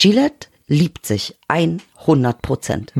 Gillette 0.00 0.48
liebt 0.66 1.04
sich 1.04 1.36
100 1.48 2.40
Prozent. 2.42 2.92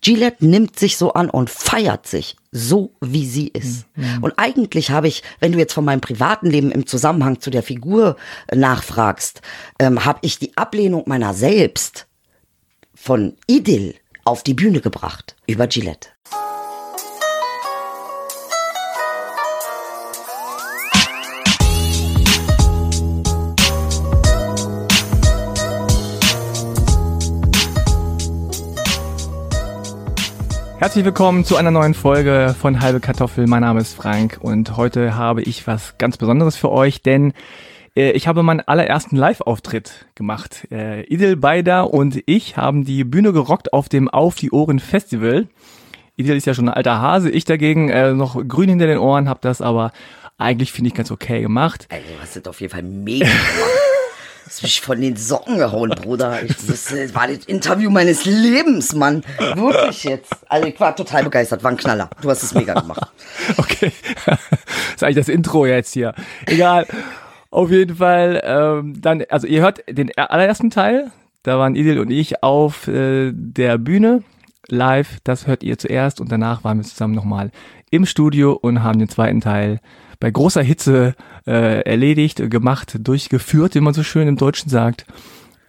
Gillette 0.00 0.44
nimmt 0.44 0.78
sich 0.78 0.96
so 0.96 1.12
an 1.12 1.30
und 1.30 1.50
feiert 1.50 2.06
sich 2.06 2.36
so, 2.50 2.94
wie 3.00 3.26
sie 3.26 3.48
ist. 3.48 3.86
Und 4.22 4.32
eigentlich 4.38 4.90
habe 4.90 5.08
ich, 5.08 5.22
wenn 5.38 5.52
du 5.52 5.58
jetzt 5.58 5.74
von 5.74 5.84
meinem 5.84 6.00
privaten 6.00 6.50
Leben 6.50 6.70
im 6.70 6.86
Zusammenhang 6.86 7.40
zu 7.40 7.50
der 7.50 7.62
Figur 7.62 8.16
äh, 8.48 8.56
nachfragst, 8.56 9.42
ähm, 9.78 10.04
habe 10.04 10.20
ich 10.22 10.38
die 10.38 10.56
Ablehnung 10.56 11.04
meiner 11.06 11.34
selbst 11.34 12.06
von 12.94 13.36
Idyll 13.46 13.94
auf 14.24 14.42
die 14.42 14.54
Bühne 14.54 14.80
gebracht 14.80 15.36
über 15.46 15.66
Gillette. 15.66 16.08
Herzlich 30.80 31.04
willkommen 31.04 31.44
zu 31.44 31.56
einer 31.56 31.72
neuen 31.72 31.92
Folge 31.92 32.54
von 32.56 32.80
Halbe 32.80 33.00
Kartoffel. 33.00 33.48
Mein 33.48 33.62
Name 33.62 33.80
ist 33.80 33.94
Frank 33.94 34.38
und 34.40 34.76
heute 34.76 35.16
habe 35.16 35.42
ich 35.42 35.66
was 35.66 35.98
ganz 35.98 36.16
Besonderes 36.16 36.56
für 36.56 36.70
euch, 36.70 37.02
denn 37.02 37.32
äh, 37.96 38.12
ich 38.12 38.28
habe 38.28 38.44
meinen 38.44 38.60
allerersten 38.60 39.16
Live-Auftritt 39.16 40.06
gemacht. 40.14 40.68
Äh, 40.70 41.02
Idil 41.06 41.34
Beida 41.34 41.82
und 41.82 42.22
ich 42.26 42.56
haben 42.56 42.84
die 42.84 43.02
Bühne 43.02 43.32
gerockt 43.32 43.72
auf 43.72 43.88
dem 43.88 44.08
Auf 44.08 44.36
die 44.36 44.52
Ohren 44.52 44.78
Festival. 44.78 45.48
Idil 46.14 46.36
ist 46.36 46.46
ja 46.46 46.54
schon 46.54 46.68
ein 46.68 46.74
alter 46.74 47.00
Hase, 47.00 47.28
ich 47.28 47.44
dagegen 47.44 47.88
äh, 47.88 48.12
noch 48.12 48.40
grün 48.46 48.68
hinter 48.68 48.86
den 48.86 48.98
Ohren, 48.98 49.28
habe 49.28 49.40
das 49.42 49.60
aber 49.60 49.90
eigentlich 50.38 50.70
finde 50.70 50.88
ich 50.88 50.94
ganz 50.94 51.10
okay 51.10 51.42
gemacht. 51.42 51.88
Ey, 51.90 52.02
du 52.02 52.22
hast 52.22 52.36
das 52.36 52.46
auf 52.46 52.60
jeden 52.60 52.72
Fall 52.72 52.84
mega 52.84 53.26
gemacht. 53.26 53.34
Hast 54.48 54.62
mich 54.62 54.80
von 54.80 54.98
den 54.98 55.14
Socken 55.14 55.58
gehauen, 55.58 55.90
Bruder. 55.90 56.42
Ich, 56.42 56.56
das 56.66 57.14
war 57.14 57.28
das 57.28 57.44
Interview 57.44 57.90
meines 57.90 58.24
Lebens, 58.24 58.94
Mann. 58.94 59.22
Wirklich 59.36 60.04
jetzt. 60.04 60.32
Also 60.48 60.66
ich 60.66 60.80
war 60.80 60.96
total 60.96 61.24
begeistert, 61.24 61.62
war 61.62 61.70
ein 61.70 61.76
Knaller. 61.76 62.08
Du 62.22 62.30
hast 62.30 62.42
es 62.42 62.54
mega 62.54 62.72
gemacht. 62.72 63.12
Okay. 63.58 63.92
das 64.24 64.38
ist 64.96 65.04
eigentlich 65.04 65.16
das 65.16 65.28
Intro 65.28 65.66
jetzt 65.66 65.92
hier. 65.92 66.14
Egal. 66.46 66.86
Auf 67.50 67.70
jeden 67.70 67.96
Fall, 67.96 68.40
ähm, 68.42 68.94
dann, 68.98 69.22
also 69.28 69.46
ihr 69.46 69.60
hört 69.60 69.82
den 69.86 70.16
allerersten 70.16 70.70
Teil. 70.70 71.10
Da 71.42 71.58
waren 71.58 71.76
Idil 71.76 71.98
und 71.98 72.10
ich 72.10 72.42
auf 72.42 72.88
äh, 72.88 73.32
der 73.34 73.76
Bühne 73.76 74.22
live. 74.68 75.18
Das 75.24 75.46
hört 75.46 75.62
ihr 75.62 75.76
zuerst 75.76 76.22
und 76.22 76.32
danach 76.32 76.64
waren 76.64 76.78
wir 76.78 76.84
zusammen 76.84 77.14
nochmal 77.14 77.50
im 77.90 78.06
Studio 78.06 78.54
und 78.54 78.82
haben 78.82 78.98
den 78.98 79.10
zweiten 79.10 79.42
Teil 79.42 79.80
bei 80.20 80.30
großer 80.30 80.62
Hitze 80.62 81.14
äh, 81.48 81.80
erledigt, 81.80 82.50
gemacht, 82.50 82.96
durchgeführt, 83.00 83.74
wie 83.74 83.80
man 83.80 83.94
so 83.94 84.02
schön 84.02 84.28
im 84.28 84.36
Deutschen 84.36 84.68
sagt. 84.68 85.06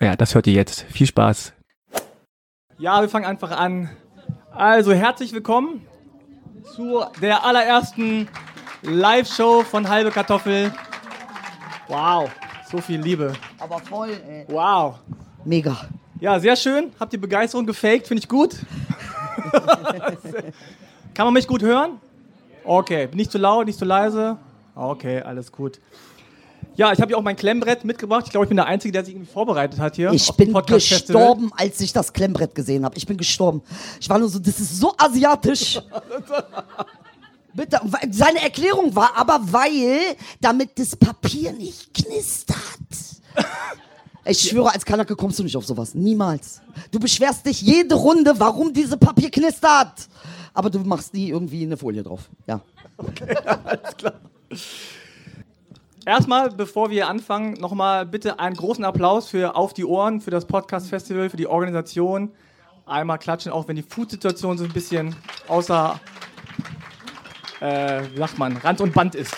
Ja, 0.02 0.18
das 0.18 0.36
hört 0.36 0.46
ihr 0.48 0.54
jetzt. 0.54 0.82
Viel 0.90 1.08
Spaß. 1.08 1.54
Ja, 2.78 3.02
wir 3.02 3.08
fangen 3.10 3.26
einfach 3.26 3.52
an. 3.52 3.90
Also 4.52 4.92
herzlich 4.92 5.32
willkommen 5.32 5.82
zu 6.76 7.02
der 7.22 7.46
allerersten 7.46 8.28
Live-Show 8.82 9.64
von 9.64 9.88
Halbe 9.88 10.12
Kartoffel. 10.12 10.74
Wow, 11.88 12.30
so 12.70 12.80
viel 12.80 13.02
Liebe. 13.02 13.34
Aber 13.58 13.80
voll, 13.80 14.12
ey. 14.28 14.46
Wow. 14.50 14.96
Mega. 15.46 15.78
Ja, 16.20 16.40
sehr 16.40 16.58
schön. 16.58 16.92
Habt 17.00 17.14
ihr 17.14 17.22
Begeisterung 17.22 17.66
gefaked? 17.66 18.08
Finde 18.08 18.22
ich 18.22 18.28
gut. 18.28 18.58
Kann 21.14 21.26
man 21.26 21.34
mich 21.34 21.48
gut 21.48 21.62
hören? 21.64 22.02
Okay, 22.66 23.08
nicht 23.14 23.32
zu 23.32 23.38
laut, 23.38 23.66
nicht 23.66 23.80
zu 23.80 23.86
leise. 23.86 24.38
Okay, 24.76 25.22
alles 25.22 25.52
gut. 25.52 25.80
Ja, 26.76 26.94
ich 26.94 27.02
habe 27.02 27.10
hier 27.10 27.18
auch 27.18 27.24
mein 27.24 27.36
Klemmbrett 27.36 27.84
mitgebracht. 27.84 28.24
Ich 28.26 28.32
glaube, 28.32 28.46
ich 28.46 28.50
bin 28.50 28.56
der 28.56 28.66
Einzige, 28.66 28.92
der 28.94 29.04
sich 29.04 29.14
irgendwie 29.14 29.32
vorbereitet 29.32 29.80
hat 29.80 29.98
hier. 29.98 30.12
Ich 30.14 30.32
bin 30.34 30.54
gestorben, 30.54 31.52
als 31.58 31.82
ich 31.82 31.92
das 31.92 32.14
Klemmbrett 32.14 32.56
gesehen 32.56 32.86
habe. 32.86 32.98
Ich 32.98 33.06
bin 33.06 33.18
gestorben. 33.18 33.62
Ich 34.00 34.10
war 34.10 34.18
nur 34.18 34.30
so, 34.30 34.40
das 34.40 34.60
ist 34.60 34.78
so 34.78 34.94
asiatisch. 34.98 35.82
Bitte, 37.54 37.82
seine 38.12 38.42
Erklärung 38.42 38.96
war 38.96 39.12
aber, 39.18 39.40
weil, 39.42 40.16
damit 40.40 40.80
das 40.80 40.96
Papier 40.96 41.52
nicht 41.52 41.94
knistert. 41.94 42.58
Ich 44.26 44.42
schwöre, 44.42 44.72
als 44.72 44.86
Kanake 44.86 45.16
kommst 45.16 45.40
du 45.40 45.44
nicht 45.44 45.58
auf 45.58 45.66
sowas. 45.66 45.96
Niemals. 45.96 46.62
Du 46.92 47.00
beschwerst 47.00 47.48
dich 47.48 47.62
jede 47.64 47.96
Runde, 47.96 48.36
warum 48.38 48.72
diese 48.72 48.96
Papier 48.96 49.32
knistert. 49.32 50.08
Aber 50.54 50.70
du 50.70 50.78
machst 50.80 51.16
nie 51.16 51.30
irgendwie 51.30 51.64
eine 51.64 51.78
Folie 51.78 52.04
drauf. 52.04 52.30
Ja. 52.46 52.62
Erstmal, 56.06 56.50
bevor 56.50 56.90
wir 56.90 57.08
anfangen, 57.08 57.54
nochmal 57.54 58.06
bitte 58.06 58.40
einen 58.40 58.56
großen 58.56 58.84
Applaus 58.84 59.30
für 59.30 59.56
Auf 59.56 59.74
die 59.74 59.86
Ohren, 59.86 60.22
für 60.22 60.32
das 60.32 60.46
Podcast-Festival, 60.46 61.30
für 61.30 61.38
die 61.38 61.48
Organisation. 61.48 62.32
Einmal 62.86 63.20
klatschen, 63.20 63.52
auch 63.52 63.68
wenn 63.68 63.76
die 63.76 63.84
Food-Situation 63.84 64.58
so 64.58 64.64
ein 64.64 64.74
bisschen 64.74 65.16
außer, 65.48 66.00
äh, 67.60 68.04
sagt 68.16 68.40
man, 68.40 68.58
Rand 68.58 68.82
und 68.82 68.94
Band 68.94 69.14
ist. 69.14 69.36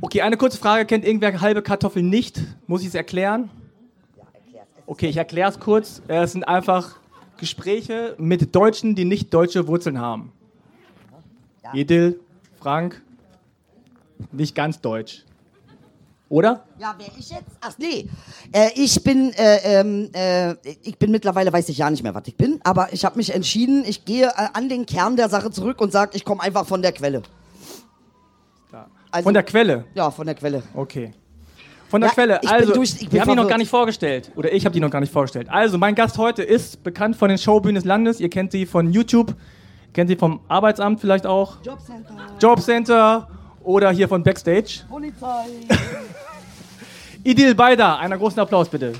Okay, 0.00 0.22
eine 0.22 0.36
kurze 0.36 0.58
Frage. 0.58 0.84
Kennt 0.86 1.04
irgendwer 1.04 1.40
halbe 1.40 1.62
Kartoffel 1.62 2.02
nicht? 2.02 2.40
Muss 2.66 2.82
ich 2.82 2.88
es 2.88 2.94
erklären? 2.94 3.50
Okay, 4.86 5.06
ich 5.08 5.16
erkläre 5.16 5.50
es 5.50 5.60
kurz. 5.60 6.02
Äh, 6.08 6.22
Es 6.24 6.32
sind 6.32 6.46
einfach 6.46 6.96
Gespräche 7.38 8.14
mit 8.18 8.54
Deutschen, 8.54 8.94
die 8.94 9.04
nicht 9.04 9.32
deutsche 9.32 9.66
Wurzeln 9.66 10.00
haben. 10.00 10.32
Edil, 11.72 12.20
Frank, 12.64 13.02
nicht 14.32 14.54
ganz 14.54 14.80
deutsch. 14.80 15.22
Oder? 16.30 16.64
Ja, 16.78 16.94
wer 16.96 17.08
ich 17.18 17.28
jetzt? 17.28 17.58
Ach 17.60 17.74
nee, 17.76 18.08
äh, 18.52 18.70
ich 18.74 19.04
bin, 19.04 19.34
äh, 19.34 19.80
ähm, 19.80 20.08
äh, 20.14 20.54
ich 20.82 20.96
bin 20.96 21.10
mittlerweile, 21.10 21.52
weiß 21.52 21.68
ich 21.68 21.76
ja 21.76 21.90
nicht 21.90 22.02
mehr, 22.02 22.14
was 22.14 22.22
ich 22.24 22.36
bin, 22.38 22.60
aber 22.64 22.90
ich 22.94 23.04
habe 23.04 23.18
mich 23.18 23.34
entschieden, 23.34 23.84
ich 23.86 24.06
gehe 24.06 24.28
äh, 24.28 24.48
an 24.54 24.70
den 24.70 24.86
Kern 24.86 25.14
der 25.16 25.28
Sache 25.28 25.50
zurück 25.50 25.78
und 25.82 25.92
sage, 25.92 26.12
ich 26.16 26.24
komme 26.24 26.40
einfach 26.42 26.64
von 26.64 26.80
der 26.80 26.92
Quelle. 26.92 27.20
Also- 29.10 29.24
Von 29.24 29.34
der 29.34 29.42
Quelle. 29.42 29.84
Ja, 29.94 30.10
von 30.10 30.24
der 30.24 30.34
Quelle. 30.34 30.62
Okay. 30.74 31.12
Von 31.90 32.00
der 32.00 32.08
Ja, 32.08 32.14
Quelle. 32.14 32.34
ich 32.36 32.40
bin 32.40 32.50
Also, 32.50 32.72
durch- 32.72 32.94
ich 32.94 32.98
bin 33.00 33.12
wir 33.12 33.20
haben 33.20 33.28
die 33.28 33.36
noch 33.36 33.46
gar 33.48 33.58
nicht 33.58 33.68
vorgestellt. 33.70 34.32
Oder 34.36 34.50
ich 34.54 34.64
habe 34.64 34.72
die 34.72 34.80
noch 34.80 34.90
gar 34.90 35.00
nicht 35.00 35.12
vorgestellt. 35.12 35.50
Also, 35.50 35.76
mein 35.76 35.94
Gast 35.94 36.16
heute 36.16 36.42
ist 36.42 36.82
bekannt 36.82 37.14
von 37.14 37.28
den 37.28 37.36
Showbühnen 37.36 37.74
des 37.74 37.84
Landes. 37.84 38.20
Ihr 38.20 38.30
kennt 38.30 38.52
sie 38.52 38.64
von 38.64 38.90
YouTube, 38.90 39.34
kennt 39.94 40.10
sie 40.10 40.16
vom 40.16 40.40
Arbeitsamt 40.48 41.00
vielleicht 41.00 41.26
auch, 41.26 41.56
Jobcenter, 41.62 42.14
Jobcenter 42.40 43.28
oder 43.62 43.90
hier 43.92 44.08
von 44.08 44.22
Backstage. 44.22 44.80
Polizei. 44.88 45.46
Idil 47.24 47.54
Beida, 47.54 47.96
einen 47.96 48.18
großen 48.18 48.38
Applaus 48.40 48.68
bitte. 48.68 48.92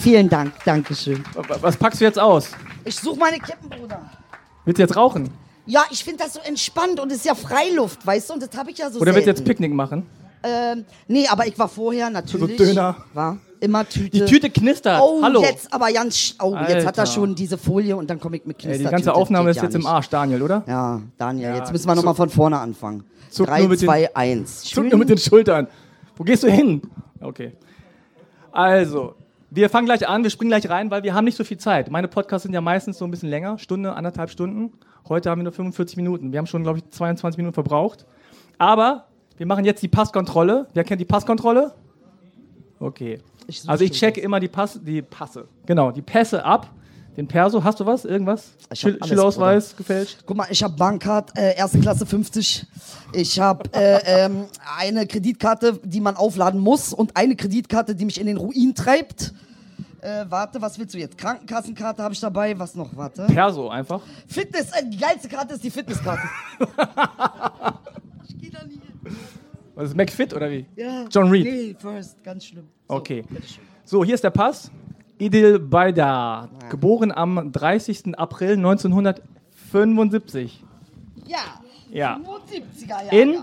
Vielen 0.00 0.28
Dank, 0.28 0.52
Dankeschön. 0.64 1.22
Was 1.60 1.76
packst 1.76 2.00
du 2.00 2.04
jetzt 2.04 2.18
aus? 2.18 2.50
Ich 2.84 2.96
suche 2.96 3.18
meine 3.18 3.38
Kippen, 3.38 3.68
Bruder. 3.68 4.10
Willst 4.64 4.78
du 4.78 4.82
jetzt 4.82 4.96
rauchen? 4.96 5.30
Ja, 5.66 5.84
ich 5.90 6.02
finde 6.02 6.24
das 6.24 6.34
so 6.34 6.40
entspannt 6.40 6.98
und 6.98 7.12
es 7.12 7.18
ist 7.18 7.26
ja 7.26 7.34
Freiluft, 7.34 8.04
weißt 8.06 8.30
du, 8.30 8.34
und 8.34 8.42
das 8.42 8.56
habe 8.58 8.70
ich 8.70 8.78
ja 8.78 8.90
so 8.90 9.00
Oder 9.00 9.14
willst 9.14 9.26
du 9.26 9.30
jetzt 9.30 9.38
selten. 9.38 9.48
Picknick 9.48 9.72
machen? 9.72 10.06
Ähm, 10.42 10.84
nee, 11.08 11.26
aber 11.28 11.46
ich 11.46 11.58
war 11.58 11.68
vorher 11.68 12.10
natürlich. 12.10 12.56
Döner. 12.56 12.96
War 13.12 13.38
immer 13.60 13.88
Tüte. 13.88 14.10
Die 14.10 14.24
Tüte 14.24 14.50
knistert. 14.50 15.00
Oh, 15.02 15.20
Hallo. 15.22 15.42
jetzt 15.42 15.72
aber 15.72 15.92
ganz. 15.92 16.34
Oh, 16.42 16.54
jetzt 16.54 16.86
hat 16.86 16.96
er 16.98 17.02
Alter. 17.02 17.06
schon 17.06 17.34
diese 17.34 17.58
Folie 17.58 17.96
und 17.96 18.08
dann 18.10 18.20
komme 18.20 18.36
ich 18.36 18.44
mit 18.46 18.56
Ey, 18.58 18.62
Knister. 18.70 18.84
die 18.84 18.90
ganze 18.90 19.14
Aufnahme 19.14 19.50
ist 19.50 19.60
jetzt 19.62 19.74
im 19.74 19.86
Arsch, 19.86 20.08
Daniel, 20.08 20.42
oder? 20.42 20.62
Ja, 20.66 21.00
Daniel, 21.16 21.50
Ja, 21.50 21.56
jetzt 21.56 21.72
müssen 21.72 21.86
wir 21.88 21.94
nochmal 21.94 22.14
von 22.14 22.28
vorne 22.30 22.58
anfangen. 22.58 23.04
zuck 23.30 23.46
3, 23.46 23.60
nur 23.60 23.68
mit 23.70 23.80
den- 23.80 23.86
2, 23.88 24.14
1. 24.16 24.62
Zuck 24.64 24.84
nur 24.88 24.98
mit 24.98 25.08
den 25.08 25.18
Schultern. 25.18 25.68
Wo 26.16 26.24
gehst 26.24 26.42
du 26.42 26.50
hin? 26.50 26.82
Okay. 27.20 27.52
Also, 28.52 29.14
wir 29.50 29.70
fangen 29.70 29.86
gleich 29.86 30.08
an, 30.08 30.22
wir 30.22 30.30
springen 30.30 30.50
gleich 30.50 30.68
rein, 30.68 30.90
weil 30.90 31.02
wir 31.02 31.14
haben 31.14 31.24
nicht 31.24 31.36
so 31.36 31.44
viel 31.44 31.58
Zeit. 31.58 31.90
Meine 31.90 32.08
Podcasts 32.08 32.42
sind 32.42 32.52
ja 32.52 32.60
meistens 32.60 32.98
so 32.98 33.04
ein 33.04 33.10
bisschen 33.10 33.28
länger, 33.28 33.58
Stunde, 33.58 33.92
anderthalb 33.94 34.30
Stunden. 34.30 34.72
Heute 35.08 35.30
haben 35.30 35.38
wir 35.40 35.44
nur 35.44 35.52
45 35.52 35.96
Minuten. 35.96 36.32
Wir 36.32 36.38
haben 36.38 36.46
schon, 36.46 36.62
glaube 36.62 36.78
ich, 36.78 36.90
22 36.90 37.38
Minuten 37.38 37.54
verbraucht. 37.54 38.04
Aber 38.58 39.04
wir 39.36 39.46
machen 39.46 39.64
jetzt 39.64 39.82
die 39.82 39.88
Passkontrolle. 39.88 40.66
Wer 40.74 40.84
kennt 40.84 41.00
die 41.00 41.04
Passkontrolle? 41.06 41.72
Okay. 42.80 43.20
Ich 43.48 43.68
Also 43.68 43.82
ich 43.82 43.92
checke 43.92 44.20
immer 44.20 44.38
die, 44.40 44.48
Pass, 44.48 44.78
die 44.82 45.00
Passe. 45.00 45.48
Genau, 45.66 45.90
die 45.90 46.02
Pässe 46.02 46.44
ab. 46.44 46.70
Den 47.16 47.26
Perso, 47.26 47.64
hast 47.64 47.80
du 47.80 47.86
was? 47.86 48.04
Irgendwas? 48.04 48.52
Ich 48.60 48.68
hab 48.68 48.76
Schül 48.78 48.98
alles, 49.00 49.08
Schülerausweis 49.08 49.76
gefälscht? 49.76 50.18
Guck 50.24 50.36
mal, 50.36 50.46
ich 50.50 50.62
habe 50.62 50.76
Bankkarte, 50.76 51.32
äh, 51.36 51.56
erste 51.56 51.80
Klasse 51.80 52.06
50. 52.06 52.64
Ich 53.12 53.40
habe 53.40 53.68
äh, 53.72 54.26
ähm, 54.26 54.44
eine 54.78 55.04
Kreditkarte, 55.04 55.80
die 55.82 56.00
man 56.00 56.14
aufladen 56.14 56.60
muss 56.60 56.92
und 56.92 57.16
eine 57.16 57.34
Kreditkarte, 57.34 57.96
die 57.96 58.04
mich 58.04 58.20
in 58.20 58.28
den 58.28 58.36
Ruin 58.36 58.72
treibt. 58.72 59.32
Äh, 60.00 60.26
warte, 60.28 60.62
was 60.62 60.78
willst 60.78 60.94
du 60.94 60.98
jetzt? 60.98 61.18
Krankenkassenkarte 61.18 62.04
habe 62.04 62.14
ich 62.14 62.20
dabei. 62.20 62.56
Was 62.56 62.76
noch? 62.76 62.94
Warte. 62.96 63.26
Perso 63.26 63.68
einfach. 63.68 64.02
Fitness, 64.28 64.70
äh, 64.70 64.86
die 64.86 64.98
geilste 64.98 65.28
Karte 65.28 65.54
ist 65.54 65.64
die 65.64 65.70
Fitnesskarte. 65.70 66.22
ich 68.28 68.38
geh 68.38 68.50
da 68.50 68.64
nie 68.64 68.74
hin. 68.74 69.16
Was 69.78 69.90
ist 69.90 69.96
McFit 69.96 70.34
oder 70.34 70.50
wie? 70.50 70.66
Ja. 70.74 71.04
John 71.08 71.30
Reed. 71.30 71.44
Nee, 71.44 71.76
first, 71.78 72.20
ganz 72.24 72.46
schlimm. 72.46 72.66
So, 72.88 72.96
Okay. 72.96 73.22
So, 73.84 74.04
hier 74.04 74.16
ist 74.16 74.24
der 74.24 74.30
Pass. 74.30 74.72
Idil 75.18 75.60
Baida, 75.60 76.48
geboren 76.68 77.12
am 77.12 77.52
30. 77.52 78.18
April 78.18 78.54
1975. 78.54 80.64
Ja. 81.26 81.38
Ja. 81.92 82.16
75er 82.16 82.88
Jahre. 82.88 83.16
In, 83.16 83.38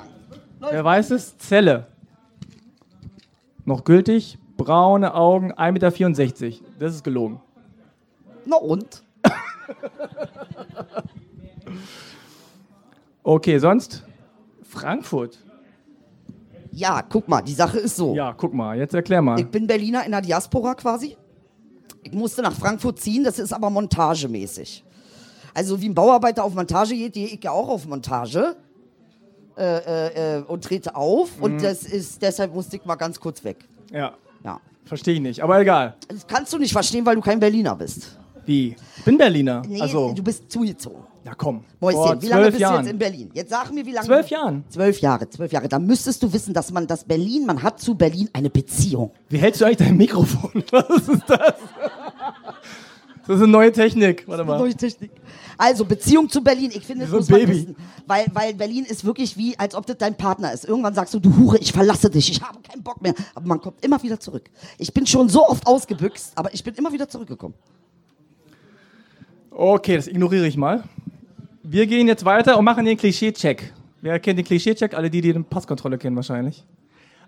wer 0.59 0.83
weiß 0.83 1.11
es, 1.11 1.37
Zelle. 1.37 1.87
Noch 3.63 3.85
gültig, 3.85 4.37
braune 4.57 5.13
Augen, 5.13 5.53
1,64 5.53 6.43
Meter. 6.43 6.57
Das 6.79 6.95
ist 6.95 7.05
gelogen. 7.05 7.39
Na 8.45 8.57
und? 8.57 9.03
Okay, 13.27 13.57
sonst? 13.57 14.03
Frankfurt. 14.61 15.39
Ja, 16.75 17.01
guck 17.01 17.29
mal, 17.29 17.41
die 17.41 17.53
Sache 17.53 17.79
ist 17.79 17.95
so. 17.95 18.13
Ja, 18.15 18.33
guck 18.33 18.53
mal, 18.53 18.77
jetzt 18.77 18.93
erklär 18.93 19.21
mal. 19.21 19.39
Ich 19.39 19.47
bin 19.47 19.65
Berliner 19.65 20.03
in 20.05 20.11
der 20.11 20.19
Diaspora 20.21 20.75
quasi. 20.75 21.15
Ich 22.03 22.11
musste 22.11 22.41
nach 22.41 22.53
Frankfurt 22.53 22.99
ziehen, 22.99 23.23
das 23.23 23.39
ist 23.39 23.53
aber 23.53 23.69
montagemäßig. 23.69 24.83
Also 25.53 25.79
wie 25.81 25.87
ein 25.87 25.95
Bauarbeiter 25.95 26.43
auf 26.43 26.53
Montage 26.53 26.95
geht, 26.95 27.13
gehe 27.13 27.27
ich 27.27 27.41
ja 27.41 27.51
auch 27.51 27.69
auf 27.69 27.87
Montage 27.87 28.57
äh, 29.57 29.63
äh, 29.63 30.39
äh, 30.39 30.41
und 30.43 30.65
trete 30.65 30.95
auf. 30.97 31.39
Und 31.39 31.63
das 31.63 31.83
ist, 31.83 32.21
deshalb 32.21 32.53
musste 32.53 32.75
ich 32.75 32.83
mal 32.83 32.95
ganz 32.95 33.21
kurz 33.21 33.41
weg. 33.45 33.57
Ja, 33.93 34.13
Ja. 34.43 34.59
verstehe 34.83 35.13
ich 35.15 35.21
nicht, 35.21 35.41
aber 35.41 35.61
egal. 35.61 35.95
Das 36.09 36.27
kannst 36.27 36.51
du 36.51 36.57
nicht 36.57 36.73
verstehen, 36.73 37.05
weil 37.05 37.15
du 37.15 37.21
kein 37.21 37.39
Berliner 37.39 37.73
bist. 37.77 38.19
Wie? 38.45 38.75
Ich 38.97 39.03
bin 39.05 39.17
Berliner. 39.17 39.61
Nee, 39.65 39.81
also, 39.81 40.13
du 40.13 40.21
bist 40.21 40.51
zugezogen. 40.51 41.03
Ja 41.25 41.33
komm. 41.35 41.65
Mäuschen, 41.81 41.97
Vor 41.97 42.21
wie 42.21 42.27
lange 42.27 42.45
bist 42.47 42.59
Jahren. 42.59 42.75
du 42.75 42.81
jetzt 42.83 42.91
in 42.93 42.97
Berlin? 42.99 43.31
Jetzt 43.33 43.49
sag 43.49 43.73
mir, 43.73 43.85
wie 43.85 43.91
lange. 43.91 44.05
Zwölf 44.07 44.27
Jahren. 44.29 44.63
Zwölf 44.69 44.99
Jahre, 44.99 45.29
zwölf 45.29 45.51
Jahre. 45.51 45.67
Da 45.67 45.79
müsstest 45.79 46.21
du 46.23 46.31
wissen, 46.31 46.53
dass 46.53 46.71
man 46.71 46.87
das 46.87 47.03
Berlin, 47.03 47.45
man 47.45 47.61
hat 47.61 47.79
zu 47.81 47.95
Berlin 47.95 48.29
eine 48.31 48.49
Beziehung. 48.49 49.11
Wie 49.29 49.37
hältst 49.37 49.59
du 49.61 49.65
eigentlich 49.65 49.77
dein 49.87 49.97
Mikrofon? 49.97 50.63
Was 50.71 51.07
ist 51.07 51.23
das? 51.27 51.55
Das 53.27 53.37
ist 53.37 53.41
eine 53.41 53.51
neue 53.51 53.71
Technik. 53.71 54.23
Warte 54.27 54.43
mal. 54.43 54.59
Neue 54.59 54.75
Technik. 54.75 55.09
Also, 55.57 55.83
Beziehung 55.83 56.29
zu 56.29 56.43
Berlin. 56.43 56.69
Ich 56.75 56.85
finde, 56.85 57.05
das 57.05 57.09
So 57.09 57.15
ein 57.15 57.19
muss 57.21 57.29
man 57.29 57.39
Baby. 57.39 57.51
wissen. 57.53 57.75
Weil, 58.05 58.25
weil 58.33 58.53
Berlin 58.53 58.85
ist 58.85 59.03
wirklich 59.03 59.35
wie, 59.35 59.57
als 59.57 59.73
ob 59.73 59.87
das 59.87 59.97
dein 59.97 60.15
Partner 60.15 60.53
ist. 60.53 60.65
Irgendwann 60.65 60.93
sagst 60.93 61.11
du, 61.15 61.19
du 61.19 61.35
Hure, 61.35 61.57
ich 61.57 61.71
verlasse 61.73 62.07
dich, 62.11 62.29
ich 62.29 62.39
habe 62.43 62.59
keinen 62.61 62.83
Bock 62.83 63.01
mehr. 63.01 63.15
Aber 63.33 63.47
man 63.47 63.59
kommt 63.59 63.83
immer 63.83 64.01
wieder 64.03 64.19
zurück. 64.19 64.43
Ich 64.77 64.93
bin 64.93 65.07
schon 65.07 65.27
so 65.27 65.47
oft 65.47 65.65
ausgebüxt, 65.65 66.33
aber 66.35 66.53
ich 66.53 66.63
bin 66.63 66.75
immer 66.75 66.91
wieder 66.91 67.09
zurückgekommen. 67.09 67.55
Okay, 69.49 69.95
das 69.95 70.07
ignoriere 70.07 70.45
ich 70.45 70.57
mal. 70.57 70.83
Wir 71.67 71.87
gehen 71.87 72.07
jetzt 72.07 72.23
weiter 72.25 72.59
und 72.59 72.65
machen 72.65 72.85
den 72.85 72.95
Klischee-Check. 72.95 73.73
Wer 74.01 74.19
kennt 74.19 74.37
den 74.37 74.45
Klischee-Check? 74.45 74.93
Alle 74.93 75.09
die, 75.09 75.19
die 75.21 75.33
den 75.33 75.45
Passkontrolle 75.45 75.97
kennen 75.97 76.15
wahrscheinlich. 76.15 76.63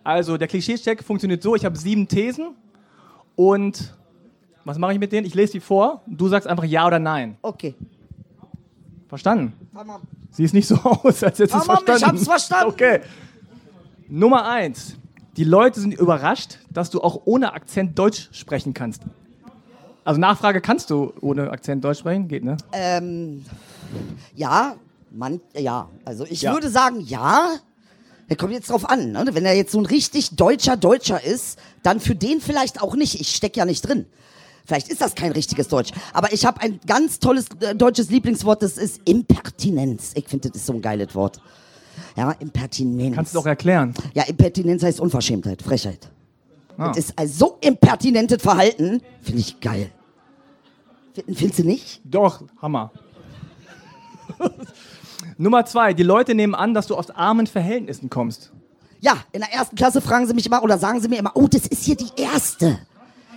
Also 0.04 0.38
der 0.38 0.48
Klischee-Check 0.48 1.04
funktioniert 1.04 1.42
so, 1.42 1.56
ich 1.56 1.66
habe 1.66 1.76
sieben 1.76 2.08
Thesen 2.08 2.50
und 3.36 3.96
was 4.64 4.78
mache 4.78 4.94
ich 4.94 5.00
mit 5.00 5.12
denen? 5.12 5.26
Ich 5.26 5.34
lese 5.34 5.54
die 5.54 5.60
vor 5.60 6.04
du 6.06 6.28
sagst 6.28 6.48
einfach 6.48 6.66
ja 6.66 6.86
oder 6.86 7.00
nein. 7.00 7.38
Okay. 7.42 7.74
Verstanden? 9.08 9.54
Tamam. 9.74 10.02
Siehst 10.30 10.54
nicht 10.54 10.68
so 10.68 10.76
aus, 10.84 11.24
als 11.24 11.40
hättest 11.40 11.40
du 11.40 11.58
es 11.58 11.66
Tamam, 11.66 11.78
ich 11.80 11.86
verstanden. 11.86 12.18
hab's 12.18 12.28
verstanden. 12.28 12.74
Okay. 12.74 13.00
Nummer 14.08 14.48
eins. 14.48 14.98
Die 15.36 15.46
Leute 15.46 15.80
sind 15.80 15.96
überrascht, 15.96 16.60
dass 16.70 16.92
du 16.92 17.02
auch 17.02 17.22
ohne 17.26 17.54
Akzent 17.54 17.98
Deutsch 17.98 18.30
sprechen 18.34 18.76
kannst. 18.76 19.02
Also 20.08 20.22
Nachfrage, 20.22 20.62
kannst 20.62 20.90
du 20.90 21.12
ohne 21.20 21.52
Akzent 21.52 21.84
Deutsch 21.84 22.00
sprechen? 22.00 22.30
Geht, 22.30 22.46
ne? 22.46 22.56
Ähm, 22.72 23.44
ja, 24.36 24.78
man, 25.12 25.42
ja. 25.54 25.90
Also 26.06 26.26
ich 26.26 26.44
Ja. 26.44 26.54
würde 26.54 26.70
sagen, 26.70 27.02
ja. 27.02 27.58
Der 28.30 28.38
kommt 28.38 28.54
jetzt 28.54 28.70
drauf 28.70 28.90
an. 28.90 29.12
Ne? 29.12 29.26
Wenn 29.34 29.46
er 29.46 29.54
jetzt 29.54 29.74
so 29.74 29.80
ein 29.80 29.86
richtig 29.86 30.30
deutscher 30.38 30.78
Deutscher 30.78 31.22
ist, 31.22 31.60
dann 31.84 32.00
für 32.00 32.16
den 32.16 32.40
vielleicht 32.40 32.82
auch 32.82 32.96
nicht. 32.96 33.20
Ich 33.20 33.36
steck 33.36 33.58
ja 33.58 33.66
nicht 33.66 33.82
drin. 33.86 34.06
Vielleicht 34.66 34.88
ist 34.88 35.02
das 35.02 35.14
kein 35.14 35.34
richtiges 35.34 35.68
Deutsch. 35.68 35.92
Aber 36.14 36.32
ich 36.32 36.46
habe 36.46 36.62
ein 36.62 36.80
ganz 36.88 37.20
tolles 37.20 37.48
äh, 37.60 37.76
deutsches 37.76 38.10
Lieblingswort, 38.10 38.64
das 38.64 38.78
ist 38.78 39.02
Impertinenz. 39.04 40.12
Ich 40.16 40.30
finde, 40.30 40.50
das 40.50 40.62
ist 40.62 40.68
so 40.68 40.74
ein 40.74 40.82
geiles 40.82 41.16
Wort. 41.16 41.42
Ja, 42.16 42.32
Impertinenz. 42.32 43.14
Kannst 43.14 43.36
du 43.36 43.40
auch 43.40 43.46
erklären? 43.46 43.94
ja, 44.14 44.24
Impertinenz 44.24 44.84
heißt 44.84 45.02
Unverschämtheit, 45.02 45.62
Frechheit. 45.62 46.10
Ah. 46.78 46.88
Das 46.90 46.98
ist 46.98 47.20
ein 47.20 47.28
so 47.28 47.58
impertinentes 47.60 48.42
Verhalten, 48.42 49.02
finde 49.22 49.42
ich 49.42 49.60
geil. 49.60 49.92
Find- 51.26 51.38
Findest 51.38 51.60
du 51.60 51.64
nicht? 51.64 52.02
Doch, 52.04 52.44
Hammer. 52.62 52.92
Nummer 55.38 55.66
zwei, 55.66 55.94
die 55.94 56.04
Leute 56.04 56.36
nehmen 56.36 56.56
an, 56.56 56.74
dass 56.74 56.88
du 56.88 56.96
aus 56.96 57.10
armen 57.12 57.48
Verhältnissen 57.48 58.10
kommst. 58.10 58.52
Ja, 59.00 59.18
in 59.32 59.42
der 59.42 59.54
ersten 59.54 59.76
Klasse 59.76 60.02
fragen 60.02 60.26
sie 60.28 60.34
mich 60.34 60.46
immer 60.48 60.64
oder 60.64 60.78
sagen 60.78 61.00
sie 61.00 61.08
mir 61.08 61.20
immer, 61.20 61.32
oh, 61.36 61.48
das 61.48 61.68
ist 61.68 61.84
hier 61.84 61.96
die 61.96 62.10
erste. 62.16 62.80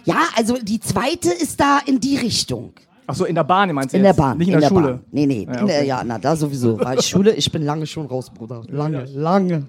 Ja, 0.04 0.16
also 0.36 0.56
die 0.56 0.80
zweite 0.80 1.30
ist 1.30 1.60
da 1.60 1.78
in 1.84 2.00
die 2.00 2.16
Richtung. 2.16 2.72
Ach 3.06 3.14
so, 3.14 3.24
in 3.24 3.34
der 3.34 3.44
Bahn 3.44 3.72
meinst 3.74 3.92
du 3.92 3.98
In 3.98 4.04
jetzt? 4.04 4.16
der 4.16 4.22
Bahn. 4.22 4.38
Nicht 4.38 4.48
in, 4.48 4.60
der, 4.60 4.68
Schule. 4.68 4.88
Bahn. 4.88 5.04
Nee, 5.10 5.26
nee. 5.26 5.44
Ja, 5.44 5.60
in 5.60 5.66
der, 5.66 5.76
okay. 5.78 5.86
ja, 5.86 6.04
na, 6.04 6.18
da 6.18 6.36
sowieso. 6.36 6.78
Weil 6.80 7.02
Schule, 7.02 7.34
ich 7.34 7.50
bin 7.50 7.62
lange 7.62 7.86
schon 7.86 8.06
raus, 8.06 8.30
Bruder. 8.30 8.62
Lange, 8.68 9.04
lange. 9.04 9.66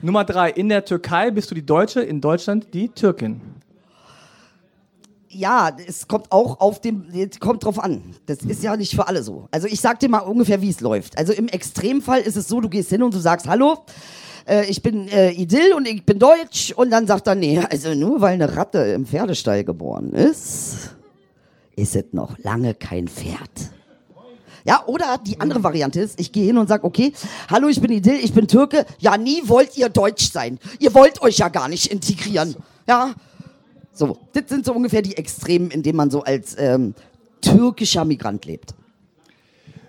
Nummer 0.00 0.24
drei, 0.24 0.50
in 0.50 0.68
der 0.68 0.84
Türkei 0.84 1.30
bist 1.30 1.50
du 1.50 1.54
die 1.54 1.66
Deutsche, 1.66 2.00
in 2.00 2.20
Deutschland 2.20 2.68
die 2.72 2.88
Türkin. 2.88 3.40
Ja, 5.34 5.76
es 5.86 6.06
kommt 6.06 6.30
auch 6.30 6.60
auf 6.60 6.80
dem, 6.80 7.06
kommt 7.40 7.64
drauf 7.64 7.82
an. 7.82 8.02
Das 8.26 8.38
ist 8.38 8.62
ja 8.62 8.76
nicht 8.76 8.94
für 8.94 9.08
alle 9.08 9.22
so. 9.22 9.48
Also 9.50 9.66
ich 9.66 9.80
sag 9.80 9.98
dir 9.98 10.08
mal 10.08 10.20
ungefähr, 10.20 10.62
wie 10.62 10.70
es 10.70 10.80
läuft. 10.80 11.18
Also 11.18 11.32
im 11.32 11.48
Extremfall 11.48 12.20
ist 12.20 12.36
es 12.36 12.46
so, 12.46 12.60
du 12.60 12.68
gehst 12.68 12.90
hin 12.90 13.02
und 13.02 13.12
du 13.12 13.18
sagst, 13.18 13.48
hallo, 13.48 13.84
äh, 14.46 14.66
ich 14.66 14.80
bin 14.82 15.08
äh, 15.08 15.32
Idyll 15.32 15.72
und 15.74 15.88
ich 15.88 16.04
bin 16.04 16.18
deutsch. 16.18 16.72
Und 16.72 16.90
dann 16.90 17.06
sagt 17.06 17.26
er, 17.26 17.34
nee, 17.34 17.58
also 17.58 17.94
nur 17.94 18.20
weil 18.20 18.34
eine 18.34 18.56
Ratte 18.56 18.78
im 18.78 19.06
Pferdestall 19.06 19.64
geboren 19.64 20.12
ist, 20.12 20.90
ist 21.76 21.96
es 21.96 22.04
noch 22.12 22.38
lange 22.38 22.74
kein 22.74 23.08
Pferd. 23.08 23.72
Ja, 24.66 24.84
oder 24.86 25.18
die 25.18 25.40
andere 25.40 25.62
Variante 25.62 26.00
ist, 26.00 26.18
ich 26.18 26.32
gehe 26.32 26.46
hin 26.46 26.56
und 26.56 26.68
sage, 26.68 26.84
okay, 26.84 27.12
hallo, 27.50 27.68
ich 27.68 27.80
bin 27.80 27.92
Idyll, 27.92 28.20
ich 28.22 28.32
bin 28.32 28.48
Türke. 28.48 28.86
Ja, 28.98 29.18
nie 29.18 29.42
wollt 29.44 29.76
ihr 29.76 29.90
deutsch 29.90 30.32
sein. 30.32 30.58
Ihr 30.78 30.94
wollt 30.94 31.20
euch 31.20 31.38
ja 31.38 31.48
gar 31.48 31.68
nicht 31.68 31.92
integrieren. 31.92 32.56
Ja, 32.86 33.14
so, 33.94 34.18
das 34.32 34.44
sind 34.48 34.66
so 34.66 34.72
ungefähr 34.72 35.02
die 35.02 35.16
Extremen, 35.16 35.70
in 35.70 35.82
denen 35.82 35.96
man 35.96 36.10
so 36.10 36.22
als 36.22 36.56
ähm, 36.58 36.94
türkischer 37.40 38.04
Migrant 38.04 38.44
lebt. 38.44 38.74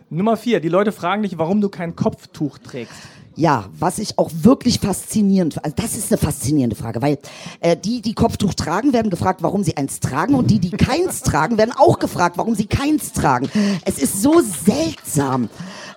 Nummer 0.10 0.38
vier, 0.38 0.60
die 0.60 0.69
Leute 0.69 0.92
fragen 0.92 1.24
dich, 1.24 1.38
warum 1.38 1.60
du 1.60 1.69
kein 1.69 1.96
Kopftuch 1.96 2.60
trägst. 2.60 2.94
Ja, 3.38 3.66
was 3.78 4.00
ich 4.00 4.18
auch 4.18 4.31
wirklich 4.34 4.80
faszinierend, 4.80 5.62
also 5.62 5.75
das 5.75 5.98
ist 5.98 6.10
eine 6.10 6.18
faszinierende 6.18 6.75
Frage, 6.75 7.02
weil 7.02 7.18
äh, 7.60 7.75
die, 7.75 8.02
die 8.02 8.13
Kopftuch 8.13 8.54
tragen, 8.54 8.94
werden 8.94 9.10
gefragt, 9.10 9.44
warum 9.44 9.63
sie 9.63 9.75
eins 9.75 10.00
tragen 10.00 10.36
und 10.36 10.52
die, 10.52 10.60
die 10.60 10.69
keins 10.69 11.22
tragen, 11.24 11.57
werden 11.57 11.74
auch 11.75 12.00
gefragt, 12.00 12.38
warum 12.38 12.56
sie 12.56 12.68
keins 12.68 13.12
tragen. 13.12 13.50
Es 13.84 13.98
ist 13.98 14.22
so 14.22 14.42
seltsam. 14.42 15.50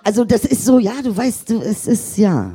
Also 0.03 0.25
das 0.25 0.43
ist 0.43 0.65
so, 0.65 0.79
ja, 0.79 1.01
du 1.01 1.15
weißt, 1.15 1.49
du, 1.49 1.61
es 1.61 1.87
ist, 1.87 2.17
ja. 2.17 2.51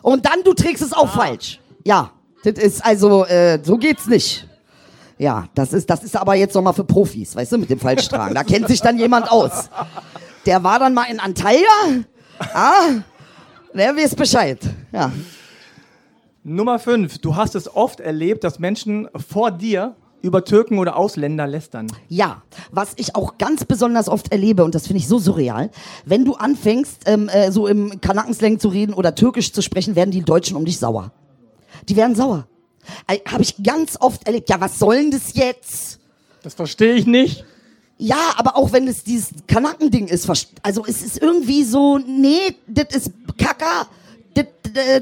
Und 0.00 0.24
dann, 0.24 0.42
du 0.44 0.54
trägst 0.54 0.82
es 0.82 0.94
auch 0.94 1.08
falsch. 1.08 1.60
Ja, 1.84 2.12
das 2.44 2.54
ist 2.54 2.84
also, 2.84 3.24
äh, 3.24 3.58
so 3.62 3.76
geht's 3.76 4.06
nicht. 4.06 4.46
Ja, 5.18 5.48
das 5.54 5.72
ist, 5.72 5.90
das 5.90 6.04
ist 6.04 6.16
aber 6.16 6.34
jetzt 6.36 6.54
nochmal 6.54 6.74
für 6.74 6.84
Profis, 6.84 7.34
weißt 7.34 7.52
du, 7.52 7.58
mit 7.58 7.70
dem 7.70 7.80
Falschtragen. 7.80 8.34
Da 8.34 8.44
kennt 8.44 8.68
sich 8.68 8.80
dann 8.80 8.98
jemand 8.98 9.30
aus. 9.30 9.68
Der 10.46 10.62
war 10.62 10.78
dann 10.78 10.94
mal 10.94 11.06
in 11.10 11.18
Antalya. 11.18 11.60
Ah, 12.54 13.02
der 13.74 13.96
weiß 13.96 14.14
Bescheid. 14.14 14.60
Ja. 14.92 15.12
Nummer 16.44 16.78
fünf, 16.78 17.18
du 17.18 17.34
hast 17.34 17.56
es 17.56 17.74
oft 17.74 17.98
erlebt, 18.00 18.44
dass 18.44 18.58
Menschen 18.60 19.08
vor 19.14 19.50
dir 19.50 19.96
über 20.22 20.44
Türken 20.44 20.78
oder 20.78 20.96
Ausländer 20.96 21.46
lästern. 21.46 21.88
Ja, 22.08 22.42
was 22.70 22.92
ich 22.96 23.14
auch 23.16 23.38
ganz 23.38 23.64
besonders 23.64 24.08
oft 24.08 24.32
erlebe, 24.32 24.64
und 24.64 24.74
das 24.74 24.86
finde 24.86 24.98
ich 25.00 25.08
so 25.08 25.18
surreal, 25.18 25.70
wenn 26.04 26.24
du 26.24 26.34
anfängst, 26.34 27.02
ähm, 27.06 27.28
äh, 27.28 27.52
so 27.52 27.66
im 27.66 28.00
Kanackenslang 28.00 28.58
zu 28.58 28.68
reden 28.68 28.94
oder 28.94 29.14
Türkisch 29.14 29.52
zu 29.52 29.62
sprechen, 29.62 29.96
werden 29.96 30.10
die 30.10 30.22
Deutschen 30.22 30.56
um 30.56 30.64
dich 30.64 30.78
sauer. 30.78 31.12
Die 31.88 31.96
werden 31.96 32.14
sauer. 32.14 32.46
Äh, 33.06 33.18
Habe 33.26 33.42
ich 33.42 33.62
ganz 33.62 33.96
oft 34.00 34.26
erlebt. 34.26 34.48
Ja, 34.48 34.60
was 34.60 34.78
soll 34.78 34.96
denn 34.96 35.10
das 35.10 35.34
jetzt? 35.34 35.98
Das 36.42 36.54
verstehe 36.54 36.94
ich 36.94 37.06
nicht. 37.06 37.44
Ja, 37.98 38.34
aber 38.36 38.56
auch 38.56 38.72
wenn 38.72 38.86
es 38.86 39.02
dieses 39.02 39.30
Kanackending 39.48 40.06
ist, 40.06 40.28
also 40.62 40.84
es 40.86 41.02
ist 41.02 41.20
irgendwie 41.20 41.64
so, 41.64 41.98
nee, 41.98 42.54
das 42.68 42.94
ist 42.94 43.12
Kacker, 43.36 43.88
das, 44.34 44.46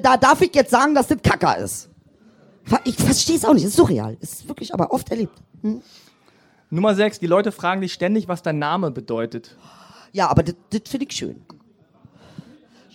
da 0.02 0.16
darf 0.16 0.40
ich 0.40 0.54
jetzt 0.54 0.70
sagen, 0.70 0.94
dass 0.94 1.08
das 1.08 1.18
Kacker 1.22 1.58
ist. 1.58 1.90
Ich 2.84 2.96
verstehe 2.96 3.36
es 3.36 3.44
auch 3.44 3.52
nicht, 3.52 3.64
es 3.64 3.70
ist 3.70 3.76
surreal, 3.76 4.16
es 4.22 4.32
ist 4.32 4.48
wirklich 4.48 4.72
aber 4.72 4.92
oft 4.92 5.10
erlebt. 5.10 5.34
Nummer 6.70 6.94
sechs, 6.94 7.18
die 7.18 7.26
Leute 7.26 7.52
fragen 7.52 7.82
dich 7.82 7.92
ständig, 7.92 8.28
was 8.28 8.42
dein 8.42 8.58
Name 8.58 8.90
bedeutet. 8.90 9.54
Ja, 10.12 10.28
aber 10.28 10.42
das 10.42 10.54
das 10.70 10.80
finde 10.86 11.06
ich 11.08 11.14
schön. 11.14 11.44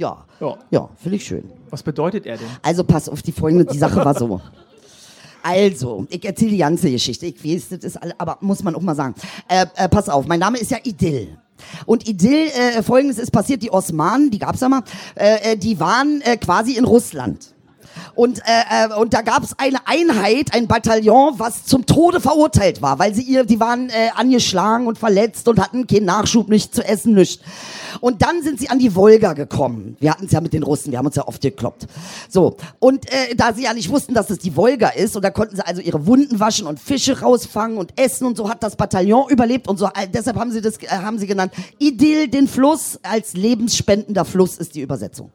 Ja, 0.01 0.25
Ja. 0.39 0.57
ja, 0.71 0.89
finde 0.97 1.17
ich 1.17 1.25
schön. 1.25 1.43
Was 1.69 1.83
bedeutet 1.83 2.25
er 2.25 2.37
denn? 2.37 2.47
Also 2.63 2.83
pass 2.83 3.07
auf, 3.07 3.21
die 3.21 3.31
folgende, 3.31 3.65
die 3.65 3.77
Sache 3.77 4.03
war 4.03 4.17
so. 4.17 4.41
Also, 5.43 6.05
ich 6.09 6.25
erzähle 6.25 6.51
die 6.51 6.57
ganze 6.57 6.89
Geschichte. 6.89 7.27
Ich 7.27 7.43
weiß, 7.43 7.69
das 7.69 7.83
ist 7.83 7.97
alle, 8.01 8.13
aber 8.19 8.37
muss 8.41 8.63
man 8.63 8.73
auch 8.75 8.81
mal 8.81 8.95
sagen. 8.95 9.13
Äh, 9.47 9.65
äh, 9.75 9.87
pass 9.89 10.09
auf, 10.09 10.25
mein 10.27 10.39
Name 10.39 10.57
ist 10.57 10.71
ja 10.71 10.77
Idyll. 10.83 11.37
Und 11.85 12.07
Idyll, 12.07 12.47
äh, 12.47 12.81
folgendes 12.81 13.19
ist 13.19 13.31
passiert, 13.31 13.61
die 13.61 13.71
Osmanen, 13.71 14.31
die 14.31 14.39
gab's 14.39 14.61
ja 14.61 14.69
mal, 14.69 14.81
äh, 15.15 15.51
äh, 15.53 15.57
die 15.57 15.79
waren 15.79 16.21
äh, 16.21 16.37
quasi 16.37 16.73
in 16.73 16.85
Russland. 16.85 17.53
Und, 18.15 18.39
äh, 18.39 18.85
äh, 18.87 18.93
und 18.95 19.13
da 19.13 19.21
gab 19.21 19.43
es 19.43 19.57
eine 19.57 19.79
Einheit, 19.85 20.53
ein 20.53 20.67
Bataillon, 20.67 21.35
was 21.37 21.65
zum 21.65 21.85
Tode 21.85 22.19
verurteilt 22.19 22.81
war, 22.81 22.99
weil 22.99 23.13
sie 23.13 23.23
ihr, 23.23 23.45
die 23.45 23.59
waren 23.59 23.89
äh, 23.89 24.09
angeschlagen 24.15 24.87
und 24.87 24.97
verletzt 24.97 25.47
und 25.47 25.59
hatten 25.59 25.87
keinen 25.87 26.05
Nachschub, 26.05 26.49
nicht 26.49 26.75
zu 26.75 26.83
essen, 26.83 27.13
nichts. 27.13 27.43
Und 27.99 28.21
dann 28.21 28.41
sind 28.43 28.59
sie 28.59 28.69
an 28.69 28.79
die 28.79 28.95
Wolga 28.95 29.33
gekommen. 29.33 29.97
Wir 29.99 30.11
hatten 30.11 30.25
es 30.25 30.31
ja 30.31 30.41
mit 30.41 30.53
den 30.53 30.63
Russen, 30.63 30.91
wir 30.91 30.97
haben 30.97 31.05
uns 31.05 31.15
ja 31.15 31.27
oft 31.27 31.41
gekloppt. 31.41 31.87
So, 32.29 32.57
und 32.79 33.11
äh, 33.11 33.35
da 33.35 33.53
sie 33.53 33.63
ja 33.63 33.73
nicht 33.73 33.89
wussten, 33.89 34.13
dass 34.13 34.29
es 34.29 34.39
die 34.39 34.55
Wolga 34.55 34.89
ist, 34.89 35.15
und 35.15 35.23
da 35.23 35.29
konnten 35.29 35.55
sie 35.55 35.65
also 35.65 35.81
ihre 35.81 36.05
Wunden 36.05 36.39
waschen 36.39 36.67
und 36.67 36.79
Fische 36.79 37.21
rausfangen 37.21 37.77
und 37.77 37.99
essen 37.99 38.25
und 38.25 38.37
so 38.37 38.49
hat 38.49 38.63
das 38.63 38.75
Bataillon 38.75 39.29
überlebt 39.29 39.67
und 39.67 39.77
so. 39.77 39.89
Deshalb 40.13 40.37
haben 40.37 40.51
sie 40.51 40.61
das 40.61 40.77
äh, 40.77 40.87
haben 40.89 41.17
sie 41.19 41.27
genannt. 41.27 41.53
Idyll 41.79 42.27
den 42.27 42.47
Fluss 42.47 42.99
als 43.03 43.33
lebensspendender 43.33 44.25
Fluss 44.25 44.57
ist 44.57 44.75
die 44.75 44.81
Übersetzung. 44.81 45.31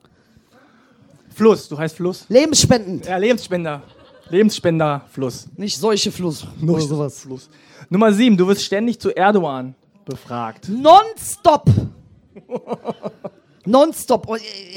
Fluss, 1.36 1.68
du 1.68 1.76
heißt 1.76 1.96
Fluss? 1.96 2.24
Lebensspendend. 2.30 3.04
Ja, 3.04 3.18
Lebensspender. 3.18 3.82
Lebensspender 4.30 5.02
Fluss. 5.10 5.46
Nicht 5.54 5.76
solche 5.76 6.10
Fluss. 6.10 6.46
Nur 6.58 6.80
sowas. 6.80 7.20
Fluss. 7.20 7.50
Nummer 7.90 8.10
sieben, 8.10 8.38
du 8.38 8.48
wirst 8.48 8.64
ständig 8.64 8.98
zu 8.98 9.14
Erdogan 9.14 9.74
befragt. 10.06 10.66
Nonstop. 10.70 11.66
Nonstop. 13.66 14.26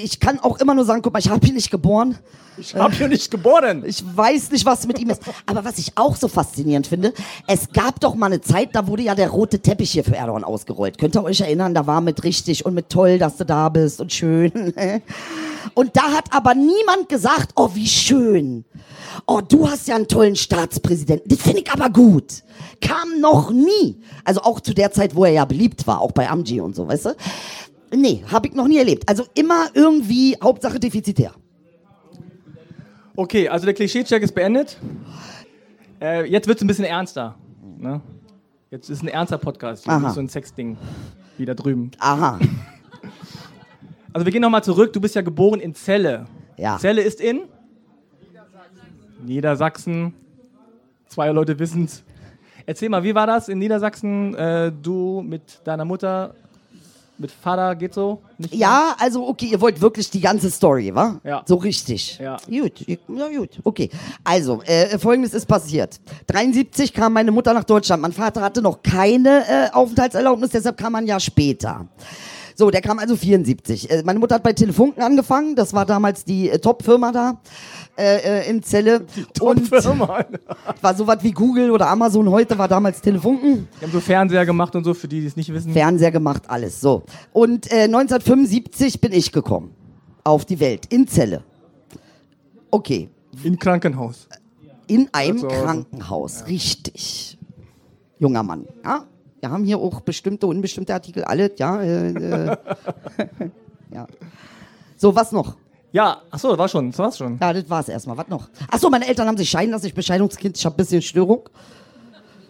Ich 0.02 0.20
kann 0.20 0.40
auch 0.40 0.60
immer 0.60 0.74
nur 0.74 0.86
sagen, 0.86 1.02
guck 1.02 1.14
mal, 1.14 1.20
ich 1.20 1.30
habe 1.30 1.46
hier 1.46 1.54
nicht 1.54 1.72
geboren. 1.72 2.18
Ich 2.60 2.76
hab 2.76 2.94
hier 2.94 3.08
nicht 3.08 3.32
geboren. 3.32 3.84
Ich 3.90 4.04
weiß 4.04 4.52
nicht, 4.52 4.66
was 4.66 4.86
mit 4.86 5.00
ihm 5.00 5.10
ist. 5.10 5.22
Aber 5.46 5.64
was 5.64 5.78
ich 5.78 5.94
auch 5.96 6.16
so 6.16 6.28
faszinierend 6.28 6.88
finde, 6.88 7.14
es 7.48 7.70
gab 7.72 8.00
doch 8.00 8.16
mal 8.16 8.28
eine 8.28 8.42
Zeit, 8.42 8.70
da 8.74 8.88
wurde 8.88 9.04
ja 9.04 9.16
der 9.16 9.30
rote 9.30 9.60
Teppich 9.60 9.92
hier 9.92 10.04
für 10.04 10.16
Erdogan 10.16 10.44
ausgerollt. 10.44 10.98
Könnt 10.98 11.16
ihr 11.16 11.24
euch 11.24 11.42
erinnern, 11.42 11.74
da 11.74 11.88
war 11.88 12.02
mit 12.02 12.24
richtig 12.24 12.66
und 12.66 12.74
mit 12.74 12.90
toll, 12.90 13.18
dass 13.18 13.38
du 13.38 13.46
da 13.46 13.70
bist 13.70 14.00
und 14.02 14.12
schön. 14.14 14.52
Und 15.74 15.96
da 15.96 16.04
hat 16.14 16.26
aber 16.32 16.56
niemand 16.56 17.10
gesagt, 17.10 17.52
oh, 17.56 17.70
wie 17.74 17.88
schön. 17.88 18.66
Oh, 19.28 19.42
du 19.42 19.70
hast 19.70 19.88
ja 19.88 19.96
einen 19.96 20.08
tollen 20.08 20.36
Staatspräsidenten. 20.36 21.30
Das 21.30 21.42
finde 21.42 21.62
ich 21.62 21.72
aber 21.72 21.90
gut. 21.90 22.44
Kam 22.82 23.20
noch 23.20 23.52
nie. 23.52 24.02
Also 24.24 24.42
auch 24.42 24.62
zu 24.62 24.74
der 24.74 24.92
Zeit, 24.92 25.16
wo 25.16 25.26
er 25.26 25.32
ja 25.32 25.46
beliebt 25.46 25.86
war, 25.86 26.02
auch 26.02 26.12
bei 26.12 26.30
Amji 26.30 26.62
und 26.62 26.76
so, 26.76 26.88
weißt 26.88 27.06
du? 27.08 27.16
Nee, 27.96 28.24
habe 28.32 28.48
ich 28.48 28.54
noch 28.54 28.68
nie 28.68 28.78
erlebt. 28.78 29.08
Also 29.08 29.26
immer 29.34 29.68
irgendwie 29.74 30.38
Hauptsache 30.42 30.80
defizitär. 30.80 31.34
Okay, 33.16 33.50
also 33.50 33.66
der 33.66 33.74
Klischee-Check 33.74 34.24
ist 34.24 34.34
beendet. 34.34 34.78
Äh, 36.02 36.26
jetzt 36.30 36.48
wird 36.48 36.58
es 36.58 36.64
ein 36.64 36.68
bisschen 36.68 36.86
ernster. 36.86 37.36
Ne? 37.78 38.02
Jetzt 38.72 38.90
ist 38.90 39.02
ein 39.02 39.08
ernster 39.08 39.38
Podcast, 39.38 39.88
Aha. 39.90 40.00
nicht 40.00 40.14
so 40.14 40.20
ein 40.20 40.30
Sexding 40.30 40.78
wie 41.38 41.46
da 41.46 41.54
drüben. 41.54 41.92
Aha. 42.00 42.40
Also 44.12 44.26
wir 44.26 44.34
gehen 44.34 44.42
nochmal 44.42 44.64
zurück. 44.64 44.92
Du 44.92 45.00
bist 45.00 45.14
ja 45.14 45.22
geboren 45.22 45.60
in 45.60 45.76
Celle. 45.76 46.26
Ja. 46.58 46.80
Celle 46.80 47.04
ist 47.04 47.22
in? 47.22 47.42
Niedersachsen. 49.24 50.16
Zwei 51.08 51.30
Leute 51.30 51.60
wissen's. 51.60 52.04
Erzähl 52.66 52.90
mal, 52.90 53.04
wie 53.04 53.14
war 53.14 53.28
das 53.28 53.50
in 53.50 53.60
Niedersachsen? 53.60 54.34
Äh, 54.34 54.72
du 54.72 55.22
mit 55.22 55.62
deiner 55.64 55.86
Mutter, 55.86 56.34
mit 57.20 57.32
Vater, 57.32 57.76
geht 57.76 57.94
so? 57.94 58.22
Nicht 58.38 58.54
Ja, 58.54 58.96
also 58.98 59.28
okay, 59.28 59.48
ihr 59.52 59.62
wollt 59.62 59.82
wirklich 59.82 60.10
die 60.10 60.22
ganze 60.22 60.50
Story, 60.50 60.94
wa? 60.96 61.20
Ja. 61.24 61.44
So 61.46 61.56
richtig. 61.56 62.18
Ja. 62.20 62.38
Gut, 62.48 62.88
ja 62.88 63.28
gut, 63.38 63.60
okay. 63.64 63.90
Also, 64.24 64.62
äh, 64.64 64.98
folgendes 64.98 65.34
ist 65.34 65.46
passiert. 65.46 66.00
73 66.28 66.94
kam 66.94 67.14
meine 67.14 67.32
Mutter 67.32 67.54
nach 67.54 67.64
Deutschland. 67.64 68.02
Mein 68.02 68.14
Vater 68.14 68.42
hatte 68.42 68.62
noch 68.62 68.82
keine 68.82 69.46
äh, 69.48 69.70
Aufenthaltserlaubnis, 69.72 70.52
deshalb 70.52 70.78
kam 70.78 70.96
ein 70.96 71.08
Jahr 71.08 71.20
später. 71.20 71.88
So, 72.60 72.70
der 72.70 72.82
kam 72.82 73.00
also 73.00 73.16
74. 73.16 73.90
Äh, 73.90 74.04
meine 74.06 74.20
Mutter 74.20 74.36
hat 74.36 74.44
bei 74.44 74.52
Telefunken 74.52 75.02
angefangen, 75.02 75.56
das 75.56 75.74
war 75.74 75.86
damals 75.86 76.26
die 76.26 76.50
äh, 76.50 76.60
Top-Firma 76.60 77.14
da 77.14 77.40
äh, 77.98 78.42
äh, 78.42 78.50
in 78.50 78.62
Celle. 78.62 79.06
Und 79.40 79.70
Firma. 79.70 80.26
war 80.82 80.94
sowas 80.94 81.20
wie 81.22 81.32
Google 81.32 81.72
oder 81.72 81.88
Amazon 81.88 82.30
heute, 82.30 82.58
war 82.58 82.68
damals 82.68 83.00
Telefunken. 83.00 83.70
Wir 83.80 83.88
haben 83.88 83.94
so 83.94 84.02
Fernseher 84.02 84.46
gemacht 84.46 84.76
und 84.76 84.84
so, 84.84 84.94
für 84.94 85.08
die, 85.08 85.22
die 85.22 85.28
es 85.28 85.38
nicht 85.38 85.54
wissen. 85.54 85.72
Fernseher 85.72 86.12
gemacht, 86.12 86.44
alles. 86.50 86.82
So. 86.82 87.04
Und 87.32 87.72
äh, 87.72 87.84
1975 87.86 89.00
bin 89.00 89.14
ich 89.14 89.32
gekommen. 89.32 89.74
Auf 90.26 90.44
die 90.44 90.60
Welt. 90.60 90.86
In 90.92 91.08
Celle. 91.08 91.44
Okay. 92.72 93.08
In 93.42 93.58
Krankenhaus. 93.58 94.28
In 94.88 95.08
einem 95.14 95.36
Also- 95.38 95.48
Krankenhaus. 95.48 96.44
Richtig. 96.46 97.38
Junger 98.20 98.44
Mann. 98.44 98.66
Ja. 98.84 99.06
Wir 99.40 99.50
haben 99.50 99.64
hier 99.64 99.78
auch 99.78 100.02
bestimmte, 100.02 100.48
unbestimmte 100.48 100.94
Artikel, 100.94 101.24
alle, 101.24 101.52
ja. 101.58 101.82
Äh, 101.82 102.12
äh, 102.12 102.58
ja. 103.94 104.08
So, 104.98 105.16
was 105.16 105.32
noch? 105.32 105.56
Ja, 105.92 106.22
achso, 106.30 106.56
war 106.58 106.68
schon, 106.68 106.92
das 106.92 107.00
war's 107.00 107.18
schon. 107.18 107.38
Ja, 107.42 107.54
das 107.54 107.70
war's 107.70 107.90
erstmal. 107.90 108.18
Was 108.18 108.28
noch? 108.28 108.50
Achso, 108.70 108.90
meine 108.90 109.08
Eltern 109.08 109.28
haben 109.28 109.38
sich 109.38 109.50
scheiden 109.50 109.72
lassen. 109.72 109.88
Ich 109.88 109.94
bin 109.94 110.04
Scheidungskind. 110.04 110.58
Ich 110.58 110.66
habe 110.66 110.76
ein 110.76 110.78
bisschen 110.78 111.02
Störung. 111.02 111.50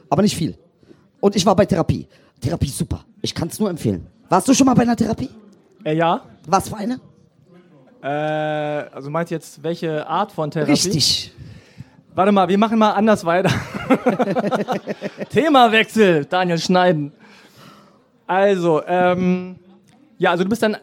Aber 0.10 0.22
nicht 0.22 0.36
viel. 0.36 0.58
Und 1.20 1.36
ich 1.36 1.46
war 1.46 1.56
bei 1.56 1.66
Therapie. 1.66 2.08
Therapie 2.42 2.68
ist 2.68 2.78
super. 2.78 3.06
Ich 3.22 3.34
kann 3.34 3.48
es 3.50 3.60
nur 3.60 3.70
empfehlen. 3.70 4.08
Warst 4.28 4.48
du 4.48 4.54
schon 4.54 4.66
mal 4.66 4.74
bei 4.74 4.82
einer 4.82 4.96
Therapie? 4.96 5.30
Äh, 5.84 5.96
ja. 5.96 6.22
Was 6.48 6.70
für 6.70 6.78
eine? 6.78 7.00
Äh, 8.02 8.08
also 8.08 9.10
meinst 9.10 9.32
du 9.32 9.36
jetzt, 9.36 9.62
welche 9.64 10.08
Art 10.08 10.32
von 10.32 10.52
Therapie? 10.52 10.72
Richtig. 10.72 11.34
Warte 12.20 12.34
mal, 12.34 12.50
wir 12.50 12.58
machen 12.58 12.78
mal 12.78 12.92
anders 12.92 13.24
weiter. 13.24 13.50
Themawechsel, 15.30 16.26
Daniel 16.26 16.58
Schneiden. 16.58 17.14
Also, 18.28 18.84
ähm, 18.86 19.56
ja, 20.18 20.32
also 20.32 20.44
du 20.44 20.50
bist 20.50 20.62
dann 20.62 20.76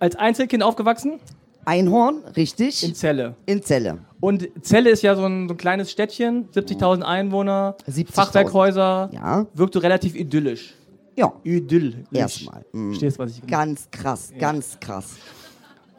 als 0.00 0.16
Einzelkind 0.16 0.64
aufgewachsen 0.64 1.20
Einhorn, 1.64 2.24
richtig. 2.34 2.82
in 2.82 2.96
Celle. 2.96 3.36
In 3.46 3.62
Zelle. 3.62 3.98
Und 4.18 4.48
Celle 4.64 4.90
ist 4.90 5.02
ja 5.02 5.14
so 5.14 5.26
ein, 5.26 5.46
so 5.46 5.54
ein 5.54 5.58
kleines 5.58 5.92
Städtchen, 5.92 6.48
70.000 6.48 7.02
Einwohner, 7.02 7.76
70.000. 7.88 8.12
Fachwerkhäuser, 8.12 9.10
Ja. 9.12 9.46
wirkt 9.54 9.74
so 9.74 9.78
relativ 9.78 10.16
idyllisch. 10.16 10.74
Ja. 11.14 11.34
Idyllisch. 11.44 12.04
Erstmal. 12.12 12.64
Mhm. 12.72 12.88
Verstehst, 12.88 13.20
was 13.20 13.30
ich 13.30 13.46
Ganz 13.46 13.88
krass, 13.92 14.32
ganz 14.36 14.76
krass. 14.80 15.18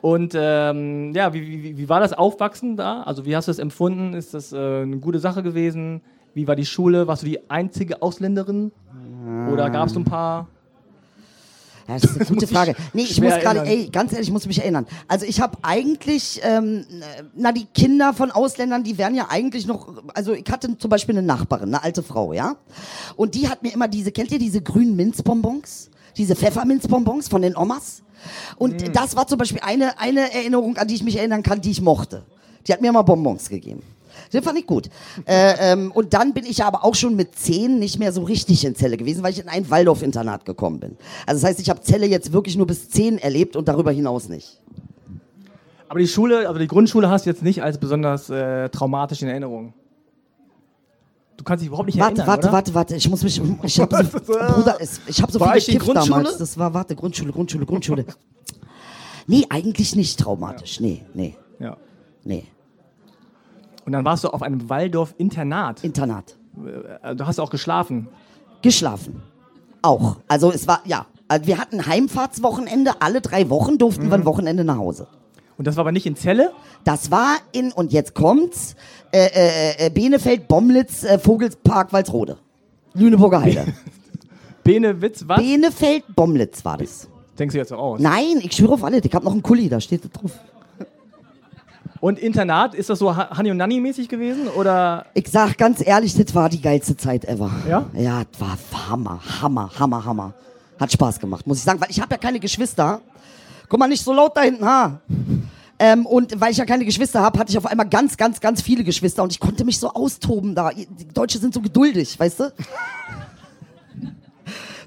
Und 0.02 0.34
ähm, 0.36 1.14
ja, 1.14 1.34
wie, 1.34 1.64
wie, 1.64 1.78
wie 1.78 1.90
war 1.90 2.00
das 2.00 2.14
Aufwachsen 2.14 2.78
da? 2.78 3.04
Also 3.04 3.26
wie 3.26 3.36
hast 3.36 3.48
du 3.48 3.52
es 3.52 3.60
empfunden? 3.60 4.14
Ist 4.14 4.34
das 4.34 4.54
äh, 4.54 4.58
eine 4.58 4.98
gute 4.98 5.20
Sache 5.20 5.44
gewesen? 5.44 6.02
Wie 6.34 6.48
war 6.48 6.56
die 6.56 6.66
Schule? 6.66 7.08
Warst 7.08 7.24
du 7.24 7.28
die 7.28 7.50
einzige 7.50 8.02
Ausländerin? 8.02 8.72
Oder 9.52 9.70
gab 9.70 9.88
es 9.88 9.96
ein 9.96 10.06
paar? 10.06 10.48
Ja, 11.88 11.96
das 11.96 12.04
ist 12.04 12.18
eine 12.18 12.26
gute 12.30 12.48
Frage. 12.48 12.76
Nee, 12.94 13.02
ich 13.02 13.20
muss 13.20 13.34
gerade, 13.40 13.62
ey, 13.62 13.90
ganz 13.92 14.12
ehrlich, 14.12 14.28
ich 14.28 14.34
muss 14.34 14.46
mich 14.46 14.60
erinnern. 14.60 14.86
Also 15.08 15.26
ich 15.26 15.42
habe 15.42 15.58
eigentlich, 15.64 16.40
ähm, 16.44 16.86
na, 17.36 17.52
die 17.52 17.66
Kinder 17.66 18.14
von 18.14 18.32
Ausländern, 18.32 18.84
die 18.84 18.98
wären 18.98 19.16
ja 19.16 19.28
eigentlich 19.30 19.66
noch, 19.66 19.92
also 20.14 20.34
ich 20.34 20.50
hatte 20.50 20.78
zum 20.78 20.90
Beispiel 20.90 21.18
eine 21.18 21.26
Nachbarin, 21.26 21.70
eine 21.70 21.84
alte 21.84 22.04
Frau, 22.04 22.32
ja? 22.32 22.56
Und 23.16 23.34
die 23.36 23.50
hat 23.50 23.64
mir 23.64 23.74
immer 23.74 23.88
diese, 23.88 24.12
kennt 24.12 24.32
ihr 24.32 24.40
diese 24.40 24.62
grünen 24.62 24.96
Minzbonbons? 24.96 25.90
Diese 26.16 26.36
Pfefferminzbonbons 26.36 27.28
von 27.28 27.42
den 27.42 27.56
Omas? 27.56 28.04
Und 28.58 28.82
Mm. 28.82 28.94
das 28.94 29.16
war 29.16 29.28
zum 29.28 29.38
Beispiel 29.38 29.62
eine, 29.64 30.00
eine 30.00 30.34
Erinnerung, 30.34 30.78
an 30.78 30.88
die 30.88 30.96
ich 30.96 31.04
mich 31.04 31.18
erinnern 31.18 31.44
kann, 31.44 31.62
die 31.62 31.72
ich 31.72 31.82
mochte. 31.82 32.24
Die 32.68 32.74
hat 32.74 32.82
mir 32.82 32.90
immer 32.90 33.04
Bonbons 33.04 33.50
gegeben. 33.50 33.82
Das 34.32 34.44
fand 34.44 34.60
ich 34.60 34.68
gut. 34.68 34.90
Äh, 35.26 35.72
ähm, 35.72 35.92
und 35.92 36.14
dann 36.14 36.34
bin 36.34 36.46
ich 36.46 36.64
aber 36.64 36.84
auch 36.84 36.94
schon 36.94 37.16
mit 37.16 37.36
zehn 37.36 37.80
nicht 37.80 37.98
mehr 37.98 38.12
so 38.12 38.24
richtig 38.24 38.64
in 38.66 38.76
Zelle 38.76 38.98
gewesen, 38.98 39.24
weil 39.24 39.32
ich 39.32 39.40
in 39.40 39.48
ein 39.48 39.70
Waldorf-Internat 39.70 40.46
gekommen 40.46 40.80
bin. 40.80 40.98
Also 41.26 41.42
das 41.42 41.50
heißt, 41.50 41.60
ich 41.60 41.70
habe 41.70 41.82
Zelle 41.82 42.06
jetzt 42.06 42.32
wirklich 42.32 42.56
nur 42.56 42.68
bis 42.68 42.90
zehn 42.90 43.18
erlebt 43.18 43.56
und 43.56 43.68
darüber 43.68 43.92
hinaus 43.92 44.30
nicht. 44.30 44.60
Aber 45.88 46.00
die 46.00 46.08
Schule, 46.08 46.48
also 46.48 46.60
die 46.60 46.68
Grundschule 46.68 47.10
hast 47.10 47.26
du 47.26 47.32
jetzt 47.32 47.42
nicht 47.42 47.64
als 47.64 47.80
besonders 47.80 48.30
äh, 48.30 48.70
traumatisch 48.70 49.24
in 49.24 49.30
Erinnerung. 49.30 49.74
Du 51.40 51.46
kannst 51.46 51.62
dich 51.62 51.70
überhaupt 51.70 51.86
nicht 51.88 51.98
Warte, 51.98 52.16
erinnern, 52.22 52.28
warte, 52.28 52.48
oder? 52.48 52.52
warte, 52.54 52.74
warte. 52.74 52.96
Ich 52.98 53.10
muss 53.10 53.24
mich, 53.24 53.42
ich 53.64 53.80
habe 53.80 53.96
so, 54.26 54.34
Bruder, 54.34 54.78
ich 55.08 55.22
habe 55.22 55.32
so 55.32 55.40
War 55.40 55.54
viel 55.54 55.62
gekifft 55.74 55.86
Grundschule? 55.86 56.18
damals. 56.24 56.38
Das 56.38 56.58
war, 56.58 56.74
warte, 56.74 56.98
Grundschule, 56.98 57.32
Grundschule, 57.32 57.66
Grundschule. 57.66 58.06
nee, 59.26 59.46
eigentlich 59.50 59.96
nicht 59.96 60.20
traumatisch. 60.20 60.82
Nee, 60.82 61.06
nee, 61.14 61.38
Ja. 61.60 61.78
nee. 62.26 62.44
Und 63.86 63.94
dann 63.94 64.04
warst 64.04 64.26
du 64.26 64.28
auf 64.28 64.42
einem 64.42 64.70
Waldorf-Internat. 64.70 65.82
Internat. 65.86 66.36
Äh, 67.04 67.16
Du 67.16 67.26
hast 67.26 67.40
auch 67.40 67.50
geschlafen. 67.50 68.10
Geschlafen. 68.62 69.22
Auch. 69.82 70.18
Also 70.28 70.52
es 70.52 70.68
war, 70.68 70.82
ja. 70.84 71.06
Also 71.30 71.48
wir 71.48 71.58
hatten 71.58 71.86
Heimfahrtswochenende, 71.86 73.02
alle 73.02 73.22
drei 73.22 73.50
Wochen 73.50 73.78
durften 73.78 74.08
Mhm. 74.08 74.10
wir 74.12 74.16
ein 74.16 74.26
Wochenende 74.26 74.66
nach 74.66 74.78
Hause. 74.78 75.08
Und 75.60 75.66
das 75.68 75.76
war 75.76 75.82
aber 75.82 75.92
nicht 75.92 76.06
in 76.08 76.16
Celle? 76.16 76.52
Das 76.86 77.12
war 77.12 77.36
in, 77.52 77.72
und 77.74 77.92
jetzt 77.94 78.16
kommt's, 78.16 78.76
äh, 79.12 79.28
äh, 79.28 79.86
äh, 79.88 79.90
Benefeld, 79.92 80.48
Bomlitz, 80.48 81.04
äh, 81.04 81.20
Vogelspark, 81.20 81.92
Walsrode. 81.94 82.38
Lüneburger 82.94 83.42
Heide. 83.42 83.66
Benewitz, 84.64 85.24
was? 85.28 85.38
Benefeld, 85.40 86.04
Bomlitz 86.16 86.64
war 86.64 86.78
das. 86.78 87.08
Denkst 87.38 87.54
du 87.54 87.60
jetzt 87.60 87.70
so 87.70 87.76
aus? 87.76 88.00
Nein, 88.00 88.40
ich 88.42 88.54
schwöre 88.56 88.74
auf 88.74 88.84
alles. 88.84 89.02
Ich 89.04 89.14
hab 89.14 89.24
noch 89.24 89.34
einen 89.34 89.44
Kuli, 89.44 89.68
da 89.70 89.80
steht 89.82 90.06
das 90.06 90.12
drauf. 90.12 90.32
Und 92.02 92.18
Internat, 92.20 92.74
ist 92.76 92.90
das 92.90 93.00
so 93.00 93.14
Ha- 93.14 93.30
Hani 93.36 93.52
und 93.52 93.58
Nanni 93.58 93.82
mäßig 93.82 94.08
gewesen? 94.08 94.48
Oder 94.48 95.06
Ich 95.14 95.28
sag 95.30 95.58
ganz 95.58 95.86
ehrlich, 95.86 96.16
das 96.16 96.34
war 96.34 96.48
die 96.48 96.62
geilste 96.62 96.96
Zeit 96.96 97.26
ever. 97.26 97.52
Ja? 97.68 97.86
Ja, 97.94 98.24
das 98.32 98.40
war 98.40 98.58
Hammer, 98.90 99.20
Hammer, 99.42 99.70
Hammer, 99.78 100.06
Hammer. 100.06 100.34
Hat 100.80 100.90
Spaß 100.94 101.20
gemacht, 101.20 101.46
muss 101.46 101.58
ich 101.58 101.64
sagen, 101.64 101.82
weil 101.82 101.92
ich 101.92 102.00
habe 102.00 102.12
ja 102.14 102.18
keine 102.18 102.40
Geschwister. 102.40 103.02
Guck 103.68 103.80
mal, 103.80 103.88
nicht 103.88 104.04
so 104.04 104.14
laut 104.14 104.36
da 104.38 104.42
hinten, 104.42 104.66
ha. 104.66 105.02
Ähm, 105.80 106.06
und 106.06 106.40
weil 106.42 106.52
ich 106.52 106.58
ja 106.58 106.66
keine 106.66 106.84
Geschwister 106.84 107.22
habe, 107.22 107.40
hatte 107.40 107.52
ich 107.52 107.58
auf 107.58 107.66
einmal 107.66 107.88
ganz, 107.88 108.18
ganz, 108.18 108.42
ganz 108.42 108.62
viele 108.62 108.84
Geschwister 108.84 109.24
und 109.24 109.32
ich 109.32 109.40
konnte 109.40 109.64
mich 109.64 109.80
so 109.80 109.90
austoben 109.90 110.54
da. 110.54 110.72
Die 110.72 111.08
Deutsche 111.08 111.40
sind 111.40 111.54
so 111.54 111.62
geduldig, 111.62 112.20
weißt 112.20 112.42
du? 112.42 112.54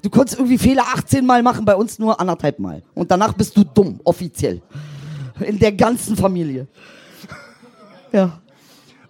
Du 0.02 0.10
konntest 0.10 0.38
irgendwie 0.38 0.58
Fehler 0.58 0.84
18 0.94 1.24
Mal 1.24 1.42
machen, 1.42 1.64
bei 1.64 1.76
uns 1.76 1.98
nur 1.98 2.20
anderthalb 2.20 2.58
Mal. 2.58 2.82
Und 2.94 3.10
danach 3.10 3.32
bist 3.32 3.56
du 3.56 3.64
dumm, 3.64 4.00
offiziell. 4.04 4.60
In 5.40 5.58
der 5.58 5.72
ganzen 5.72 6.16
Familie. 6.16 6.66
Ja. 8.12 8.40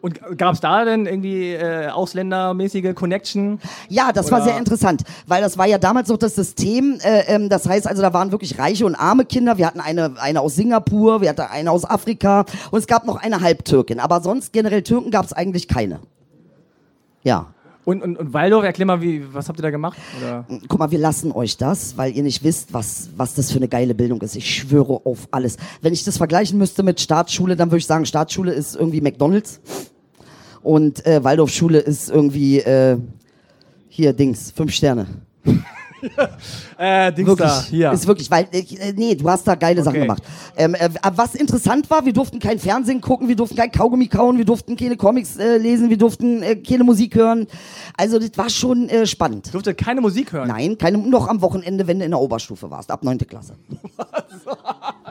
Und 0.03 0.21
gab 0.37 0.55
es 0.55 0.61
da 0.61 0.85
denn 0.85 1.07
irgendwie 1.07 1.53
äh, 1.53 1.89
ausländermäßige 1.89 2.93
Connection? 2.93 3.61
Ja, 3.89 4.13
das 4.13 4.27
Oder- 4.27 4.39
war 4.39 4.43
sehr 4.43 4.59
interessant, 4.59 5.03
weil 5.29 5.41
das 5.41 5.57
war 5.57 5.67
ja 5.67 5.79
damals 5.79 6.09
noch 6.09 6.19
das 6.19 6.35
System. 6.35 6.99
Äh, 7.05 7.21
ähm, 7.29 7.49
das 7.49 7.69
heißt 7.69 7.87
also, 7.87 8.03
da 8.03 8.13
waren 8.13 8.33
wirklich 8.33 8.59
reiche 8.59 8.85
und 8.85 8.97
arme 8.97 9.25
Kinder. 9.25 9.59
Wir 9.59 9.67
hatten 9.69 9.81
eine, 9.81 10.15
eine 10.21 10.41
aus 10.41 10.57
Singapur, 10.57 11.21
wir 11.21 11.29
hatten 11.29 11.43
eine 11.43 11.71
aus 11.71 11.89
Afrika 11.89 12.45
und 12.73 12.81
es 12.81 12.89
gab 12.89 13.07
noch 13.07 13.23
eine 13.23 13.43
Halbtürkin. 13.43 14.01
Aber 14.01 14.21
sonst 14.23 14.53
generell 14.53 14.83
Türken 14.83 15.13
gab 15.13 15.25
es 15.25 15.33
eigentlich 15.33 15.69
keine. 15.69 16.01
Ja. 17.23 17.47
Und, 17.85 18.03
und, 18.03 18.17
und 18.17 18.33
Waldorf, 18.33 18.65
erklär 18.65 18.87
mal, 18.87 19.01
wie, 19.03 19.23
was 19.33 19.49
habt 19.49 19.59
ihr 19.61 19.63
da 19.63 19.71
gemacht? 19.71 19.99
Oder? 20.21 20.45
Guck 20.69 20.79
mal, 20.81 20.91
wir 20.91 21.01
lassen 21.01 21.31
euch 21.31 21.57
das, 21.57 21.97
weil 21.97 22.13
ihr 22.17 22.23
nicht 22.25 22.43
wisst, 22.43 22.73
was, 22.73 23.11
was 23.17 23.35
das 23.35 23.51
für 23.51 23.59
eine 23.59 23.69
geile 23.69 23.95
Bildung 23.95 24.21
ist. 24.21 24.35
Ich 24.35 24.53
schwöre 24.53 25.01
auf 25.05 25.29
alles. 25.31 25.57
Wenn 25.81 25.93
ich 25.93 26.05
das 26.05 26.17
vergleichen 26.17 26.59
müsste 26.59 26.83
mit 26.83 27.01
Staatsschule, 27.01 27.57
dann 27.57 27.71
würde 27.71 27.79
ich 27.79 27.87
sagen, 27.87 28.05
Staatsschule 28.07 28.53
ist 28.53 28.77
irgendwie 28.77 29.01
McDonalds 29.01 29.61
und 30.63 31.05
äh, 31.07 31.23
Waldorfschule 31.25 31.79
ist 31.79 32.11
irgendwie 32.11 32.59
äh, 32.61 32.99
hier 33.89 34.13
Dings, 34.13 34.51
fünf 34.53 34.73
Sterne. 34.73 35.07
Äh, 36.79 37.13
Dings 37.13 37.29
Wirklich, 37.29 37.49
da, 37.49 37.63
hier. 37.63 37.93
ist 37.93 38.09
wirklich, 38.09 38.29
weil, 38.29 38.49
äh, 38.51 38.93
nee, 38.97 39.15
du 39.15 39.29
hast 39.31 39.47
da 39.47 39.55
geile 39.55 39.85
Sachen 39.85 39.99
Okay. 39.99 40.07
gemacht. 40.07 40.23
Ähm, 40.57 40.75
äh, 40.75 40.89
was 41.15 41.37
interessant 41.37 41.89
war, 41.91 42.05
wir 42.05 42.13
durften 42.13 42.41
kein 42.41 42.59
Fernsehen 42.59 43.01
gucken, 43.01 43.29
wir 43.29 43.37
durften 43.37 43.55
kein 43.57 43.71
Kaugummi 43.71 44.09
kauen, 44.09 44.37
wir 44.37 44.45
durften 44.45 44.77
keine 44.77 44.97
Comics 44.97 45.37
äh, 45.37 45.59
lesen, 45.59 45.91
wir 45.91 45.99
durften 45.99 46.43
äh, 46.43 46.57
keine 46.57 46.83
Musik 46.83 47.15
hören. 47.15 47.47
Also 47.97 48.19
das 48.19 48.37
war 48.37 48.51
schon 48.51 48.89
äh, 48.89 49.07
spannend. 49.07 49.55
Durfte 49.55 49.75
keine 49.75 50.01
Musik 50.01 50.33
hören. 50.33 50.49
Nein, 50.49 50.77
keine, 50.77 50.99
noch 50.99 51.29
am 51.29 51.41
Wochenende, 51.41 51.87
wenn 51.87 52.01
du 52.01 52.05
in 52.05 52.11
der 52.11 52.21
Oberstufe 52.21 52.69
warst, 52.69 52.91
ab 52.91 53.05
neunte 53.05 53.25
Klasse. 53.25 53.55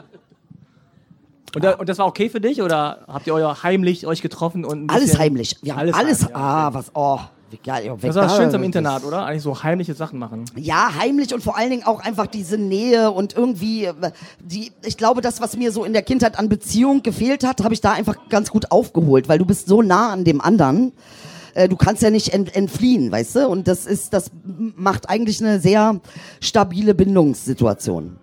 Und, 1.54 1.64
da, 1.64 1.74
und 1.74 1.88
das 1.88 1.98
war 1.98 2.06
okay 2.06 2.28
für 2.28 2.40
dich? 2.40 2.62
Oder 2.62 3.04
habt 3.08 3.26
ihr 3.26 3.34
euer 3.34 3.62
heimlich 3.62 4.06
euch 4.06 4.22
getroffen 4.22 4.64
und 4.64 4.90
Alles 4.90 5.18
heimlich. 5.18 5.56
Wir 5.62 5.74
haben 5.74 5.80
alles, 5.80 5.94
Alles 5.94 6.06
alles 6.06 6.22
heimlich, 6.22 6.36
ja, 6.36 6.68
ah, 6.68 6.74
was, 6.74 6.90
oh, 6.94 7.20
ja, 7.64 7.80
Das 7.80 8.14
war 8.14 8.22
das 8.22 8.32
da. 8.32 8.36
Schönste 8.36 8.56
am 8.56 8.62
Internat, 8.62 9.04
oder? 9.04 9.26
Eigentlich 9.26 9.42
so 9.42 9.62
heimliche 9.62 9.94
Sachen 9.94 10.18
machen. 10.18 10.44
Ja, 10.56 10.92
heimlich 10.98 11.34
und 11.34 11.42
vor 11.42 11.56
allen 11.56 11.70
Dingen 11.70 11.84
auch 11.84 12.00
einfach 12.00 12.26
diese 12.26 12.56
Nähe 12.56 13.10
und 13.10 13.36
irgendwie, 13.36 13.84
äh, 13.84 13.94
die, 14.40 14.72
ich 14.84 14.96
glaube, 14.96 15.20
das, 15.20 15.40
was 15.40 15.56
mir 15.56 15.72
so 15.72 15.84
in 15.84 15.92
der 15.92 16.02
Kindheit 16.02 16.38
an 16.38 16.48
Beziehung 16.48 17.02
gefehlt 17.02 17.44
hat, 17.44 17.62
habe 17.62 17.74
ich 17.74 17.80
da 17.80 17.92
einfach 17.92 18.16
ganz 18.30 18.50
gut 18.50 18.70
aufgeholt, 18.70 19.28
weil 19.28 19.38
du 19.38 19.44
bist 19.44 19.68
so 19.68 19.82
nah 19.82 20.10
an 20.10 20.24
dem 20.24 20.40
anderen. 20.40 20.92
Äh, 21.54 21.68
Du 21.68 21.76
kannst 21.76 22.02
ja 22.02 22.08
nicht 22.08 22.32
ent, 22.32 22.56
entfliehen, 22.56 23.12
weißt 23.12 23.36
du? 23.36 23.48
Und 23.48 23.68
das 23.68 23.84
ist, 23.84 24.14
das 24.14 24.30
macht 24.44 25.10
eigentlich 25.10 25.42
eine 25.42 25.60
sehr 25.60 26.00
stabile 26.40 26.94
Bindungssituation. 26.94 28.16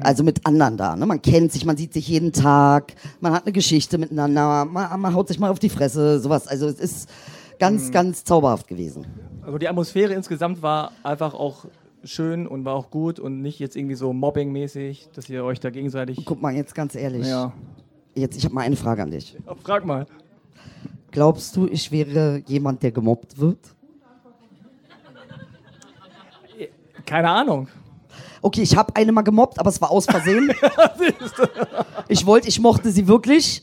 Also 0.00 0.22
mit 0.24 0.46
anderen 0.46 0.76
da. 0.76 0.96
Ne? 0.96 1.06
Man 1.06 1.20
kennt 1.20 1.52
sich, 1.52 1.64
man 1.64 1.76
sieht 1.76 1.92
sich 1.92 2.08
jeden 2.08 2.32
Tag, 2.32 2.94
man 3.20 3.32
hat 3.32 3.44
eine 3.44 3.52
Geschichte 3.52 3.98
miteinander, 3.98 4.64
man, 4.64 5.00
man 5.00 5.14
haut 5.14 5.28
sich 5.28 5.38
mal 5.38 5.50
auf 5.50 5.58
die 5.58 5.68
Fresse, 5.68 6.20
sowas. 6.20 6.46
Also 6.46 6.66
es 6.66 6.80
ist 6.80 7.10
ganz, 7.58 7.90
ganz 7.90 8.24
zauberhaft 8.24 8.66
gewesen. 8.66 9.06
Also 9.42 9.58
die 9.58 9.68
Atmosphäre 9.68 10.14
insgesamt 10.14 10.62
war 10.62 10.92
einfach 11.02 11.34
auch 11.34 11.66
schön 12.02 12.46
und 12.46 12.64
war 12.64 12.74
auch 12.74 12.90
gut 12.90 13.18
und 13.18 13.42
nicht 13.42 13.58
jetzt 13.58 13.76
irgendwie 13.76 13.94
so 13.94 14.12
mobbingmäßig, 14.12 15.08
dass 15.14 15.28
ihr 15.28 15.44
euch 15.44 15.60
da 15.60 15.70
gegenseitig. 15.70 16.22
Guck 16.24 16.40
mal, 16.40 16.54
jetzt 16.54 16.74
ganz 16.74 16.94
ehrlich. 16.94 17.26
Ja. 17.26 17.52
Jetzt, 18.14 18.36
ich 18.36 18.44
habe 18.44 18.54
mal 18.54 18.62
eine 18.62 18.76
Frage 18.76 19.02
an 19.02 19.10
dich. 19.10 19.36
Ja, 19.46 19.54
Frag 19.54 19.84
mal. 19.84 20.06
Glaubst 21.10 21.56
du, 21.56 21.66
ich 21.66 21.92
wäre 21.92 22.42
jemand, 22.46 22.82
der 22.82 22.92
gemobbt 22.92 23.38
wird? 23.38 23.58
Keine 27.06 27.28
Ahnung. 27.28 27.68
Okay, 28.44 28.60
ich 28.60 28.76
habe 28.76 28.94
eine 28.94 29.10
mal 29.10 29.22
gemobbt, 29.22 29.58
aber 29.58 29.70
es 29.70 29.80
war 29.80 29.90
aus 29.90 30.04
Versehen. 30.04 30.52
ich 32.08 32.26
wollte, 32.26 32.46
ich 32.46 32.60
mochte 32.60 32.90
sie 32.90 33.08
wirklich. 33.08 33.62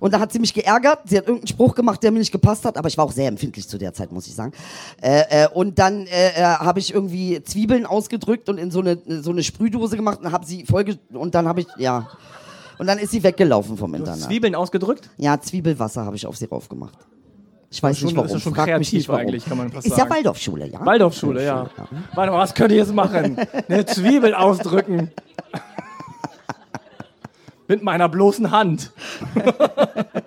Und 0.00 0.12
da 0.12 0.18
hat 0.18 0.32
sie 0.32 0.40
mich 0.40 0.52
geärgert. 0.52 0.98
Sie 1.04 1.16
hat 1.16 1.28
irgendeinen 1.28 1.46
Spruch 1.46 1.76
gemacht, 1.76 2.02
der 2.02 2.10
mir 2.10 2.18
nicht 2.18 2.32
gepasst 2.32 2.64
hat. 2.64 2.76
Aber 2.76 2.88
ich 2.88 2.98
war 2.98 3.04
auch 3.04 3.12
sehr 3.12 3.28
empfindlich 3.28 3.68
zu 3.68 3.78
der 3.78 3.94
Zeit, 3.94 4.10
muss 4.10 4.26
ich 4.26 4.34
sagen. 4.34 4.50
Äh, 5.00 5.44
äh, 5.44 5.48
und 5.54 5.78
dann 5.78 6.08
äh, 6.08 6.30
äh, 6.30 6.42
habe 6.42 6.80
ich 6.80 6.92
irgendwie 6.92 7.40
Zwiebeln 7.44 7.86
ausgedrückt 7.86 8.48
und 8.48 8.58
in 8.58 8.72
so 8.72 8.80
eine, 8.80 8.98
so 9.22 9.30
eine 9.30 9.44
Sprühdose 9.44 9.94
gemacht 9.94 10.18
und 10.20 10.32
habe 10.32 10.44
sie 10.44 10.64
voll 10.64 10.98
und 11.12 11.36
dann 11.36 11.46
habe 11.46 11.60
ich 11.60 11.68
ja 11.78 12.08
und 12.78 12.88
dann 12.88 12.98
ist 12.98 13.12
sie 13.12 13.22
weggelaufen 13.22 13.76
vom 13.76 13.94
Internat. 13.94 14.22
Zwiebeln 14.22 14.56
ausgedrückt? 14.56 15.08
Ja, 15.18 15.40
Zwiebelwasser 15.40 16.04
habe 16.04 16.16
ich 16.16 16.26
auf 16.26 16.36
sie 16.36 16.46
rauf 16.46 16.68
gemacht. 16.68 16.98
Ich 17.72 17.82
weiß 17.82 17.98
schon- 17.98 18.06
nicht 18.08 18.16
warum. 18.16 18.26
ist 18.26 18.32
ja 18.32 18.40
schon 18.40 18.54
Frag 18.54 18.78
mich 18.78 18.92
nicht 18.92 19.08
warum. 19.08 19.20
eigentlich, 19.22 19.44
kann 19.44 19.56
man 19.56 19.70
fast 19.70 19.86
Ist 19.86 19.96
ja. 19.96 20.10
Waldorfschule, 20.10 20.66
ja. 20.68 20.84
Waldorfschule, 20.84 21.44
ja. 21.44 21.70
Warte 22.14 22.32
mal, 22.32 22.38
was 22.38 22.54
könnt 22.54 22.72
ihr 22.72 22.78
jetzt 22.78 22.92
machen? 22.94 23.36
Eine 23.68 23.86
Zwiebel 23.86 24.34
ausdrücken. 24.34 25.12
Mit 27.68 27.82
meiner 27.82 28.08
bloßen 28.08 28.50
Hand. 28.50 28.90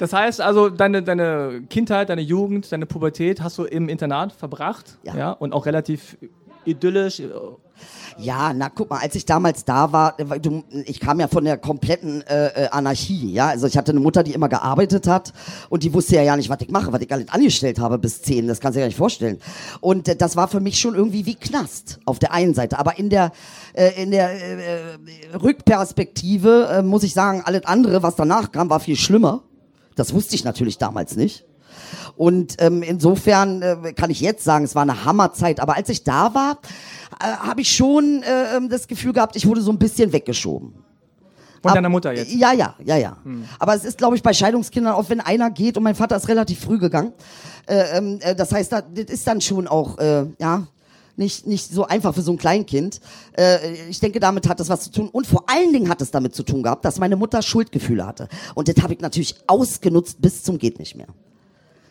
Das 0.00 0.12
heißt 0.12 0.40
also, 0.40 0.70
deine, 0.70 1.04
deine 1.04 1.62
Kindheit, 1.70 2.08
deine 2.08 2.20
Jugend, 2.20 2.70
deine 2.72 2.84
Pubertät 2.84 3.40
hast 3.40 3.58
du 3.58 3.64
im 3.64 3.88
Internat 3.88 4.32
verbracht. 4.32 4.98
Ja. 5.04 5.30
Und 5.30 5.52
auch 5.52 5.66
relativ 5.66 6.16
idyllisch. 6.64 7.22
Ja, 8.18 8.52
na 8.52 8.68
guck 8.68 8.90
mal, 8.90 9.00
als 9.00 9.14
ich 9.14 9.24
damals 9.24 9.64
da 9.64 9.92
war, 9.92 10.18
äh, 10.18 10.40
du, 10.40 10.64
ich 10.84 11.00
kam 11.00 11.20
ja 11.20 11.28
von 11.28 11.44
der 11.44 11.56
kompletten 11.56 12.22
äh, 12.22 12.46
äh, 12.46 12.68
Anarchie, 12.70 13.32
ja. 13.32 13.48
Also 13.48 13.66
ich 13.66 13.76
hatte 13.76 13.92
eine 13.92 14.00
Mutter, 14.00 14.22
die 14.22 14.32
immer 14.32 14.48
gearbeitet 14.48 15.06
hat 15.06 15.32
und 15.68 15.82
die 15.82 15.92
wusste 15.92 16.16
ja 16.16 16.22
ja 16.22 16.36
nicht, 16.36 16.48
was 16.48 16.60
ich 16.60 16.70
mache, 16.70 16.92
was 16.92 17.00
ich 17.00 17.12
alles 17.12 17.28
angestellt 17.28 17.78
habe 17.78 17.98
bis 17.98 18.22
zehn. 18.22 18.46
Das 18.46 18.60
kannst 18.60 18.76
du 18.76 18.78
dir 18.78 18.84
gar 18.84 18.88
nicht 18.88 18.96
vorstellen. 18.96 19.38
Und 19.80 20.08
äh, 20.08 20.16
das 20.16 20.36
war 20.36 20.48
für 20.48 20.60
mich 20.60 20.78
schon 20.78 20.94
irgendwie 20.94 21.26
wie 21.26 21.34
Knast 21.34 21.98
auf 22.04 22.18
der 22.18 22.32
einen 22.32 22.54
Seite, 22.54 22.78
aber 22.78 22.98
in 22.98 23.10
der 23.10 23.32
äh, 23.72 24.00
in 24.00 24.10
der 24.10 24.30
äh, 24.30 25.36
Rückperspektive 25.42 26.68
äh, 26.70 26.82
muss 26.82 27.02
ich 27.02 27.14
sagen, 27.14 27.42
alles 27.44 27.64
andere, 27.64 28.02
was 28.02 28.16
danach 28.16 28.52
kam, 28.52 28.70
war 28.70 28.80
viel 28.80 28.96
schlimmer. 28.96 29.42
Das 29.96 30.12
wusste 30.12 30.34
ich 30.34 30.44
natürlich 30.44 30.78
damals 30.78 31.16
nicht. 31.16 31.44
Und 32.16 32.56
ähm, 32.60 32.82
insofern 32.82 33.62
äh, 33.62 33.92
kann 33.94 34.10
ich 34.10 34.20
jetzt 34.20 34.44
sagen, 34.44 34.64
es 34.64 34.74
war 34.74 34.82
eine 34.82 35.04
Hammerzeit. 35.04 35.60
Aber 35.60 35.76
als 35.76 35.88
ich 35.88 36.04
da 36.04 36.34
war, 36.34 36.58
äh, 37.20 37.24
habe 37.24 37.60
ich 37.60 37.74
schon 37.74 38.22
äh, 38.22 38.56
ähm, 38.56 38.68
das 38.68 38.86
Gefühl 38.86 39.12
gehabt, 39.12 39.36
ich 39.36 39.46
wurde 39.46 39.60
so 39.62 39.70
ein 39.72 39.78
bisschen 39.78 40.12
weggeschoben. 40.12 40.74
Von 41.62 41.70
Ab- 41.70 41.74
deiner 41.76 41.88
Mutter 41.88 42.12
jetzt. 42.12 42.30
Ja, 42.32 42.52
ja, 42.52 42.74
ja, 42.84 42.96
ja. 42.96 43.16
Aber 43.58 43.74
es 43.74 43.84
ist, 43.84 43.96
glaube 43.98 44.16
ich, 44.16 44.22
bei 44.22 44.32
Scheidungskindern, 44.34 44.94
auch 44.94 45.08
wenn 45.08 45.20
einer 45.20 45.50
geht 45.50 45.76
und 45.76 45.82
mein 45.82 45.94
Vater 45.94 46.14
ist 46.16 46.28
relativ 46.28 46.60
früh 46.60 46.78
gegangen. 46.78 47.12
Äh, 47.66 47.96
ähm, 47.98 48.18
äh, 48.20 48.34
das 48.34 48.52
heißt, 48.52 48.70
da- 48.72 48.82
das 48.82 49.06
ist 49.06 49.26
dann 49.26 49.40
schon 49.40 49.66
auch, 49.66 49.96
äh, 49.98 50.26
ja, 50.38 50.66
nicht, 51.16 51.46
nicht 51.46 51.70
so 51.72 51.86
einfach 51.86 52.12
für 52.12 52.22
so 52.22 52.32
ein 52.32 52.38
Kleinkind. 52.38 53.00
Äh, 53.38 53.72
ich 53.88 54.00
denke, 54.00 54.18
damit 54.20 54.48
hat 54.48 54.58
das 54.60 54.68
was 54.68 54.80
zu 54.82 54.90
tun. 54.90 55.08
Und 55.08 55.26
vor 55.26 55.44
allen 55.48 55.72
Dingen 55.72 55.88
hat 55.88 56.02
es 56.02 56.10
damit 56.10 56.34
zu 56.34 56.42
tun 56.42 56.62
gehabt, 56.64 56.84
dass 56.84 56.98
meine 56.98 57.16
Mutter 57.16 57.40
Schuldgefühle 57.40 58.04
hatte. 58.04 58.28
Und 58.54 58.68
das 58.68 58.82
habe 58.82 58.92
ich 58.94 59.00
natürlich 59.00 59.36
ausgenutzt 59.46 60.20
bis 60.20 60.42
zum 60.42 60.58
geht 60.58 60.78
nicht 60.80 60.96
mehr. 60.96 61.06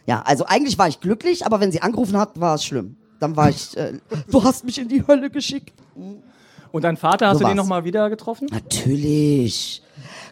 Ja, 0.06 0.22
also 0.22 0.46
eigentlich 0.46 0.78
war 0.78 0.88
ich 0.88 1.00
glücklich, 1.00 1.46
aber 1.46 1.60
wenn 1.60 1.72
sie 1.72 1.82
angerufen 1.82 2.18
hat, 2.18 2.40
war 2.40 2.56
es 2.56 2.66
schlimm. 2.66 2.98
Dann 3.20 3.38
war 3.38 3.50
ich, 3.50 3.76
äh, 3.78 4.00
du 4.30 4.44
hast 4.44 4.66
mich 4.66 4.78
in 4.80 4.90
die 4.90 5.06
Hölle 5.08 5.30
geschickt. 5.30 5.74
Und 6.72 6.84
dein 6.84 6.98
Vater, 6.98 7.28
hast 7.28 7.38
So 7.38 7.44
du 7.44 7.50
den 7.50 7.58
nochmal 7.58 7.86
wieder 7.86 8.10
getroffen? 8.10 8.48
Natürlich. 8.52 9.82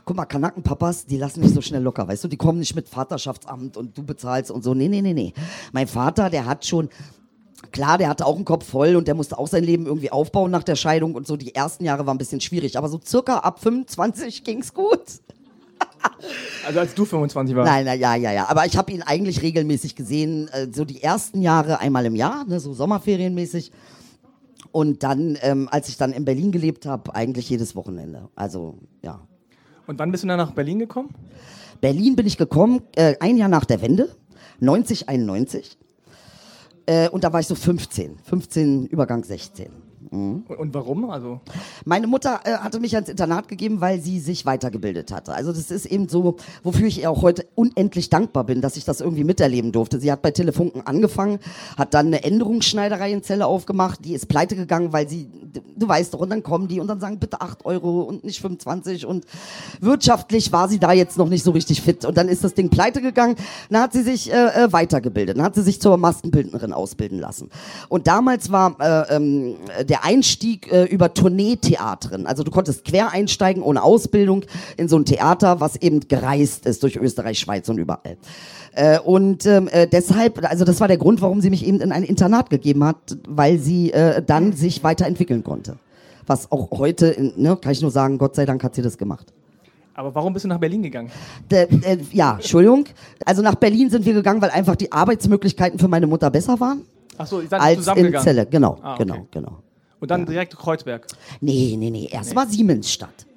Guck 0.04 0.18
mal, 0.18 0.26
Kanackenpapas, 0.26 1.06
die 1.06 1.18
lassen 1.18 1.42
nicht 1.42 1.54
so 1.54 1.62
schnell 1.62 1.84
locker, 1.84 2.08
weißt 2.08 2.24
du? 2.24 2.28
Die 2.28 2.38
kommen 2.38 2.60
nicht 2.60 2.76
mit 2.76 2.90
Vaterschaftsamt 2.90 3.78
und 3.78 3.98
du 3.98 4.04
bezahlst 4.04 4.52
und 4.52 4.64
so. 4.64 4.74
Nee, 4.74 4.88
nee, 4.88 5.02
nee, 5.02 5.14
nee. 5.14 5.34
Mein 5.72 5.88
Vater, 5.88 6.30
der 6.32 6.48
hat 6.48 6.66
schon, 6.66 6.90
klar, 7.72 8.00
der 8.00 8.10
hatte 8.10 8.26
auch 8.26 8.36
einen 8.36 8.46
Kopf 8.46 8.66
voll 8.66 8.96
und 8.96 9.08
der 9.08 9.14
musste 9.14 9.38
auch 9.38 9.48
sein 9.48 9.64
Leben 9.64 9.86
irgendwie 9.86 10.12
aufbauen 10.12 10.50
nach 10.52 10.64
der 10.64 10.76
Scheidung 10.76 11.14
und 11.14 11.28
so. 11.28 11.38
Die 11.38 11.54
ersten 11.54 11.86
Jahre 11.86 12.06
waren 12.08 12.16
ein 12.16 12.18
bisschen 12.18 12.42
schwierig, 12.42 12.78
aber 12.78 12.90
so 12.90 13.00
circa 13.06 13.38
ab 13.38 13.62
25 13.62 14.44
ging's 14.44 14.74
gut. 14.74 15.04
Also 16.66 16.80
als 16.80 16.94
du 16.94 17.06
25 17.06 17.56
warst. 17.56 17.72
Nein, 17.72 17.86
na, 17.86 17.94
ja, 17.96 18.16
ja, 18.16 18.32
ja. 18.32 18.48
Aber 18.48 18.66
ich 18.66 18.78
habe 18.78 18.92
ihn 18.92 19.02
eigentlich 19.02 19.42
regelmäßig 19.42 19.96
gesehen, 19.96 20.48
äh, 20.50 20.68
so 20.72 20.86
die 20.86 21.02
ersten 21.02 21.42
Jahre 21.42 21.80
einmal 21.80 22.06
im 22.06 22.16
Jahr, 22.16 22.46
ne, 22.46 22.60
so 22.60 22.74
Sommerferienmäßig. 22.74 23.72
Und 24.72 25.04
dann, 25.04 25.38
ähm, 25.42 25.68
als 25.72 25.90
ich 25.90 25.98
dann 25.98 26.14
in 26.14 26.24
Berlin 26.24 26.52
gelebt 26.52 26.86
habe, 26.86 27.16
eigentlich 27.16 27.50
jedes 27.50 27.76
Wochenende. 27.76 28.30
Also, 28.36 28.78
ja. 29.02 29.20
Und 29.88 30.00
wann 30.00 30.12
bist 30.12 30.24
du 30.24 30.28
dann 30.28 30.38
nach 30.38 30.52
Berlin 30.52 30.80
gekommen? 30.80 31.10
Berlin 31.82 32.16
bin 32.16 32.28
ich 32.28 32.38
gekommen, 32.38 32.84
äh, 32.96 33.16
ein 33.20 33.38
Jahr 33.38 33.50
nach 33.50 33.66
der 33.66 33.82
Wende, 33.82 34.16
90, 34.60 35.10
91. 35.10 35.78
Äh, 36.86 37.10
und 37.10 37.24
da 37.24 37.34
war 37.34 37.40
ich 37.40 37.48
so 37.48 37.56
15, 37.56 38.20
15, 38.24 38.86
Übergang 38.86 39.24
16. 39.24 39.72
Mhm. 40.12 40.44
Und 40.58 40.74
warum? 40.74 41.10
Also 41.10 41.40
Meine 41.86 42.06
Mutter 42.06 42.42
äh, 42.44 42.58
hatte 42.58 42.82
mich 42.82 42.96
ans 42.96 43.08
Internat 43.08 43.48
gegeben, 43.48 43.80
weil 43.80 44.02
sie 44.02 44.20
sich 44.20 44.46
weitergebildet 44.46 45.10
hatte. 45.10 45.34
Also 45.34 45.54
das 45.54 45.72
ist 45.72 45.86
eben 45.86 46.10
so, 46.10 46.36
wofür 46.64 46.88
ich 46.88 47.02
ihr 47.02 47.10
auch 47.10 47.22
heute 47.22 47.46
unendlich 47.56 48.10
dankbar 48.10 48.44
bin, 48.44 48.60
dass 48.60 48.76
ich 48.76 48.84
das 48.84 49.00
irgendwie 49.00 49.24
miterleben 49.24 49.72
durfte. 49.72 50.02
Sie 50.02 50.12
hat 50.12 50.22
bei 50.22 50.32
Telefunken 50.32 50.86
angefangen, 50.86 51.40
hat 51.78 51.94
dann 51.94 52.08
eine 52.08 52.26
Änderungsschneiderei 52.26 53.10
in 53.14 53.24
Celle 53.24 53.46
aufgemacht, 53.46 54.04
die 54.04 54.14
ist 54.14 54.28
pleite 54.28 54.58
gegangen, 54.58 54.92
weil 54.92 55.08
sie, 55.08 55.30
du 55.78 55.88
weißt 55.88 56.14
doch, 56.14 56.20
und 56.20 56.30
dann 56.30 56.44
kommen 56.44 56.68
die 56.68 56.82
und 56.82 56.88
dann 56.88 57.00
sagen 57.00 57.18
bitte 57.18 57.40
8 57.40 57.66
Euro 57.66 58.02
und 58.02 58.26
nicht 58.26 58.42
25 58.42 59.06
und 59.06 59.26
wirtschaftlich 59.80 60.52
war 60.52 60.68
sie 60.68 60.80
da 60.80 60.92
jetzt 60.92 61.18
noch 61.18 61.30
nicht 61.30 61.44
so 61.44 61.52
richtig 61.52 61.82
fit 61.82 62.04
und 62.04 62.18
dann 62.18 62.28
ist 62.28 62.44
das 62.44 62.54
Ding 62.54 62.70
pleite 62.70 63.02
gegangen. 63.02 63.38
Dann 63.70 63.82
hat 63.82 63.94
sie 63.94 64.04
sich 64.04 64.30
äh, 64.30 64.66
äh 64.66 64.74
weitergebildet, 64.74 65.38
dann 65.38 65.46
hat 65.46 65.56
sie 65.56 65.62
sich 65.62 65.80
zur 65.80 65.96
Maskenbildnerin 65.96 66.74
ausbilden 66.74 67.18
lassen. 67.18 67.50
Und 67.88 68.08
damals 68.08 68.52
war 68.52 68.76
äh, 68.82 69.16
ähm, 69.16 69.56
der 69.88 70.01
Einstieg 70.04 70.72
äh, 70.72 70.84
über 70.86 71.14
Tourneetheatren. 71.14 72.26
Also 72.28 72.44
du 72.44 72.52
konntest 72.52 72.86
quer 72.86 73.12
einsteigen 73.12 73.64
ohne 73.64 73.84
Ausbildung 73.84 74.44
in 74.78 74.88
so 74.88 74.98
ein 74.98 75.06
Theater, 75.06 75.60
was 75.60 75.76
eben 75.76 76.02
gereist 76.08 76.66
ist 76.66 76.84
durch 76.84 76.98
Österreich, 76.98 77.40
Schweiz 77.40 77.68
und 77.70 77.78
überall. 77.78 78.18
Äh, 78.74 79.00
und 79.00 79.46
ähm, 79.46 79.68
äh, 79.72 79.88
deshalb, 79.88 80.44
also 80.50 80.64
das 80.66 80.80
war 80.80 80.88
der 80.88 80.98
Grund, 80.98 81.22
warum 81.22 81.42
sie 81.42 81.50
mich 81.50 81.66
eben 81.66 81.82
in 81.82 81.92
ein 81.92 82.04
Internat 82.04 82.50
gegeben 82.50 82.84
hat, 82.84 83.18
weil 83.28 83.58
sie 83.60 83.92
äh, 83.92 84.22
dann 84.26 84.54
sich 84.54 84.84
weiterentwickeln 84.84 85.44
konnte. 85.44 85.78
Was 86.28 86.52
auch 86.52 86.70
heute, 86.72 87.08
in, 87.08 87.34
ne, 87.36 87.58
kann 87.58 87.72
ich 87.74 87.82
nur 87.82 87.92
sagen, 87.92 88.18
Gott 88.18 88.36
sei 88.36 88.46
Dank 88.46 88.64
hat 88.64 88.76
sie 88.76 88.82
das 88.82 88.98
gemacht. 88.98 89.34
Aber 89.94 90.16
warum 90.16 90.32
bist 90.32 90.46
du 90.46 90.50
nach 90.50 90.60
Berlin 90.60 90.82
gegangen? 90.84 91.12
De, 91.52 91.64
äh, 91.84 91.98
ja, 92.14 92.36
Entschuldigung. 92.36 92.86
Also 93.26 93.42
nach 93.42 93.56
Berlin 93.56 93.90
sind 93.90 94.06
wir 94.06 94.14
gegangen, 94.14 94.42
weil 94.42 94.52
einfach 94.52 94.78
die 94.78 94.90
Arbeitsmöglichkeiten 94.92 95.78
für 95.78 95.90
meine 95.90 96.08
Mutter 96.08 96.30
besser 96.32 96.58
waren. 96.60 96.84
Ach 97.18 97.28
so, 97.28 97.42
seid 97.42 97.60
als 97.60 97.78
zusammengegangen. 97.80 98.16
in 98.20 98.24
Celle, 98.24 98.46
genau, 98.46 98.78
Ah, 98.82 98.94
okay. 98.94 99.04
genau, 99.04 99.28
genau. 99.32 99.58
Und 100.02 100.12
dann 100.12 100.26
direkt 100.26 100.58
Kreuzberg. 100.58 101.08
Nee, 101.40 101.76
nee, 101.78 101.92
nee. 101.92 102.10
Erst 102.12 102.36
war 102.36 102.48
Siemensstadt. 102.48 103.28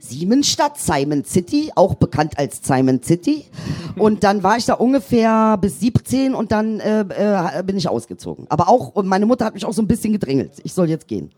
Siemensstadt, 0.00 0.78
Simon 0.78 1.24
City, 1.24 1.70
auch 1.74 1.94
bekannt 1.94 2.38
als 2.38 2.60
Simon 2.62 3.02
City. 3.02 3.44
Und 3.96 4.24
dann 4.24 4.42
war 4.42 4.56
ich 4.56 4.64
da 4.64 4.74
ungefähr 4.74 5.56
bis 5.58 5.80
17 5.80 6.32
und 6.32 6.52
dann 6.52 6.78
äh, 6.78 7.00
äh, 7.00 7.62
bin 7.64 7.76
ich 7.76 7.88
ausgezogen. 7.88 8.46
Aber 8.48 8.68
auch, 8.68 8.94
und 8.94 9.08
meine 9.08 9.26
Mutter 9.26 9.44
hat 9.44 9.54
mich 9.54 9.64
auch 9.64 9.72
so 9.72 9.82
ein 9.82 9.88
bisschen 9.88 10.12
gedrängelt. 10.12 10.52
Ich 10.62 10.72
soll 10.72 10.88
jetzt 10.88 11.08
gehen. 11.08 11.32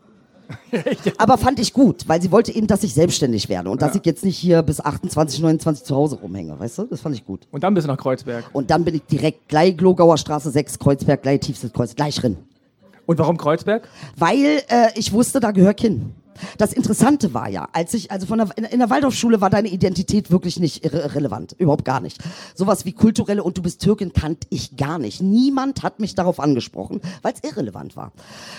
Aber 1.17 1.39
fand 1.39 1.59
ich 1.59 1.73
gut, 1.73 2.07
weil 2.07 2.21
sie 2.21 2.31
wollte 2.31 2.53
eben, 2.53 2.67
dass 2.67 2.83
ich 2.83 2.93
selbstständig 2.93 3.49
werde 3.49 3.71
und 3.71 3.81
dass 3.81 3.95
ich 3.95 4.05
jetzt 4.05 4.23
nicht 4.23 4.37
hier 4.37 4.61
bis 4.61 4.79
28, 4.79 5.39
29 5.39 5.83
zu 5.83 5.95
Hause 5.95 6.17
rumhänge, 6.21 6.59
weißt 6.59 6.77
du? 6.77 6.83
Das 6.83 7.01
fand 7.01 7.15
ich 7.15 7.25
gut. 7.25 7.47
Und 7.49 7.63
dann 7.63 7.73
bist 7.73 7.87
du 7.87 7.91
nach 7.91 7.97
Kreuzberg. 7.97 8.45
Und 8.53 8.69
dann 8.69 8.83
bin 8.85 8.93
ich 8.93 9.03
direkt 9.05 9.47
gleich 9.47 9.75
Glogauer 9.75 10.19
Straße 10.19 10.51
6, 10.51 10.77
Kreuzberg, 10.77 11.23
gleich 11.23 11.39
tiefstes 11.39 11.73
Kreuz, 11.73 11.95
gleich 11.95 12.15
drin. 12.15 12.37
Und 13.05 13.17
warum 13.19 13.37
Kreuzberg? 13.37 13.87
Weil 14.15 14.63
äh, 14.69 14.89
ich 14.95 15.11
wusste, 15.11 15.39
da 15.39 15.51
gehör 15.51 15.73
ich 15.75 15.81
hin. 15.81 16.13
Das 16.57 16.73
Interessante 16.73 17.33
war 17.33 17.49
ja, 17.49 17.67
als 17.73 17.93
ich, 17.93 18.11
also 18.11 18.25
von 18.25 18.39
der, 18.39 18.71
in, 18.71 18.79
der 18.79 18.89
Waldorfschule 18.89 19.41
war 19.41 19.49
deine 19.49 19.69
Identität 19.69 20.31
wirklich 20.31 20.59
nicht 20.59 20.83
irre, 20.83 21.15
relevant. 21.15 21.55
Überhaupt 21.57 21.85
gar 21.85 21.99
nicht. 21.99 22.17
Sowas 22.55 22.85
wie 22.85 22.93
kulturelle 22.93 23.43
und 23.43 23.57
du 23.57 23.61
bist 23.61 23.81
Türkin 23.81 24.13
kannte 24.13 24.47
ich 24.49 24.75
gar 24.77 24.99
nicht. 24.99 25.21
Niemand 25.21 25.83
hat 25.83 25.99
mich 25.99 26.15
darauf 26.15 26.39
angesprochen, 26.39 27.01
weil 27.21 27.33
es 27.33 27.49
irrelevant 27.49 27.95
war. 27.95 28.11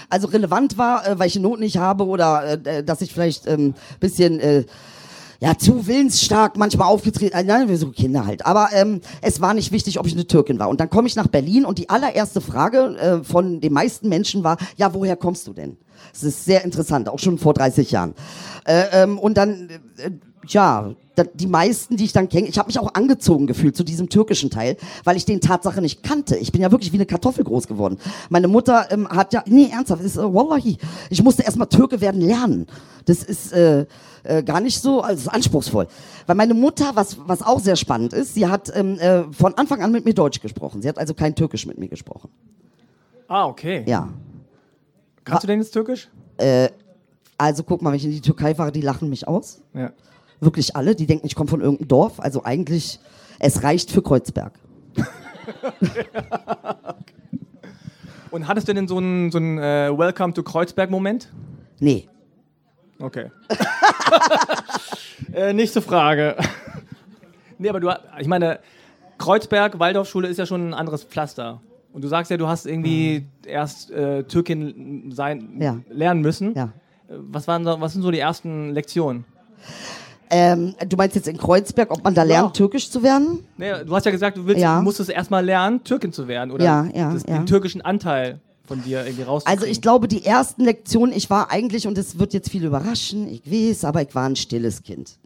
Also 0.09 0.29
relevant 0.29 0.79
war, 0.79 1.07
äh, 1.07 1.19
welche 1.19 1.41
Noten 1.41 1.63
ich 1.63 1.77
habe 1.79 2.07
oder 2.07 2.67
äh, 2.67 2.85
dass 2.85 3.01
ich 3.01 3.13
vielleicht 3.13 3.47
ähm, 3.47 3.75
bisschen 4.01 4.41
äh, 4.41 4.65
ja, 5.43 5.59
zu 5.59 5.89
willensstark 5.89 6.57
manchmal 6.57 6.87
aufgetreten, 6.87 7.37
äh, 7.37 7.43
nein, 7.43 7.69
wir 7.69 7.77
so 7.77 7.91
Kinder 7.91 8.27
halt. 8.27 8.47
Aber 8.47 8.69
ähm, 8.73 9.01
es 9.23 9.41
war 9.41 9.55
nicht 9.55 9.73
wichtig, 9.73 9.99
ob 9.99 10.07
ich 10.07 10.13
eine 10.13 10.25
Türkin 10.25 10.61
war. 10.61 10.69
Und 10.69 10.81
dann 10.81 10.89
komme 10.89 11.09
ich 11.09 11.17
nach 11.17 11.27
Berlin 11.27 11.65
und 11.65 11.79
die 11.79 11.89
allererste 11.89 12.41
Frage 12.41 12.97
äh, 12.97 13.25
von 13.25 13.61
den 13.61 13.73
meisten 13.73 14.09
Menschen 14.09 14.45
war, 14.45 14.57
ja, 14.77 14.95
woher 14.95 15.17
kommst 15.17 15.49
du 15.49 15.53
denn? 15.53 15.79
Das 16.13 16.23
ist 16.23 16.45
sehr 16.45 16.65
interessant, 16.65 17.09
auch 17.09 17.19
schon 17.19 17.39
vor 17.39 17.55
30 17.55 17.91
Jahren. 17.91 18.15
Äh, 18.65 18.85
ähm, 18.93 19.19
und 19.19 19.37
dann, 19.37 19.69
äh, 19.97 20.11
ja, 20.47 20.95
die 21.35 21.49
meisten, 21.49 21.97
die 21.97 22.05
ich 22.05 22.13
dann 22.13 22.29
kenne, 22.29 22.47
ich 22.47 22.57
habe 22.57 22.69
mich 22.69 22.79
auch 22.79 22.95
angezogen 22.95 23.49
gefühlt 23.49 23.77
zu 23.77 23.83
diesem 23.83 24.09
türkischen 24.09 24.49
Teil, 24.49 24.77
weil 25.03 25.17
ich 25.17 25.25
den 25.25 25.41
Tatsache 25.41 25.83
nicht 25.83 26.05
kannte. 26.05 26.37
Ich 26.37 26.53
bin 26.53 26.63
ja 26.63 26.71
wirklich 26.71 26.93
wie 26.93 26.97
eine 26.97 27.07
Kartoffel 27.07 27.43
groß 27.43 27.67
geworden. 27.67 27.99
Meine 28.31 28.47
Mutter 28.47 28.87
ähm, 28.93 29.09
hat 29.09 29.33
ja, 29.33 29.43
nee, 29.47 29.71
ernsthaft, 29.73 30.05
ist, 30.05 30.19
äh, 30.19 30.23
wallahi, 30.23 30.79
ich 31.11 31.23
musste 31.25 31.43
erstmal 31.43 31.67
Türke 31.69 32.01
werden 32.01 32.21
lernen. 32.21 32.69
Das 33.07 33.25
ist 33.25 33.53
äh, 33.53 33.87
äh, 34.25 34.43
gar 34.43 34.61
nicht 34.61 34.81
so, 34.81 35.01
also 35.01 35.31
anspruchsvoll. 35.31 35.87
Weil 36.27 36.37
meine 36.37 36.55
Mutter, 36.55 36.93
was, 36.95 37.17
was 37.27 37.43
auch 37.43 37.61
sehr 37.61 37.77
spannend 37.77 38.13
ist, 38.13 38.35
sie 38.35 38.47
hat 38.47 38.71
ähm, 38.75 38.99
äh, 38.99 39.25
von 39.33 39.55
Anfang 39.55 39.83
an 39.83 39.93
mit 39.93 40.05
mir 40.05 40.15
Deutsch 40.15 40.41
gesprochen. 40.41 40.83
Sie 40.83 40.89
hat 40.89 40.99
also 40.99 41.15
kein 41.15 41.35
Türkisch 41.35 41.67
mit 41.67 41.79
mir 41.79 41.89
gesprochen. 41.89 42.31
Ah, 43.29 43.47
okay. 43.47 43.85
Ja. 43.87 44.09
Kannst 45.25 45.45
du 45.45 45.47
denn 45.47 45.61
jetzt 45.61 45.73
Türkisch? 45.73 46.09
Also 47.39 47.65
guck 47.65 47.83
mal, 47.83 47.91
wenn 47.91 47.97
ich 47.97 48.05
in 48.05 48.13
die 48.13 48.21
Türkei 48.21 48.55
fahre, 48.55 48.71
die 48.71 48.81
lachen 48.81 49.09
mich 49.09 49.27
aus. 49.27 49.63
Ja. 49.75 49.91
Wirklich 50.39 50.77
alle. 50.77 50.95
Die 50.95 51.07
denken, 51.07 51.27
ich 51.27 51.35
komme 51.35 51.51
von 51.51 51.61
irgendeinem 51.61 51.89
Dorf. 51.89 52.21
Also 52.21 52.45
eigentlich, 52.45 53.01
es 53.39 53.63
reicht 53.65 53.91
für 53.91 54.03
Kreuzberg. 54.03 54.53
Und 58.31 58.49
hattest 58.49 58.69
du 58.69 58.75
denn 58.75 58.89
so 58.89 58.99
einen 58.99 59.31
so 59.31 59.39
einen, 59.39 59.59
äh, 59.59 59.91
Welcome 59.97 60.35
to 60.35 60.43
Kreuzberg-Moment? 60.43 61.33
Nee. 61.81 62.09
Okay. 63.03 63.31
äh, 65.35 65.53
nächste 65.53 65.83
Frage. 65.83 66.37
nee, 67.59 67.69
aber 67.69 67.81
du, 67.81 67.91
ich 68.21 68.27
meine, 68.29 68.61
Kreuzberg, 69.19 69.79
Waldorfschule 69.79 70.29
ist 70.29 70.39
ja 70.39 70.47
schon 70.47 70.69
ein 70.71 70.75
anderes 70.75 71.05
Pflaster. 71.05 71.61
Und 71.93 72.03
du 72.03 72.09
sagst 72.09 72.31
ja, 72.31 72.37
du 72.37 72.49
hast 72.49 72.67
irgendwie 72.67 73.27
erst 73.45 73.91
äh, 73.91 74.23
Türkin 74.25 75.11
sein, 75.13 75.57
Ja. 75.61 75.79
lernen 75.91 76.21
müssen. 76.23 76.55
Ja. 76.55 76.65
Äh, 77.09 77.15
Was, 77.31 77.47
waren 77.49 77.65
so, 77.65 77.81
was 77.81 77.93
sind 77.93 78.03
so 78.03 78.11
die 78.11 78.19
ersten 78.21 78.71
Lektionen? 78.73 79.25
Ähm, 80.31 80.75
du 80.89 80.97
meinst 80.97 81.15
jetzt 81.15 81.29
in 81.29 81.37
Kreuzberg, 81.37 81.91
ob 81.91 82.03
man 82.03 82.15
da 82.15 82.23
lernt, 82.23 82.47
Ja. 82.49 82.53
türkisch 82.53 82.91
zu 82.91 83.03
werden? 83.03 83.45
Nee, 83.59 83.85
du 83.85 83.95
hast 83.95 84.07
ja 84.07 84.13
gesagt, 84.13 84.39
du, 84.39 84.47
willst, 84.47 84.63
Ja. 84.63 84.79
du 84.79 84.83
musstest 84.85 85.11
erstmal 85.11 85.45
lernen, 85.45 85.85
Türkin 85.85 86.13
zu 86.13 86.27
werden. 86.27 86.51
Oder 86.51 86.65
Ja, 86.65 86.87
ja, 86.95 87.13
das, 87.13 87.25
ja. 87.29 87.35
den 87.37 87.47
türkischen 87.47 87.83
Anteil 87.83 88.41
von 88.65 88.83
dir 88.83 89.05
irgendwie 89.05 89.23
rauszukriegen. 89.23 89.61
Also 89.61 89.71
ich 89.71 89.81
glaube, 89.81 90.09
die 90.09 90.25
ersten 90.25 90.65
Lektionen, 90.65 91.15
ich 91.15 91.31
war 91.31 91.51
eigentlich, 91.51 91.87
und 91.87 91.99
es 91.99 92.19
wird 92.19 92.33
jetzt 92.33 92.51
viel 92.51 92.65
überraschen, 92.65 93.29
ich 93.29 93.43
weiß, 93.51 93.85
aber 93.85 94.03
ich 94.03 94.15
war 94.15 94.29
ein 94.29 94.37
stilles 94.37 94.83
Kind. 94.83 95.19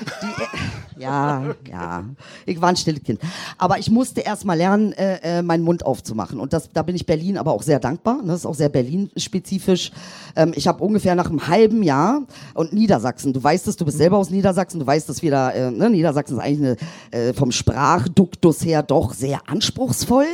Die, 0.00 0.26
äh, 0.26 1.00
ja, 1.02 1.54
ja, 1.68 2.04
ich 2.46 2.60
war 2.60 2.70
ein 2.70 2.76
stilles 2.76 3.02
Kind. 3.02 3.20
Aber 3.58 3.78
ich 3.78 3.90
musste 3.90 4.20
erst 4.20 4.44
mal 4.44 4.56
lernen, 4.56 4.92
äh, 4.92 5.38
äh, 5.38 5.42
meinen 5.42 5.62
Mund 5.62 5.84
aufzumachen. 5.84 6.40
Und 6.40 6.52
das, 6.52 6.70
da 6.72 6.82
bin 6.82 6.96
ich 6.96 7.06
Berlin 7.06 7.38
aber 7.38 7.52
auch 7.52 7.62
sehr 7.62 7.78
dankbar. 7.78 8.20
Das 8.24 8.40
ist 8.40 8.46
auch 8.46 8.54
sehr 8.54 8.68
Berlin-spezifisch. 8.68 9.92
Ähm, 10.36 10.52
ich 10.54 10.66
habe 10.66 10.82
ungefähr 10.82 11.14
nach 11.14 11.28
einem 11.28 11.46
halben 11.46 11.82
Jahr 11.82 12.22
und 12.54 12.72
Niedersachsen, 12.72 13.32
du 13.32 13.42
weißt 13.42 13.68
es, 13.68 13.76
du 13.76 13.84
bist 13.84 13.98
selber 13.98 14.18
aus 14.18 14.30
Niedersachsen, 14.30 14.80
du 14.80 14.86
weißt, 14.86 15.08
dass 15.08 15.22
wir 15.22 15.30
da, 15.30 15.50
äh, 15.50 15.70
ne, 15.70 15.90
Niedersachsen 15.90 16.38
ist 16.38 16.42
eigentlich 16.42 16.76
eine, 17.12 17.28
äh, 17.28 17.32
vom 17.32 17.52
Sprachduktus 17.52 18.64
her 18.64 18.82
doch 18.82 19.14
sehr 19.14 19.40
anspruchsvoll. 19.48 20.26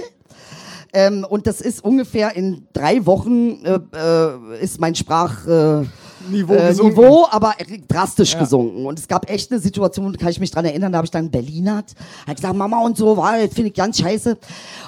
Ähm, 0.93 1.27
und 1.29 1.47
das 1.47 1.61
ist 1.61 1.85
ungefähr 1.85 2.35
in 2.35 2.67
drei 2.73 3.05
Wochen 3.05 3.65
äh, 3.65 3.79
äh, 3.95 4.63
ist 4.63 4.81
mein 4.81 4.95
Sprach 4.95 5.47
äh, 5.47 5.85
Niveau 6.31 6.55
äh, 6.55 6.69
gesunken. 6.69 6.97
Niveau, 6.97 7.27
aber 7.31 7.55
drastisch 7.89 8.33
Ja. 8.35 8.41
gesunken. 8.41 8.87
Und 8.87 8.99
es 8.99 9.07
gab 9.07 9.31
echt 9.31 9.51
eine 9.51 9.61
Situation, 9.61 10.17
kann 10.17 10.31
ich 10.31 10.41
mich 10.41 10.51
dran 10.51 10.65
erinnern, 10.65 10.93
da 10.93 10.99
habe 10.99 11.07
ich 11.07 11.11
dann 11.11 11.31
Berlinert, 11.31 11.95
hat 12.27 12.37
gesagt, 12.37 12.55
Mama 12.55 12.81
und 12.81 12.97
so, 12.97 13.17
war, 13.17 13.39
das 13.39 13.55
finde 13.55 13.69
ich 13.69 13.75
ganz 13.75 13.99
scheiße. 13.99 14.39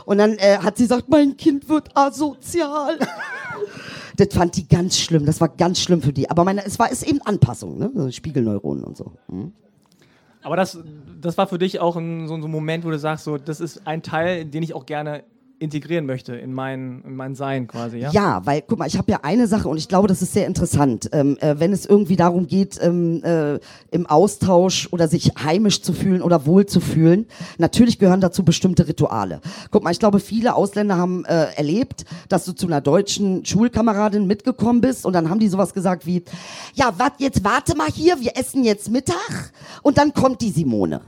Und 0.07 0.19
dann 0.19 0.33
äh, 0.39 0.59
hat 0.59 0.77
sie 0.77 0.85
gesagt, 0.85 1.09
mein 1.09 1.37
Kind 1.37 1.69
wird 1.69 1.95
asozial. 1.95 2.99
das 4.17 4.29
fand 4.33 4.57
die 4.57 4.67
ganz 4.69 4.99
schlimm, 4.99 5.27
das 5.27 5.41
war 5.41 5.49
ganz 5.49 5.81
schlimm 5.81 6.03
für 6.03 6.13
die. 6.13 6.31
Aber 6.31 6.45
meine, 6.45 6.65
es 6.65 6.79
war 6.79 6.91
ist 6.91 7.03
eben 7.03 7.21
Anpassung, 7.23 7.79
ne? 7.79 7.91
So 7.95 8.11
Spiegelneuronen 8.11 8.85
und 8.85 8.97
so. 8.97 9.13
Hm? 9.29 9.53
Aber 10.43 10.57
das, 10.57 10.79
das 11.21 11.37
war 11.37 11.47
für 11.47 11.59
dich 11.59 11.81
auch 11.81 11.97
ein, 11.97 12.27
so, 12.27 12.41
so 12.41 12.49
ein 12.49 12.51
Moment, 12.51 12.85
wo 12.85 12.91
du 12.91 12.99
sagst, 12.99 13.25
so, 13.25 13.37
das 13.37 13.61
ist 13.61 13.87
ein 13.87 14.03
Teil, 14.03 14.47
den 14.47 14.63
ich 14.63 14.73
auch 14.75 14.87
gerne 14.87 15.23
integrieren 15.61 16.07
möchte 16.07 16.35
in 16.35 16.55
mein, 16.55 17.03
in 17.07 17.15
mein 17.15 17.35
Sein 17.35 17.69
quasi, 17.69 17.99
ja? 17.99 18.11
Ja, 18.11 18.41
weil, 18.47 18.63
guck 18.67 18.79
mal, 18.79 18.87
ich 18.87 18.97
habe 18.97 19.13
ja 19.13 19.21
eine 19.23 19.47
Sache 19.47 19.69
und 19.69 19.77
ich 19.77 19.89
glaube, 19.89 20.09
das 20.09 20.23
ist 20.23 20.33
sehr 20.33 20.47
interessant, 20.47 21.11
ähm, 21.13 21.37
äh, 21.41 21.57
wenn 21.59 21.73
es 21.73 21.85
irgendwie 21.85 22.17
darum 22.17 22.47
geht, 22.47 22.79
ähm, 22.83 23.23
äh, 23.23 23.59
im 23.91 24.07
Austausch 24.07 24.89
oder 24.91 25.07
sich 25.07 25.33
heimisch 25.39 25.83
zu 25.83 25.93
fühlen 25.93 26.23
oder 26.23 26.47
wohl 26.47 26.65
zu 26.65 26.81
fühlen. 26.81 27.27
Natürlich 27.59 27.99
gehören 27.99 28.23
dazu 28.23 28.43
bestimmte 28.43 28.89
Rituale. 28.89 29.43
Guck 29.71 29.85
mal, 29.85 29.91
ich 29.91 29.99
glaube, 29.99 30.19
viele 30.19 30.55
Ausländer 30.55 30.97
haben 30.97 31.27
äh, 31.27 31.53
erlebt, 31.55 32.07
dass 32.31 32.47
du 32.47 32.53
zu 32.53 32.67
einer 32.67 32.81
deutschen 32.81 33.45
Schulkameradin 33.45 34.27
mitgekommen 34.27 34.81
bist 34.81 35.05
und 35.05 35.13
dann 35.13 35.29
haben 35.29 35.41
die 35.41 35.49
sowas 35.49 35.75
gesagt 35.75 36.07
wie, 36.07 36.25
ja, 36.73 36.95
wat, 36.97 37.13
jetzt 37.19 37.45
warte 37.45 37.77
mal 37.77 37.89
hier, 37.89 38.19
wir 38.21 38.39
essen 38.39 38.65
jetzt 38.65 38.91
Mittag 38.91 39.53
und 39.83 39.99
dann 39.99 40.15
kommt 40.15 40.41
die 40.41 40.51
Simone. 40.51 41.03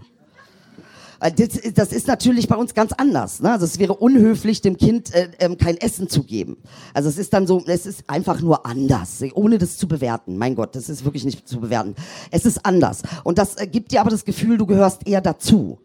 Äh, 1.22 1.32
Das, 1.74 1.92
ist 1.92 2.06
natürlich 2.06 2.48
bei 2.48 2.56
uns 2.56 2.74
ganz 2.74 2.92
anders. 2.92 3.40
Ne? 3.40 3.50
Also 3.50 3.64
es 3.64 3.78
wäre 3.78 3.94
unhöflich, 3.94 4.60
dem 4.60 4.76
Kind 4.76 5.14
äh, 5.14 5.28
ähm, 5.38 5.56
kein 5.56 5.76
Essen 5.76 6.08
zu 6.08 6.24
geben. 6.24 6.56
Also 6.92 7.08
es 7.08 7.18
ist 7.18 7.32
dann 7.32 7.46
so, 7.46 7.62
es 7.66 7.86
ist 7.86 8.04
einfach 8.08 8.40
nur 8.40 8.66
anders, 8.66 9.22
ohne 9.34 9.58
das 9.58 9.76
zu 9.76 9.88
bewerten. 9.88 10.36
Mein 10.36 10.54
Gott, 10.54 10.74
das 10.74 10.88
ist 10.88 11.04
wirklich 11.04 11.24
nicht 11.24 11.48
zu 11.48 11.60
bewerten. 11.60 11.94
Es 12.30 12.44
ist 12.44 12.66
anders. 12.66 13.02
Und 13.24 13.38
das 13.38 13.56
äh, 13.56 13.66
gibt 13.66 13.92
dir 13.92 14.00
aber 14.00 14.10
das 14.10 14.24
Gefühl, 14.24 14.58
du 14.58 14.66
gehörst 14.66 15.06
eher 15.06 15.20
dazu. 15.20 15.78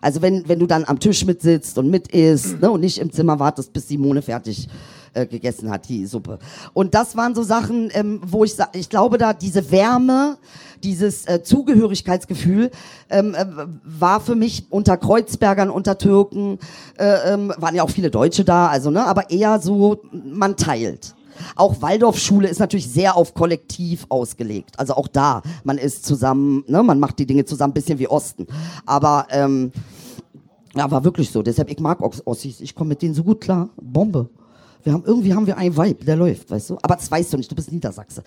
Also 0.00 0.22
wenn, 0.22 0.48
wenn 0.48 0.58
du 0.58 0.66
dann 0.66 0.84
am 0.84 1.00
Tisch 1.00 1.24
mitsitzt 1.24 1.76
und 1.76 1.90
mit 1.90 2.08
isst 2.08 2.60
ne, 2.60 2.70
und 2.70 2.80
nicht 2.80 2.98
im 2.98 3.12
Zimmer 3.12 3.38
wartest, 3.38 3.72
bis 3.72 3.88
Simone 3.88 4.22
fertig 4.22 4.68
äh, 5.14 5.26
gegessen 5.26 5.70
hat, 5.70 5.88
die 5.88 6.06
Suppe. 6.06 6.38
Und 6.72 6.94
das 6.94 7.16
waren 7.16 7.34
so 7.34 7.42
Sachen, 7.42 7.90
ähm, 7.92 8.20
wo 8.24 8.44
ich, 8.44 8.54
ich 8.74 8.88
glaube, 8.88 9.18
da 9.18 9.32
diese 9.32 9.70
Wärme, 9.70 10.38
dieses 10.84 11.26
äh, 11.26 11.42
Zugehörigkeitsgefühl 11.42 12.70
ähm, 13.10 13.34
äh, 13.34 13.46
war 13.84 14.20
für 14.20 14.34
mich 14.34 14.66
unter 14.70 14.96
Kreuzbergern, 14.96 15.70
unter 15.70 15.98
Türken, 15.98 16.58
äh, 16.98 17.32
ähm, 17.34 17.52
waren 17.56 17.74
ja 17.74 17.82
auch 17.82 17.90
viele 17.90 18.10
Deutsche 18.10 18.44
da, 18.44 18.68
also 18.68 18.90
ne, 18.90 19.04
aber 19.06 19.30
eher 19.30 19.60
so, 19.60 20.00
man 20.12 20.56
teilt. 20.56 21.14
Auch 21.54 21.80
Waldorfschule 21.82 22.48
ist 22.48 22.58
natürlich 22.58 22.90
sehr 22.90 23.16
auf 23.16 23.32
Kollektiv 23.34 24.06
ausgelegt. 24.08 24.78
Also 24.78 24.94
auch 24.94 25.06
da, 25.06 25.42
man 25.62 25.78
ist 25.78 26.04
zusammen, 26.04 26.64
ne, 26.66 26.82
man 26.82 26.98
macht 26.98 27.18
die 27.20 27.26
Dinge 27.26 27.44
zusammen, 27.44 27.72
bisschen 27.72 27.98
wie 28.00 28.08
Osten. 28.08 28.46
Aber 28.86 29.26
ähm, 29.30 29.70
ja, 30.74 30.90
war 30.90 31.04
wirklich 31.04 31.30
so. 31.30 31.42
Deshalb, 31.42 31.70
ich 31.70 31.78
mag 31.80 32.02
Os- 32.02 32.26
Ossis. 32.26 32.60
Ich 32.60 32.74
komme 32.74 32.88
mit 32.88 33.02
denen 33.02 33.14
so 33.14 33.22
gut 33.22 33.40
klar. 33.40 33.68
Bombe. 33.80 34.28
Wir 34.88 34.94
haben, 34.94 35.04
irgendwie 35.04 35.34
haben 35.34 35.46
wir 35.46 35.58
einen 35.58 35.76
Vibe, 35.76 36.02
der 36.02 36.16
läuft, 36.16 36.50
weißt 36.50 36.70
du? 36.70 36.78
Aber 36.80 36.94
das 36.94 37.10
weißt 37.10 37.30
du 37.34 37.36
nicht, 37.36 37.50
du 37.50 37.54
bist 37.54 37.70
Niedersachse. 37.70 38.22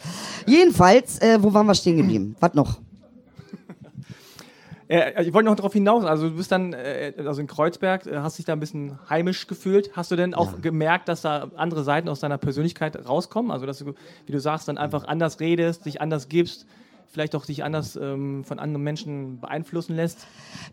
Jedenfalls, 0.45 1.19
äh, 1.19 1.41
wo 1.41 1.51
waren 1.51 1.65
wir 1.65 1.73
stehen 1.73 1.97
geblieben? 1.97 2.35
Was 2.39 2.53
noch? 2.53 2.77
Äh, 4.87 5.23
ich 5.23 5.33
wollte 5.33 5.49
noch 5.49 5.55
darauf 5.55 5.73
hinaus, 5.73 6.05
also 6.05 6.29
du 6.29 6.35
bist 6.35 6.51
dann, 6.51 6.73
äh, 6.73 7.13
also 7.17 7.41
in 7.41 7.47
Kreuzberg, 7.47 8.05
äh, 8.05 8.17
hast 8.17 8.37
dich 8.37 8.45
da 8.45 8.53
ein 8.53 8.59
bisschen 8.59 8.99
heimisch 9.09 9.47
gefühlt. 9.47 9.95
Hast 9.95 10.11
du 10.11 10.15
denn 10.15 10.35
auch 10.35 10.61
gemerkt, 10.61 11.07
dass 11.07 11.21
da 11.21 11.49
andere 11.55 11.83
Seiten 11.83 12.09
aus 12.09 12.19
deiner 12.19 12.37
Persönlichkeit 12.37 13.07
rauskommen? 13.07 13.49
Also 13.49 13.65
dass 13.65 13.79
du, 13.79 13.95
wie 14.27 14.31
du 14.31 14.39
sagst, 14.39 14.67
dann 14.67 14.77
einfach 14.77 15.05
anders 15.05 15.39
redest, 15.39 15.87
dich 15.87 15.99
anders 15.99 16.29
gibst, 16.29 16.67
vielleicht 17.11 17.35
auch 17.35 17.45
dich 17.45 17.63
anders 17.63 17.95
ähm, 17.95 18.43
von 18.43 18.59
anderen 18.59 18.83
Menschen 18.83 19.39
beeinflussen 19.39 19.95
lässt? 19.95 20.19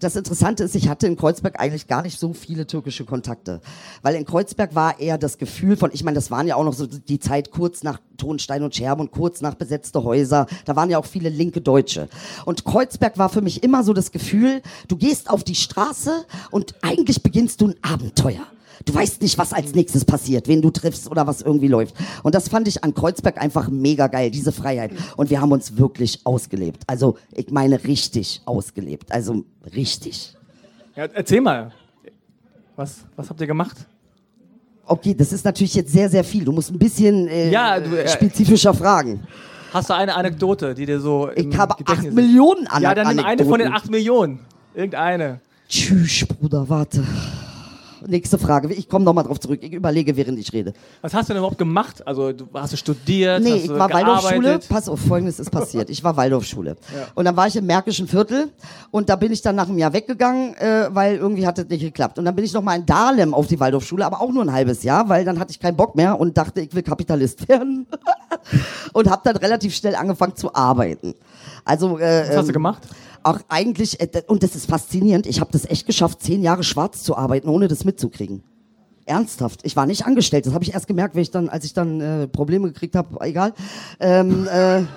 Das 0.00 0.16
Interessante 0.16 0.64
ist, 0.64 0.74
ich 0.74 0.88
hatte 0.88 1.06
in 1.06 1.16
Kreuzberg 1.16 1.60
eigentlich 1.60 1.86
gar 1.88 2.02
nicht 2.02 2.18
so 2.18 2.32
viele 2.32 2.66
türkische 2.66 3.04
Kontakte. 3.04 3.60
Weil 4.02 4.14
in 4.14 4.24
Kreuzberg 4.24 4.74
war 4.74 5.00
eher 5.00 5.18
das 5.18 5.38
Gefühl 5.38 5.76
von, 5.76 5.90
ich 5.92 6.04
meine, 6.04 6.14
das 6.14 6.30
waren 6.30 6.46
ja 6.46 6.56
auch 6.56 6.64
noch 6.64 6.72
so 6.72 6.86
die 6.86 7.18
Zeit 7.18 7.50
kurz 7.50 7.82
nach 7.82 8.00
Tonstein 8.16 8.62
und 8.62 8.74
Scherben 8.74 9.02
und 9.02 9.10
kurz 9.10 9.40
nach 9.40 9.54
besetzte 9.54 10.04
Häuser. 10.04 10.46
Da 10.64 10.76
waren 10.76 10.90
ja 10.90 10.98
auch 10.98 11.06
viele 11.06 11.28
linke 11.28 11.60
Deutsche. 11.60 12.08
Und 12.44 12.64
Kreuzberg 12.64 13.18
war 13.18 13.28
für 13.28 13.42
mich 13.42 13.62
immer 13.62 13.82
so 13.82 13.92
das 13.92 14.12
Gefühl, 14.12 14.62
du 14.86 14.96
gehst 14.96 15.30
auf 15.30 15.44
die 15.44 15.54
Straße 15.54 16.24
und 16.50 16.74
eigentlich 16.82 17.22
beginnst 17.22 17.60
du 17.60 17.68
ein 17.68 17.74
Abenteuer. 17.82 18.46
Du 18.84 18.94
weißt 18.94 19.22
nicht, 19.22 19.36
was 19.38 19.52
als 19.52 19.74
nächstes 19.74 20.04
passiert, 20.04 20.48
wen 20.48 20.62
du 20.62 20.70
triffst 20.70 21.10
oder 21.10 21.26
was 21.26 21.42
irgendwie 21.42 21.68
läuft. 21.68 21.94
Und 22.22 22.34
das 22.34 22.48
fand 22.48 22.68
ich 22.68 22.84
an 22.84 22.94
Kreuzberg 22.94 23.38
einfach 23.40 23.68
mega 23.68 24.06
geil, 24.06 24.30
diese 24.30 24.52
Freiheit. 24.52 24.92
Und 25.16 25.30
wir 25.30 25.40
haben 25.40 25.52
uns 25.52 25.76
wirklich 25.76 26.20
ausgelebt. 26.24 26.82
Also, 26.86 27.16
ich 27.34 27.50
meine 27.50 27.82
richtig 27.84 28.40
ausgelebt. 28.44 29.10
Also, 29.12 29.44
richtig. 29.74 30.34
Ja, 30.96 31.06
erzähl 31.12 31.40
mal. 31.40 31.72
Was, 32.76 32.98
was 33.16 33.28
habt 33.28 33.40
ihr 33.40 33.46
gemacht? 33.46 33.76
Okay, 34.86 35.14
das 35.14 35.32
ist 35.32 35.44
natürlich 35.44 35.74
jetzt 35.74 35.92
sehr, 35.92 36.08
sehr 36.08 36.24
viel. 36.24 36.44
Du 36.44 36.52
musst 36.52 36.70
ein 36.70 36.78
bisschen 36.78 37.28
äh, 37.28 37.50
Ja, 37.50 37.78
du, 37.78 37.94
äh, 37.96 38.08
spezifischer 38.08 38.72
fragen. 38.72 39.22
Hast 39.72 39.90
du 39.90 39.94
eine 39.94 40.14
Anekdote, 40.14 40.74
die 40.74 40.86
dir 40.86 40.98
so 41.00 41.28
Ich 41.34 41.54
habe 41.58 41.74
Gedächtnis 41.76 42.06
acht? 42.08 42.14
Millionen 42.14 42.66
Ane 42.68 42.82
Ja, 42.84 42.94
dann 42.94 43.14
nimm 43.16 43.24
eine 43.24 43.44
von 43.44 43.58
den 43.58 43.66
Anekdoten. 43.68 43.74
acht 43.74 43.90
Millionen. 43.90 44.40
Irgendeine. 44.74 45.40
Tschüss, 45.68 46.24
Bruder, 46.26 46.66
warte. 46.68 47.04
Nächste 48.08 48.38
Frage. 48.38 48.72
Ich 48.72 48.88
komme 48.88 49.04
nochmal 49.04 49.24
drauf 49.24 49.38
zurück. 49.38 49.60
Ich 49.62 49.70
überlege, 49.70 50.16
während 50.16 50.38
ich 50.38 50.50
rede. 50.54 50.72
Was 51.02 51.12
hast 51.12 51.28
du 51.28 51.34
denn 51.34 51.40
überhaupt 51.40 51.58
gemacht? 51.58 52.06
Also, 52.06 52.32
du, 52.32 52.48
hast 52.54 52.72
du 52.72 52.78
studiert? 52.78 53.42
Nee, 53.42 53.56
ich 53.56 53.68
war 53.68 53.92
Waldorfschule. 53.92 54.60
Pass 54.66 54.88
auf, 54.88 54.98
folgendes 54.98 55.38
ist 55.38 55.50
passiert. 55.50 55.90
Ich 55.90 56.02
war 56.02 56.16
Waldorfschule. 56.16 56.76
Und 57.14 57.26
dann 57.26 57.36
war 57.36 57.46
ich 57.46 57.56
im 57.56 57.66
Märkischen 57.66 58.08
Viertel 58.08 58.50
und 58.90 59.10
da 59.10 59.16
bin 59.16 59.32
ich 59.32 59.42
dann 59.42 59.56
nach 59.56 59.68
einem 59.68 59.76
Jahr 59.78 59.92
weggegangen, 59.92 60.54
äh, 60.54 60.88
weil 60.90 61.16
irgendwie 61.16 61.46
hat 61.46 61.58
es 61.58 61.68
nicht 61.68 61.82
geklappt. 61.82 62.18
Und 62.18 62.24
dann 62.24 62.34
bin 62.34 62.44
ich 62.44 62.52
nochmal 62.52 62.78
in 62.78 62.86
Dahlem 62.86 63.34
auf 63.34 63.46
die 63.46 63.60
Waldorfschule, 63.60 64.06
aber 64.06 64.20
auch 64.22 64.32
nur 64.32 64.42
ein 64.44 64.52
halbes 64.52 64.82
Jahr, 64.82 65.08
weil 65.08 65.24
dann 65.24 65.38
hatte 65.38 65.50
ich 65.50 65.60
keinen 65.60 65.76
Bock 65.76 65.94
mehr 65.94 66.18
und 66.18 66.38
dachte, 66.38 66.60
ich 66.62 66.74
will 66.74 66.82
Kapitalist 66.82 67.48
werden. 67.48 67.86
und 68.92 69.10
habe 69.10 69.20
dann 69.24 69.36
relativ 69.36 69.74
schnell 69.74 69.94
angefangen 69.94 70.36
zu 70.36 70.54
arbeiten. 70.54 71.14
Also, 71.64 71.98
äh, 71.98 72.28
Was 72.28 72.36
hast 72.36 72.44
du 72.44 72.48
ähm, 72.48 72.52
gemacht? 72.54 72.82
Auch 73.22 73.40
eigentlich, 73.48 74.00
äh, 74.00 74.08
und 74.26 74.42
das 74.42 74.54
ist 74.54 74.68
faszinierend, 74.68 75.26
ich 75.26 75.40
habe 75.40 75.50
das 75.52 75.64
echt 75.64 75.86
geschafft, 75.86 76.22
zehn 76.22 76.42
Jahre 76.42 76.64
schwarz 76.64 77.02
zu 77.02 77.16
arbeiten, 77.16 77.48
ohne 77.48 77.68
das 77.68 77.84
mitzukriegen. 77.84 78.42
Ernsthaft. 79.06 79.60
Ich 79.64 79.74
war 79.74 79.86
nicht 79.86 80.04
angestellt. 80.06 80.44
Das 80.46 80.52
habe 80.52 80.64
ich 80.64 80.74
erst 80.74 80.86
gemerkt, 80.86 81.14
wenn 81.14 81.22
ich 81.22 81.30
dann, 81.30 81.48
als 81.48 81.64
ich 81.64 81.72
dann 81.72 82.00
äh, 82.00 82.28
Probleme 82.28 82.68
gekriegt 82.68 82.94
habe. 82.94 83.18
Egal. 83.24 83.54
Ähm, 84.00 84.46
äh, 84.46 84.82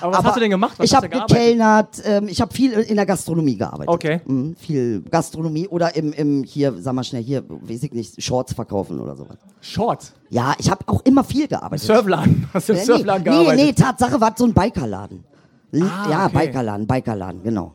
Aber 0.00 0.12
was 0.16 0.24
hast 0.24 0.36
du 0.36 0.40
denn 0.40 0.50
gemacht? 0.50 0.74
Was 0.78 0.86
ich 0.86 0.94
habe 0.94 1.08
gekellnert. 1.08 2.00
Ähm, 2.04 2.28
ich 2.28 2.40
habe 2.40 2.54
viel 2.54 2.72
in 2.72 2.94
der 2.96 3.06
Gastronomie 3.06 3.56
gearbeitet. 3.56 3.88
Okay. 3.92 4.20
Mhm, 4.26 4.54
viel 4.56 5.02
Gastronomie 5.02 5.66
oder 5.66 5.96
im, 5.96 6.12
im 6.12 6.44
hier, 6.44 6.74
sag 6.78 6.94
mal 6.94 7.02
schnell 7.04 7.22
hier, 7.22 7.42
weiß 7.48 7.82
ich 7.82 7.92
nicht, 7.92 8.22
Shorts 8.22 8.52
verkaufen 8.52 9.00
oder 9.00 9.16
sowas. 9.16 9.38
Shorts. 9.60 10.12
Ja, 10.30 10.54
ich 10.58 10.70
habe 10.70 10.84
auch 10.86 11.00
immer 11.04 11.24
viel 11.24 11.48
gearbeitet. 11.48 11.86
Surfladen. 11.86 12.48
Hast 12.54 12.68
du 12.68 12.74
im 12.74 12.78
Äh, 12.78 12.84
Surfladen 12.84 13.24
nee, 13.24 13.30
nee, 13.30 13.36
gearbeitet? 13.44 13.66
nee, 13.66 13.72
Tatsache 13.72 14.20
war 14.20 14.34
so 14.36 14.44
ein 14.44 14.54
Bikerladen. 14.54 15.24
L- 15.72 15.82
Ah, 15.82 16.06
ja, 16.10 16.26
okay. 16.26 16.46
Bikerladen, 16.46 16.86
Bikerladen, 16.86 17.42
genau. 17.42 17.74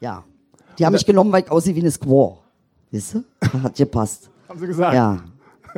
Ja. 0.00 0.24
Die 0.78 0.84
haben 0.86 0.92
mich 0.92 1.04
genommen, 1.06 1.32
weil 1.32 1.42
ich 1.44 1.50
aussehe 1.50 1.74
wie 1.74 1.80
eine 1.80 1.90
Squaw. 1.90 2.38
Weißt 2.92 3.14
du? 3.14 3.24
Hat 3.62 3.74
gepasst. 3.76 4.30
Haben 4.48 4.58
sie 4.60 4.66
gesagt. 4.66 4.94
Ja. 4.94 5.20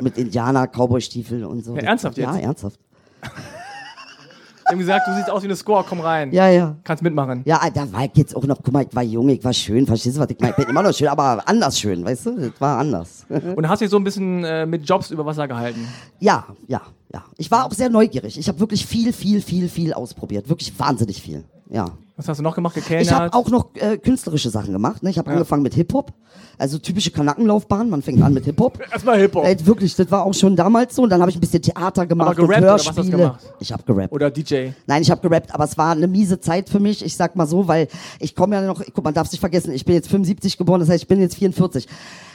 Mit 0.00 0.18
Indianer, 0.18 0.66
Cowboy-Stiefel 0.66 1.44
und 1.44 1.64
so. 1.64 1.74
Ja, 1.76 1.82
ernsthaft 1.82 2.18
Ja, 2.18 2.34
jetzt? 2.34 2.44
ernsthaft. 2.44 2.78
Die 4.68 4.72
haben 4.72 4.78
gesagt, 4.80 5.06
du 5.06 5.14
siehst 5.14 5.30
aus 5.30 5.42
wie 5.42 5.46
eine 5.46 5.54
Score, 5.54 5.84
komm 5.88 6.00
rein. 6.00 6.32
Ja, 6.32 6.48
ja. 6.48 6.76
Kannst 6.82 7.02
mitmachen. 7.02 7.42
Ja, 7.44 7.60
da 7.72 7.92
war 7.92 8.04
ich 8.04 8.10
jetzt 8.16 8.34
auch 8.34 8.44
noch, 8.44 8.58
guck 8.62 8.72
mal, 8.72 8.84
ich 8.84 8.94
war 8.94 9.02
jung, 9.02 9.28
ich 9.28 9.44
war 9.44 9.52
schön, 9.52 9.86
verstehst 9.86 10.16
du, 10.16 10.20
was 10.20 10.30
ich 10.30 10.40
meine? 10.40 10.50
Ich 10.50 10.56
bin 10.56 10.68
immer 10.68 10.82
noch 10.82 10.92
schön, 10.92 11.06
aber 11.08 11.42
anders 11.46 11.78
schön, 11.78 12.04
weißt 12.04 12.26
du? 12.26 12.36
Das 12.36 12.60
war 12.60 12.78
anders. 12.78 13.26
Und 13.28 13.68
hast 13.68 13.80
dich 13.80 13.90
so 13.90 13.96
ein 13.96 14.04
bisschen 14.04 14.42
äh, 14.44 14.66
mit 14.66 14.88
Jobs 14.88 15.10
über 15.10 15.24
Wasser 15.24 15.46
gehalten. 15.46 15.86
Ja, 16.18 16.46
ja, 16.66 16.82
ja. 17.12 17.24
Ich 17.36 17.50
war 17.50 17.66
auch 17.66 17.72
sehr 17.72 17.90
neugierig. 17.90 18.38
Ich 18.38 18.48
habe 18.48 18.58
wirklich 18.58 18.84
viel, 18.86 19.12
viel, 19.12 19.40
viel, 19.40 19.68
viel 19.68 19.92
ausprobiert. 19.92 20.48
Wirklich 20.48 20.76
wahnsinnig 20.78 21.22
viel. 21.22 21.44
Ja. 21.70 21.86
Was 22.16 22.28
hast 22.28 22.38
du 22.38 22.42
noch 22.42 22.54
gemacht? 22.54 22.74
Gekellnert? 22.74 23.06
Ich 23.06 23.12
habe 23.12 23.34
auch 23.34 23.48
noch 23.50 23.66
äh, 23.74 23.98
künstlerische 23.98 24.48
Sachen 24.48 24.72
gemacht. 24.72 25.02
Ne? 25.02 25.10
Ich 25.10 25.18
habe 25.18 25.30
angefangen 25.30 25.62
mit 25.62 25.74
Hip-Hop. 25.74 26.12
Also 26.58 26.78
typische 26.78 27.10
Kanackenlaufbahn. 27.10 27.90
Man 27.90 28.00
fängt 28.00 28.22
an 28.22 28.32
mit 28.32 28.46
Hip-Hop. 28.46 28.78
Erstmal 28.90 29.18
Hip-Hop. 29.18 29.44
Äh, 29.44 29.66
wirklich, 29.66 29.94
das 29.96 30.10
war 30.10 30.24
auch 30.24 30.32
schon 30.32 30.56
damals 30.56 30.96
so. 30.96 31.02
Und 31.02 31.10
dann 31.10 31.20
habe 31.20 31.30
ich 31.30 31.36
ein 31.36 31.40
bisschen 31.40 31.60
Theater 31.60 32.06
gemacht 32.06 32.36
gerappt 32.36 32.52
und 32.58 32.64
oder 32.64 32.74
was 32.74 32.86
hast 32.86 32.96
du 32.96 33.02
Hörspiele. 33.02 33.16
gemacht? 33.18 33.40
Ich 33.60 33.70
habe 33.72 33.82
gerappt. 33.82 34.12
Oder 34.14 34.30
DJ. 34.30 34.68
Nein, 34.86 35.02
ich 35.02 35.10
habe 35.10 35.20
gerappt, 35.28 35.52
aber 35.54 35.64
es 35.64 35.76
war 35.76 35.92
eine 35.92 36.08
miese 36.08 36.40
Zeit 36.40 36.70
für 36.70 36.80
mich. 36.80 37.04
Ich 37.04 37.14
sag 37.16 37.36
mal 37.36 37.46
so, 37.46 37.68
weil 37.68 37.88
ich 38.18 38.34
komme 38.34 38.56
ja 38.56 38.62
noch, 38.62 38.82
guck, 38.94 39.04
man 39.04 39.12
darf 39.12 39.28
sich 39.28 39.38
vergessen, 39.40 39.72
ich 39.72 39.84
bin 39.84 39.94
jetzt 39.94 40.08
75 40.08 40.56
geboren, 40.56 40.80
das 40.80 40.88
heißt, 40.88 41.02
ich 41.02 41.08
bin 41.08 41.20
jetzt 41.20 41.36
44. 41.36 41.86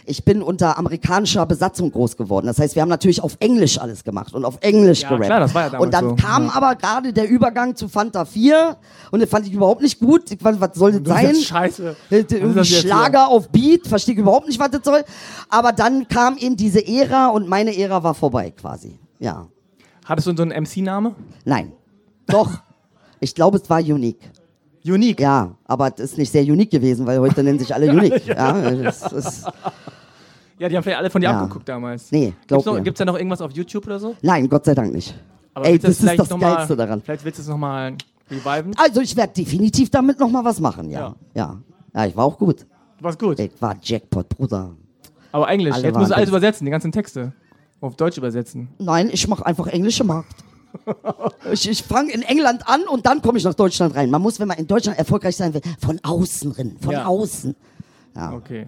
Ich 0.05 0.25
bin 0.25 0.41
unter 0.41 0.79
amerikanischer 0.79 1.45
Besatzung 1.45 1.91
groß 1.91 2.17
geworden. 2.17 2.47
Das 2.47 2.57
heißt, 2.57 2.73
wir 2.73 2.81
haben 2.81 2.89
natürlich 2.89 3.21
auf 3.21 3.37
Englisch 3.39 3.77
alles 3.79 4.03
gemacht 4.03 4.33
und 4.33 4.45
auf 4.45 4.57
Englisch 4.61 5.03
Ja, 5.03 5.09
gerappt. 5.09 5.25
klar, 5.25 5.39
das 5.39 5.53
war 5.53 5.61
ja 5.63 5.69
damals 5.69 5.85
und 5.85 5.93
dann 5.93 6.09
so. 6.09 6.15
kam 6.15 6.45
Ja. 6.45 6.51
aber 6.55 6.75
gerade 6.75 7.13
der 7.13 7.29
Übergang 7.29 7.75
zu 7.75 7.87
Fanta 7.87 8.25
4 8.25 8.77
und 9.11 9.21
das 9.21 9.29
fand 9.29 9.45
ich 9.45 9.53
überhaupt 9.53 9.70
nicht 9.79 9.99
gut. 9.99 10.29
Ich, 10.31 10.39
fand, 10.41 10.59
was 10.59 10.71
soll 10.75 10.91
das 10.91 11.03
Das 11.03 11.21
sein? 11.21 11.35
scheiße. 11.35 11.83
Äh, 11.89 11.93
Was 12.09 12.19
ist 12.19 12.31
Irgendwie 12.33 12.55
das 12.55 12.67
Schlager 12.67 13.27
auf 13.29 13.47
Beat, 13.49 13.87
verstehe 13.87 14.15
ich 14.15 14.19
überhaupt 14.19 14.47
nicht, 14.47 14.59
was 14.59 14.71
das 14.71 14.81
soll. 14.83 15.03
Aber 15.47 15.71
dann 15.71 16.07
kam 16.09 16.35
eben 16.37 16.57
diese 16.57 16.85
Ära 16.85 17.27
und 17.27 17.47
meine 17.47 17.77
Ära 17.77 18.03
war 18.03 18.13
vorbei 18.13 18.51
quasi. 18.51 18.99
Ja. 19.19 19.47
Hattest 20.03 20.27
du 20.27 20.35
so 20.35 20.41
einen 20.43 20.63
MC-Name? 20.63 21.15
Nein. 21.45 21.71
Doch. 22.27 22.49
ich 23.21 23.33
glaube, 23.33 23.59
es 23.59 23.69
war 23.69 23.79
unique. 23.79 24.19
Unique. 24.83 25.19
Ja, 25.21 25.55
aber 25.65 25.91
das 25.91 26.11
ist 26.11 26.17
nicht 26.17 26.31
sehr 26.31 26.41
unique 26.43 26.71
gewesen, 26.71 27.05
weil 27.05 27.19
heute 27.19 27.43
nennen 27.43 27.59
sich 27.59 27.73
alle 27.73 27.89
unique. 27.91 28.25
ja, 28.25 28.71
das 28.71 29.11
ist, 29.13 29.45
Ja, 30.57 30.67
die 30.69 30.75
haben 30.75 30.83
vielleicht 30.83 30.97
alle 30.97 31.09
von 31.11 31.21
dir 31.21 31.29
Ja. 31.29 31.39
abgeguckt 31.41 31.69
damals. 31.69 32.11
Nee, 32.11 32.33
glaub 32.47 32.63
Gibt's, 32.63 32.77
noch, 32.77 32.83
gibt's 32.83 32.97
da 32.97 33.05
noch 33.05 33.15
irgendwas 33.15 33.41
auf 33.41 33.51
YouTube 33.51 33.85
oder 33.85 33.99
so? 33.99 34.15
nein, 34.23 34.49
Gott 34.49 34.65
sei 34.65 34.73
Dank 34.73 34.91
nicht. 34.93 35.13
Aber 35.53 35.65
Ey, 35.67 35.77
das 35.77 35.99
ist 35.99 36.17
das 36.17 36.29
mal- 36.31 36.55
Geilste 36.55 36.75
daran. 36.77 37.01
Vielleicht 37.01 37.25
willst 37.25 37.37
du 37.39 37.43
es 37.43 37.47
nochmal 37.49 37.93
reviven? 38.31 38.73
Also 38.77 39.01
ich 39.01 39.15
werde 39.15 39.33
definitiv 39.33 39.89
damit 39.89 40.19
noch 40.19 40.29
mal 40.29 40.43
was 40.43 40.59
machen, 40.59 40.89
ja. 40.89 40.99
Ja. 40.99 41.15
Ja. 41.35 41.61
Ja, 41.93 42.05
ich 42.05 42.15
war 42.15 42.23
auch 42.25 42.37
gut. 42.37 42.65
Du 42.97 43.03
warst 43.03 43.19
gut. 43.19 43.37
Ich 43.39 43.51
war 43.61 43.75
Jackpot, 43.81 44.29
Bruder. 44.29 44.71
Aber 45.33 45.49
Englisch. 45.49 45.73
Alle 45.75 45.83
Jetzt 45.87 45.97
musst 45.97 46.11
du 46.11 46.15
alles 46.15 46.29
übersetzen, 46.29 46.65
die 46.65 46.71
ganzen 46.71 46.91
Texte. 46.91 47.33
Auf 47.81 47.95
Deutsch 47.95 48.17
übersetzen. 48.17 48.69
Nein, 48.79 49.09
ich 49.11 49.27
mache 49.27 49.45
einfach 49.45 49.67
englische 49.67 50.03
Markt. 50.03 50.35
Ich, 51.51 51.67
ich 51.67 51.83
fange 51.83 52.13
in 52.13 52.21
England 52.21 52.65
an 52.69 52.83
und 52.87 53.05
dann 53.05 53.21
komme 53.21 53.37
ich 53.37 53.43
nach 53.43 53.53
Deutschland 53.55 53.93
rein. 53.93 54.09
Man 54.09 54.21
muss, 54.21 54.39
wenn 54.39 54.47
man 54.47 54.57
in 54.57 54.67
Deutschland 54.67 54.97
erfolgreich 54.97 55.35
sein 55.35 55.53
will, 55.53 55.61
von 55.79 55.99
außen 56.01 56.51
rein, 56.53 56.77
von 56.79 56.93
Ja. 56.93 57.05
außen. 57.05 57.55
Ja. 58.15 58.33
Okay. 58.33 58.67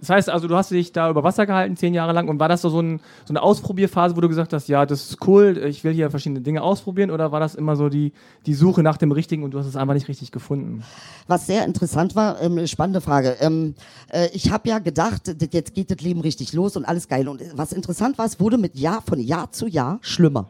Das 0.00 0.10
heißt 0.10 0.30
also, 0.30 0.48
du 0.48 0.56
hast 0.56 0.70
dich 0.70 0.92
da 0.92 1.10
über 1.10 1.22
Wasser 1.22 1.46
gehalten, 1.46 1.76
zehn 1.76 1.94
Jahre 1.94 2.12
lang. 2.12 2.28
Und 2.28 2.40
war 2.40 2.48
das 2.48 2.62
so, 2.62 2.70
so, 2.70 2.80
ein, 2.80 3.00
so 3.24 3.32
eine 3.32 3.42
Ausprobierphase, 3.42 4.16
wo 4.16 4.20
du 4.20 4.28
gesagt 4.28 4.52
hast, 4.52 4.68
ja, 4.68 4.86
das 4.86 5.10
ist 5.10 5.26
cool, 5.26 5.58
ich 5.58 5.84
will 5.84 5.92
hier 5.92 6.10
verschiedene 6.10 6.40
Dinge 6.40 6.62
ausprobieren? 6.62 7.10
Oder 7.10 7.32
war 7.32 7.40
das 7.40 7.54
immer 7.54 7.76
so 7.76 7.88
die, 7.88 8.12
die 8.46 8.54
Suche 8.54 8.82
nach 8.82 8.96
dem 8.96 9.12
Richtigen 9.12 9.42
und 9.42 9.52
du 9.52 9.58
hast 9.58 9.66
es 9.66 9.76
einfach 9.76 9.94
nicht 9.94 10.08
richtig 10.08 10.32
gefunden? 10.32 10.82
Was 11.26 11.46
sehr 11.46 11.64
interessant 11.64 12.16
war, 12.16 12.40
ähm, 12.40 12.66
spannende 12.66 13.00
Frage. 13.00 13.36
Ähm, 13.40 13.74
äh, 14.10 14.28
ich 14.32 14.50
habe 14.50 14.68
ja 14.68 14.78
gedacht, 14.78 15.34
jetzt 15.52 15.74
geht 15.74 15.90
das 15.90 16.00
Leben 16.00 16.20
richtig 16.20 16.52
los 16.52 16.76
und 16.76 16.84
alles 16.84 17.08
geil. 17.08 17.28
Und 17.28 17.40
äh, 17.40 17.50
was 17.54 17.72
interessant 17.72 18.18
war, 18.18 18.26
es 18.26 18.40
wurde 18.40 18.58
mit 18.58 18.76
Jahr 18.76 19.02
von 19.02 19.20
Jahr 19.20 19.52
zu 19.52 19.66
Jahr 19.66 19.98
schlimmer. 20.02 20.48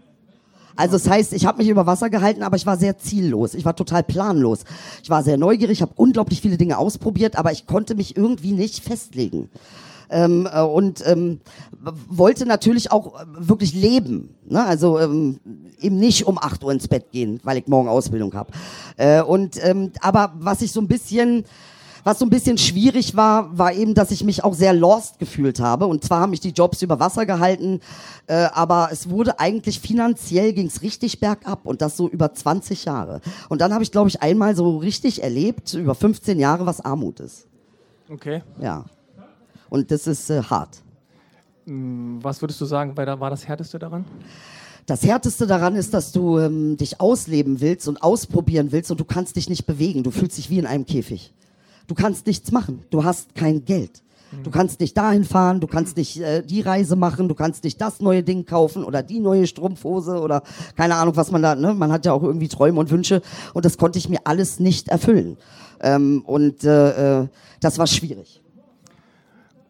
Also 0.80 0.94
das 0.94 1.10
heißt, 1.10 1.34
ich 1.34 1.44
habe 1.44 1.58
mich 1.58 1.68
über 1.68 1.84
Wasser 1.84 2.08
gehalten, 2.08 2.42
aber 2.42 2.56
ich 2.56 2.64
war 2.64 2.78
sehr 2.78 2.96
ziellos. 2.96 3.52
Ich 3.52 3.66
war 3.66 3.76
total 3.76 4.02
planlos. 4.02 4.64
Ich 5.02 5.10
war 5.10 5.22
sehr 5.22 5.36
neugierig, 5.36 5.82
habe 5.82 5.92
unglaublich 5.94 6.40
viele 6.40 6.56
Dinge 6.56 6.78
ausprobiert, 6.78 7.36
aber 7.36 7.52
ich 7.52 7.66
konnte 7.66 7.94
mich 7.94 8.16
irgendwie 8.16 8.52
nicht 8.52 8.82
festlegen. 8.82 9.50
ähm, 10.10 10.48
äh, 10.52 10.62
und 10.62 11.06
ähm, 11.06 11.40
wollte 12.08 12.46
natürlich 12.46 12.90
auch 12.90 13.20
äh, 13.20 13.26
wirklich 13.36 13.74
leben. 13.74 14.34
Ne? 14.48 14.64
Also 14.64 14.98
ähm, 14.98 15.38
eben 15.80 15.98
nicht 15.98 16.26
um 16.26 16.38
8 16.38 16.64
Uhr 16.64 16.72
ins 16.72 16.88
Bett 16.88 17.12
gehen, 17.12 17.40
weil 17.44 17.58
ich 17.58 17.68
morgen 17.68 17.88
Ausbildung 17.88 18.32
habe. 18.34 18.50
Äh, 18.96 19.22
und 19.22 19.62
ähm, 19.62 19.92
aber 20.00 20.32
was 20.38 20.62
ich 20.62 20.72
so 20.72 20.80
ein 20.80 20.88
bisschen 20.88 21.44
was 22.04 22.18
so 22.18 22.26
ein 22.26 22.30
bisschen 22.30 22.58
schwierig 22.58 23.16
war, 23.16 23.56
war 23.56 23.72
eben, 23.72 23.94
dass 23.94 24.10
ich 24.10 24.24
mich 24.24 24.44
auch 24.44 24.54
sehr 24.54 24.72
lost 24.72 25.18
gefühlt 25.18 25.60
habe. 25.60 25.86
Und 25.86 26.04
zwar 26.04 26.20
haben 26.20 26.30
mich 26.30 26.40
die 26.40 26.50
Jobs 26.50 26.82
über 26.82 27.00
Wasser 27.00 27.26
gehalten, 27.26 27.80
äh, 28.26 28.48
aber 28.52 28.88
es 28.92 29.10
wurde 29.10 29.38
eigentlich 29.38 29.80
finanziell 29.80 30.52
ging's 30.52 30.82
richtig 30.82 31.20
bergab 31.20 31.66
und 31.66 31.82
das 31.82 31.96
so 31.96 32.08
über 32.08 32.32
20 32.32 32.84
Jahre. 32.84 33.20
Und 33.48 33.60
dann 33.60 33.72
habe 33.72 33.82
ich, 33.82 33.92
glaube 33.92 34.08
ich, 34.08 34.22
einmal 34.22 34.56
so 34.56 34.78
richtig 34.78 35.22
erlebt, 35.22 35.74
über 35.74 35.94
15 35.94 36.38
Jahre, 36.38 36.66
was 36.66 36.80
Armut 36.80 37.20
ist. 37.20 37.46
Okay. 38.08 38.42
Ja. 38.60 38.84
Und 39.68 39.90
das 39.90 40.06
ist 40.06 40.30
äh, 40.30 40.42
hart. 40.42 40.82
Was 41.66 42.42
würdest 42.42 42.60
du 42.60 42.64
sagen, 42.64 42.96
war 42.96 43.30
das 43.30 43.46
Härteste 43.46 43.78
daran? 43.78 44.04
Das 44.86 45.04
Härteste 45.04 45.46
daran 45.46 45.76
ist, 45.76 45.94
dass 45.94 46.10
du 46.10 46.38
ähm, 46.38 46.76
dich 46.76 47.00
ausleben 47.00 47.60
willst 47.60 47.86
und 47.86 48.02
ausprobieren 48.02 48.72
willst 48.72 48.90
und 48.90 48.98
du 48.98 49.04
kannst 49.04 49.36
dich 49.36 49.48
nicht 49.48 49.66
bewegen. 49.66 50.02
Du 50.02 50.10
fühlst 50.10 50.36
dich 50.36 50.50
wie 50.50 50.58
in 50.58 50.66
einem 50.66 50.84
Käfig. 50.84 51.32
Du 51.90 51.96
kannst 51.96 52.24
nichts 52.28 52.52
machen. 52.52 52.84
Du 52.90 53.02
hast 53.02 53.34
kein 53.34 53.64
Geld. 53.64 54.04
Du 54.44 54.52
kannst 54.52 54.78
nicht 54.78 54.96
dahin 54.96 55.24
fahren, 55.24 55.58
du 55.58 55.66
kannst 55.66 55.96
nicht 55.96 56.20
äh, 56.20 56.40
die 56.40 56.60
Reise 56.60 56.94
machen, 56.94 57.26
du 57.26 57.34
kannst 57.34 57.64
nicht 57.64 57.80
das 57.80 57.98
neue 57.98 58.22
Ding 58.22 58.46
kaufen 58.46 58.84
oder 58.84 59.02
die 59.02 59.18
neue 59.18 59.44
Strumpfhose 59.48 60.20
oder 60.20 60.44
keine 60.76 60.94
Ahnung, 60.94 61.16
was 61.16 61.32
man 61.32 61.42
da, 61.42 61.56
ne? 61.56 61.74
Man 61.74 61.90
hat 61.90 62.06
ja 62.06 62.12
auch 62.12 62.22
irgendwie 62.22 62.46
Träume 62.46 62.78
und 62.78 62.92
Wünsche 62.92 63.22
und 63.54 63.64
das 63.64 63.76
konnte 63.76 63.98
ich 63.98 64.08
mir 64.08 64.20
alles 64.22 64.60
nicht 64.60 64.86
erfüllen. 64.86 65.36
Ähm, 65.80 66.22
und 66.26 66.62
äh, 66.62 67.22
äh, 67.22 67.28
das 67.58 67.76
war 67.78 67.88
schwierig. 67.88 68.40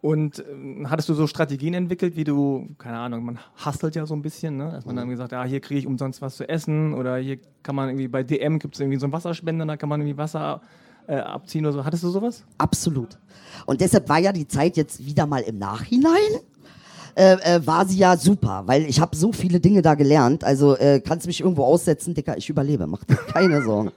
Und 0.01 0.37
äh, 0.37 0.85
hattest 0.85 1.09
du 1.09 1.15
so 1.15 1.25
Strategien 1.25 1.73
entwickelt, 1.73 2.15
wie 2.15 2.23
du, 2.23 2.67
keine 2.77 2.99
Ahnung, 2.99 3.25
man 3.25 3.39
hustelt 3.65 3.95
ja 3.95 4.05
so 4.05 4.13
ein 4.13 4.21
bisschen, 4.21 4.57
ne? 4.57 4.69
dass 4.73 4.85
man 4.85 4.95
dann 4.95 5.09
gesagt, 5.09 5.31
ja, 5.31 5.43
hier 5.43 5.59
kriege 5.59 5.79
ich 5.79 5.87
umsonst 5.87 6.21
was 6.21 6.37
zu 6.37 6.47
essen 6.47 6.93
oder 6.93 7.17
hier 7.17 7.39
kann 7.63 7.73
man 7.73 7.89
irgendwie 7.89 8.09
bei 8.09 8.21
DM 8.21 8.59
gibt 8.59 8.75
es 8.75 8.79
irgendwie 8.79 8.99
so 8.99 9.07
einen 9.07 9.13
Wasserspender, 9.13 9.65
da 9.65 9.75
kann 9.75 9.89
man 9.89 10.01
irgendwie 10.01 10.19
Wasser 10.19 10.61
äh, 11.07 11.15
abziehen 11.15 11.65
oder 11.65 11.73
so. 11.73 11.85
Hattest 11.85 12.03
du 12.03 12.09
sowas? 12.09 12.43
Absolut. 12.57 13.17
Und 13.65 13.81
deshalb 13.81 14.09
war 14.09 14.19
ja 14.19 14.31
die 14.31 14.47
Zeit 14.47 14.77
jetzt 14.77 15.05
wieder 15.05 15.25
mal 15.25 15.41
im 15.41 15.57
Nachhinein. 15.57 16.19
Äh, 17.13 17.33
äh, 17.33 17.67
war 17.67 17.85
sie 17.85 17.97
ja 17.97 18.15
super, 18.15 18.63
weil 18.67 18.83
ich 18.83 19.01
habe 19.01 19.15
so 19.15 19.33
viele 19.33 19.59
Dinge 19.59 19.81
da 19.81 19.95
gelernt. 19.95 20.43
Also 20.45 20.77
äh, 20.77 21.01
kannst 21.01 21.27
mich 21.27 21.41
irgendwo 21.41 21.65
aussetzen, 21.65 22.13
Dicker, 22.13 22.37
ich 22.37 22.49
überlebe, 22.49 22.87
mach 22.87 23.03
dir 23.03 23.15
keine 23.15 23.61
Sorgen. 23.65 23.91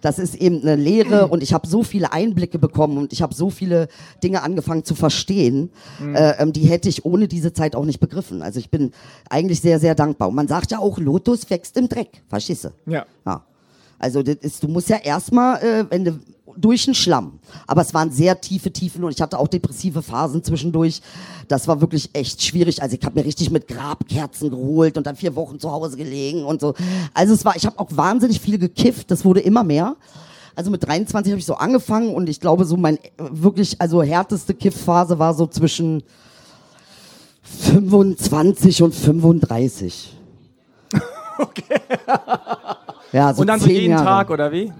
Das 0.00 0.18
ist 0.18 0.34
eben 0.34 0.62
eine 0.62 0.76
Lehre 0.76 1.26
und 1.26 1.42
ich 1.42 1.52
habe 1.52 1.66
so 1.66 1.82
viele 1.82 2.12
Einblicke 2.12 2.58
bekommen 2.58 2.98
und 2.98 3.12
ich 3.12 3.20
habe 3.20 3.34
so 3.34 3.50
viele 3.50 3.88
Dinge 4.22 4.42
angefangen 4.42 4.84
zu 4.84 4.94
verstehen, 4.94 5.70
mhm. 5.98 6.14
äh, 6.14 6.32
ähm, 6.38 6.52
die 6.52 6.66
hätte 6.66 6.88
ich 6.88 7.04
ohne 7.04 7.28
diese 7.28 7.52
Zeit 7.52 7.74
auch 7.74 7.84
nicht 7.84 8.00
begriffen. 8.00 8.40
Also 8.40 8.60
ich 8.60 8.70
bin 8.70 8.92
eigentlich 9.28 9.60
sehr, 9.60 9.80
sehr 9.80 9.94
dankbar. 9.94 10.28
Und 10.28 10.34
man 10.34 10.48
sagt 10.48 10.70
ja 10.70 10.78
auch, 10.78 10.98
Lotus 10.98 11.50
wächst 11.50 11.76
im 11.76 11.88
Dreck, 11.88 12.22
verstehst 12.28 12.64
du? 12.64 12.68
Ja. 12.86 13.06
ja. 13.26 13.44
Also 13.98 14.22
das 14.22 14.36
ist, 14.36 14.62
du 14.62 14.68
musst 14.68 14.88
ja 14.88 14.96
erstmal, 14.96 15.62
äh, 15.62 15.84
wenn 15.90 16.04
du 16.04 16.18
durch 16.56 16.84
den 16.84 16.94
Schlamm. 16.94 17.38
Aber 17.66 17.82
es 17.82 17.94
waren 17.94 18.10
sehr 18.10 18.40
tiefe 18.40 18.72
Tiefen 18.72 19.04
und 19.04 19.12
ich 19.12 19.20
hatte 19.20 19.38
auch 19.38 19.48
depressive 19.48 20.02
Phasen 20.02 20.42
zwischendurch. 20.42 21.00
Das 21.46 21.68
war 21.68 21.80
wirklich 21.80 22.10
echt 22.12 22.42
schwierig. 22.42 22.82
Also 22.82 22.96
ich 22.98 23.04
habe 23.04 23.18
mir 23.18 23.24
richtig 23.24 23.50
mit 23.50 23.68
Grabkerzen 23.68 24.50
geholt 24.50 24.96
und 24.96 25.06
dann 25.06 25.16
vier 25.16 25.36
Wochen 25.36 25.60
zu 25.60 25.70
Hause 25.70 25.96
gelegen 25.96 26.44
und 26.44 26.60
so. 26.60 26.74
Also 27.14 27.34
es 27.34 27.44
war, 27.44 27.56
ich 27.56 27.64
habe 27.64 27.78
auch 27.78 27.88
wahnsinnig 27.90 28.40
viel 28.40 28.58
gekifft. 28.58 29.10
Das 29.10 29.24
wurde 29.24 29.40
immer 29.40 29.62
mehr. 29.62 29.96
Also 30.56 30.70
mit 30.70 30.84
23 30.84 31.32
habe 31.32 31.38
ich 31.38 31.46
so 31.46 31.54
angefangen 31.54 32.12
und 32.12 32.28
ich 32.28 32.40
glaube 32.40 32.64
so 32.64 32.76
mein 32.76 32.98
wirklich 33.16 33.80
also 33.80 34.02
härteste 34.02 34.54
Kiffphase 34.54 35.18
war 35.18 35.32
so 35.34 35.46
zwischen 35.46 36.02
25 37.42 38.82
und 38.82 38.94
35. 38.94 40.14
Okay. 41.40 41.80
Ja, 43.12 43.32
so 43.32 43.40
und 43.40 43.46
dann 43.46 43.60
so 43.60 43.68
jeden 43.68 43.90
Jahre. 43.92 44.04
Tag 44.04 44.30
oder 44.30 44.52
wie? 44.52 44.72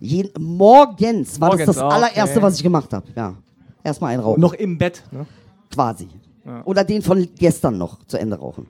Jeden, 0.00 0.30
morgens 0.42 1.40
war 1.40 1.48
Morgens, 1.48 1.66
das 1.66 1.76
das 1.76 1.84
okay. 1.84 1.94
allererste, 1.94 2.42
was 2.42 2.56
ich 2.56 2.62
gemacht 2.62 2.92
habe. 2.92 3.06
Ja. 3.14 3.34
Erstmal 3.82 4.14
einrauchen. 4.14 4.40
Noch 4.40 4.54
im 4.54 4.78
Bett. 4.78 5.02
Ne? 5.10 5.26
Quasi. 5.72 6.08
Ja. 6.44 6.62
Oder 6.64 6.84
den 6.84 7.02
von 7.02 7.28
gestern 7.38 7.78
noch 7.78 8.04
zu 8.06 8.18
Ende 8.18 8.36
rauchen. 8.36 8.66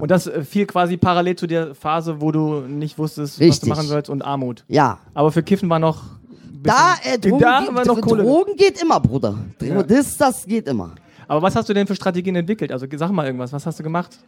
Und 0.00 0.10
das 0.10 0.26
äh, 0.26 0.42
fiel 0.42 0.66
quasi 0.66 0.96
parallel 0.96 1.36
zu 1.36 1.46
der 1.46 1.74
Phase, 1.74 2.20
wo 2.20 2.32
du 2.32 2.60
nicht 2.60 2.98
wusstest, 2.98 3.34
was 3.34 3.40
Richtig. 3.40 3.68
du 3.68 3.74
machen 3.74 3.86
sollst 3.86 4.08
und 4.08 4.22
Armut. 4.22 4.64
Ja. 4.68 4.98
Aber 5.14 5.30
für 5.32 5.42
Kiffen 5.42 5.68
war 5.68 5.78
noch. 5.78 6.02
ein 6.02 6.62
Da, 6.62 6.94
äh, 7.04 7.18
Drogen, 7.18 7.40
da 7.40 7.60
geht, 7.60 7.86
noch 7.86 8.00
Kohle. 8.00 8.22
Drogen 8.22 8.56
geht 8.56 8.80
immer, 8.80 9.00
Bruder. 9.00 9.36
Ja. 9.60 9.82
Das, 9.82 10.16
das 10.16 10.46
geht 10.46 10.66
immer. 10.68 10.92
Aber 11.28 11.42
was 11.42 11.54
hast 11.56 11.68
du 11.68 11.74
denn 11.74 11.86
für 11.86 11.94
Strategien 11.94 12.36
entwickelt? 12.36 12.72
Also 12.72 12.86
sag 12.96 13.10
mal 13.10 13.26
irgendwas. 13.26 13.52
Was 13.52 13.66
hast 13.66 13.78
du 13.78 13.82
gemacht? 13.82 14.18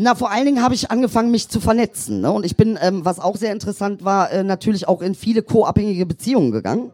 Na, 0.00 0.14
vor 0.14 0.30
allen 0.30 0.46
Dingen 0.46 0.62
habe 0.62 0.76
ich 0.76 0.92
angefangen, 0.92 1.32
mich 1.32 1.48
zu 1.48 1.58
vernetzen. 1.58 2.20
Ne? 2.20 2.30
Und 2.30 2.46
ich 2.46 2.56
bin, 2.56 2.78
ähm, 2.80 3.04
was 3.04 3.18
auch 3.18 3.36
sehr 3.36 3.52
interessant 3.52 4.04
war, 4.04 4.30
äh, 4.30 4.44
natürlich 4.44 4.86
auch 4.86 5.02
in 5.02 5.16
viele 5.16 5.42
co-abhängige 5.42 6.06
Beziehungen 6.06 6.52
gegangen. 6.52 6.92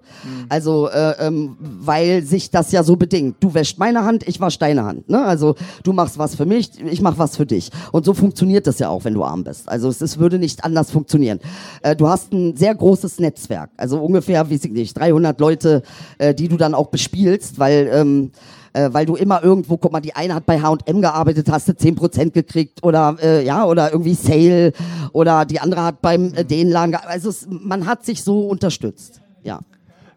Also, 0.49 0.89
äh, 0.89 1.15
ähm, 1.19 1.59
weil 1.61 2.23
sich 2.23 2.51
das 2.51 2.73
ja 2.73 2.83
so 2.83 2.97
bedingt. 2.97 3.37
Du 3.41 3.53
wäschst 3.53 3.79
meine 3.79 4.05
Hand, 4.07 4.27
ich 4.27 4.41
wasch 4.41 4.59
deine 4.59 4.87
Hand. 4.87 5.11
Ne? 5.11 5.23
Also, 5.23 5.55
du 5.83 5.93
machst 5.93 6.17
was 6.17 6.35
für 6.35 6.47
mich, 6.47 6.71
ich 6.83 7.03
mach 7.03 7.19
was 7.19 7.37
für 7.37 7.45
dich. 7.45 7.71
Und 7.93 8.07
so 8.07 8.15
funktioniert 8.15 8.67
das 8.67 8.79
ja 8.79 8.89
auch, 8.89 9.05
wenn 9.05 9.13
du 9.13 9.23
arm 9.23 9.45
bist. 9.45 9.69
Also, 9.69 9.89
es, 9.91 10.01
es 10.01 10.19
würde 10.19 10.39
nicht 10.39 10.65
anders 10.65 10.91
funktionieren. 10.91 11.41
Äh, 11.83 11.95
du 11.95 12.09
hast 12.09 12.33
ein 12.33 12.57
sehr 12.57 12.75
großes 12.75 13.21
Netzwerk. 13.21 13.69
Also 13.77 13.99
ungefähr, 14.03 14.51
weiß 14.51 14.65
ich 14.65 14.73
nicht, 14.73 14.99
300 14.99 15.39
Leute, 15.41 15.83
äh, 16.17 16.35
die 16.35 16.49
du 16.49 16.57
dann 16.57 16.75
auch 16.75 16.87
bespielst, 16.87 17.59
weil... 17.59 17.91
Ähm, 17.93 18.31
äh, 18.75 18.91
weil 18.93 19.07
du 19.07 19.15
immer 19.17 19.43
irgendwo, 19.43 19.77
guck 19.79 19.91
mal, 19.93 20.01
die 20.01 20.15
eine 20.15 20.35
hat 20.35 20.45
bei 20.47 20.61
H&M 20.61 21.01
gearbeitet, 21.01 21.51
hast 21.51 21.69
du 21.69 21.73
10% 21.73 22.31
gekriegt 22.33 22.83
oder 22.83 23.17
äh, 23.23 23.45
ja, 23.45 23.65
oder 23.65 23.91
irgendwie 23.93 24.15
Sale 24.15 24.73
oder 25.13 25.45
die 25.47 25.61
andere 25.61 25.83
hat 25.85 26.03
beim 26.03 26.35
äh, 26.35 26.45
den 26.45 26.69
Laden, 26.71 26.95
also 26.95 27.31
es, 27.31 27.47
man 27.49 27.87
hat 27.87 28.05
sich 28.05 28.23
so 28.23 28.47
unterstützt. 28.49 29.23
Ja. 29.43 29.61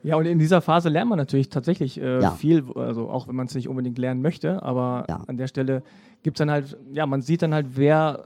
Ja, 0.03 0.15
und 0.15 0.25
in 0.25 0.39
dieser 0.39 0.61
Phase 0.61 0.89
lernt 0.89 1.09
man 1.09 1.17
natürlich 1.17 1.49
tatsächlich 1.49 1.99
äh, 1.99 2.21
Ja. 2.21 2.31
viel, 2.31 2.63
also 2.75 3.09
auch 3.09 3.27
wenn 3.27 3.35
man 3.35 3.47
es 3.47 3.55
nicht 3.55 3.67
unbedingt 3.67 3.97
lernen 3.97 4.21
möchte, 4.21 4.61
aber 4.63 5.05
Ja. 5.09 5.21
an 5.27 5.37
der 5.37 5.47
Stelle 5.47 5.83
gibt 6.23 6.37
es 6.37 6.39
dann 6.39 6.51
halt, 6.51 6.77
ja, 6.93 7.05
man 7.05 7.21
sieht 7.21 7.41
dann 7.41 7.53
halt, 7.53 7.67
wer 7.75 8.23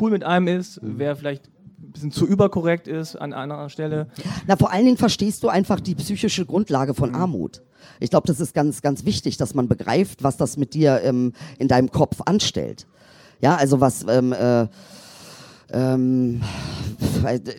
cool 0.00 0.10
mit 0.10 0.24
einem 0.24 0.48
ist, 0.48 0.82
Mhm. 0.82 0.94
wer 0.98 1.16
vielleicht 1.16 1.50
ein 1.80 1.92
bisschen 1.92 2.10
zu 2.10 2.26
überkorrekt 2.26 2.88
ist 2.88 3.16
an 3.16 3.32
einer 3.32 3.68
Stelle. 3.68 4.08
Na, 4.46 4.56
vor 4.56 4.72
allen 4.72 4.84
Dingen 4.84 4.96
verstehst 4.96 5.42
du 5.42 5.48
einfach 5.48 5.80
die 5.80 5.94
psychische 5.94 6.44
Grundlage 6.44 6.94
von 6.94 7.14
Armut. 7.14 7.62
Ich 8.00 8.10
glaube, 8.10 8.26
das 8.26 8.40
ist 8.40 8.54
ganz, 8.54 8.82
ganz 8.82 9.04
wichtig, 9.04 9.36
dass 9.36 9.54
man 9.54 9.68
begreift, 9.68 10.22
was 10.22 10.36
das 10.36 10.56
mit 10.56 10.74
dir 10.74 11.00
ähm, 11.02 11.32
in 11.58 11.68
deinem 11.68 11.90
Kopf 11.90 12.20
anstellt. 12.24 12.86
Ja, 13.40 13.56
also 13.56 13.80
was, 13.80 14.04
ähm, 14.08 14.32
äh, 14.32 14.66
ähm, 15.72 16.40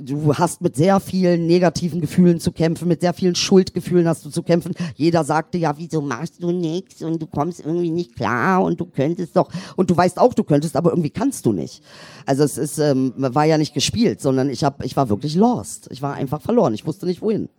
du 0.02 0.34
hast 0.36 0.62
mit 0.62 0.76
sehr 0.76 1.00
vielen 1.00 1.48
negativen 1.48 2.02
Gefühlen 2.02 2.40
zu 2.40 2.52
kämpfen, 2.52 2.88
mit 2.88 3.02
sehr 3.02 3.14
vielen 3.14 3.36
Schuldgefühlen 3.36 4.08
hast 4.08 4.26
du 4.26 4.30
zu 4.30 4.44
kämpfen. 4.44 4.74
Jeder 4.96 5.24
sagte 5.24 5.58
ja, 5.58 5.78
wieso 5.78 6.02
machst 6.02 6.42
du 6.42 6.52
nichts 6.52 7.02
und 7.02 7.22
du 7.22 7.28
kommst 7.28 7.60
irgendwie 7.60 7.92
nicht 7.92 8.16
klar 8.16 8.64
und 8.64 8.80
du 8.80 8.86
könntest 8.86 9.36
doch 9.36 9.50
und 9.76 9.90
du 9.90 9.98
weißt 9.98 10.20
auch, 10.20 10.34
du 10.34 10.44
könntest, 10.44 10.76
aber 10.76 10.92
irgendwie 10.92 11.10
kannst 11.10 11.46
du 11.46 11.54
nicht. 11.54 11.84
Also 12.26 12.44
es 12.44 12.58
ist 12.58 12.80
ähm, 12.80 13.14
war 13.18 13.46
ja 13.46 13.58
nicht 13.58 13.74
gespielt, 13.74 14.22
sondern 14.22 14.50
ich 14.50 14.64
hab, 14.64 14.84
ich 14.84 14.96
war 14.96 15.10
wirklich 15.10 15.36
lost. 15.36 15.88
Ich 15.92 16.02
war 16.02 16.14
einfach 16.14 16.42
verloren. 16.42 16.74
Ich 16.74 16.86
wusste 16.86 17.06
nicht 17.06 17.22
wohin. 17.22 17.50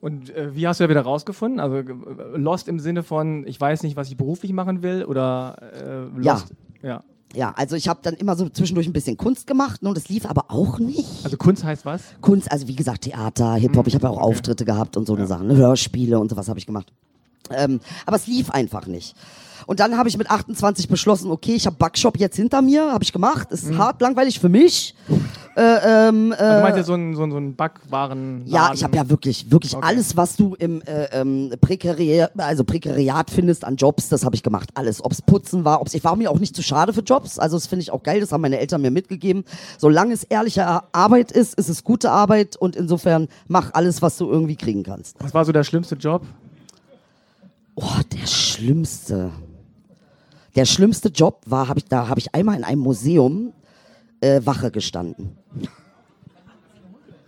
Und 0.00 0.34
äh, 0.34 0.54
wie 0.56 0.66
hast 0.66 0.80
du 0.80 0.84
da 0.84 0.90
wieder 0.90 1.02
rausgefunden? 1.02 1.60
Also 1.60 1.76
äh, 1.76 1.84
lost 2.36 2.66
im 2.66 2.80
Sinne 2.80 3.02
von, 3.02 3.46
ich 3.46 3.60
weiß 3.60 3.84
nicht, 3.84 3.96
was 3.96 4.08
ich 4.08 4.16
beruflich 4.16 4.52
machen 4.52 4.82
will 4.82 5.04
oder 5.04 5.56
äh, 5.60 6.18
lost? 6.18 6.48
Ja. 6.50 6.56
Ja, 6.82 7.04
also 7.56 7.76
ich 7.76 7.88
habe 7.88 8.00
dann 8.02 8.14
immer 8.14 8.36
so 8.36 8.48
zwischendurch 8.48 8.86
ein 8.86 8.92
bisschen 8.92 9.16
Kunst 9.16 9.46
gemacht 9.46 9.82
ne, 9.82 9.88
und 9.88 9.96
es 9.96 10.08
lief 10.08 10.26
aber 10.26 10.46
auch 10.48 10.78
nicht. 10.78 11.24
Also 11.24 11.36
Kunst 11.36 11.64
heißt 11.64 11.84
was? 11.84 12.02
Kunst, 12.20 12.50
also 12.50 12.68
wie 12.68 12.76
gesagt, 12.76 13.02
Theater, 13.02 13.54
Hip-Hop, 13.54 13.86
ich 13.86 13.94
habe 13.94 14.06
ja 14.06 14.10
auch 14.10 14.20
Auftritte 14.20 14.64
gehabt 14.64 14.96
und 14.96 15.06
so 15.06 15.14
eine 15.14 15.26
Sachen, 15.26 15.46
ne, 15.46 15.56
Hörspiele 15.56 16.18
und 16.18 16.30
sowas 16.30 16.48
habe 16.48 16.58
ich 16.58 16.66
gemacht. 16.66 16.92
Ähm, 17.50 17.80
aber 18.06 18.16
es 18.16 18.26
lief 18.26 18.50
einfach 18.50 18.86
nicht. 18.86 19.14
Und 19.66 19.80
dann 19.80 19.96
habe 19.96 20.08
ich 20.08 20.16
mit 20.18 20.30
28 20.30 20.88
beschlossen, 20.88 21.30
okay, 21.30 21.54
ich 21.54 21.66
habe 21.66 21.76
Backshop 21.76 22.18
jetzt 22.18 22.36
hinter 22.36 22.62
mir, 22.62 22.92
habe 22.92 23.04
ich 23.04 23.12
gemacht, 23.12 23.50
ist 23.52 23.72
hart 23.76 24.00
langweilig 24.00 24.40
für 24.40 24.48
mich. 24.48 24.94
Äh, 25.54 26.08
ähm, 26.08 26.32
äh, 26.32 26.36
Also 26.36 26.56
du 26.56 26.62
meinst 26.62 26.76
ja 26.78 26.82
so 26.84 26.94
ein, 26.94 27.14
so 27.14 27.30
so 27.30 27.36
ein 27.36 27.54
Backwaren. 27.54 28.42
ja, 28.46 28.70
ich 28.72 28.82
habe 28.82 28.96
ja 28.96 29.08
wirklich, 29.10 29.50
wirklich 29.50 29.76
Okay. 29.76 29.86
alles, 29.86 30.16
was 30.16 30.36
du 30.36 30.54
im 30.54 30.80
äh, 30.82 31.04
ähm, 31.12 31.52
Prekariat, 31.60 32.32
also 32.38 32.64
Prekariat 32.64 33.30
findest 33.30 33.64
an 33.66 33.76
Jobs, 33.76 34.08
das 34.08 34.24
habe 34.24 34.34
ich 34.34 34.42
gemacht. 34.42 34.70
Alles. 34.74 35.04
Ob's 35.04 35.20
Putzen 35.20 35.64
war, 35.66 35.82
ob's, 35.82 35.92
ich 35.92 36.02
war 36.04 36.16
mir 36.16 36.30
auch 36.30 36.38
nicht 36.38 36.56
zu 36.56 36.62
schade 36.62 36.94
für 36.94 37.02
Jobs. 37.02 37.38
Also 37.38 37.56
das 37.56 37.66
finde 37.66 37.82
ich 37.82 37.90
auch 37.92 38.02
geil, 38.02 38.20
das 38.20 38.32
haben 38.32 38.40
meine 38.40 38.58
Eltern 38.58 38.80
mir 38.80 38.90
mitgegeben. 38.90 39.44
Solange 39.76 40.14
es 40.14 40.24
ehrliche 40.24 40.66
Ar- 40.66 40.88
Arbeit 40.92 41.30
ist, 41.32 41.54
ist 41.54 41.68
es 41.68 41.84
gute 41.84 42.10
Arbeit 42.10 42.56
und 42.56 42.74
insofern 42.74 43.28
mach 43.46 43.74
alles, 43.74 44.00
was 44.00 44.16
du 44.16 44.30
irgendwie 44.30 44.56
kriegen 44.56 44.82
kannst. 44.84 45.16
Was 45.20 45.34
war 45.34 45.44
so 45.44 45.52
der 45.52 45.64
schlimmste 45.64 45.96
Job? 45.96 46.22
Oh, 47.74 47.84
der 48.12 48.26
schlimmste. 48.26 49.30
Der 50.54 50.64
schlimmste 50.66 51.08
Job 51.08 51.42
war, 51.46 51.68
hab 51.68 51.76
ich, 51.78 51.84
da 51.86 52.08
habe 52.08 52.20
ich 52.20 52.34
einmal 52.34 52.56
in 52.56 52.64
einem 52.64 52.82
Museum 52.82 53.52
äh, 54.20 54.40
Wache 54.44 54.70
gestanden. 54.70 55.36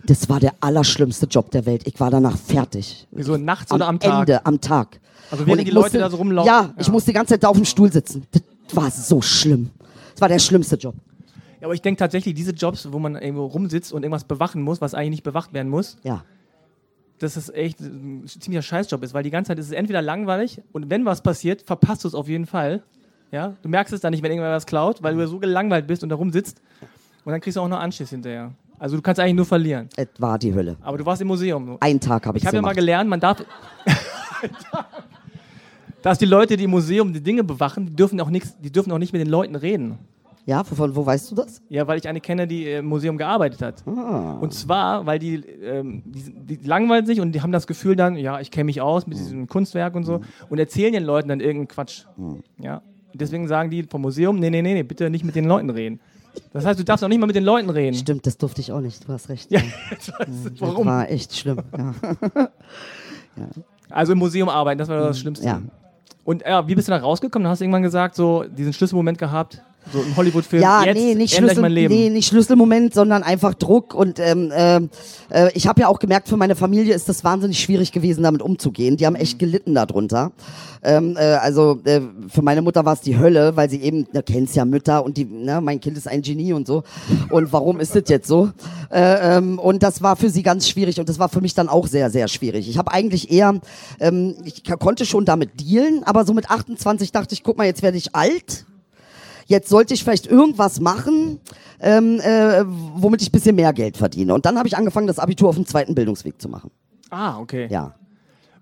Das 0.05 0.29
war 0.29 0.39
der 0.39 0.53
allerschlimmste 0.59 1.25
Job 1.25 1.49
der 1.51 1.65
Welt. 1.65 1.87
Ich 1.87 1.99
war 1.99 2.11
danach 2.11 2.37
fertig. 2.37 3.07
Wieso, 3.11 3.37
nachts 3.37 3.71
am 3.71 3.77
oder 3.77 3.87
am 3.87 3.99
Tag? 3.99 4.19
Ende, 4.19 4.45
am 4.45 4.61
Tag. 4.61 4.99
Also 5.31 5.47
während 5.47 5.61
ich 5.61 5.65
die 5.65 5.71
Leute 5.71 5.85
musste, 5.85 5.97
da 5.97 6.09
so 6.11 6.17
rumlaufen? 6.17 6.47
Ja, 6.47 6.73
ich 6.77 6.89
musste 6.89 7.09
die 7.09 7.15
ganze 7.15 7.33
Zeit 7.33 7.43
da 7.43 7.47
auf 7.47 7.55
dem 7.57 7.65
Stuhl 7.65 7.91
sitzen. 7.91 8.27
Das 8.67 8.75
war 8.75 8.91
so 8.91 9.21
schlimm. 9.21 9.71
Das 10.11 10.21
war 10.21 10.27
der 10.27 10.37
schlimmste 10.37 10.75
Job. 10.75 10.93
Ja, 11.59 11.65
aber 11.67 11.73
ich 11.73 11.81
denke 11.81 11.97
tatsächlich, 11.97 12.35
diese 12.35 12.51
Jobs, 12.51 12.87
wo 12.91 12.99
man 12.99 13.15
irgendwo 13.15 13.45
rumsitzt 13.45 13.91
und 13.93 14.03
irgendwas 14.03 14.25
bewachen 14.25 14.61
muss, 14.61 14.79
was 14.81 14.93
eigentlich 14.93 15.09
nicht 15.11 15.23
bewacht 15.23 15.53
werden 15.53 15.69
muss, 15.69 15.97
Ja. 16.03 16.23
dass 17.17 17.35
es 17.37 17.49
echt 17.49 17.79
ein 17.79 18.25
ziemlicher 18.27 18.61
Scheißjob 18.61 19.01
ist, 19.01 19.15
weil 19.15 19.23
die 19.23 19.31
ganze 19.31 19.49
Zeit 19.49 19.59
ist 19.59 19.67
es 19.67 19.71
entweder 19.71 20.03
langweilig 20.03 20.61
und 20.71 20.91
wenn 20.91 21.05
was 21.05 21.21
passiert, 21.21 21.63
verpasst 21.63 22.03
du 22.03 22.07
es 22.09 22.13
auf 22.13 22.27
jeden 22.27 22.45
Fall. 22.45 22.83
Ja, 23.35 23.53
du 23.61 23.67
merkst 23.67 23.93
es 23.93 23.99
dann 23.99 24.11
nicht, 24.11 24.23
wenn 24.23 24.31
irgendwer 24.31 24.53
was 24.53 24.65
klaut, 24.65 25.03
weil 25.03 25.13
du 25.13 25.27
so 25.27 25.39
gelangweilt 25.39 25.85
bist 25.87 26.01
und 26.03 26.07
da 26.07 26.15
rumsitzt 26.15 26.61
und 27.25 27.33
dann 27.33 27.41
kriegst 27.41 27.57
du 27.57 27.61
auch 27.61 27.67
noch 27.67 27.81
Anschiss 27.81 28.09
hinterher. 28.09 28.53
Also 28.79 28.95
du 28.95 29.01
kannst 29.01 29.19
eigentlich 29.19 29.35
nur 29.35 29.45
verlieren. 29.45 29.89
Es 29.97 30.07
war 30.19 30.39
die 30.39 30.53
Hölle. 30.53 30.77
Aber 30.79 30.97
du 30.97 31.05
warst 31.05 31.21
im 31.21 31.27
Museum. 31.27 31.75
Einen 31.81 31.99
Tag 31.99 32.27
habe 32.27 32.37
ich 32.37 32.45
Ich 32.45 32.47
habe 32.47 32.55
ja 32.55 32.61
mal 32.61 32.73
gelernt, 32.73 33.09
man 33.09 33.19
darf. 33.19 33.43
dass 36.01 36.17
die 36.17 36.25
Leute, 36.25 36.55
die 36.55 36.63
im 36.63 36.71
Museum 36.71 37.11
die 37.11 37.19
Dinge 37.19 37.43
bewachen, 37.43 37.87
die 37.87 37.93
dürfen 37.93 38.21
auch 38.21 38.29
nichts, 38.29 38.55
die 38.57 38.71
dürfen 38.71 38.89
auch 38.93 38.99
nicht 38.99 39.11
mit 39.11 39.19
den 39.19 39.27
Leuten 39.27 39.55
reden. 39.55 39.97
Ja, 40.45 40.63
wovon, 40.71 40.95
wo 40.95 41.05
weißt 41.05 41.31
du 41.31 41.35
das? 41.35 41.61
Ja, 41.67 41.85
weil 41.87 41.97
ich 41.97 42.07
eine 42.07 42.21
kenne, 42.21 42.47
die 42.47 42.71
im 42.71 42.85
Museum 42.85 43.17
gearbeitet 43.17 43.61
hat. 43.61 43.85
Ah. 43.85 44.37
Und 44.39 44.53
zwar, 44.53 45.05
weil 45.05 45.19
die, 45.19 45.43
ähm, 45.61 46.03
die, 46.05 46.55
die 46.55 46.65
langweilen 46.65 47.05
sich 47.05 47.19
und 47.19 47.33
die 47.33 47.41
haben 47.41 47.51
das 47.51 47.67
Gefühl 47.67 47.97
dann, 47.97 48.15
ja, 48.15 48.39
ich 48.39 48.49
kenne 48.49 48.63
mich 48.63 48.79
aus 48.79 49.07
mit 49.07 49.17
diesem 49.17 49.49
Kunstwerk 49.49 49.93
und 49.93 50.05
so 50.05 50.21
und 50.47 50.57
erzählen 50.57 50.93
den 50.93 51.03
Leuten 51.03 51.27
dann 51.27 51.41
irgendeinen 51.41 51.67
Quatsch. 51.67 52.05
Ja. 52.59 52.81
Deswegen 53.17 53.47
sagen 53.47 53.69
die 53.69 53.83
vom 53.83 54.01
Museum, 54.01 54.37
nee, 54.37 54.49
nee, 54.49 54.61
nee, 54.61 54.73
nee, 54.73 54.83
bitte 54.83 55.09
nicht 55.09 55.23
mit 55.25 55.35
den 55.35 55.45
Leuten 55.45 55.69
reden. 55.69 55.99
Das 56.51 56.65
heißt, 56.65 56.79
du 56.79 56.83
darfst 56.83 57.03
auch 57.03 57.07
nicht 57.07 57.19
mal 57.19 57.27
mit 57.27 57.35
den 57.35 57.45
Leuten 57.45 57.69
reden. 57.69 57.95
Stimmt, 57.95 58.25
das 58.27 58.37
durfte 58.37 58.59
ich 58.61 58.71
auch 58.71 58.81
nicht. 58.81 59.07
Du 59.07 59.13
hast 59.13 59.29
recht. 59.29 59.49
Ja, 59.51 59.59
du, 59.89 60.11
Das 60.19 60.27
warum? 60.59 60.87
war 60.87 61.09
echt 61.09 61.35
schlimm. 61.35 61.59
Ja. 63.37 63.47
Also 63.89 64.13
im 64.13 64.19
Museum 64.19 64.47
arbeiten, 64.47 64.79
das 64.79 64.87
war 64.87 64.97
das 64.97 65.19
Schlimmste. 65.19 65.45
Ja. 65.45 65.61
Und 66.23 66.41
ja, 66.43 66.65
wie 66.67 66.75
bist 66.75 66.87
du 66.87 66.91
da 66.93 66.97
rausgekommen? 66.97 67.43
Du 67.43 67.49
hast 67.49 67.59
irgendwann 67.61 67.83
gesagt, 67.83 68.15
so 68.15 68.43
diesen 68.45 68.71
Schlüsselmoment 68.71 69.17
gehabt, 69.17 69.61
so 69.91 70.01
im 70.01 70.15
Hollywood-Film. 70.15 70.61
Ja, 70.61 70.83
jetzt 70.83 70.97
nee, 70.97 71.15
nicht, 71.15 71.35
Schlüssel, 71.35 71.61
mein 71.61 71.71
Leben. 71.71 71.93
nee, 71.93 72.09
nicht 72.09 72.27
Schlüsselmoment, 72.27 72.93
sondern 72.93 73.23
einfach 73.23 73.53
Druck. 73.53 73.93
Und 73.93 74.19
ähm, 74.19 74.51
ähm, 74.55 74.89
äh, 75.29 75.51
ich 75.53 75.67
habe 75.67 75.81
ja 75.81 75.87
auch 75.87 75.99
gemerkt, 75.99 76.27
für 76.27 76.37
meine 76.37 76.55
Familie 76.55 76.93
ist 76.93 77.07
das 77.09 77.23
wahnsinnig 77.23 77.59
schwierig 77.59 77.91
gewesen, 77.91 78.23
damit 78.23 78.41
umzugehen. 78.41 78.97
Die 78.97 79.05
haben 79.05 79.15
echt 79.15 79.39
gelitten 79.39 79.75
darunter. 79.75 80.31
Ähm, 80.85 81.17
äh, 81.17 81.23
also 81.23 81.79
äh, 81.83 82.01
für 82.29 82.41
meine 82.41 82.61
Mutter 82.61 82.85
war 82.85 82.93
es 82.93 83.01
die 83.01 83.17
Hölle, 83.17 83.55
weil 83.55 83.69
sie 83.69 83.81
eben, 83.81 84.07
du 84.11 84.21
kennst 84.21 84.55
ja 84.55 84.65
Mütter 84.65 85.03
und 85.03 85.17
die, 85.17 85.25
ne, 85.25 85.59
mein 85.59 85.79
Kind 85.79 85.97
ist 85.97 86.07
ein 86.07 86.21
Genie 86.21 86.53
und 86.53 86.67
so. 86.67 86.83
Und 87.29 87.51
warum 87.51 87.79
ist 87.79 87.95
das 87.95 88.03
jetzt 88.07 88.27
so? 88.27 88.51
Äh, 88.91 89.37
ähm, 89.37 89.57
und 89.57 89.81
das 89.81 90.01
war 90.03 90.15
für 90.15 90.29
sie 90.29 90.43
ganz 90.43 90.69
schwierig 90.69 90.99
und 90.99 91.09
das 91.09 91.17
war 91.17 91.29
für 91.29 91.41
mich 91.41 91.55
dann 91.55 91.69
auch 91.69 91.87
sehr, 91.87 92.09
sehr 92.11 92.27
schwierig. 92.27 92.69
Ich 92.69 92.77
habe 92.77 92.91
eigentlich 92.91 93.31
eher, 93.31 93.59
ähm, 93.99 94.35
ich 94.45 94.63
konnte 94.63 95.05
schon 95.05 95.25
damit 95.25 95.59
dealen, 95.59 96.03
aber 96.03 96.23
so 96.23 96.33
mit 96.33 96.49
28 96.49 97.11
dachte 97.11 97.33
ich, 97.33 97.43
guck 97.43 97.57
mal, 97.57 97.65
jetzt 97.65 97.81
werde 97.81 97.97
ich 97.97 98.13
alt 98.13 98.65
jetzt 99.45 99.69
sollte 99.69 99.93
ich 99.93 100.03
vielleicht 100.03 100.27
irgendwas 100.27 100.79
machen, 100.79 101.39
ähm, 101.79 102.19
äh, 102.19 102.63
womit 102.95 103.21
ich 103.21 103.29
ein 103.29 103.31
bisschen 103.31 103.55
mehr 103.55 103.73
Geld 103.73 103.97
verdiene. 103.97 104.33
Und 104.33 104.45
dann 104.45 104.57
habe 104.57 104.67
ich 104.67 104.77
angefangen, 104.77 105.07
das 105.07 105.19
Abitur 105.19 105.49
auf 105.49 105.55
dem 105.55 105.65
zweiten 105.65 105.95
Bildungsweg 105.95 106.41
zu 106.41 106.49
machen. 106.49 106.71
Ah, 107.09 107.39
okay. 107.39 107.67
Ja. 107.69 107.95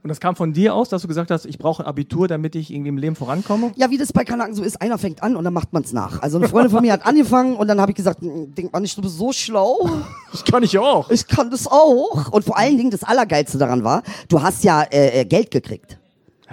Und 0.03 0.09
das 0.09 0.19
kam 0.19 0.35
von 0.35 0.51
dir 0.51 0.75
aus, 0.75 0.89
dass 0.89 1.01
du 1.01 1.07
gesagt 1.07 1.31
hast, 1.31 1.45
ich 1.45 1.57
brauche 1.57 1.81
ein 1.81 1.87
Abitur, 1.87 2.27
damit 2.27 2.55
ich 2.55 2.73
irgendwie 2.73 2.89
im 2.89 2.97
Leben 2.97 3.15
vorankomme? 3.15 3.71
Ja, 3.77 3.89
wie 3.89 3.97
das 3.97 4.11
bei 4.11 4.25
Kanaken 4.25 4.53
so 4.53 4.61
ist, 4.61 4.81
einer 4.81 4.97
fängt 4.97 5.23
an 5.23 5.37
und 5.37 5.45
dann 5.45 5.53
macht 5.53 5.71
man 5.71 5.83
es 5.83 5.93
nach. 5.93 6.21
Also 6.21 6.37
eine 6.37 6.49
Freundin 6.49 6.71
von 6.71 6.81
mir 6.81 6.91
hat 6.91 7.05
angefangen 7.05 7.55
und 7.55 7.69
dann 7.69 7.79
habe 7.79 7.91
ich 7.91 7.95
gesagt, 7.95 8.21
"Hm, 8.21 8.53
denk 8.53 8.73
mal 8.73 8.81
nicht, 8.81 8.97
du 8.97 9.01
bist 9.01 9.17
so 9.17 9.31
schlau. 9.31 9.89
Ich 10.33 10.43
kann 10.43 10.63
ich 10.63 10.77
auch. 10.79 11.11
Ich 11.11 11.27
kann 11.27 11.51
das 11.51 11.67
auch. 11.67 12.31
Und 12.31 12.43
vor 12.43 12.57
allen 12.57 12.75
Dingen, 12.75 12.89
das 12.89 13.03
Allergeilste 13.03 13.59
daran 13.59 13.83
war, 13.83 14.01
du 14.29 14.41
hast 14.41 14.63
ja 14.63 14.81
äh, 14.81 15.21
äh, 15.21 15.25
Geld 15.25 15.51
gekriegt. 15.51 15.99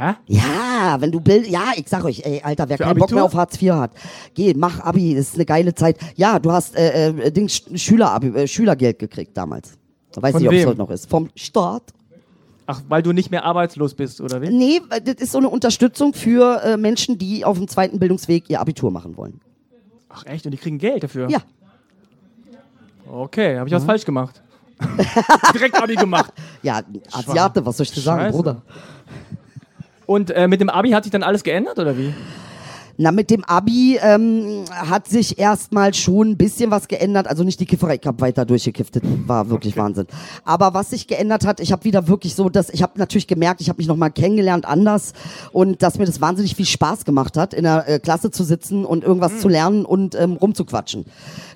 Hä? 0.02 0.14
Ja, 0.28 0.96
wenn 0.98 1.12
du 1.12 1.20
Bild, 1.20 1.46
ja, 1.46 1.72
ich 1.76 1.86
sag 1.86 2.04
euch, 2.06 2.24
ey, 2.24 2.40
Alter, 2.42 2.66
wer 2.70 2.78
Für 2.78 2.84
keinen 2.84 2.94
Bock 2.94 3.02
Abitur? 3.04 3.16
mehr 3.16 3.24
auf 3.24 3.34
Hartz 3.34 3.60
IV 3.60 3.72
hat, 3.72 3.90
geh, 4.34 4.54
mach 4.54 4.80
Abi, 4.80 5.14
das 5.14 5.26
ist 5.28 5.34
eine 5.34 5.44
geile 5.44 5.74
Zeit. 5.74 5.98
Ja, 6.16 6.38
du 6.38 6.50
hast 6.52 6.74
äh, 6.74 7.08
äh, 7.10 7.30
Ding, 7.30 7.48
Sch- 7.48 7.76
Schüler, 7.76 8.18
äh, 8.22 8.48
Schülergeld 8.48 8.98
gekriegt 8.98 9.36
damals. 9.36 9.72
Weiß 10.16 10.32
Von 10.32 10.40
nicht, 10.40 10.48
ob 10.48 10.54
es 10.54 10.66
heute 10.66 10.78
noch 10.78 10.88
ist. 10.90 11.08
Vom 11.10 11.28
Staat. 11.36 11.82
Ach, 12.64 12.80
weil 12.88 13.02
du 13.02 13.12
nicht 13.12 13.30
mehr 13.30 13.44
arbeitslos 13.44 13.92
bist, 13.94 14.22
oder 14.22 14.40
wie? 14.40 14.48
Nee, 14.48 14.80
das 15.04 15.16
ist 15.16 15.32
so 15.32 15.38
eine 15.38 15.50
Unterstützung 15.50 16.14
für 16.14 16.62
äh, 16.64 16.76
Menschen, 16.78 17.18
die 17.18 17.44
auf 17.44 17.58
dem 17.58 17.68
zweiten 17.68 17.98
Bildungsweg 17.98 18.48
ihr 18.48 18.58
Abitur 18.60 18.90
machen 18.90 19.18
wollen. 19.18 19.38
Ach 20.08 20.24
echt? 20.24 20.46
Und 20.46 20.52
die 20.52 20.58
kriegen 20.58 20.78
Geld 20.78 21.02
dafür? 21.02 21.28
Ja. 21.28 21.40
Okay, 23.06 23.58
habe 23.58 23.68
ich 23.68 23.74
was 23.74 23.84
falsch 23.84 24.04
gemacht. 24.04 24.40
Direkt 25.54 25.76
Abi 25.82 25.94
gemacht. 25.94 26.32
Ja, 26.62 26.82
Asiate, 27.12 27.64
was 27.64 27.78
soll 27.78 27.84
ich 27.84 27.92
dir 27.92 28.00
sagen, 28.02 28.20
Scheiße. 28.20 28.36
Bruder? 28.36 28.62
Und 30.10 30.32
äh, 30.32 30.48
mit 30.48 30.60
dem 30.60 30.68
Abi 30.68 30.90
hat 30.90 31.04
sich 31.04 31.12
dann 31.12 31.22
alles 31.22 31.44
geändert, 31.44 31.78
oder 31.78 31.96
wie? 31.96 32.12
Na, 32.96 33.12
mit 33.12 33.30
dem 33.30 33.44
Abi 33.44 33.98
ähm, 34.02 34.64
hat 34.70 35.08
sich 35.08 35.38
erstmal 35.38 35.94
schon 35.94 36.30
ein 36.30 36.36
bisschen 36.36 36.70
was 36.70 36.88
geändert. 36.88 37.26
Also 37.26 37.44
nicht 37.44 37.60
die 37.60 37.66
Kifferei, 37.66 37.98
ich 38.00 38.06
habe 38.06 38.20
weiter 38.20 38.44
durchgekifft. 38.44 38.96
Das 38.96 39.02
war 39.26 39.48
wirklich 39.50 39.76
Wahnsinn. 39.76 40.06
Aber 40.44 40.74
was 40.74 40.90
sich 40.90 41.06
geändert 41.06 41.46
hat, 41.46 41.60
ich 41.60 41.72
habe 41.72 41.84
wieder 41.84 42.08
wirklich 42.08 42.34
so, 42.34 42.48
dass 42.48 42.70
ich 42.70 42.82
habe 42.82 42.98
natürlich 42.98 43.26
gemerkt, 43.26 43.60
ich 43.60 43.68
habe 43.68 43.78
mich 43.78 43.86
nochmal 43.86 44.10
kennengelernt 44.10 44.66
anders 44.66 45.12
und 45.52 45.82
dass 45.82 45.98
mir 45.98 46.04
das 46.04 46.20
wahnsinnig 46.20 46.56
viel 46.56 46.66
Spaß 46.66 47.04
gemacht 47.04 47.36
hat, 47.36 47.54
in 47.54 47.64
der 47.64 47.88
äh, 47.88 47.98
Klasse 47.98 48.30
zu 48.30 48.44
sitzen 48.44 48.84
und 48.84 49.04
irgendwas 49.04 49.40
zu 49.40 49.48
lernen 49.48 49.84
und 49.84 50.14
ähm, 50.14 50.34
rumzuquatschen. 50.34 51.04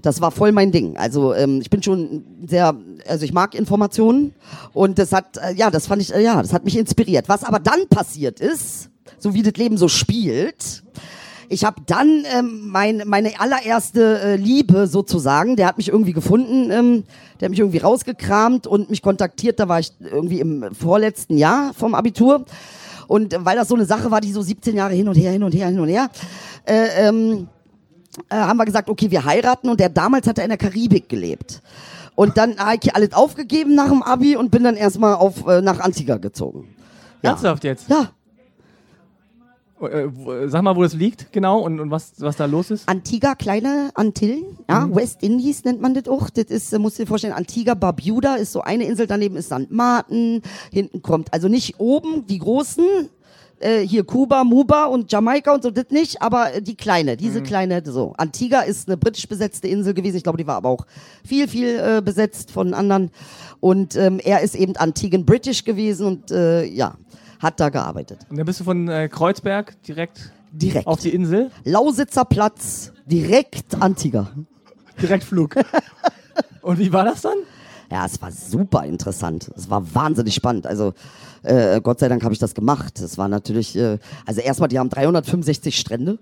Das 0.03 0.21
war 0.21 0.31
voll 0.31 0.53
mein 0.53 0.73
Ding. 0.73 0.97
Also 0.97 1.35
ähm, 1.35 1.61
ich 1.61 1.71
bin 1.71 1.83
schon 1.83 2.25
sehr, 2.47 2.75
also 3.09 3.25
ich 3.25 3.33
mag 3.33 3.55
Informationen 3.55 4.35
und 4.73 4.99
das 4.99 5.13
hat, 5.13 5.37
äh, 5.39 5.55
ja, 5.55 5.71
das 5.71 5.87
fand 5.87 6.03
ich, 6.03 6.15
äh, 6.15 6.23
ja, 6.23 6.41
das 6.41 6.53
hat 6.53 6.65
mich 6.65 6.77
inspiriert. 6.77 7.29
Was 7.29 7.45
aber 7.45 7.59
dann 7.59 7.89
passiert 7.89 8.41
ist, 8.41 8.91
so 9.19 9.35
wie 9.35 9.43
das 9.43 9.55
Leben 9.55 9.77
so 9.77 9.89
spielt, 9.89 10.83
ich 11.49 11.65
habe 11.65 11.83
dann 11.87 12.25
ähm, 12.37 12.69
mein, 12.69 13.03
meine 13.07 13.39
allererste 13.39 14.21
äh, 14.21 14.37
Liebe 14.37 14.87
sozusagen, 14.87 15.57
der 15.57 15.67
hat 15.67 15.77
mich 15.77 15.89
irgendwie 15.89 16.13
gefunden, 16.13 16.71
ähm, 16.71 17.05
der 17.39 17.47
hat 17.47 17.51
mich 17.51 17.61
irgendwie 17.61 17.79
rausgekramt 17.79 18.67
und 18.67 18.91
mich 18.91 19.03
kontaktiert, 19.03 19.61
da 19.61 19.69
war 19.69 19.81
ich 19.81 19.93
irgendwie 20.01 20.41
im 20.41 20.75
vorletzten 20.75 21.37
Jahr 21.37 21.73
vom 21.75 21.95
Abitur. 21.95 22.45
Und 23.07 23.35
äh, 23.35 23.45
weil 23.45 23.57
das 23.57 23.69
so 23.69 23.75
eine 23.75 23.85
Sache 23.85 24.11
war, 24.11 24.21
die 24.21 24.33
so 24.33 24.43
17 24.43 24.77
Jahre 24.77 24.95
hin 24.95 25.09
und 25.09 25.15
her, 25.15 25.33
hin 25.33 25.43
und 25.43 25.55
her, 25.55 25.69
hin 25.69 25.81
und 25.81 25.89
her, 25.89 26.11
äh, 26.65 27.09
ähm, 27.09 27.49
äh, 28.31 28.37
haben 28.37 28.57
wir 28.57 28.65
gesagt, 28.65 28.89
okay, 28.89 29.11
wir 29.11 29.25
heiraten 29.25 29.69
und 29.69 29.81
der 29.81 29.89
damals 29.89 30.27
hat 30.27 30.39
er 30.39 30.45
in 30.45 30.51
der 30.51 30.59
Karibik 30.59 31.09
gelebt. 31.09 31.63
Und 32.15 32.37
dann 32.37 32.59
habe 32.59 32.79
ich 32.81 32.95
alles 32.95 33.13
aufgegeben 33.13 33.75
nach 33.75 33.89
dem 33.89 34.03
Abi 34.03 34.37
und 34.37 34.51
bin 34.51 34.63
dann 34.63 34.77
erstmal 34.77 35.15
auf 35.15 35.47
äh, 35.47 35.61
nach 35.61 35.81
Antigua 35.81 36.17
gezogen. 36.17 36.75
Ja. 37.23 37.31
Ernsthaft 37.31 37.65
jetzt? 37.65 37.89
Ja, 37.89 38.11
sag 40.47 40.63
mal, 40.63 40.77
wo 40.77 40.83
das 40.83 40.95
liegt, 40.95 41.33
genau, 41.33 41.61
und, 41.61 41.81
und 41.81 41.91
was, 41.91 42.13
was 42.19 42.37
da 42.37 42.47
los 42.47 42.71
ist. 42.71 42.89
Antigua, 42.89 43.35
kleine 43.35 43.91
Antillen, 43.95 44.45
ja, 44.69 44.89
West 44.95 45.23
Indies 45.23 45.65
nennt 45.65 45.81
man 45.81 45.95
das 45.95 46.09
auch. 46.09 46.31
Das 46.31 46.45
ist, 46.45 46.73
äh, 46.73 46.79
musst 46.79 46.99
du 46.99 47.03
dir 47.03 47.09
vorstellen, 47.09 47.33
Antigua 47.33 47.75
Barbuda 47.75 48.37
ist 48.37 48.53
so 48.53 48.61
eine 48.61 48.85
Insel, 48.85 49.07
daneben 49.07 49.37
ist 49.37 49.47
St. 49.47 49.71
Martin, 49.71 50.43
hinten 50.71 51.03
kommt, 51.03 51.33
also 51.33 51.49
nicht 51.49 51.81
oben 51.81 52.27
die 52.27 52.39
großen, 52.39 52.85
äh, 53.61 53.81
hier 53.81 54.05
Kuba, 54.05 54.45
Muba 54.45 54.85
und 54.85 55.11
Jamaika 55.11 55.55
und 55.55 55.63
so, 55.63 55.71
das 55.71 55.91
nicht, 55.91 56.23
aber 56.23 56.55
äh, 56.55 56.63
die 56.63 56.77
kleine, 56.77 57.17
diese 57.17 57.43
kleine, 57.43 57.83
so. 57.85 58.15
Antigua 58.17 58.61
ist 58.61 58.89
eine 58.89 58.97
britisch 58.97 59.27
besetzte 59.27 59.69
Insel 59.69 59.95
gewesen, 59.95 60.17
ich 60.17 60.23
glaube, 60.23 60.39
die 60.39 60.47
war 60.47 60.57
aber 60.57 60.69
auch 60.69 60.87
viel, 61.27 61.49
viel 61.49 61.79
äh, 61.79 62.03
besetzt 62.03 62.51
von 62.51 62.75
anderen. 62.75 63.11
Und 63.61 63.97
ähm, 63.97 64.21
er 64.23 64.43
ist 64.43 64.55
eben 64.55 64.77
Antiguen 64.77 65.25
British 65.25 65.65
gewesen 65.65 66.07
und 66.07 66.31
äh, 66.31 66.65
ja, 66.65 66.97
hat 67.45 67.61
da 67.61 67.69
gearbeitet. 67.69 68.27
Und 68.31 68.39
dann 68.39 68.47
bist 68.47 68.59
du 68.61 68.65
von 68.65 68.89
äh, 68.89 69.09
Kreuzberg 69.09 69.81
direkt 69.83 70.33
Direkt. 70.51 70.87
auf 70.87 71.01
die 71.01 71.15
Insel. 71.15 71.51
Lausitzer 71.65 72.25
Platz, 72.25 72.93
direkt 73.07 73.81
Antigua. 73.81 74.31
Direktflug. 75.01 75.57
und 76.63 76.79
wie 76.79 76.93
war 76.93 77.05
das 77.05 77.23
dann? 77.23 77.37
Ja, 77.91 78.07
es 78.07 78.21
war 78.23 78.33
super 78.33 78.85
interessant. 78.85 79.51
Es 79.57 79.69
war 79.69 79.95
wahnsinnig 79.95 80.35
spannend. 80.35 80.67
Also 80.67 80.95
äh, 81.43 81.81
Gott 81.81 82.01
sei 82.01 82.09
Dank 82.09 82.25
habe 82.25 82.33
ich 82.33 82.41
das 82.41 82.55
gemacht. 82.55 82.99
Es 83.01 83.19
war 83.19 83.29
natürlich, 83.29 83.77
äh, 83.77 83.99
also 84.27 84.41
erstmal, 84.41 84.69
die 84.69 84.79
haben 84.79 84.89
365 84.89 85.79
Strände. 85.79 86.19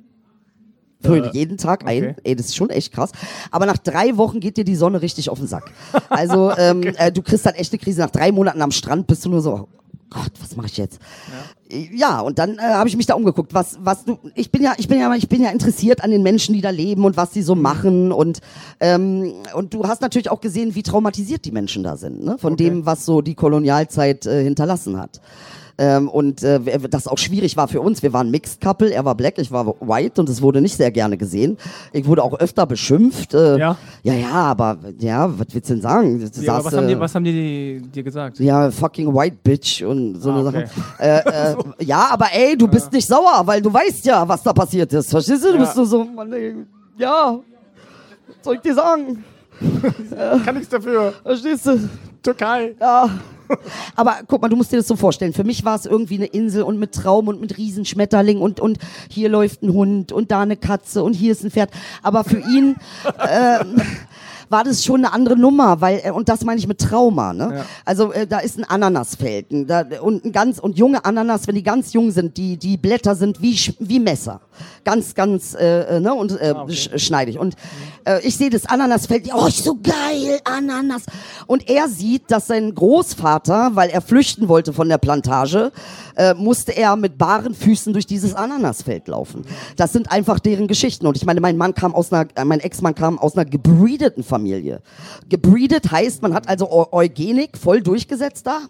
Für 1.00 1.32
jeden 1.32 1.56
Tag 1.56 1.84
ein. 1.84 2.10
okay. 2.10 2.14
Ey, 2.22 2.36
das 2.36 2.46
ist 2.46 2.56
schon 2.56 2.70
echt 2.70 2.92
krass. 2.92 3.10
Aber 3.50 3.66
nach 3.66 3.78
drei 3.78 4.16
Wochen 4.16 4.38
geht 4.38 4.56
dir 4.56 4.64
die 4.64 4.76
Sonne 4.76 5.02
richtig 5.02 5.30
auf 5.30 5.38
den 5.38 5.48
Sack. 5.48 5.72
Also 6.08 6.52
ähm, 6.58 6.82
äh, 6.96 7.10
du 7.10 7.22
kriegst 7.22 7.44
dann 7.44 7.54
echt 7.54 7.72
eine 7.72 7.80
Krise. 7.80 8.00
Nach 8.02 8.10
drei 8.10 8.30
Monaten 8.30 8.62
am 8.62 8.70
Strand 8.70 9.08
bist 9.08 9.24
du 9.24 9.30
nur 9.30 9.40
so, 9.40 9.68
Gott, 10.12 10.32
was 10.40 10.56
mache 10.56 10.66
ich 10.66 10.76
jetzt? 10.76 10.98
Ja, 11.70 12.20
und 12.20 12.38
dann 12.38 12.58
äh, 12.58 12.62
habe 12.62 12.88
ich 12.88 12.96
mich 12.96 13.06
da 13.06 13.14
umgeguckt, 13.14 13.54
was, 13.54 13.78
was 13.82 14.04
du, 14.04 14.18
ich 14.34 14.50
bin 14.52 14.62
ja, 14.62 14.74
ich 14.76 14.88
bin 14.88 15.00
ja, 15.00 15.14
ich 15.14 15.28
bin 15.28 15.42
ja 15.42 15.50
interessiert 15.50 16.04
an 16.04 16.10
den 16.10 16.22
Menschen, 16.22 16.54
die 16.54 16.60
da 16.60 16.70
leben 16.70 17.04
und 17.04 17.16
was 17.16 17.30
die 17.30 17.42
so 17.42 17.54
machen 17.54 18.12
und 18.12 18.40
ähm, 18.80 19.32
und 19.54 19.72
du 19.72 19.84
hast 19.88 20.02
natürlich 20.02 20.30
auch 20.30 20.40
gesehen, 20.40 20.74
wie 20.74 20.82
traumatisiert 20.82 21.44
die 21.46 21.52
Menschen 21.52 21.82
da 21.82 21.96
sind, 21.96 22.22
ne? 22.24 22.36
Von 22.38 22.52
Okay. 22.54 22.64
dem, 22.64 22.84
was 22.86 23.06
so 23.06 23.22
die 23.22 23.34
Kolonialzeit 23.34 24.26
äh, 24.26 24.42
hinterlassen 24.42 24.98
hat. 24.98 25.20
Ähm, 25.78 26.08
und 26.08 26.42
äh, 26.42 26.60
das 26.90 27.06
auch 27.08 27.18
schwierig 27.18 27.56
war 27.56 27.66
für 27.68 27.80
uns. 27.80 28.02
Wir 28.02 28.12
waren 28.12 28.30
Mixed 28.30 28.60
Couple, 28.60 28.90
er 28.92 29.04
war 29.04 29.14
black, 29.14 29.38
ich 29.38 29.50
war 29.50 29.66
white 29.80 30.20
und 30.20 30.28
es 30.28 30.42
wurde 30.42 30.60
nicht 30.60 30.76
sehr 30.76 30.90
gerne 30.90 31.16
gesehen. 31.16 31.56
Ich 31.92 32.06
wurde 32.06 32.22
auch 32.22 32.38
öfter 32.38 32.66
beschimpft. 32.66 33.34
Äh, 33.34 33.58
Ja? 33.58 33.76
Ja, 34.02 34.14
ja, 34.14 34.30
aber 34.32 34.78
ja, 34.98 35.28
was 35.38 35.46
willst 35.52 35.70
du 35.70 35.74
denn 35.74 35.82
sagen? 35.82 36.18
Du 36.18 36.40
Ja, 36.40 36.54
saß, 36.56 36.64
was, 36.66 36.76
haben 36.76 36.84
äh, 36.84 36.88
die, 36.88 37.00
was 37.00 37.14
haben 37.14 37.24
die 37.24 37.80
dir 37.92 38.02
gesagt? 38.02 38.38
ja, 38.38 38.70
fucking 38.70 39.14
white 39.14 39.36
bitch 39.42 39.82
und 39.82 40.20
so 40.20 40.30
Ah, 40.30 40.38
eine 40.40 40.48
okay. 40.48 40.66
Sache. 40.98 41.02
Äh, 41.02 41.52
äh, 41.52 41.56
ja, 41.84 42.08
aber 42.12 42.26
ey, 42.32 42.56
du 42.56 42.68
bist 42.68 42.92
nicht 42.92 43.06
sauer, 43.06 43.42
weil 43.44 43.62
du 43.62 43.72
weißt 43.72 44.04
ja, 44.06 44.26
was 44.28 44.42
da 44.42 44.52
passiert 44.52 44.92
ist. 44.92 45.10
Verstehst 45.10 45.42
du? 45.44 45.48
Du 45.48 45.54
Ja. 45.54 45.60
bist 45.60 45.76
nur 45.76 45.86
so, 45.86 46.04
Mann, 46.04 46.32
ey, 46.32 46.54
ja, 46.98 47.38
was 48.28 48.36
soll 48.44 48.54
ich 48.56 48.60
dir 48.60 48.74
sagen? 48.74 49.24
Kann 50.44 50.54
nichts 50.56 50.68
dafür. 50.70 51.12
Verstehst 51.22 51.66
du? 51.66 51.88
Türkei. 52.22 52.74
Ja. 52.80 53.08
Aber 53.96 54.20
guck 54.26 54.42
mal, 54.42 54.48
du 54.48 54.56
musst 54.56 54.72
dir 54.72 54.76
das 54.76 54.88
so 54.88 54.96
vorstellen. 54.96 55.32
Für 55.32 55.44
mich 55.44 55.64
war 55.64 55.76
es 55.76 55.86
irgendwie 55.86 56.16
eine 56.16 56.26
Insel 56.26 56.62
und 56.62 56.78
mit 56.78 56.92
Traum 56.92 57.28
und 57.28 57.40
mit 57.40 57.58
Riesenschmetterling 57.58 58.40
und, 58.40 58.60
und 58.60 58.78
hier 59.08 59.28
läuft 59.28 59.62
ein 59.62 59.72
Hund 59.72 60.12
und 60.12 60.30
da 60.30 60.40
eine 60.40 60.56
Katze 60.56 61.02
und 61.02 61.14
hier 61.14 61.32
ist 61.32 61.44
ein 61.44 61.50
Pferd. 61.50 61.70
Aber 62.02 62.24
für 62.24 62.38
ihn 62.38 62.76
ähm, 63.28 63.80
war 64.52 64.62
das 64.64 64.84
schon 64.84 65.04
eine 65.04 65.12
andere 65.12 65.36
Nummer, 65.36 65.80
weil, 65.80 66.00
äh, 66.04 66.10
und 66.10 66.28
das 66.28 66.44
meine 66.44 66.58
ich 66.60 66.68
mit 66.68 66.78
Trauma, 66.78 67.32
ne? 67.32 67.52
Ja. 67.56 67.64
Also 67.84 68.12
äh, 68.12 68.26
da 68.26 68.38
ist 68.38 68.58
ein 68.58 68.64
Ananasfeld 68.64 69.50
ein, 69.50 69.66
da, 69.66 69.84
und 70.00 70.24
ein 70.24 70.32
ganz, 70.32 70.58
und 70.60 70.78
junge 70.78 71.04
Ananas, 71.04 71.48
wenn 71.48 71.56
die 71.56 71.62
ganz 71.62 71.92
jung 71.92 72.10
sind, 72.12 72.36
die, 72.36 72.56
die 72.56 72.76
Blätter 72.76 73.16
sind 73.16 73.42
wie, 73.42 73.58
wie 73.80 73.98
Messer. 73.98 74.40
Ganz, 74.84 75.14
ganz, 75.14 75.54
äh, 75.54 75.96
äh, 75.96 76.00
ne, 76.00 76.14
und 76.14 76.32
äh, 76.40 76.52
Ah, 76.54 76.62
okay. 76.62 76.74
sch 76.74 76.90
schneidig. 76.96 77.38
Und 77.38 77.54
äh, 78.04 78.20
ich 78.26 78.36
sehe 78.36 78.50
das 78.50 78.66
Ananasfeld, 78.66 79.30
oh, 79.34 79.46
ist 79.46 79.64
so 79.64 79.74
geil, 79.82 80.40
Ananas. 80.44 81.04
Und 81.46 81.68
er 81.70 81.88
sieht, 81.88 82.30
dass 82.30 82.46
sein 82.48 82.74
Großvater, 82.74 83.70
weil 83.74 83.90
er 83.90 84.02
flüchten 84.02 84.48
wollte 84.48 84.72
von 84.72 84.88
der 84.88 84.98
Plantage, 84.98 85.72
äh, 86.16 86.34
musste 86.34 86.72
er 86.76 86.96
mit 86.96 87.16
baren 87.16 87.54
Füßen 87.54 87.92
durch 87.94 88.06
dieses 88.06 88.34
Ananasfeld 88.34 89.08
laufen. 89.08 89.44
Das 89.76 89.92
sind 89.92 90.12
einfach 90.12 90.38
deren 90.40 90.68
Geschichten. 90.68 91.06
Und 91.06 91.16
ich 91.16 91.24
meine, 91.24 91.40
mein 91.40 91.56
Mann 91.56 91.74
kam 91.74 91.94
aus 91.94 92.12
einer, 92.12 92.26
äh, 92.34 92.44
mein 92.44 92.60
Ex-Mann 92.60 92.94
kam 92.94 93.18
aus 93.18 93.34
einer 93.34 93.46
gebreedeten 93.46 94.22
Familie. 94.22 94.41
Gebreedet 95.28 95.90
heißt, 95.90 96.22
man 96.22 96.34
hat 96.34 96.48
also 96.48 96.70
Eu 96.70 96.86
Eugenik 96.92 97.56
voll 97.56 97.82
durchgesetzt 97.82 98.46
da 98.46 98.60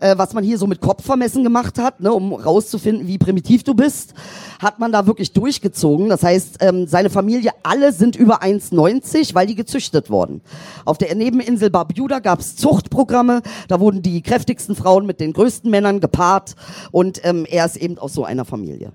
äh, 0.00 0.16
was 0.18 0.34
man 0.34 0.44
hier 0.44 0.58
so 0.58 0.66
mit 0.66 0.80
Kopfvermessen 0.80 1.42
gemacht 1.42 1.78
hat, 1.78 2.00
ne, 2.00 2.12
um 2.12 2.32
rauszufinden, 2.32 3.06
wie 3.06 3.18
primitiv 3.18 3.64
du 3.64 3.74
bist, 3.74 4.14
hat 4.58 4.78
man 4.78 4.92
da 4.92 5.06
wirklich 5.06 5.32
durchgezogen. 5.32 6.08
Das 6.08 6.22
heißt, 6.22 6.58
ähm, 6.60 6.86
seine 6.86 7.10
Familie, 7.10 7.52
alle 7.62 7.92
sind 7.92 8.16
über 8.16 8.42
1,90, 8.42 9.34
weil 9.34 9.46
die 9.46 9.54
gezüchtet 9.54 10.10
wurden. 10.10 10.42
Auf 10.84 10.98
der 10.98 11.14
Nebeninsel 11.14 11.70
Barbuda 11.70 12.18
gab 12.18 12.40
es 12.40 12.56
Zuchtprogramme, 12.56 13.42
da 13.68 13.80
wurden 13.80 14.02
die 14.02 14.22
kräftigsten 14.22 14.76
Frauen 14.76 15.06
mit 15.06 15.20
den 15.20 15.32
größten 15.32 15.70
Männern 15.70 16.00
gepaart 16.00 16.54
und 16.90 17.24
ähm, 17.24 17.46
er 17.48 17.64
ist 17.64 17.76
eben 17.76 17.98
aus 17.98 18.12
so 18.12 18.24
einer 18.24 18.44
Familie. 18.44 18.92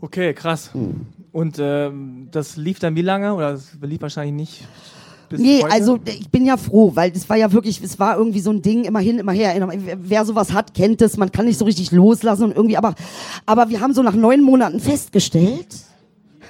Okay, 0.00 0.32
krass. 0.32 0.72
Hm. 0.72 1.06
Und 1.32 1.58
ähm, 1.60 2.28
das 2.30 2.56
lief 2.56 2.78
dann 2.80 2.96
wie 2.96 3.02
lange? 3.02 3.34
Oder 3.34 3.52
das 3.52 3.70
lief 3.82 4.02
wahrscheinlich 4.02 4.34
nicht 4.34 4.68
bis 5.28 5.40
Nee, 5.40 5.62
heute? 5.62 5.72
also 5.72 5.98
ich 6.04 6.28
bin 6.28 6.44
ja 6.44 6.56
froh, 6.56 6.90
weil 6.94 7.12
das 7.12 7.28
war 7.28 7.36
ja 7.36 7.52
wirklich, 7.52 7.80
es 7.82 7.98
war 8.00 8.16
irgendwie 8.18 8.40
so 8.40 8.50
ein 8.50 8.62
Ding, 8.62 8.84
immer 8.84 8.98
hin, 8.98 9.18
immer 9.18 9.32
her. 9.32 9.54
Wer 10.02 10.24
sowas 10.24 10.52
hat, 10.52 10.74
kennt 10.74 11.00
es. 11.02 11.16
Man 11.16 11.30
kann 11.30 11.46
nicht 11.46 11.58
so 11.58 11.64
richtig 11.64 11.92
loslassen 11.92 12.44
und 12.44 12.56
irgendwie, 12.56 12.76
aber, 12.76 12.94
aber 13.46 13.68
wir 13.68 13.80
haben 13.80 13.94
so 13.94 14.02
nach 14.02 14.14
neun 14.14 14.42
Monaten 14.42 14.80
festgestellt, 14.80 15.68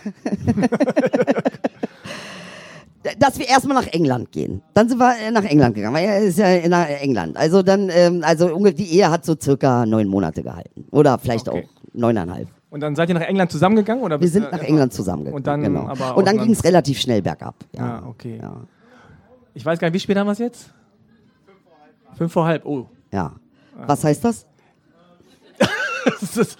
dass 3.18 3.38
wir 3.38 3.48
erstmal 3.48 3.76
nach 3.82 3.92
England 3.92 4.32
gehen. 4.32 4.62
Dann 4.72 4.88
sind 4.88 4.98
wir 4.98 5.14
äh, 5.18 5.30
nach 5.30 5.44
England 5.44 5.74
gegangen, 5.74 5.94
weil 5.94 6.06
er 6.06 6.20
ist 6.20 6.38
ja 6.38 6.46
in 6.54 6.72
England. 6.72 7.36
Also 7.36 7.62
dann, 7.62 7.90
ähm, 7.92 8.22
also 8.24 8.48
die 8.70 8.94
Ehe 8.94 9.10
hat 9.10 9.26
so 9.26 9.36
circa 9.38 9.84
neun 9.84 10.08
Monate 10.08 10.42
gehalten. 10.42 10.86
Oder 10.90 11.18
vielleicht 11.18 11.48
Okay. 11.48 11.66
auch 11.66 11.94
neuneinhalb. 11.94 12.48
Und 12.70 12.80
dann 12.80 12.94
seid 12.94 13.08
ihr 13.08 13.14
nach 13.16 13.20
England 13.22 13.50
zusammengegangen? 13.50 14.02
Oder 14.04 14.20
Wir 14.20 14.28
sind 14.28 14.50
nach 14.52 14.60
England 14.62 14.92
zusammengegangen. 14.92 15.36
Und 15.36 15.46
dann 15.46 15.62
genau. 15.62 16.14
Und 16.14 16.26
dann 16.26 16.38
ging 16.38 16.52
es 16.52 16.62
relativ 16.64 17.00
schnell 17.00 17.20
bergab. 17.20 17.56
Ja, 17.72 18.00
Ah, 18.02 18.06
okay. 18.08 18.38
Ja. 18.40 18.56
Ich 19.54 19.64
weiß 19.66 19.78
gar 19.80 19.88
nicht, 19.88 19.94
wie 19.94 20.00
spät 20.00 20.16
haben 20.16 20.28
wir 20.28 20.32
es 20.32 20.38
jetzt? 20.38 20.70
Fünf 22.16 22.32
vor 22.32 22.44
halb. 22.46 22.64
Oh. 22.64 22.86
ja. 23.12 23.32
Was 23.86 24.04
heißt 24.04 24.24
das? 24.24 24.46
Das 26.20 26.36
ist, 26.36 26.58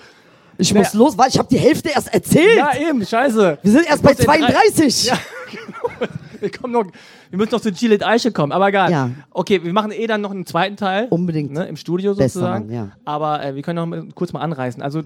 Ich 0.59 0.75
muss 0.75 0.95
los, 0.95 1.17
weil 1.17 1.29
ich 1.29 1.39
habe 1.39 1.49
die 1.49 1.59
Hälfte 1.59 1.91
erst 1.91 2.13
erzählt. 2.13 2.57
ja, 2.57 2.71
eben, 2.77 3.05
scheiße. 3.05 3.59
Wir 3.63 3.71
sind 3.73 3.87
erst 3.89 4.03
bei 4.03 4.11
in 4.13 4.17
drei- 4.17 4.39
32. 4.39 5.05
Ja, 5.07 5.19
genau. 5.51 6.11
Wir, 6.41 6.51
kommen 6.51 6.73
noch, 6.73 6.87
wir 7.29 7.37
müssen 7.39 7.51
noch 7.53 7.61
zu 7.61 7.71
Gillette 7.73 8.07
Eiche 8.07 8.33
kommen, 8.33 8.53
aber 8.53 8.69
egal. 8.69 8.91
Ja. 8.91 9.11
Okay, 9.31 9.63
wir 9.63 9.73
machen 9.75 9.93
eh 9.93 10.07
dann 10.07 10.23
noch 10.23 10.31
einen 10.31 10.47
zweiten 10.47 10.77
Teil. 10.77 11.07
Unbedingt. 11.11 11.53
Ne, 11.53 11.67
Im 11.67 11.77
Studio 11.77 12.15
sozusagen. 12.15 12.67
Mann, 12.67 12.75
ja. 12.75 12.89
Aber 13.05 13.45
äh, 13.45 13.55
wir 13.55 13.63
können 13.63 13.91
noch 14.09 14.15
kurz 14.15 14.33
mal 14.33 14.41
anreißen. 14.41 14.83
Also, 14.83 15.03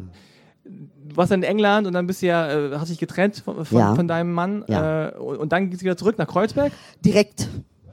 du 1.14 1.18
warst 1.18 1.30
dann 1.32 1.42
in 1.42 1.48
England 1.48 1.86
und 1.86 1.92
dann 1.92 2.06
bist 2.06 2.20
du 2.22 2.26
ja, 2.26 2.50
äh, 2.50 2.78
hast 2.78 2.90
dich 2.90 2.98
getrennt 2.98 3.36
von, 3.44 3.64
von, 3.64 3.78
Ja. 3.78 3.94
von 3.94 4.06
deinem 4.08 4.32
Mann. 4.32 4.64
Ja. 4.68 5.08
Äh, 5.08 5.14
und, 5.16 5.36
und 5.38 5.52
dann 5.52 5.70
du 5.82 5.86
wieder 5.86 5.96
zurück 5.96 6.18
nach 6.18 6.26
Kreuzberg. 6.28 6.72
Direkt. 7.04 7.48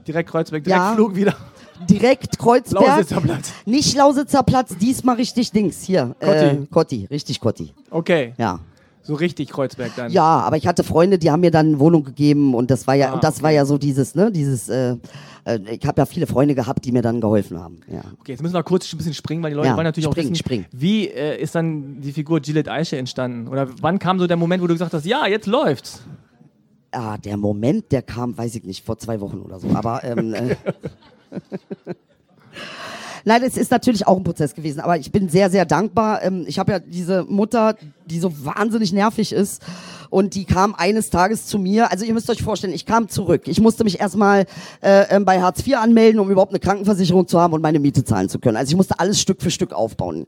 Direkt 0.07 0.29
Kreuzberg, 0.29 0.63
direkt 0.63 0.81
Ja. 0.81 0.93
Flug 0.95 1.15
wieder. 1.15 1.35
Direkt 1.89 2.37
Kreuzberg. 2.37 2.85
Lausitzer 2.85 3.21
Platz. 3.21 3.53
Nicht 3.65 3.95
Lausitzer 3.95 4.43
Platz, 4.43 4.75
diesmal 4.77 5.15
richtig 5.15 5.51
Dings. 5.51 5.81
Hier. 5.83 6.15
Kotti. 6.19 6.45
Äh, 6.45 6.65
Kotti, 6.71 7.07
richtig 7.09 7.39
Kotti. 7.39 7.73
Okay, 7.89 8.33
Ja. 8.37 8.59
So 9.03 9.13
richtig 9.15 9.49
Kreuzberg 9.49 9.91
dann. 9.95 10.11
Ja, 10.11 10.23
aber 10.41 10.57
ich 10.57 10.67
hatte 10.67 10.83
Freunde, 10.83 11.17
die 11.17 11.31
haben 11.31 11.41
mir 11.41 11.51
dann 11.51 11.67
eine 11.67 11.79
Wohnung 11.79 12.03
gegeben 12.03 12.53
und 12.53 12.69
das 12.71 12.85
war 12.87 12.95
ja, 12.95 13.09
Ah, 13.11 13.13
und 13.15 13.23
das 13.23 13.35
okay. 13.35 13.43
war 13.43 13.51
ja 13.51 13.65
so 13.65 13.77
dieses, 13.77 14.13
ne, 14.15 14.31
dieses, 14.31 14.69
äh, 14.69 14.95
äh, 15.45 15.59
ich 15.71 15.85
habe 15.87 16.01
ja 16.01 16.05
viele 16.05 16.27
Freunde 16.27 16.53
gehabt, 16.55 16.85
die 16.85 16.91
mir 16.91 17.01
dann 17.01 17.19
geholfen 17.19 17.59
haben. 17.59 17.79
Ja. 17.87 18.01
Okay, 18.19 18.33
jetzt 18.33 18.41
müssen 18.41 18.53
wir 18.53 18.63
kurz 18.63 18.91
ein 18.93 18.97
bisschen 18.97 19.13
springen, 19.13 19.41
weil 19.43 19.51
die 19.51 19.55
Leute 19.55 19.69
Ja, 19.69 19.75
wollen 19.75 19.85
natürlich 19.85 20.05
spring, 20.05 20.13
auch 20.25 20.31
wissen, 20.31 20.35
spring. 20.35 20.65
wie 20.71 21.07
äh, 21.07 21.41
ist 21.41 21.55
dann 21.55 21.99
die 22.01 22.11
Figur 22.11 22.39
Gillette 22.41 22.71
Eiche 22.71 22.97
entstanden? 22.97 23.47
Oder 23.47 23.67
wann 23.81 23.97
kam 23.99 24.19
so 24.19 24.27
der 24.27 24.37
Moment, 24.37 24.61
wo 24.61 24.67
du 24.67 24.73
gesagt 24.75 24.93
hast, 24.93 25.05
ja, 25.05 25.25
jetzt 25.27 25.47
läuft's? 25.47 26.01
Ah, 26.91 27.17
der 27.17 27.37
Moment, 27.37 27.91
der 27.91 28.01
kam, 28.03 28.37
weiß 28.37 28.53
ich 28.55 28.63
nicht, 28.65 28.85
vor 28.85 28.97
zwei 28.99 29.19
Wochen 29.21 29.39
oder 29.39 29.59
so. 29.59 29.69
Aber 29.73 30.03
ähm, 30.03 30.33
äh, 30.33 30.55
Nein, 33.25 33.43
es 33.43 33.57
ist 33.57 33.71
natürlich 33.71 34.07
auch 34.07 34.17
ein 34.17 34.23
Prozess 34.23 34.55
gewesen, 34.55 34.79
aber 34.79 34.97
ich 34.97 35.11
bin 35.11 35.29
sehr, 35.29 35.49
sehr 35.49 35.65
dankbar. 35.65 36.23
Ähm, 36.23 36.45
ich 36.47 36.59
habe 36.59 36.71
ja 36.71 36.79
diese 36.79 37.23
Mutter, 37.23 37.75
die 38.05 38.19
so 38.19 38.45
wahnsinnig 38.45 38.93
nervig 38.93 39.31
ist 39.31 39.61
und 40.09 40.35
die 40.35 40.45
kam 40.45 40.75
eines 40.75 41.09
Tages 41.09 41.47
zu 41.47 41.57
mir. 41.57 41.91
Also 41.91 42.05
ihr 42.05 42.13
müsst 42.13 42.29
euch 42.29 42.43
vorstellen, 42.43 42.73
ich 42.73 42.85
kam 42.85 43.07
zurück. 43.09 43.43
Ich 43.47 43.61
musste 43.61 43.83
mich 43.83 43.99
erstmal 43.99 44.45
äh, 44.81 45.05
ähm, 45.09 45.25
bei 45.25 45.41
Hartz 45.41 45.65
IV 45.65 45.77
anmelden, 45.77 46.19
um 46.19 46.29
überhaupt 46.29 46.51
eine 46.51 46.59
Krankenversicherung 46.59 47.27
zu 47.27 47.39
haben 47.39 47.53
und 47.53 47.61
meine 47.61 47.79
Miete 47.79 48.03
zahlen 48.03 48.27
zu 48.27 48.39
können. 48.39 48.57
Also 48.57 48.71
ich 48.71 48.75
musste 48.75 48.99
alles 48.99 49.21
Stück 49.21 49.41
für 49.41 49.51
Stück 49.51 49.73
aufbauen. 49.73 50.27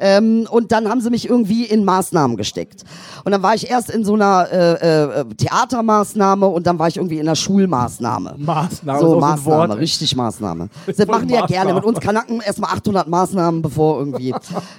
Ähm, 0.00 0.46
und 0.50 0.72
dann 0.72 0.88
haben 0.88 1.00
sie 1.00 1.10
mich 1.10 1.28
irgendwie 1.28 1.64
in 1.64 1.84
Maßnahmen 1.84 2.36
gesteckt. 2.36 2.84
Und 3.24 3.32
dann 3.32 3.42
war 3.42 3.54
ich 3.54 3.70
erst 3.70 3.90
in 3.90 4.04
so 4.04 4.14
einer 4.14 4.48
äh, 4.50 5.20
äh, 5.20 5.24
Theatermaßnahme 5.36 6.46
und 6.46 6.66
dann 6.66 6.78
war 6.78 6.88
ich 6.88 6.96
irgendwie 6.96 7.16
in 7.16 7.26
einer 7.26 7.36
Schulmaßnahme. 7.36 8.34
Maßnahme, 8.38 9.00
So, 9.00 9.16
auch 9.16 9.20
Maßnahme, 9.20 9.68
Wort. 9.70 9.78
richtig 9.78 10.14
Maßnahme. 10.16 10.68
Das 10.86 11.06
machen 11.06 11.28
die 11.28 11.34
ja 11.34 11.46
gerne. 11.46 11.74
Mit 11.74 11.84
uns 11.84 12.00
Kanaken 12.00 12.40
erstmal 12.40 12.72
800 12.72 13.08
Maßnahmen, 13.08 13.62
bevor 13.62 13.98
irgendwie, 13.98 14.34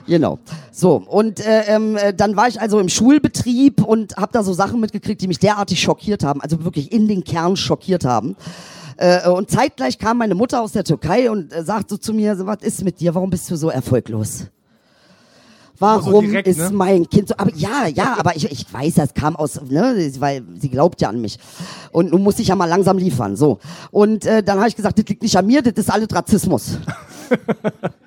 genau. 0.07 0.39
So, 0.71 1.03
und 1.07 1.45
äh, 1.45 1.63
ähm, 1.67 1.97
äh, 1.97 2.13
dann 2.13 2.35
war 2.35 2.47
ich 2.47 2.59
also 2.59 2.79
im 2.79 2.89
Schulbetrieb 2.89 3.83
und 3.83 4.15
habe 4.17 4.31
da 4.31 4.43
so 4.43 4.53
Sachen 4.53 4.79
mitgekriegt, 4.79 5.21
die 5.21 5.27
mich 5.27 5.39
derartig 5.39 5.79
schockiert 5.81 6.23
haben, 6.23 6.41
also 6.41 6.63
wirklich 6.63 6.91
in 6.91 7.07
den 7.07 7.23
Kern 7.23 7.55
schockiert 7.55 8.05
haben. 8.05 8.35
Äh, 8.97 9.29
und 9.29 9.49
zeitgleich 9.49 9.97
kam 9.97 10.17
meine 10.17 10.35
Mutter 10.35 10.61
aus 10.61 10.73
der 10.73 10.83
Türkei 10.83 11.31
und 11.31 11.53
äh, 11.53 11.63
sagt 11.63 11.89
so 11.89 11.97
zu 11.97 12.13
mir, 12.13 12.35
so, 12.35 12.45
was 12.45 12.57
ist 12.61 12.83
mit 12.83 12.99
dir, 12.99 13.15
warum 13.15 13.29
bist 13.29 13.49
du 13.49 13.55
so 13.55 13.69
erfolglos? 13.69 14.45
Warum 15.79 16.25
direkt, 16.25 16.47
ist 16.47 16.57
ne? 16.57 16.69
mein 16.71 17.09
Kind 17.09 17.29
so, 17.29 17.35
aber 17.37 17.51
ja, 17.55 17.87
ja, 17.87 18.15
aber 18.17 18.35
ich, 18.35 18.51
ich 18.51 18.71
weiß, 18.71 18.95
das 18.95 19.13
kam 19.13 19.35
aus, 19.35 19.61
ne, 19.69 20.11
weil 20.19 20.43
sie 20.59 20.69
glaubt 20.69 20.99
ja 21.01 21.09
an 21.09 21.21
mich. 21.21 21.39
Und 21.91 22.11
nun 22.11 22.21
muss 22.21 22.37
ich 22.39 22.49
ja 22.49 22.55
mal 22.55 22.65
langsam 22.65 22.97
liefern, 22.97 23.35
so. 23.35 23.59
Und 23.91 24.25
äh, 24.25 24.43
dann 24.43 24.59
habe 24.59 24.67
ich 24.67 24.75
gesagt, 24.75 24.99
das 24.99 25.05
liegt 25.07 25.23
nicht 25.23 25.37
an 25.37 25.47
mir, 25.47 25.61
das 25.61 25.73
ist 25.75 25.89
alles 25.89 26.09
Rassismus. 26.11 26.77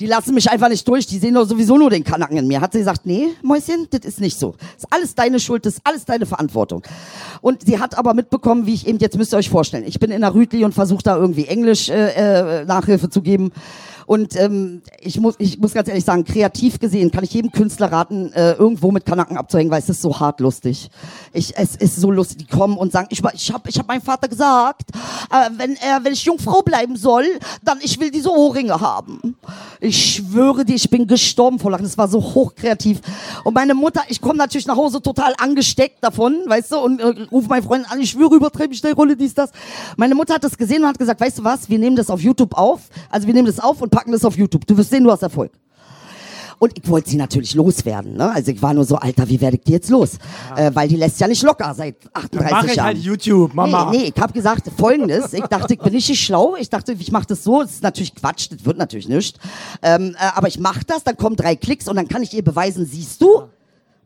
Die 0.00 0.06
lassen 0.06 0.32
mich 0.32 0.48
einfach 0.48 0.68
nicht 0.68 0.86
durch, 0.86 1.06
die 1.08 1.18
sehen 1.18 1.34
doch 1.34 1.44
sowieso 1.44 1.76
nur 1.76 1.90
den 1.90 2.04
Kanaken 2.04 2.36
in 2.36 2.46
mir. 2.46 2.60
Hat 2.60 2.72
sie 2.72 2.78
gesagt, 2.78 3.04
nee, 3.04 3.30
Mäuschen, 3.42 3.88
das 3.90 4.02
ist 4.04 4.20
nicht 4.20 4.38
so. 4.38 4.54
Das 4.58 4.84
ist 4.84 4.86
alles 4.90 5.14
deine 5.16 5.40
Schuld, 5.40 5.66
das 5.66 5.74
ist 5.74 5.80
alles 5.82 6.04
deine 6.04 6.24
Verantwortung. 6.24 6.82
Und 7.40 7.62
sie 7.66 7.80
hat 7.80 7.98
aber 7.98 8.14
mitbekommen, 8.14 8.64
wie 8.66 8.74
ich 8.74 8.86
eben, 8.86 8.98
jetzt 8.98 9.18
müsst 9.18 9.34
ihr 9.34 9.38
euch 9.38 9.50
vorstellen, 9.50 9.84
ich 9.84 9.98
bin 9.98 10.12
in 10.12 10.20
der 10.20 10.34
Rütli 10.34 10.64
und 10.64 10.72
versuche 10.72 11.02
da 11.02 11.16
irgendwie 11.16 11.46
Englisch 11.46 11.88
äh, 11.88 12.60
äh, 12.60 12.64
Nachhilfe 12.64 13.10
zu 13.10 13.22
geben. 13.22 13.50
Und 14.08 14.36
ähm, 14.36 14.80
ich, 15.00 15.20
muss, 15.20 15.34
ich 15.38 15.58
muss 15.58 15.74
ganz 15.74 15.86
ehrlich 15.86 16.06
sagen, 16.06 16.24
kreativ 16.24 16.78
gesehen 16.78 17.10
kann 17.10 17.24
ich 17.24 17.34
jedem 17.34 17.52
Künstler 17.52 17.92
raten, 17.92 18.32
äh, 18.32 18.52
irgendwo 18.52 18.90
mit 18.90 19.04
Kanaken 19.04 19.36
abzuhängen, 19.36 19.70
weil 19.70 19.80
es 19.80 19.90
ist 19.90 20.00
so 20.00 20.18
hart 20.18 20.40
lustig. 20.40 20.88
Ich, 21.34 21.54
es 21.58 21.76
ist 21.76 21.96
so 21.96 22.10
lustig. 22.10 22.38
Die 22.38 22.46
kommen 22.46 22.78
und 22.78 22.90
sagen, 22.90 23.08
ich, 23.10 23.20
ich 23.34 23.52
habe 23.52 23.68
ich 23.68 23.78
hab 23.78 23.86
meinem 23.86 24.00
Vater 24.00 24.28
gesagt, 24.28 24.92
äh, 25.30 25.50
wenn, 25.58 25.76
er, 25.76 26.02
wenn 26.04 26.14
ich 26.14 26.24
Jungfrau 26.24 26.62
bleiben 26.62 26.96
soll, 26.96 27.26
dann 27.62 27.80
ich 27.82 28.00
will 28.00 28.10
diese 28.10 28.30
Ohrringe 28.30 28.80
haben. 28.80 29.36
Ich 29.78 30.14
schwöre 30.14 30.64
dir, 30.64 30.76
ich 30.76 30.88
bin 30.88 31.06
gestorben 31.06 31.58
vor 31.58 31.70
Lachen. 31.70 31.84
Das 31.84 31.98
war 31.98 32.08
so 32.08 32.18
hochkreativ. 32.18 33.02
Und 33.44 33.52
meine 33.52 33.74
Mutter, 33.74 34.00
ich 34.08 34.22
komme 34.22 34.38
natürlich 34.38 34.66
nach 34.66 34.76
Hause 34.76 35.02
total 35.02 35.34
angesteckt 35.36 36.02
davon, 36.02 36.44
weißt 36.46 36.72
du, 36.72 36.78
und 36.78 37.00
äh, 37.00 37.26
rufe 37.30 37.48
meine 37.48 37.62
Freundin 37.62 37.90
an, 37.90 38.00
ich 38.00 38.08
schwöre, 38.12 38.36
übertreibe 38.36 38.72
ich 38.72 38.80
die 38.80 38.88
Rolle, 38.88 39.16
dies, 39.16 39.34
das. 39.34 39.50
Meine 39.98 40.14
Mutter 40.14 40.32
hat 40.32 40.44
das 40.44 40.56
gesehen 40.56 40.82
und 40.82 40.88
hat 40.88 40.98
gesagt, 40.98 41.20
weißt 41.20 41.40
du 41.40 41.44
was, 41.44 41.68
wir 41.68 41.78
nehmen 41.78 41.94
das 41.94 42.08
auf 42.08 42.22
YouTube 42.22 42.56
auf, 42.56 42.88
also 43.10 43.26
wir 43.26 43.34
nehmen 43.34 43.46
das 43.46 43.60
auf 43.60 43.82
und 43.82 43.97
packen 43.98 44.12
das 44.12 44.24
auf 44.24 44.36
YouTube. 44.36 44.64
Du 44.64 44.76
wirst 44.76 44.90
sehen, 44.90 45.02
du 45.02 45.10
hast 45.10 45.24
Erfolg. 45.24 45.50
Und 46.60 46.72
ich 46.78 46.88
wollte 46.88 47.10
sie 47.10 47.16
natürlich 47.16 47.54
loswerden. 47.54 48.14
Ne? 48.14 48.32
Also 48.32 48.52
ich 48.52 48.62
war 48.62 48.72
nur 48.72 48.84
so, 48.84 48.94
Alter, 48.94 49.28
wie 49.28 49.40
werde 49.40 49.56
ich 49.56 49.64
die 49.64 49.72
jetzt 49.72 49.90
los? 49.90 50.18
Äh, 50.56 50.70
weil 50.72 50.88
die 50.88 50.94
lässt 50.94 51.18
ja 51.20 51.26
nicht 51.26 51.42
locker 51.42 51.74
seit 51.74 51.96
38 52.12 52.50
Mach 52.50 52.64
ich 52.64 52.74
Jahren. 52.76 52.86
halt 52.86 52.98
YouTube, 52.98 53.54
Mama. 53.54 53.90
Nee, 53.90 53.98
nee, 53.98 54.12
ich 54.14 54.22
habe 54.22 54.32
gesagt 54.32 54.70
folgendes. 54.76 55.32
Ich 55.32 55.44
dachte, 55.46 55.74
ich 55.74 55.80
bin 55.80 55.92
richtig 55.92 56.20
schlau. 56.20 56.54
Ich 56.56 56.70
dachte, 56.70 56.92
ich 56.92 57.10
mache 57.10 57.26
das 57.26 57.42
so. 57.42 57.62
Das 57.62 57.72
ist 57.72 57.82
natürlich 57.82 58.14
Quatsch, 58.14 58.50
das 58.52 58.64
wird 58.64 58.78
natürlich 58.78 59.08
nicht. 59.08 59.38
Ähm, 59.82 60.14
äh, 60.16 60.24
aber 60.34 60.46
ich 60.46 60.60
mache 60.60 60.80
das, 60.86 61.02
dann 61.02 61.16
kommen 61.16 61.34
drei 61.34 61.56
Klicks 61.56 61.88
und 61.88 61.96
dann 61.96 62.06
kann 62.06 62.22
ich 62.22 62.32
ihr 62.34 62.44
beweisen, 62.44 62.86
siehst 62.86 63.20
du? 63.20 63.48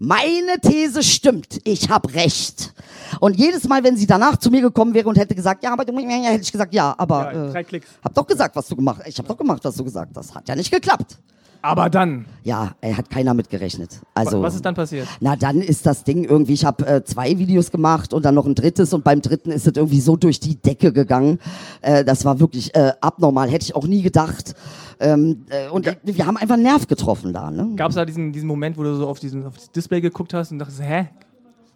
Meine 0.04 0.58
These 0.60 1.04
stimmt. 1.04 1.60
Ich 1.62 1.88
habe 1.88 2.12
recht. 2.12 2.74
Und 3.20 3.36
jedes 3.36 3.68
Mal, 3.68 3.84
wenn 3.84 3.96
sie 3.96 4.08
danach 4.08 4.36
zu 4.36 4.50
mir 4.50 4.60
gekommen 4.60 4.94
wäre 4.94 5.08
und 5.08 5.16
hätte 5.16 5.36
gesagt, 5.36 5.62
ja, 5.62 5.72
aber 5.72 5.84
du, 5.84 5.96
ja, 5.96 6.08
hätte 6.08 6.42
ich 6.42 6.50
gesagt, 6.50 6.74
ja, 6.74 6.92
aber 6.98 7.32
Ja, 7.32 7.60
äh, 7.60 7.80
hab 8.02 8.12
doch 8.12 8.26
gesagt, 8.26 8.56
was 8.56 8.66
du 8.66 8.74
gemacht. 8.74 9.02
Ich 9.06 9.16
habe 9.18 9.28
doch 9.28 9.36
gemacht, 9.36 9.60
was 9.62 9.76
du 9.76 9.84
gesagt 9.84 10.16
hast. 10.16 10.34
Hat 10.34 10.48
ja 10.48 10.56
nicht 10.56 10.72
geklappt. 10.72 11.18
Aber 11.64 11.88
dann, 11.88 12.26
Ja, 12.42 12.72
er 12.80 12.96
hat 12.96 13.10
keiner 13.10 13.32
mitgerechnet. 13.34 14.00
Also 14.14 14.42
was 14.42 14.56
ist 14.56 14.64
dann 14.64 14.74
passiert? 14.74 15.06
na, 15.20 15.36
dann 15.36 15.62
ist 15.62 15.86
das 15.86 16.02
Ding 16.02 16.24
irgendwie, 16.24 16.54
ich 16.54 16.64
habe 16.64 16.84
äh, 16.84 17.04
zwei 17.04 17.38
Videos 17.38 17.70
gemacht 17.70 18.12
und 18.12 18.24
dann 18.24 18.34
noch 18.34 18.46
ein 18.46 18.56
drittes 18.56 18.92
und 18.92 19.04
beim 19.04 19.22
dritten 19.22 19.52
ist 19.52 19.68
es 19.68 19.76
irgendwie 19.76 20.00
so 20.00 20.16
durch 20.16 20.40
die 20.40 20.56
Decke 20.56 20.92
gegangen. 20.92 21.38
Äh, 21.80 22.04
das 22.04 22.24
war 22.24 22.40
wirklich 22.40 22.74
äh, 22.74 22.94
abnormal, 23.00 23.48
hätte 23.48 23.66
ich 23.66 23.76
auch 23.76 23.86
nie 23.86 24.02
gedacht. 24.02 24.56
Ähm, 25.00 25.44
äh, 25.50 25.68
und 25.68 25.86
äh, 25.86 25.96
wir 26.02 26.26
haben 26.26 26.36
einfach 26.36 26.54
einen 26.54 26.64
Nerv 26.64 26.86
getroffen 26.86 27.32
da. 27.32 27.50
Ne? 27.50 27.72
Gab 27.76 27.90
es 27.90 27.96
da 27.96 28.04
diesen, 28.04 28.32
diesen 28.32 28.46
Moment, 28.46 28.76
wo 28.76 28.82
du 28.82 28.94
so 28.94 29.08
auf, 29.08 29.18
diesen, 29.20 29.46
auf 29.46 29.56
das 29.56 29.70
Display 29.70 30.00
geguckt 30.00 30.34
hast 30.34 30.52
und 30.52 30.58
dachtest, 30.58 30.82
hä? 30.82 31.08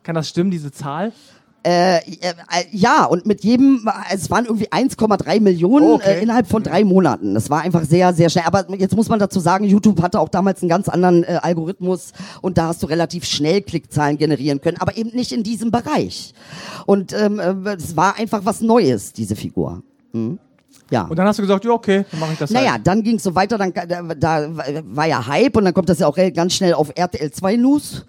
Kann 0.03 0.15
das 0.15 0.29
stimmen, 0.29 0.51
diese 0.51 0.71
Zahl? 0.71 1.13
Äh, 1.67 1.97
äh, 1.97 2.35
ja, 2.71 3.07
und 3.07 3.27
mit 3.27 3.43
jedem, 3.43 3.91
es 4.13 4.31
waren 4.31 4.45
irgendwie 4.45 4.69
1,3 4.69 5.41
Millionen 5.41 5.95
Okay. 5.95 6.19
äh, 6.19 6.23
innerhalb 6.23 6.47
von 6.47 6.63
drei 6.63 6.85
Monaten. 6.85 7.35
Das 7.35 7.51
war 7.51 7.63
einfach 7.63 7.83
sehr, 7.83 8.15
sehr 8.15 8.31
schnell. 8.31 8.45
Aber 8.47 8.73
jetzt 8.77 8.95
muss 8.95 9.09
man 9.09 9.19
dazu 9.19 9.41
sagen, 9.41 9.65
YouTube 9.65 10.01
hatte 10.01 10.21
auch 10.21 10.29
damals 10.29 10.63
einen 10.63 10.69
ganz 10.69 10.89
anderen 10.89 11.25
äh, 11.25 11.41
Algorithmus 11.43 12.13
und 12.41 12.57
da 12.57 12.69
hast 12.69 12.85
du 12.85 12.87
relativ 12.87 13.25
schnell 13.25 13.63
Klickzahlen 13.63 14.17
generieren 14.17 14.61
können, 14.61 14.77
aber 14.79 14.97
eben 14.97 15.11
nicht 15.11 15.33
in 15.33 15.43
diesem 15.43 15.73
Bereich. 15.73 16.35
Und 16.87 17.13
ähm, 17.13 17.41
äh, 17.41 17.75
es 17.75 17.97
war 17.97 18.17
einfach 18.17 18.43
was 18.45 18.61
Neues, 18.61 19.13
diese 19.13 19.35
Figur. 19.35 19.83
Hm? 20.13 20.39
Ja. 20.91 21.03
Und 21.03 21.17
dann 21.17 21.27
hast 21.27 21.39
du 21.39 21.43
gesagt, 21.43 21.65
ja, 21.65 21.73
okay, 21.73 22.05
dann 22.11 22.21
mache 22.21 22.33
ich 22.33 22.39
das 22.39 22.51
Naja, 22.51 22.73
halt. 22.73 22.87
dann 22.87 23.03
ging 23.03 23.17
es 23.17 23.23
so 23.23 23.35
weiter, 23.35 23.59
dann 23.59 23.73
da, 23.73 24.03
da 24.15 24.49
war 24.85 25.07
ja 25.07 25.27
Hype 25.27 25.57
und 25.57 25.65
dann 25.65 25.75
kommt 25.75 25.89
das 25.89 25.99
ja 25.99 26.07
auch 26.07 26.17
ganz 26.35 26.55
schnell 26.55 26.75
auf 26.75 26.93
RTL 26.95 27.31
2 27.31 27.57
News. 27.57 28.05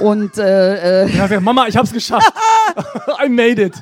Und 0.00 0.38
äh, 0.38 1.04
äh, 1.04 1.10
gesagt, 1.10 1.40
Mama, 1.42 1.66
ich 1.66 1.76
hab's 1.76 1.92
geschafft. 1.92 2.32
I 3.24 3.28
made 3.28 3.62
it. 3.62 3.74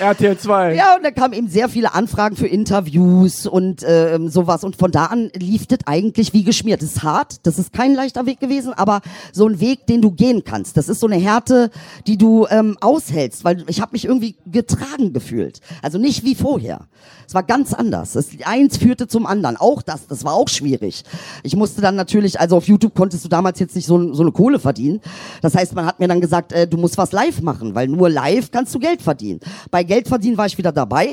RTL 0.00 0.36
2. 0.36 0.74
Ja, 0.74 0.96
und 0.96 1.04
da 1.04 1.10
kamen 1.10 1.34
eben 1.34 1.48
sehr 1.48 1.68
viele 1.68 1.94
Anfragen 1.94 2.36
für 2.36 2.46
Interviews 2.46 3.46
und 3.46 3.84
ähm, 3.86 4.28
sowas. 4.28 4.64
Und 4.64 4.76
von 4.76 4.90
da 4.90 5.06
an 5.06 5.30
lief 5.34 5.66
das 5.66 5.80
eigentlich 5.86 6.32
wie 6.32 6.44
geschmiert. 6.44 6.82
Das 6.82 6.90
ist 6.90 7.02
hart, 7.02 7.46
das 7.46 7.58
ist 7.58 7.72
kein 7.72 7.94
leichter 7.94 8.26
Weg 8.26 8.40
gewesen, 8.40 8.72
aber 8.72 9.00
so 9.32 9.46
ein 9.48 9.60
Weg, 9.60 9.86
den 9.86 10.02
du 10.02 10.10
gehen 10.10 10.44
kannst. 10.44 10.76
Das 10.76 10.88
ist 10.88 11.00
so 11.00 11.06
eine 11.06 11.16
Härte, 11.16 11.70
die 12.06 12.16
du 12.18 12.46
ähm, 12.50 12.76
aushältst, 12.80 13.44
weil 13.44 13.64
ich 13.68 13.80
habe 13.80 13.92
mich 13.92 14.04
irgendwie 14.04 14.36
getragen 14.46 15.12
gefühlt. 15.12 15.60
Also 15.82 15.98
nicht 15.98 16.24
wie 16.24 16.34
vorher. 16.34 16.80
Es 17.28 17.34
war 17.34 17.42
ganz 17.42 17.74
anders. 17.74 18.14
Es, 18.14 18.30
eins 18.46 18.78
führte 18.78 19.06
zum 19.06 19.26
anderen. 19.26 19.58
Auch 19.58 19.82
das, 19.82 20.06
das 20.06 20.24
war 20.24 20.32
auch 20.32 20.48
schwierig. 20.48 21.04
Ich 21.42 21.54
musste 21.54 21.82
dann 21.82 21.94
natürlich, 21.94 22.40
also 22.40 22.56
auf 22.56 22.66
YouTube 22.66 22.94
konntest 22.94 23.22
du 23.22 23.28
damals 23.28 23.58
jetzt 23.60 23.76
nicht 23.76 23.84
so, 23.84 24.14
so 24.14 24.22
eine 24.22 24.32
Kohle 24.32 24.58
verdienen. 24.58 25.02
Das 25.42 25.54
heißt, 25.54 25.74
man 25.74 25.84
hat 25.84 26.00
mir 26.00 26.08
dann 26.08 26.22
gesagt, 26.22 26.54
äh, 26.54 26.66
du 26.66 26.78
musst 26.78 26.96
was 26.96 27.12
live 27.12 27.42
machen, 27.42 27.74
weil 27.74 27.86
nur 27.86 28.08
live 28.08 28.50
kannst 28.50 28.74
du 28.74 28.78
Geld 28.78 29.02
verdienen. 29.02 29.40
Bei 29.70 29.82
Geld 29.82 30.08
verdienen 30.08 30.38
war 30.38 30.46
ich 30.46 30.56
wieder 30.56 30.72
dabei 30.72 31.10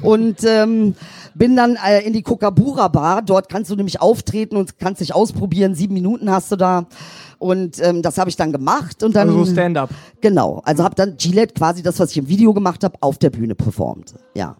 und 0.00 0.38
ähm, 0.44 0.94
bin 1.34 1.54
dann 1.54 1.76
äh, 1.86 2.00
in 2.00 2.14
die 2.14 2.22
Kokabura 2.22 2.88
Bar. 2.88 3.20
Dort 3.20 3.50
kannst 3.50 3.70
du 3.70 3.76
nämlich 3.76 4.00
auftreten 4.00 4.56
und 4.56 4.78
kannst 4.78 5.02
dich 5.02 5.14
ausprobieren. 5.14 5.74
Sieben 5.74 5.92
Minuten 5.92 6.30
hast 6.30 6.50
du 6.50 6.56
da. 6.56 6.86
Und 7.38 7.78
ähm, 7.84 8.00
das 8.00 8.16
habe 8.16 8.30
ich 8.30 8.36
dann 8.36 8.52
gemacht 8.52 9.02
und 9.02 9.14
dann 9.16 9.28
Also 9.28 9.44
so 9.44 9.52
Stand-up. 9.52 9.90
genau. 10.22 10.62
Also 10.64 10.82
habe 10.82 10.94
dann 10.94 11.18
Gillette 11.18 11.52
quasi 11.52 11.82
das, 11.82 12.00
was 12.00 12.12
ich 12.12 12.16
im 12.16 12.28
Video 12.28 12.54
gemacht 12.54 12.82
habe, 12.84 12.96
auf 13.02 13.18
der 13.18 13.28
Bühne 13.28 13.54
performt. 13.54 14.14
Ja. 14.34 14.56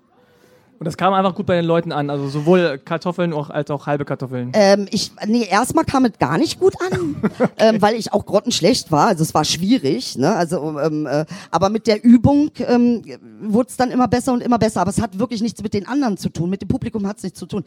Und 0.83 0.87
das 0.87 0.97
kam 0.97 1.15
einfach 1.15 1.37
gut 1.37 1.47
bei 1.47 1.55
den 1.55 1.65
Leuten 1.65 1.93
an. 1.93 2.11
Also 2.11 2.27
sowohl 2.29 2.77
Kartoffeln 2.85 3.33
auch, 3.33 3.51
als 3.51 3.71
auch 3.71 3.87
halbe 3.87 4.05
Kartoffeln. 4.05 4.51
Ähm, 4.53 4.87
ich, 4.91 5.13
nee, 5.29 5.47
erstmal 5.49 5.85
kam 5.85 6.05
es 6.07 6.19
gar 6.19 6.39
nicht 6.39 6.59
gut 6.59 6.75
an, 6.83 7.23
ähm, 7.59 7.81
weil 7.81 7.95
ich 7.95 8.13
auch 8.13 8.27
grottenschlecht 8.27 8.91
war. 8.91 9.07
Also 9.07 9.23
es 9.23 9.33
war 9.33 9.45
schwierig, 9.45 10.19
ne? 10.19 10.35
Also, 10.35 10.81
ähm, 10.81 11.07
äh, 11.07 11.25
aber 11.53 11.69
mit 11.69 11.87
der 11.87 12.03
Übung 12.03 12.51
ähm, 12.67 13.05
wurde 13.41 13.69
es 13.69 13.77
dann 13.77 13.93
immer 13.93 14.09
besser 14.09 14.33
und 14.33 14.41
immer 14.41 14.59
besser. 14.59 14.81
Aber 14.81 14.91
es 14.91 15.01
hat 15.01 15.21
wirklich 15.21 15.41
nichts 15.41 15.63
mit 15.63 15.73
den 15.73 15.87
anderen 15.87 16.17
zu 16.17 16.31
tun. 16.31 16.51
Mit 16.51 16.63
dem 16.63 16.69
Publikum 16.69 17.07
hat 17.07 17.19
es 17.19 17.23
nichts 17.23 17.39
zu 17.39 17.47
tun. 17.47 17.63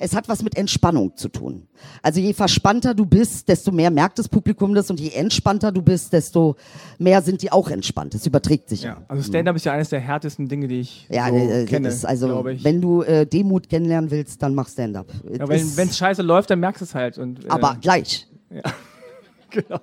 Es 0.00 0.16
hat 0.16 0.28
was 0.28 0.42
mit 0.42 0.56
Entspannung 0.56 1.16
zu 1.16 1.28
tun. 1.28 1.68
Also 2.02 2.18
je 2.18 2.32
verspannter 2.32 2.94
du 2.94 3.06
bist, 3.06 3.48
desto 3.48 3.70
mehr 3.70 3.92
merkt 3.92 4.18
das 4.18 4.28
Publikum 4.28 4.74
das 4.74 4.90
und 4.90 4.98
je 4.98 5.10
entspannter 5.10 5.70
du 5.70 5.82
bist, 5.82 6.12
desto 6.12 6.56
mehr 6.98 7.22
sind 7.22 7.42
die 7.42 7.52
auch 7.52 7.70
entspannt. 7.70 8.14
Das 8.14 8.26
überträgt 8.26 8.70
sich. 8.70 8.82
ja. 8.82 8.96
Also 9.06 9.22
Stand-up 9.22 9.54
ist 9.54 9.66
ja 9.66 9.72
eines 9.72 9.90
der 9.90 10.00
härtesten 10.00 10.48
Dinge, 10.48 10.66
die 10.66 10.80
ich 10.80 11.06
Ja, 11.10 11.28
so 11.28 11.36
äh, 11.36 11.64
kenne, 11.66 11.86
das 11.86 11.98
ist 11.98 12.04
also 12.04 12.26
glaube 12.26 12.54
ich. 12.54 12.55
Wenn 12.64 12.80
du 12.80 13.02
äh, 13.02 13.26
Demut 13.26 13.68
kennenlernen 13.68 14.10
willst, 14.10 14.42
dann 14.42 14.54
mach 14.54 14.68
Stand-up. 14.68 15.06
ja, 15.30 15.48
wenn 15.48 15.88
es 15.88 15.96
scheiße 15.98 16.22
läuft, 16.22 16.50
dann 16.50 16.60
merkst 16.60 16.80
du 16.80 16.84
es 16.84 16.94
halt. 16.94 17.18
Und, 17.18 17.44
äh, 17.44 17.48
aber 17.48 17.76
gleich. 17.80 18.26
genau. 19.50 19.80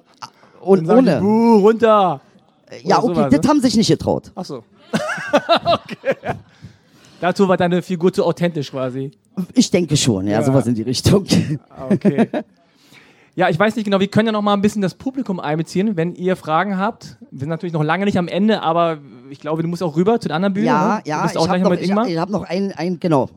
Und 0.62 0.88
Dann 0.88 1.06
sagen 1.06 1.06
die, 1.06 1.12
ohne. 1.12 1.22
Buh, 1.22 1.58
runter. 1.60 2.22
Ja, 2.84 2.98
Oder 3.00 3.04
okay, 3.06 3.16
sowas, 3.16 3.32
das 3.32 3.42
ne? 3.44 3.50
haben 3.50 3.62
sich 3.62 3.76
nicht 3.76 3.88
getraut. 3.90 4.32
Ach 4.36 4.46
so. 4.46 4.64
okay. 5.66 6.16
Dazu 7.20 7.48
war 7.48 7.58
deine 7.58 7.82
Figur 7.82 8.12
zu 8.12 8.24
authentisch 8.26 8.72
quasi. 8.72 9.12
Ich 9.54 9.70
denke 9.72 9.96
schon, 9.98 10.28
ja, 10.28 10.34
Ja. 10.34 10.44
sowas 10.44 10.68
in 10.68 10.76
die 10.76 10.82
Richtung. 10.82 11.26
Ah, 11.70 11.88
Okay. 11.92 12.28
Ja, 13.36 13.50
ich 13.50 13.58
weiß 13.58 13.76
nicht 13.76 13.86
genau, 13.86 14.00
wir 14.00 14.08
können 14.10 14.28
ja 14.28 14.32
noch 14.32 14.44
mal 14.44 14.54
ein 14.54 14.62
bisschen 14.62 14.84
das 14.84 14.94
Publikum 14.94 15.40
einbeziehen, 15.40 15.96
wenn 15.98 16.14
ihr 16.14 16.36
Fragen 16.36 16.78
habt. 16.78 17.18
Wir 17.32 17.40
sind 17.40 17.50
natürlich 17.50 17.74
noch 17.74 17.82
lange 17.84 18.06
nicht 18.06 18.20
am 18.20 18.28
Ende, 18.28 18.62
aber 18.62 19.00
ich 19.34 19.40
glaube, 19.40 19.64
du 19.64 19.68
musst 19.68 19.82
auch 19.82 19.96
rüber 19.96 20.20
zu 20.20 20.28
den 20.28 20.36
anderen 20.36 20.54
Bühnen. 20.54 20.68
ja, 20.68 20.98
ne? 20.98 21.02
ja, 21.06 21.26
ich 21.26 21.36
habe 21.36 21.50
noch, 21.50 21.58
noch 21.64 21.70
mit 21.72 21.82
ich, 21.82 21.90
Ingmar. 21.90 22.08
ich 22.08 22.18
hab 22.18 22.30
noch 22.30 22.44
ein, 22.44 22.72
ein, 22.72 23.00
genau, 23.00 23.30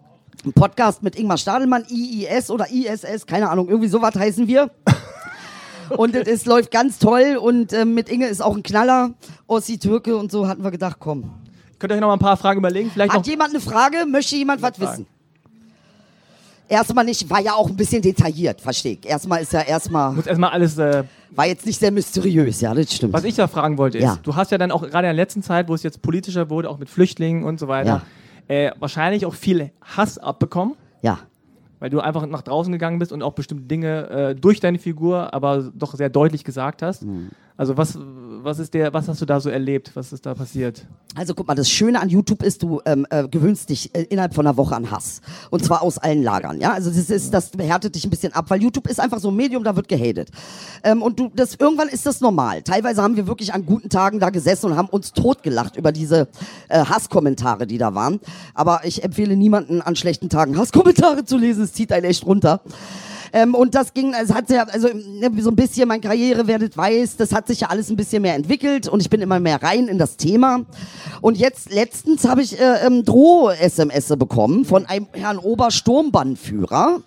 einen 0.45 0.53
Podcast 0.53 1.03
mit 1.03 1.17
Ingmar 1.17 1.39
Stadelmann, 1.39 1.85
IIS 1.89 2.51
oder 2.51 2.71
ISS, 2.71 3.25
keine 3.25 3.49
Ahnung, 3.49 3.69
irgendwie 3.69 3.89
sowas 3.89 4.15
heißen 4.15 4.47
wir. 4.47 4.71
Und 5.97 6.15
es 6.15 6.45
läuft 6.45 6.73
ganz 6.73 6.99
toll 6.99 7.39
und 7.41 7.73
ähm, 7.73 7.95
mit 7.95 8.09
Inge 8.09 8.27
ist 8.27 8.43
auch 8.43 8.57
ein 8.57 8.65
Knaller, 8.65 9.11
Ossi 9.47 9.79
Türke 9.79 10.17
und 10.17 10.33
so 10.33 10.49
hatten 10.49 10.65
wir 10.65 10.73
gedacht, 10.73 10.97
komm. 10.99 11.31
Könnt 11.79 11.93
ihr 11.93 11.95
euch 11.95 12.01
noch 12.01 12.09
mal 12.09 12.15
ein 12.15 12.19
paar 12.19 12.37
Fragen 12.37 12.59
überlegen? 12.59 12.91
Vielleicht 12.93 13.13
Hat 13.13 13.25
jemand 13.29 13.51
eine 13.51 13.61
Frage? 13.61 14.05
Möchte 14.05 14.35
jemand 14.35 14.63
was 14.63 14.77
Fragen. 14.77 14.91
wissen? 14.91 15.07
Erstmal 16.69 17.05
nicht, 17.05 17.31
war 17.31 17.41
ja 17.41 17.53
auch 17.53 17.69
ein 17.69 17.77
bisschen 17.77 18.03
detailliert, 18.03 18.61
verstehe 18.61 18.95
ich. 18.95 19.07
Erstmal 19.07 19.43
ist 19.43 19.53
ja 19.53 19.61
erstmal, 19.61 20.13
Muss 20.13 20.27
erstmal 20.27 20.51
alles. 20.51 20.77
Äh, 20.77 21.05
war 21.31 21.47
jetzt 21.47 21.67
nicht 21.67 21.79
sehr 21.79 21.91
mysteriös, 21.91 22.61
ja, 22.61 22.73
das 22.75 22.93
stimmt. 22.93 23.13
was 23.13 23.25
ich 23.25 23.35
da 23.35 23.47
fragen 23.49 23.79
wollte, 23.79 23.99
ist, 23.99 24.05
Ja. 24.05 24.19
du 24.23 24.35
hast 24.37 24.51
ja 24.53 24.59
dann 24.59 24.71
auch 24.71 24.83
gerade 24.83 25.09
in 25.09 25.15
der 25.17 25.25
letzten 25.25 25.43
Zeit, 25.43 25.69
wo 25.69 25.75
es 25.75 25.83
jetzt 25.83 26.03
politischer 26.03 26.49
wurde, 26.51 26.71
auch 26.71 26.79
mit 26.79 26.89
Flüchtlingen 26.89 27.45
und 27.45 27.59
so 27.61 27.69
weiter, 27.69 28.03
äh, 28.49 28.71
wahrscheinlich 28.79 29.27
auch 29.27 29.35
viel 29.35 29.71
Hass 29.83 30.19
abbekommen. 30.19 30.75
Ja. 31.03 31.19
weil 31.79 31.91
du 31.91 32.01
einfach 32.01 32.25
nach 32.27 32.41
draußen 32.41 32.73
gegangen 32.73 32.99
bist 32.99 33.13
und 33.13 33.23
auch 33.23 33.35
bestimmte 33.35 33.65
Dinge 33.65 34.09
äh, 34.09 34.35
durch 34.35 34.61
deine 34.61 34.79
Figur, 34.79 35.35
aber 35.35 35.71
doch 35.75 35.95
sehr 35.95 36.09
deutlich 36.09 36.43
gesagt 36.43 36.81
hast. 36.81 37.03
Mhm. 37.05 37.29
Also 37.59 37.77
was, 37.77 37.99
was 37.99 38.59
ist 38.59 38.75
der, 38.75 38.93
was 38.93 39.09
hast 39.09 39.23
du 39.23 39.25
da 39.27 39.41
so 39.41 39.49
erlebt? 39.49 39.93
Was 39.95 40.13
ist 40.13 40.27
da 40.27 40.35
passiert? 40.35 40.87
Also 41.15 41.35
guck 41.35 41.49
mal, 41.49 41.55
das 41.55 41.71
Schöne 41.71 42.01
an 42.01 42.11
YouTube 42.11 42.43
ist, 42.43 42.63
du 42.63 42.83
ähm, 42.85 43.07
äh, 43.09 43.27
gewöhnst 43.27 43.71
dich 43.71 43.95
äh, 43.95 44.03
innerhalb 44.03 44.35
von 44.35 44.47
einer 44.47 44.59
Woche 44.59 44.77
an 44.77 44.91
Hass. 44.91 45.23
Und 45.51 45.65
zwar 45.65 45.81
aus 45.81 45.97
allen 45.97 46.23
Lagern, 46.23 46.61
ja. 46.61 46.75
Also 46.75 46.91
das 46.91 47.09
ist, 47.09 47.33
das 47.33 47.53
härtet 47.59 47.95
dich 47.95 48.05
ein 48.05 48.11
bisschen 48.11 48.35
ab, 48.35 48.47
weil 48.49 48.63
YouTube 48.63 48.87
ist 48.89 49.01
einfach 49.01 49.21
so 49.21 49.31
ein 49.31 49.37
Medium, 49.37 49.65
da 49.65 49.75
wird 49.75 49.89
gehatet. 49.89 50.31
Ähm, 50.85 51.01
und 51.01 51.19
du, 51.19 51.31
das 51.35 51.55
irgendwann 51.55 51.89
ist 51.89 52.05
das 52.05 52.21
normal. 52.21 52.61
Teilweise 52.61 53.03
haben 53.03 53.17
wir 53.17 53.27
wirklich 53.27 53.55
an 53.55 53.65
guten 53.65 53.89
Tagen 53.89 54.21
da 54.21 54.29
gesessen 54.29 54.67
und 54.73 54.77
haben 54.77 54.89
uns 54.89 55.13
totgelacht 55.13 55.77
über 55.77 55.93
diese 55.93 56.29
äh, 56.69 56.85
Hasskommentare, 56.85 57.67
die 57.67 57.79
da 57.79 57.95
waren. 57.95 58.21
Aber 58.53 58.83
ich 58.85 59.03
empfehle 59.03 59.35
niemanden 59.35 59.81
an 59.81 59.97
schlechten 59.97 60.29
Tagen 60.29 60.59
Hasskommentare 60.59 61.25
zu 61.25 61.39
lesen, 61.39 61.65
es 61.65 61.73
zieht 61.73 61.91
einen 61.91 62.05
echt 62.05 62.27
runter. 62.27 62.61
Ähm, 63.37 63.55
und 63.55 63.75
das 63.75 63.93
ging, 63.93 64.15
es 64.15 64.33
hat 64.33 64.49
ja, 64.49 64.63
also 64.63 64.89
ne, 64.89 65.31
so 65.41 65.51
ein 65.51 65.57
bisschen 65.57 65.87
meine 65.87 66.01
Karriere, 66.01 66.47
werdet 66.47 66.75
weiß, 66.75 67.19
das 67.19 67.35
hat 67.35 67.49
sich 67.49 67.61
ja 67.61 67.69
alles 67.69 67.91
ein 67.91 67.97
bisschen 67.97 68.23
mehr 68.23 68.35
entwickelt 68.35 68.89
und 68.89 69.01
ich 69.01 69.11
bin 69.11 69.21
immer 69.21 69.41
mehr 69.41 69.63
rein 69.63 69.89
in 69.89 69.99
das 69.99 70.17
Thema. 70.17 70.65
Und 71.21 71.37
jetzt 71.37 71.71
letztens 71.71 72.27
habe 72.27 72.41
ich 72.41 72.59
äh, 72.59 72.87
ähm, 72.87 73.05
Droh-SMS 73.05 74.15
bekommen 74.19 74.65
von 74.65 74.87
einem 74.87 75.07
Herrn 75.13 75.37
Obersturmbannführer. 75.37 77.03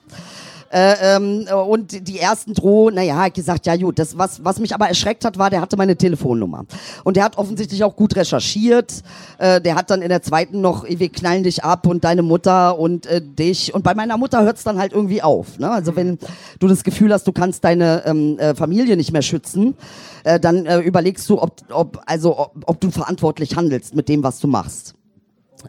Äh, 0.72 1.16
ähm, 1.16 1.48
und 1.68 2.08
die 2.08 2.20
ersten 2.20 2.54
Droh, 2.54 2.90
naja, 2.92 3.16
hat 3.16 3.34
gesagt, 3.34 3.66
ja 3.66 3.76
gut, 3.76 3.98
das, 3.98 4.18
was, 4.18 4.44
was 4.44 4.60
mich 4.60 4.74
aber 4.74 4.88
erschreckt 4.88 5.26
hat, 5.26 5.38
war, 5.38 5.50
der 5.50 5.62
hatte 5.62 5.78
meine 5.78 5.96
Telefonnummer. 5.96 6.66
Und 7.04 7.18
der 7.18 7.24
hat 7.24 7.38
offensichtlich 7.38 7.84
auch 7.84 7.96
gut 7.96 8.16
recherchiert. 8.16 9.02
Äh, 9.40 9.62
der 9.62 9.76
hat 9.76 9.90
dann 9.90 10.02
in 10.02 10.10
der 10.10 10.22
zweiten 10.22 10.62
noch, 10.62 10.86
wir 10.88 11.10
knallen 11.10 11.44
dich 11.44 11.64
ab 11.64 11.88
und 11.88 12.04
deine 12.04 12.22
Mutter 12.22 12.78
und 12.78 13.08
äh, 13.08 13.22
dich. 13.22 13.74
Und 13.74 13.84
bei 13.84 13.96
meiner 13.96 14.18
Mutter 14.18 14.44
hört's 14.44 14.64
dann 14.64 14.78
halt 14.78 14.94
irgendwie 14.94 15.24
auf. 15.24 15.58
Ne? 15.58 15.72
Also 15.72 15.96
wenn 15.96 16.20
du 16.60 16.68
das 16.68 16.84
Gefühl 16.84 17.12
hast, 17.14 17.26
du 17.26 17.32
kannst 17.32 17.64
deine 17.64 18.04
ähm, 18.06 18.38
äh, 18.38 18.54
Familie 18.54 18.96
nicht 18.96 19.12
mehr 19.12 19.24
schützen, 19.24 19.76
äh, 20.24 20.40
dann 20.40 20.66
äh, 20.66 20.80
überlegst 20.80 21.28
du, 21.30 21.42
ob, 21.42 21.62
ob, 21.72 22.02
also, 22.06 22.38
ob, 22.38 22.64
ob 22.66 22.80
du 22.80 22.92
verantwortlich 22.92 23.56
handelst 23.56 23.96
mit 23.96 24.08
dem, 24.08 24.24
was 24.24 24.40
du 24.40 24.48
machst. 24.48 24.94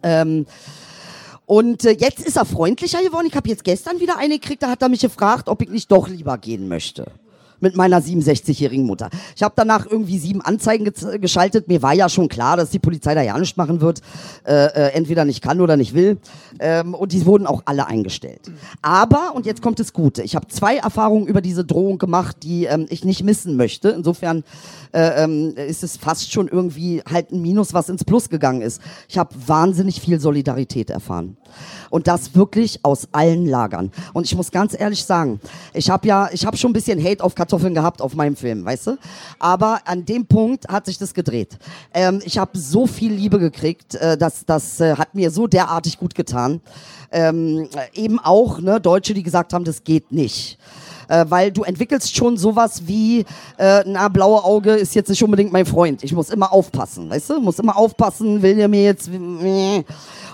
Ähm, 0.03 0.47
Und 1.51 1.85
äh, 1.85 1.97
jetzt 1.99 2.21
ist 2.25 2.37
er 2.37 2.45
freundlicher 2.45 3.03
geworden. 3.03 3.27
Ich 3.27 3.35
habe 3.35 3.49
jetzt 3.49 3.65
gestern 3.65 3.99
wieder 3.99 4.19
eine 4.19 4.39
gekriegt, 4.39 4.63
da 4.63 4.71
hat 4.71 4.83
er 4.83 4.89
mich 4.89 5.01
gefragt, 5.01 5.49
ob 5.49 5.61
ich 5.63 5.69
nicht 5.69 5.91
doch 5.91 6.07
lieber 6.07 6.39
gehen 6.39 6.69
möchte 6.69 7.11
mit 7.61 7.77
meiner 7.77 8.01
67-jährigen 8.01 8.87
Mutter. 8.87 9.11
Ich 9.37 9.43
habe 9.43 9.55
danach 9.57 9.87
irgendwie 9.87 10.19
sieben 10.19 10.41
Anzeigen 10.41 10.85
ge 10.85 11.19
geschaltet. 11.19 11.69
Mir 11.69 11.83
war 11.83 11.95
ja 11.95 12.09
schon 12.09 12.29
klar, 12.29 12.57
dass 12.57 12.71
die 12.71 12.79
Polizei 12.79 13.15
da 13.15 13.23
ja 13.23 13.39
nichts 13.39 13.57
machen 13.57 13.81
wird. 13.81 14.01
Äh, 14.47 14.67
äh, 14.67 14.93
entweder 14.93 15.25
nicht 15.25 15.43
kann 15.43 15.61
oder 15.61 15.77
nicht 15.77 15.95
will. 15.95 16.19
Ähm, 16.59 16.95
und 16.95 17.13
die 17.13 17.25
wurden 17.27 17.47
auch 17.47 17.63
alle 17.65 17.87
eingestellt. 17.87 18.51
Aber, 18.83 19.33
und 19.35 19.47
jetzt 19.47 19.63
kommt 19.63 19.79
das 19.79 19.93
Gute, 19.93 20.23
ich 20.23 20.35
habe 20.37 20.49
zwei 20.49 20.77
Erfahrungen 20.77 21.27
über 21.27 21.41
diese 21.41 21.65
Drohung 21.65 21.99
gemacht, 21.99 22.39
die 22.43 22.65
ähm, 22.65 22.87
ich 22.89 23.05
nicht 23.05 23.23
missen 23.23 23.57
möchte. 23.57 23.91
Insofern 23.91 24.45
äh, 24.93 25.25
ähm, 25.25 25.55
ist 25.57 25.83
es 25.83 25.97
fast 25.97 26.33
schon 26.33 26.49
irgendwie 26.49 27.03
halt 27.11 27.33
ein 27.33 27.41
Minus, 27.43 27.75
was 27.75 27.89
ins 27.89 28.05
Plus 28.05 28.29
gegangen 28.29 28.63
ist. 28.63 28.81
Ich 29.09 29.19
habe 29.19 29.35
wahnsinnig 29.47 30.01
viel 30.01 30.21
Solidarität 30.21 30.91
erfahren. 30.91 31.37
Und 31.91 32.07
das 32.07 32.35
wirklich 32.35 32.81
aus 32.85 33.09
allen 33.13 33.47
Lagern. 33.47 33.91
Und 34.13 34.25
ich 34.25 34.35
muss 34.35 34.51
ganz 34.51 34.79
ehrlich 34.79 35.05
sagen, 35.05 35.41
ich 35.75 35.91
habe 35.91 36.07
ja, 36.07 36.31
ich 36.33 36.47
habe 36.47 36.57
schon 36.57 36.71
ein 36.71 36.75
bisschen 36.75 37.03
Hate 37.03 37.23
auf 37.23 37.35
Kartoffeln 37.35 37.75
gehabt 37.75 38.01
auf 38.01 38.15
meinem 38.15 38.37
Film, 38.37 38.65
weißt 38.65 38.87
du? 38.89 38.99
Aber 39.39 39.81
an 39.85 40.05
dem 40.05 40.27
Punkt 40.27 40.69
hat 40.69 40.87
sich 40.87 40.99
das 40.99 41.15
gedreht. 41.15 41.59
Ähm, 41.93 42.23
ich 42.25 42.39
habe 42.39 42.57
so 42.57 42.87
viel 42.87 43.13
Liebe 43.13 43.39
gekriegt, 43.39 43.97
äh, 43.97 44.17
das, 44.17 44.45
das 44.47 44.81
äh, 44.81 44.97
hat 44.97 45.15
mir 45.15 45.31
so 45.31 45.47
derartig 45.47 45.99
gut 45.99 46.15
getan. 46.15 46.61
Ähm, 47.13 47.69
eben 47.93 48.21
auch 48.21 48.61
ne, 48.61 48.81
Deutsche, 48.81 49.15
die 49.15 49.25
gesagt 49.25 49.53
haben, 49.53 49.65
das 49.65 49.83
geht 49.83 50.13
nicht 50.13 50.59
äh, 51.11 51.27
weil 51.29 51.51
du 51.51 51.65
entwickelst 51.65 52.17
schon 52.17 52.37
sowas 52.37 52.83
wie, 52.87 53.27
äh, 53.59 53.83
na, 53.85 54.09
blaue 54.09 54.45
Auge 54.45 54.73
ist 54.73 54.95
jetzt 54.95 55.09
nicht 55.09 55.23
unbedingt 55.23 55.53
mein 55.53 55.67
Freund. 55.67 56.05
Ich 56.05 56.13
muss 56.13 56.31
immer 56.31 56.53
aufpassen, 56.53 57.11
weißt 57.11 57.31
du? 57.31 57.41
Muss 57.41 57.59
immer 57.59 57.77
aufpassen, 57.77 58.43
will 58.43 58.55
der 58.55 58.69
mir 58.69 58.85
jetzt. 58.85 59.11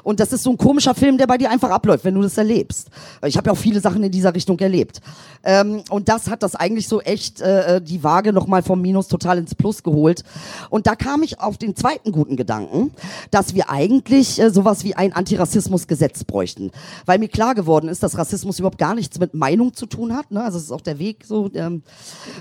Und 0.03 0.21
das 0.21 0.33
ist 0.33 0.43
so 0.43 0.51
ein 0.51 0.59
komischer 0.59 0.95
Film, 0.95 1.19
der 1.19 1.27
bei 1.27 1.39
dir 1.39 1.51
einfach 1.51 1.71
abläuft, 1.71 2.05
wenn 2.05 2.15
du 2.15 2.23
das 2.23 2.37
erlebst. 2.37 2.91
Ich 3.25 3.37
habe 3.37 3.49
ja 3.49 3.53
auch 3.53 3.59
viele 3.59 3.81
Sachen 3.81 4.03
in 4.03 4.13
dieser 4.13 4.35
Richtung 4.35 4.59
erlebt. 4.59 5.01
Ähm, 5.43 5.83
und 5.91 6.09
das 6.09 6.29
hat 6.29 6.43
das 6.43 6.55
eigentlich 6.55 6.89
so 6.89 7.01
echt 7.01 7.41
äh, 7.41 7.81
die 7.81 8.05
Waage 8.05 8.33
nochmal 8.33 8.63
vom 8.63 8.83
Minus 8.83 9.09
total 9.09 9.39
ins 9.39 9.55
Plus 9.55 9.83
geholt. 9.83 10.23
Und 10.69 10.87
da 10.87 10.95
kam 10.95 11.23
ich 11.23 11.41
auf 11.41 11.57
den 11.57 11.75
zweiten 11.75 12.13
guten 12.13 12.37
Gedanken, 12.37 12.93
dass 13.31 13.55
wir 13.55 13.71
eigentlich 13.71 14.41
äh, 14.41 14.51
sowas 14.51 14.85
wie 14.85 14.95
ein 14.95 15.13
Antirassismusgesetz 15.13 16.25
bräuchten. 16.25 16.71
Weil 17.07 17.19
mir 17.19 17.29
klar 17.29 17.55
geworden 17.55 17.89
ist, 17.89 18.03
dass 18.03 18.19
Rassismus 18.19 18.59
überhaupt 18.59 18.79
gar 18.79 18.95
nichts 18.95 19.19
mit 19.19 19.35
Meinung 19.35 19.73
zu 19.75 19.87
tun 19.87 20.15
hat. 20.15 20.31
Ne? 20.31 20.43
Also 20.43 20.59
ist 20.67 20.73
auch 20.73 20.81
der 20.81 20.99
Weg 20.99 21.25
so, 21.25 21.51
ähm, 21.55 21.83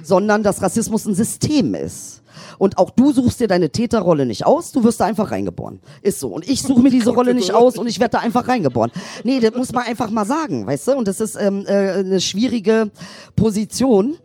sondern 0.04 0.44
dass 0.44 0.62
Rassismus 0.62 1.06
ein 1.06 1.16
System 1.16 1.74
ist. 1.74 2.22
Und 2.58 2.78
auch 2.78 2.90
du 2.90 3.12
suchst 3.12 3.40
dir 3.40 3.48
deine 3.48 3.70
Täterrolle 3.70 4.26
nicht 4.26 4.46
aus, 4.46 4.72
du 4.72 4.84
wirst 4.84 5.00
da 5.00 5.06
einfach 5.06 5.32
reingeboren. 5.32 5.80
Ist 6.02 6.20
so. 6.20 6.30
Und 6.30 6.48
ich 6.48 6.62
suche 6.62 6.82
mir 6.82 6.90
diese 6.90 7.12
Rolle 7.12 7.34
nicht 7.34 7.54
aus 7.54 7.78
und 7.78 7.88
ich 7.88 8.00
werde 8.00 8.14
da 8.14 8.20
einfach 8.20 8.48
reingeboren. 8.48 8.92
Nee, 9.24 9.40
das 9.40 9.56
muss 9.56 9.72
man 9.72 9.86
einfach 9.86 10.10
mal 10.10 10.26
sagen, 10.26 10.68
weißt 10.68 10.90
du? 10.90 10.98
Und 10.98 11.08
das 11.08 11.20
ist 11.20 11.36
ähm, 11.36 11.66
äh, 11.66 11.92
eine 11.92 12.22
schwierige 12.22 12.92
Position. 13.36 14.18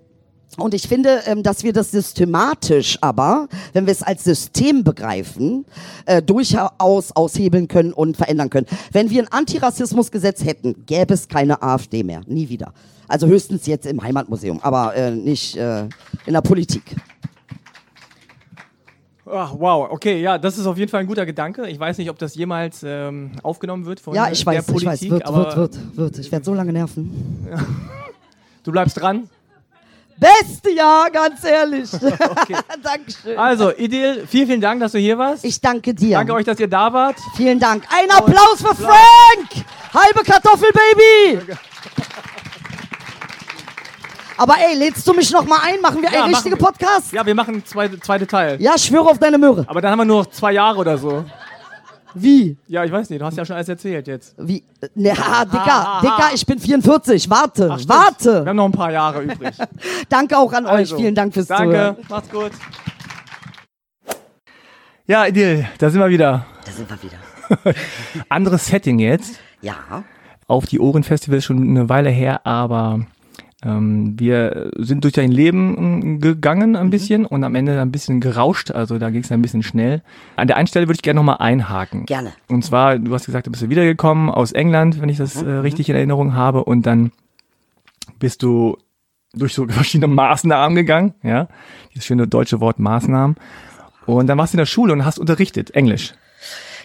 Und 0.56 0.74
ich 0.74 0.88
finde, 0.88 1.20
ähm, 1.26 1.42
dass 1.42 1.62
wir 1.62 1.72
das 1.72 1.90
systematisch 1.92 2.98
aber, 3.00 3.48
wenn 3.72 3.86
wir 3.86 3.92
es 3.92 4.02
als 4.02 4.24
System 4.24 4.82
begreifen, 4.82 5.64
äh, 6.06 6.20
durchaus 6.20 7.12
aushebeln 7.12 7.68
können 7.68 7.92
und 7.92 8.16
verändern 8.16 8.50
können. 8.50 8.66
Wenn 8.92 9.10
wir 9.10 9.22
ein 9.22 9.28
Antirassismusgesetz 9.32 10.44
hätten, 10.44 10.84
gäbe 10.86 11.14
es 11.14 11.28
keine 11.28 11.62
AfD 11.62 12.02
mehr. 12.02 12.22
Nie 12.26 12.48
wieder. 12.48 12.72
Also 13.06 13.26
höchstens 13.26 13.66
jetzt 13.66 13.86
im 13.86 14.02
Heimatmuseum, 14.02 14.60
aber 14.62 14.94
äh, 14.94 15.10
nicht 15.10 15.56
äh, 15.56 15.88
in 16.26 16.32
der 16.32 16.42
Politik. 16.42 16.96
Ach, 19.32 19.54
wow, 19.56 19.88
okay, 19.90 20.20
ja, 20.20 20.38
das 20.38 20.58
ist 20.58 20.66
auf 20.66 20.76
jeden 20.76 20.90
Fall 20.90 21.00
ein 21.00 21.06
guter 21.06 21.24
Gedanke. 21.24 21.68
Ich 21.68 21.78
weiß 21.78 21.98
nicht, 21.98 22.10
ob 22.10 22.18
das 22.18 22.34
jemals 22.34 22.82
ähm, 22.84 23.32
aufgenommen 23.44 23.86
wird 23.86 24.00
von 24.00 24.14
ja, 24.14 24.30
ich 24.30 24.44
der 24.44 24.54
weiß, 24.54 24.66
Politik. 24.66 25.02
Ich 25.02 25.10
weiß, 25.10 25.10
wird, 25.10 25.34
wird, 25.34 25.56
wird, 25.56 25.96
wird. 25.96 26.18
Ich 26.18 26.32
werde 26.32 26.44
so 26.44 26.54
lange 26.54 26.72
nerven. 26.72 27.46
Ja. 27.48 27.58
Du 28.62 28.72
bleibst 28.72 29.00
dran? 29.00 29.30
Beste 30.20 30.70
Jahr, 30.70 31.10
ganz 31.10 31.42
ehrlich. 31.44 31.90
Okay. 32.20 32.56
Dankeschön. 32.82 33.38
Also, 33.38 33.72
Idil, 33.76 34.26
vielen, 34.28 34.46
vielen 34.46 34.60
Dank, 34.60 34.80
dass 34.80 34.92
du 34.92 34.98
hier 34.98 35.16
warst. 35.18 35.44
Ich 35.44 35.60
danke 35.60 35.94
dir. 35.94 36.18
Danke 36.18 36.34
euch, 36.34 36.44
dass 36.44 36.60
ihr 36.60 36.68
da 36.68 36.92
wart. 36.92 37.16
Vielen 37.36 37.58
Dank. 37.58 37.84
Ein 37.90 38.10
Applaus 38.10 38.58
für 38.58 38.74
Frank! 38.74 39.66
Halbe 39.92 40.22
Kartoffel, 40.24 40.68
Baby! 40.72 41.54
Aber 44.36 44.54
ey, 44.58 44.76
lädst 44.76 45.06
du 45.06 45.12
mich 45.12 45.30
noch 45.30 45.44
mal 45.44 45.58
ein? 45.62 45.80
Machen 45.80 46.02
wir 46.02 46.10
ja, 46.10 46.24
einen 46.24 46.34
richtigen 46.34 46.56
Podcast? 46.56 47.12
Ja, 47.12 47.24
wir 47.26 47.34
machen 47.34 47.64
zwei, 47.66 47.88
zweite 47.88 48.26
Teil. 48.26 48.60
Ja, 48.60 48.78
schwöre 48.78 49.10
auf 49.10 49.18
deine 49.18 49.38
Möhre. 49.38 49.64
Aber 49.66 49.80
dann 49.80 49.90
haben 49.90 49.98
wir 49.98 50.04
nur 50.06 50.20
noch 50.20 50.30
zwei 50.30 50.52
Jahre 50.52 50.78
oder 50.78 50.96
so. 50.96 51.24
Wie? 52.14 52.56
Ja, 52.66 52.84
ich 52.84 52.92
weiß 52.92 53.10
nicht, 53.10 53.20
du 53.20 53.26
hast 53.26 53.36
ja 53.36 53.44
schon 53.44 53.56
alles 53.56 53.68
erzählt 53.68 54.06
jetzt. 54.06 54.34
Wie? 54.38 54.64
Ne, 54.94 55.12
ha, 55.12 55.44
Dicker, 55.44 55.64
ah, 55.66 55.98
ah, 55.98 56.00
Dicker, 56.00 56.34
ich 56.34 56.44
bin 56.44 56.58
44, 56.58 57.30
warte, 57.30 57.70
Ach, 57.72 57.80
warte. 57.86 58.44
Wir 58.44 58.50
haben 58.50 58.56
noch 58.56 58.64
ein 58.66 58.72
paar 58.72 58.92
Jahre 58.92 59.22
übrig. 59.22 59.54
danke 60.08 60.36
auch 60.36 60.52
an 60.52 60.66
also, 60.66 60.94
euch, 60.94 61.00
vielen 61.00 61.14
Dank 61.14 61.34
fürs 61.34 61.46
danke. 61.46 61.64
Zuhören. 61.64 61.96
Danke, 61.96 62.12
macht's 62.12 62.30
gut. 62.30 62.52
Ja, 65.06 65.26
Idil, 65.26 65.66
da 65.78 65.90
sind 65.90 66.00
wir 66.00 66.08
wieder. 66.08 66.46
Da 66.64 66.72
sind 66.72 66.88
wir 66.88 66.98
wieder. 67.02 67.74
Anderes 68.28 68.66
Setting 68.66 68.98
jetzt. 68.98 69.40
Ja. 69.60 70.04
Auf 70.46 70.66
die 70.66 70.78
Ohrenfestival 70.78 71.40
schon 71.40 71.62
eine 71.62 71.88
Weile 71.88 72.10
her, 72.10 72.46
aber 72.46 73.00
ähm, 73.64 74.18
wir 74.18 74.70
sind 74.78 75.04
durch 75.04 75.12
dein 75.12 75.30
Leben 75.30 75.76
ähm, 75.78 76.20
gegangen 76.20 76.76
ein 76.76 76.86
mhm. 76.86 76.90
bisschen 76.90 77.26
und 77.26 77.44
am 77.44 77.54
Ende 77.54 77.80
ein 77.80 77.92
bisschen 77.92 78.20
gerauscht, 78.20 78.70
also 78.70 78.98
da 78.98 79.10
ging 79.10 79.22
es 79.22 79.30
ein 79.30 79.42
bisschen 79.42 79.62
schnell. 79.62 80.02
An 80.36 80.46
der 80.46 80.56
einen 80.56 80.66
Stelle 80.66 80.86
würde 80.86 80.96
ich 80.96 81.02
gerne 81.02 81.18
nochmal 81.18 81.36
einhaken. 81.38 82.06
Gerne. 82.06 82.32
Und 82.48 82.64
zwar, 82.64 82.98
du 82.98 83.12
hast 83.12 83.26
gesagt, 83.26 83.46
du 83.46 83.50
bist 83.50 83.68
wiedergekommen 83.68 84.30
aus 84.30 84.52
England, 84.52 85.02
wenn 85.02 85.10
ich 85.10 85.18
das 85.18 85.42
mhm. 85.42 85.48
äh, 85.48 85.52
richtig 85.58 85.88
in 85.90 85.96
Erinnerung 85.96 86.34
habe, 86.34 86.64
und 86.64 86.86
dann 86.86 87.12
bist 88.18 88.42
du 88.42 88.78
durch 89.34 89.54
so 89.54 89.66
verschiedene 89.68 90.12
Maßnahmen 90.12 90.74
gegangen, 90.74 91.14
ja, 91.22 91.48
dieses 91.92 92.06
schöne 92.06 92.26
deutsche 92.26 92.60
Wort 92.60 92.78
Maßnahmen. 92.78 93.36
Und 94.06 94.26
dann 94.26 94.38
warst 94.38 94.54
du 94.54 94.56
in 94.56 94.60
der 94.60 94.66
Schule 94.66 94.92
und 94.92 95.04
hast 95.04 95.18
unterrichtet, 95.18 95.72
Englisch. 95.72 96.14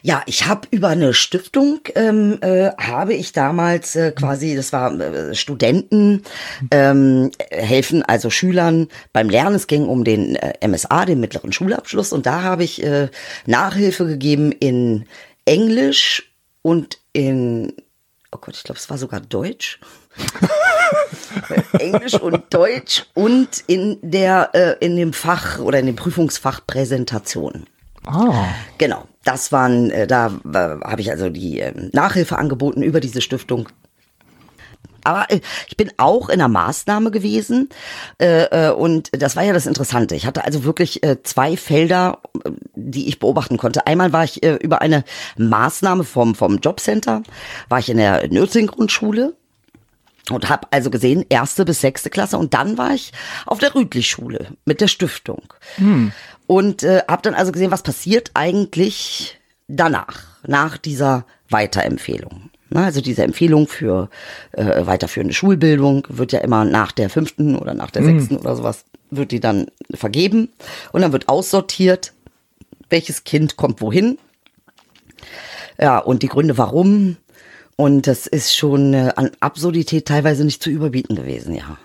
Ja, 0.06 0.22
ich 0.28 0.46
habe 0.46 0.68
über 0.70 0.90
eine 0.90 1.16
Stiftung 1.16 1.80
ähm, 1.96 2.38
äh, 2.42 2.70
habe 2.78 3.16
ich 3.16 3.34
damals 3.34 3.96
äh, 3.96 4.12
quasi, 4.12 4.56
das 4.56 4.72
war 4.72 4.94
äh, 5.00 5.34
Studenten 5.34 6.22
ähm, 6.70 7.32
helfen 7.50 8.04
also 8.04 8.30
Schülern 8.30 8.88
beim 9.14 9.32
Lernen. 9.32 9.56
Es 9.56 9.66
ging 9.66 9.88
um 9.88 10.04
den 10.04 10.36
äh, 10.36 10.68
MSA, 10.68 11.06
den 11.06 11.22
mittleren 11.22 11.52
Schulabschluss, 11.52 12.14
und 12.14 12.28
da 12.28 12.44
habe 12.44 12.64
ich 12.64 12.84
äh, 12.84 13.10
Nachhilfe 13.48 14.06
gegeben 14.06 14.52
in 14.52 15.08
Englisch 15.46 16.32
und 16.62 17.00
in 17.12 17.74
oh 18.32 18.38
Gott, 18.40 18.58
ich 18.58 18.64
glaube, 18.64 18.78
es 18.78 18.92
war 18.92 19.00
sogar 19.00 19.22
Deutsch. 19.22 19.80
Englisch 21.80 22.14
und 22.14 22.54
Deutsch 22.54 23.08
und 23.16 23.64
in 23.66 23.98
der 24.04 24.52
äh, 24.54 24.86
in 24.86 24.98
dem 24.98 25.14
Fach 25.14 25.58
oder 25.58 25.80
in 25.80 25.88
dem 25.88 25.96
Prüfungsfach 25.96 26.62
Präsentation. 26.68 27.66
Ah. 28.06 28.50
Genau, 28.78 29.08
das 29.26 29.52
waren, 29.52 29.92
äh, 29.92 30.08
da 30.08 30.28
äh, 30.28 30.80
habe 30.86 31.02
ich 31.02 31.12
also 31.12 31.30
die 31.30 31.60
äh, 31.60 31.74
Nachhilfe 31.92 32.38
angeboten 32.38 32.82
über 32.82 33.02
diese 33.02 33.20
Stiftung. 33.20 33.68
Aber 35.04 35.30
äh, 35.30 35.42
ich 35.68 35.76
bin 35.76 35.92
auch 35.98 36.30
in 36.30 36.36
einer 36.36 36.48
Maßnahme 36.48 37.12
gewesen 37.12 37.70
und 38.78 39.10
das 39.12 39.36
war 39.36 39.44
ja 39.44 39.54
das 39.54 39.66
Interessante. 39.66 40.16
Ich 40.16 40.26
hatte 40.26 40.46
also 40.46 40.64
wirklich 40.64 41.02
zwei 41.24 41.58
Felder, 41.58 42.20
die 42.76 43.08
ich 43.08 43.20
beobachten 43.20 43.58
konnte. 43.58 43.88
Einmal 43.88 44.14
war 44.14 44.24
ich 44.24 44.44
über 44.44 44.82
eine 44.82 45.04
Maßnahme 45.38 46.04
vom 46.04 46.34
vom 46.36 46.58
Jobcenter, 46.58 47.24
war 47.70 47.80
ich 47.80 47.90
in 47.90 47.98
der 47.98 48.28
Nursing 48.32 48.68
Grundschule 48.68 49.34
und 50.32 50.50
habe 50.50 50.68
also 50.72 50.90
gesehen 50.90 51.26
erste 51.30 51.66
bis 51.66 51.82
sechste 51.82 52.10
Klasse 52.10 52.38
und 52.38 52.54
dann 52.54 52.78
war 52.78 52.94
ich 52.94 53.12
auf 53.46 53.60
der 53.60 53.76
Rüdlich 53.76 54.10
Schule 54.10 54.48
mit 54.66 54.82
der 54.82 54.88
Stiftung. 54.88 55.44
Hm. 55.76 56.12
Und 56.48 56.84
äh, 56.84 57.02
habe 57.08 57.22
dann 57.24 57.34
also 57.34 57.52
gesehen, 57.52 57.72
was 57.72 57.84
passiert 57.84 58.32
eigentlich 58.34 59.40
danach, 59.68 60.24
nach 60.46 60.78
dieser 60.78 61.26
Weiterempfehlung. 61.50 62.50
Na, 62.70 62.86
also 62.86 63.02
diese 63.02 63.24
Empfehlung 63.24 63.68
für 63.68 64.10
äh, 64.52 64.86
weiterführende 64.86 65.34
Schulbildung 65.34 66.08
wird 66.10 66.32
ja 66.32 66.40
immer 66.40 66.66
nach 66.66 66.92
der 66.92 67.10
fünften 67.10 67.56
oder 67.56 67.74
nach 67.74 67.92
der 67.92 68.02
mhm. 68.02 68.06
sechsten 68.20 68.38
oder 68.38 68.56
sowas, 68.56 68.86
wird 69.12 69.32
die 69.32 69.40
dann 69.40 69.68
vergeben 69.94 70.50
und 70.92 71.02
dann 71.02 71.12
wird 71.12 71.30
aussortiert, 71.30 72.14
welches 72.90 73.24
Kind 73.24 73.56
kommt 73.56 73.82
wohin. 73.82 74.18
Ja, 75.80 76.00
und 76.00 76.24
die 76.24 76.28
Gründe 76.28 76.58
warum. 76.58 77.18
Und 77.76 78.08
das 78.08 78.26
ist 78.26 78.56
schon 78.56 78.94
äh, 78.94 79.12
an 79.16 79.32
Absurdität 79.42 80.08
teilweise 80.08 80.46
nicht 80.46 80.64
zu 80.64 80.70
überbieten 80.70 81.16
gewesen, 81.16 81.56
ja. 81.56 81.78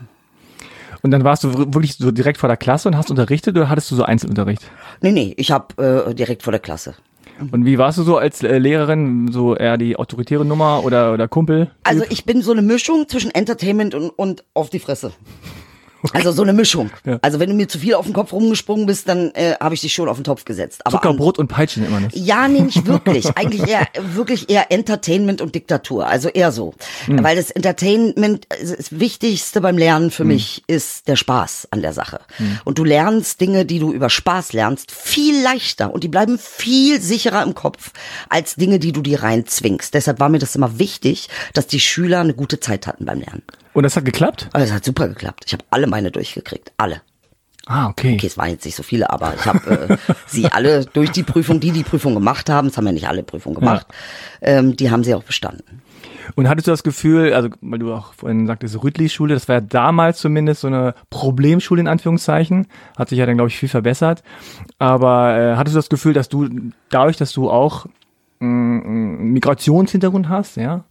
Und 1.03 1.11
dann 1.11 1.25
warst 1.25 1.45
du 1.45 1.55
wirklich 1.55 1.97
so 1.97 2.11
direkt 2.11 2.39
vor 2.39 2.49
der 2.49 2.57
Klasse 2.57 2.89
und 2.89 2.97
hast 2.97 3.11
unterrichtet 3.11 3.57
oder 3.57 3.69
hattest 3.69 3.91
du 3.91 3.97
so 3.97 4.03
Einzelunterricht? 4.03 4.63
Nee, 5.01 5.13
nee, 5.13 5.35
ich 5.37 5.51
habe 5.51 6.07
äh, 6.09 6.15
direkt 6.15 6.43
vor 6.43 6.53
der 6.53 6.61
Klasse. 6.61 6.95
Und 7.53 7.65
wie 7.65 7.79
warst 7.79 7.97
du 7.99 8.03
so 8.03 8.19
als 8.19 8.43
äh, 8.43 8.59
Lehrerin, 8.59 9.33
so 9.33 9.57
eher 9.57 9.79
die 9.79 9.97
autoritäre 9.97 10.45
Nummer 10.45 10.85
oder, 10.85 11.13
oder 11.15 11.27
Kumpel? 11.27 11.71
Also 11.85 12.05
ich 12.11 12.25
bin 12.25 12.43
so 12.43 12.53
eine 12.53 12.63
Mischung 12.63 13.09
zwischen 13.09 13.31
Entertainment 13.31 13.95
und, 13.95 14.11
und 14.11 14.45
auf 14.53 14.69
die 14.69 14.79
Fresse. 14.79 15.13
Also 16.13 16.33
so 16.33 16.43
eine 16.43 16.53
Mischung. 16.53 16.91
Ja. 17.05 17.19
Also 17.23 17.41
wenn 17.41 17.51
du 17.51 17.55
mir 17.55 17.69
zu 17.69 17.79
viel 17.79 17.95
auf 17.95 18.05
den 18.05 18.13
Kopf 18.15 18.33
rumgesprungen 18.33 18.87
bist, 18.87 19.09
dann 19.09 19.31
äh, 19.35 19.55
habe 19.61 19.75
ich 19.75 19.81
dich 19.81 19.93
schon 19.93 20.09
auf 20.09 20.17
den 20.17 20.25
Topf 20.25 20.45
gesetzt. 20.45 20.85
Aber 20.85 20.97
Zucker, 20.97 21.11
an- 21.11 21.17
Brot 21.17 21.39
und 21.39 21.49
Peitschen 21.49 21.87
immer 21.87 22.01
nicht. 22.01 22.17
Ja, 22.17 22.49
nee, 22.49 22.61
nicht 22.61 22.87
wirklich. 22.87 23.27
Eigentlich 23.37 23.69
eher, 23.69 23.87
wirklich 24.15 24.51
eher 24.51 24.71
Entertainment 24.73 25.41
und 25.41 25.55
Diktatur. 25.55 26.07
Also 26.07 26.29
eher 26.29 26.53
so. 26.53 26.75
Hm. 27.07 27.23
Weil 27.23 27.37
das 27.37 27.51
Entertainment, 27.51 28.47
also 28.51 28.75
das 28.77 28.99
Wichtigste 28.99 29.61
beim 29.61 29.79
Lernen 29.79 30.11
für 30.11 30.25
mich 30.25 30.63
ist 30.67 31.09
der 31.09 31.17
Spaß 31.17 31.69
an 31.71 31.83
der 31.83 31.93
Sache. 31.93 32.21
Hm. 32.37 32.59
Und 32.65 32.79
du 32.79 32.85
lernst 32.85 33.41
Dinge, 33.41 33.65
die 33.65 33.79
du 33.79 33.93
über 33.93 34.11
Spaß 34.11 34.53
lernst, 34.53 34.91
viel 34.93 35.41
leichter 35.43 35.93
und 35.93 36.05
die 36.05 36.09
bleiben 36.09 36.39
viel 36.39 37.01
sicherer 37.01 37.43
im 37.43 37.55
Kopf 37.55 37.93
als 38.29 38.57
Dinge, 38.57 38.79
die 38.79 38.93
du 38.93 39.03
dir 39.03 39.23
reinzwingst. 39.23 39.95
Deshalb 39.95 40.21
war 40.21 40.29
mir 40.29 40.39
das 40.39 40.57
immer 40.57 40.79
wichtig, 40.79 41.29
dass 41.55 41.67
die 41.67 41.81
Schüler 41.81 42.21
eine 42.21 42.35
gute 42.35 42.61
Zeit 42.61 42.87
hatten 42.87 43.05
beim 43.05 43.21
Lernen. 43.21 43.43
Und 43.73 43.85
das 43.85 43.97
hat 43.97 44.05
geklappt? 44.05 44.49
Aber 44.53 44.65
es 44.65 44.73
hat 44.73 44.85
super 44.85 45.09
geklappt. 45.09 45.45
Ich 45.47 45.53
habe 45.53 45.65
alle 45.71 45.87
meine 45.87 46.11
durchgekriegt. 46.11 46.73
Alle. 46.77 47.03
Ah, 47.67 47.89
okay. 47.89 48.15
Okay, 48.15 48.27
es 48.27 48.37
waren 48.37 48.51
jetzt 48.51 48.65
nicht 48.65 48.75
so 48.75 48.83
viele, 48.83 49.11
aber 49.11 49.35
ich 49.35 49.45
habe 49.45 49.99
äh, 50.09 50.13
sie 50.27 50.47
alle 50.51 50.87
durch 50.87 51.11
die 51.13 51.23
Prüfung, 51.23 51.61
die 51.61 51.71
die 51.71 51.85
Prüfung 51.85 52.15
gemacht 52.15 52.51
haben, 52.51 52.69
es 52.69 52.77
haben 52.77 52.87
ja 52.87 52.93
nicht 52.93 53.07
alle 53.09 53.23
Prüfungen 53.23 53.55
gemacht, 53.55 53.87
ähm, 54.41 54.77
die 54.77 54.91
haben 54.91 55.05
sie 55.05 55.15
auch 55.15 55.23
bestanden. 55.23 55.83
Und 56.37 56.49
hattest 56.49 56.67
du 56.67 56.71
das 56.71 56.83
Gefühl, 56.83 57.33
also 57.33 57.49
weil 57.61 57.79
du 57.79 57.93
auch 57.93 58.15
vorhin 58.15 58.47
sagtest, 58.47 58.83
Rüttli-Schule, 58.83 59.35
das 59.35 59.49
war 59.49 59.57
ja 59.57 59.61
damals 59.61 60.19
zumindest 60.19 60.63
so 60.63 60.69
eine 60.69 60.95
Problemschule 61.11 61.81
in 61.81 61.89
Anführungszeichen, 61.89 62.67
hat 62.97 63.09
sich 63.09 63.19
ja 63.19 63.27
dann, 63.27 63.37
glaube 63.37 63.51
ich, 63.51 63.57
viel 63.59 63.69
verbessert. 63.69 64.23
Aber 64.79 65.37
äh, 65.37 65.57
hattest 65.57 65.75
du 65.75 65.79
das 65.79 65.89
Gefühl, 65.89 66.13
dass 66.13 66.29
du 66.29 66.49
dadurch, 66.89 67.17
dass 67.17 67.33
du 67.33 67.51
auch 67.51 67.87
mh, 68.41 68.85
einen 68.85 69.33
Migrationshintergrund 69.33 70.29
hast, 70.29 70.57
ja, 70.57 70.85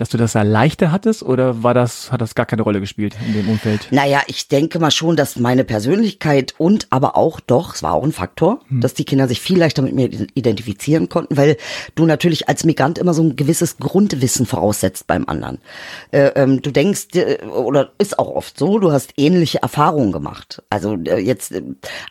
dass 0.00 0.08
du 0.08 0.16
das 0.16 0.32
da 0.32 0.42
leichter 0.42 0.92
hattest 0.92 1.22
oder 1.22 1.62
war 1.62 1.74
das, 1.74 2.10
hat 2.12 2.20
das 2.20 2.34
gar 2.34 2.46
keine 2.46 2.62
Rolle 2.62 2.80
gespielt 2.80 3.16
in 3.26 3.34
dem 3.34 3.48
Umfeld? 3.48 3.88
Naja, 3.90 4.22
ich 4.26 4.48
denke 4.48 4.78
mal 4.78 4.90
schon, 4.90 5.16
dass 5.16 5.36
meine 5.36 5.64
Persönlichkeit 5.64 6.54
und 6.58 6.86
aber 6.90 7.16
auch 7.16 7.40
doch, 7.40 7.74
es 7.74 7.82
war 7.82 7.92
auch 7.92 8.04
ein 8.04 8.12
Faktor, 8.12 8.60
dass 8.70 8.94
die 8.94 9.04
Kinder 9.04 9.28
sich 9.28 9.40
viel 9.40 9.58
leichter 9.58 9.82
mit 9.82 9.94
mir 9.94 10.08
identifizieren 10.34 11.08
konnten, 11.08 11.36
weil 11.36 11.56
du 11.94 12.06
natürlich 12.06 12.48
als 12.48 12.64
Migrant 12.64 12.98
immer 12.98 13.14
so 13.14 13.22
ein 13.22 13.36
gewisses 13.36 13.78
Grundwissen 13.78 14.46
voraussetzt 14.46 15.06
beim 15.06 15.28
anderen. 15.28 15.58
Äh, 16.10 16.28
ähm, 16.36 16.62
du 16.62 16.70
denkst, 16.70 17.08
äh, 17.14 17.38
oder 17.44 17.92
ist 17.98 18.18
auch 18.18 18.28
oft 18.28 18.58
so, 18.58 18.78
du 18.78 18.92
hast 18.92 19.14
ähnliche 19.16 19.62
Erfahrungen 19.62 20.12
gemacht. 20.12 20.62
Also 20.70 20.94
äh, 20.94 21.18
jetzt 21.18 21.52
äh, 21.52 21.62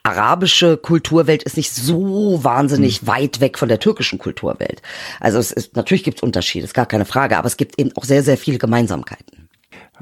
arabische 0.03 0.77
Kulturwelt 0.77 1.43
ist 1.43 1.57
nicht 1.57 1.73
so 1.73 2.43
wahnsinnig 2.43 3.07
weit 3.07 3.39
weg 3.39 3.57
von 3.57 3.69
der 3.69 3.79
türkischen 3.79 4.19
Kulturwelt. 4.19 4.81
Also 5.19 5.39
es 5.39 5.51
ist, 5.51 5.75
natürlich 5.75 6.03
gibt 6.03 6.17
es 6.17 6.23
Unterschiede, 6.23 6.65
ist 6.65 6.73
gar 6.73 6.85
keine 6.85 7.05
Frage, 7.05 7.37
aber 7.37 7.47
es 7.47 7.57
gibt 7.57 7.76
eben 7.77 7.91
auch 7.95 8.03
sehr, 8.03 8.23
sehr 8.23 8.37
viele 8.37 8.57
Gemeinsamkeiten. 8.57 9.49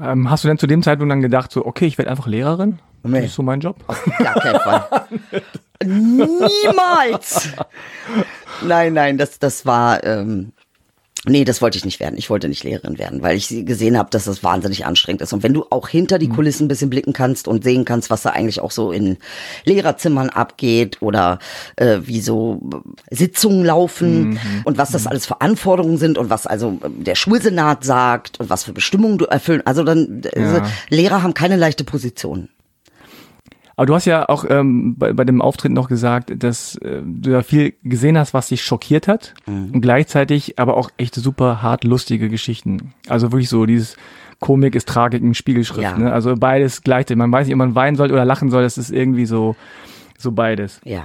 Ähm, 0.00 0.30
hast 0.30 0.44
du 0.44 0.48
denn 0.48 0.58
zu 0.58 0.66
dem 0.66 0.82
Zeitpunkt 0.82 1.10
dann 1.10 1.22
gedacht, 1.22 1.52
so, 1.52 1.64
okay, 1.64 1.86
ich 1.86 1.98
werde 1.98 2.10
einfach 2.10 2.26
Lehrerin? 2.26 2.78
Nee. 3.02 3.20
Das 3.20 3.30
ist 3.30 3.34
so 3.36 3.42
mein 3.42 3.60
Job? 3.60 3.76
Gar 4.18 4.34
keinen 4.34 4.60
Fall. 4.60 5.06
Niemals. 5.84 7.52
Nein, 8.62 8.94
nein, 8.94 9.18
das, 9.18 9.38
das 9.38 9.64
war, 9.64 10.02
ähm, 10.04 10.52
nee, 11.26 11.44
das 11.44 11.62
wollte 11.62 11.78
ich 11.78 11.84
nicht 11.84 12.00
werden. 12.00 12.16
Ich 12.18 12.30
wollte 12.30 12.48
nicht 12.48 12.64
Lehrerin 12.64 12.98
werden, 12.98 13.22
weil 13.22 13.36
ich 13.36 13.48
gesehen 13.48 13.98
habe, 13.98 14.10
dass 14.10 14.24
das 14.24 14.42
wahnsinnig 14.42 14.86
anstrengend 14.86 15.22
ist. 15.22 15.32
Und 15.32 15.42
wenn 15.42 15.54
du 15.54 15.66
auch 15.70 15.88
hinter 15.88 16.18
die 16.18 16.28
Kulissen 16.28 16.64
ein 16.64 16.68
bisschen 16.68 16.90
blicken 16.90 17.12
kannst 17.12 17.48
und 17.48 17.64
sehen 17.64 17.84
kannst, 17.84 18.10
was 18.10 18.22
da 18.22 18.30
eigentlich 18.30 18.60
auch 18.60 18.70
so 18.70 18.92
in 18.92 19.18
Lehrerzimmern 19.64 20.30
abgeht 20.30 21.02
oder 21.02 21.38
äh, 21.76 21.98
wie 22.02 22.20
so 22.20 22.60
Sitzungen 23.10 23.64
laufen 23.64 24.38
und 24.64 24.78
was 24.78 24.90
das 24.90 25.06
alles 25.06 25.26
für 25.26 25.40
Anforderungen 25.40 25.98
sind 25.98 26.18
und 26.18 26.30
was 26.30 26.46
also 26.46 26.78
ähm, 26.84 27.04
der 27.04 27.14
Schulsenat 27.14 27.84
sagt 27.84 28.40
und 28.40 28.50
was 28.50 28.64
für 28.64 28.72
Bestimmungen 28.72 29.18
du 29.18 29.26
erfüllen. 29.26 29.62
Also 29.64 29.84
dann, 29.84 30.22
also, 30.34 30.60
Lehrer 30.88 31.22
haben 31.22 31.34
keine 31.34 31.56
leichte 31.56 31.84
Position. 31.84 32.48
Aber 33.76 33.86
du 33.86 33.94
hast 33.94 34.06
ja 34.06 34.28
auch 34.28 34.44
ähm, 34.48 34.96
bei, 34.96 35.12
bei 35.12 35.24
dem 35.24 35.42
Auftritt 35.42 35.72
noch 35.72 35.88
gesagt, 35.88 36.42
dass 36.42 36.76
äh, 36.76 37.02
du 37.04 37.30
ja 37.30 37.42
viel 37.42 37.74
gesehen 37.82 38.16
hast, 38.16 38.32
was 38.32 38.48
dich 38.48 38.64
schockiert 38.64 39.06
hat 39.06 39.34
und 39.46 39.82
gleichzeitig 39.82 40.58
aber 40.58 40.76
auch 40.76 40.90
echt 40.96 41.14
super 41.14 41.62
hart 41.62 41.84
lustige 41.84 42.30
Geschichten. 42.30 42.94
Also 43.06 43.32
wirklich 43.32 43.50
so 43.50 43.66
dieses 43.66 43.96
Komik 44.40 44.74
ist 44.74 44.88
Tragik 44.88 45.22
in 45.22 45.34
Spiegelschrift. 45.34 45.82
Ja. 45.82 45.96
Ne? 45.96 46.12
Also 46.12 46.34
beides 46.36 46.82
gleichzeitig. 46.82 47.18
Man 47.18 47.32
weiß 47.32 47.46
nicht, 47.46 47.54
ob 47.54 47.58
man 47.58 47.74
weinen 47.74 47.96
soll 47.96 48.12
oder 48.12 48.24
lachen 48.24 48.50
soll. 48.50 48.62
Das 48.62 48.78
ist 48.78 48.90
irgendwie 48.90 49.26
so 49.26 49.56
so 50.18 50.32
beides. 50.32 50.80
Ja. 50.84 51.04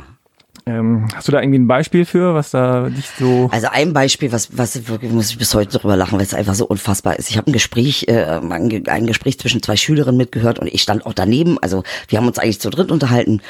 Ähm, 0.66 1.08
hast 1.16 1.28
du 1.28 1.32
da 1.32 1.42
irgendwie 1.42 1.60
ein 1.60 1.68
Beispiel 1.68 2.06
für, 2.06 2.36
was 2.36 2.52
da 2.52 2.90
dich 2.90 3.10
so 3.18 3.50
Also 3.52 3.68
ein 3.72 3.94
Beispiel, 3.94 4.32
was, 4.32 4.58
was 4.58 4.88
wirklich 4.88 5.12
muss 5.12 5.32
ich 5.32 5.38
bis 5.38 5.56
heute 5.56 5.80
drüber 5.80 5.96
lachen, 5.96 6.18
weil 6.18 6.26
es 6.26 6.34
einfach 6.34 6.54
so 6.54 6.66
unfassbar 6.66 7.18
ist. 7.18 7.30
Ich 7.30 7.38
habe 7.38 7.50
ein 7.50 7.54
Gespräch, 7.54 8.06
äh, 8.08 8.24
ein, 8.24 8.70
Ge- 8.70 8.88
ein 8.88 9.08
Gespräch 9.08 9.40
zwischen 9.40 9.64
zwei 9.64 9.76
Schülerinnen 9.76 10.18
mitgehört 10.18 10.60
und 10.60 10.68
ich 10.68 10.82
stand 10.82 11.06
auch 11.06 11.14
daneben. 11.14 11.58
Also 11.62 11.84
wir 12.08 12.20
haben 12.20 12.28
uns 12.28 12.38
eigentlich 12.38 12.62
zu 12.62 12.70
dritt 12.70 12.92
unterhalten. 12.92 13.42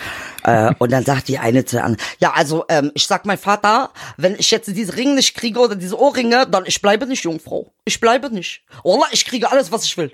Äh, 0.43 0.74
und 0.80 0.91
dann 0.91 1.03
sagt 1.03 1.28
die 1.28 1.38
eine 1.38 1.66
zu 1.66 1.76
der 1.76 1.86
anderen, 1.86 2.05
ja, 2.20 2.32
also 2.34 2.66
ähm, 2.70 2.91
ich 2.93 3.05
sag 3.07 3.26
mein 3.26 3.38
Vater, 3.38 3.89
wenn 4.18 4.36
ich 4.38 4.49
jetzt 4.51 4.68
diese 4.76 4.95
Ringe 4.95 5.16
nicht 5.16 5.36
kriege 5.36 5.59
oder 5.59 5.76
diese 5.76 5.99
Ohrringe, 5.99 6.47
dann 6.49 6.64
ich 6.66 6.82
bleibe 6.82 7.05
nicht 7.07 7.24
Jungfrau. 7.24 7.74
Ich 7.86 7.99
bleibe 7.99 8.34
nicht. 8.34 8.64
Wallah, 8.84 9.07
ich 9.12 9.26
kriege 9.26 9.51
alles, 9.51 9.72
was 9.72 9.84
ich 9.86 9.97
will. 9.97 10.12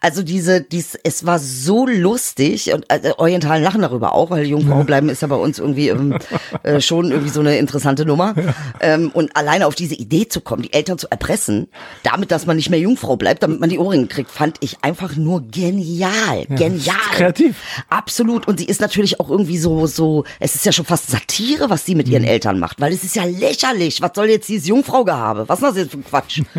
Also 0.00 0.22
diese, 0.22 0.60
dies, 0.60 0.98
es 1.02 1.26
war 1.26 1.38
so 1.38 1.86
lustig 1.86 2.72
und 2.72 2.84
äh, 2.88 3.12
Orientalen 3.16 3.62
lachen 3.62 3.82
darüber 3.82 4.14
auch, 4.14 4.30
weil 4.30 4.46
Jungfrau 4.46 4.84
bleiben 4.84 5.08
ist 5.08 5.22
ja 5.22 5.28
bei 5.28 5.36
uns 5.36 5.58
irgendwie 5.58 5.88
ähm, 5.88 6.18
äh, 6.62 6.80
schon 6.80 7.10
irgendwie 7.10 7.30
so 7.30 7.40
eine 7.40 7.58
interessante 7.58 8.04
Nummer. 8.04 8.34
Ähm, 8.80 9.10
und 9.12 9.36
alleine 9.36 9.66
auf 9.66 9.74
diese 9.74 9.94
Idee 9.94 10.28
zu 10.28 10.40
kommen, 10.40 10.62
die 10.62 10.72
Eltern 10.72 10.98
zu 10.98 11.10
erpressen, 11.10 11.68
damit, 12.02 12.30
dass 12.30 12.46
man 12.46 12.56
nicht 12.56 12.70
mehr 12.70 12.78
Jungfrau 12.78 13.16
bleibt, 13.16 13.42
damit 13.42 13.60
man 13.60 13.70
die 13.70 13.78
Ohrringe 13.78 14.06
kriegt, 14.06 14.30
fand 14.30 14.56
ich 14.60 14.82
einfach 14.82 15.16
nur 15.16 15.42
genial, 15.48 16.46
genial, 16.48 16.96
kreativ. 17.12 17.56
Absolut. 17.88 18.46
Und 18.46 18.58
sie 18.58 18.66
ist 18.66 18.80
natürlich 18.80 19.20
auch 19.20 19.30
irgendwie 19.30 19.58
so, 19.58 19.86
so, 19.86 20.24
es 20.40 20.54
ist 20.54 20.64
ja 20.66 20.72
schon 20.72 20.84
fast 20.84 21.10
Satire, 21.10 21.70
was 21.70 21.84
sie 21.84 21.94
mit 21.94 22.08
ihren 22.08 22.24
Eltern 22.24 22.58
macht, 22.58 22.80
weil 22.80 22.92
es 22.92 23.04
ist 23.04 23.16
ja 23.16 23.24
lächerlich. 23.24 24.00
Was 24.02 24.12
soll 24.14 24.28
jetzt 24.28 24.48
dieses 24.48 24.68
Jungfraugehabe? 24.68 25.48
Was 25.48 25.58
ist 25.60 25.64
das 25.64 25.76
jetzt 25.76 25.90
für 25.90 25.98
ein 25.98 26.04
Quatsch? 26.04 26.42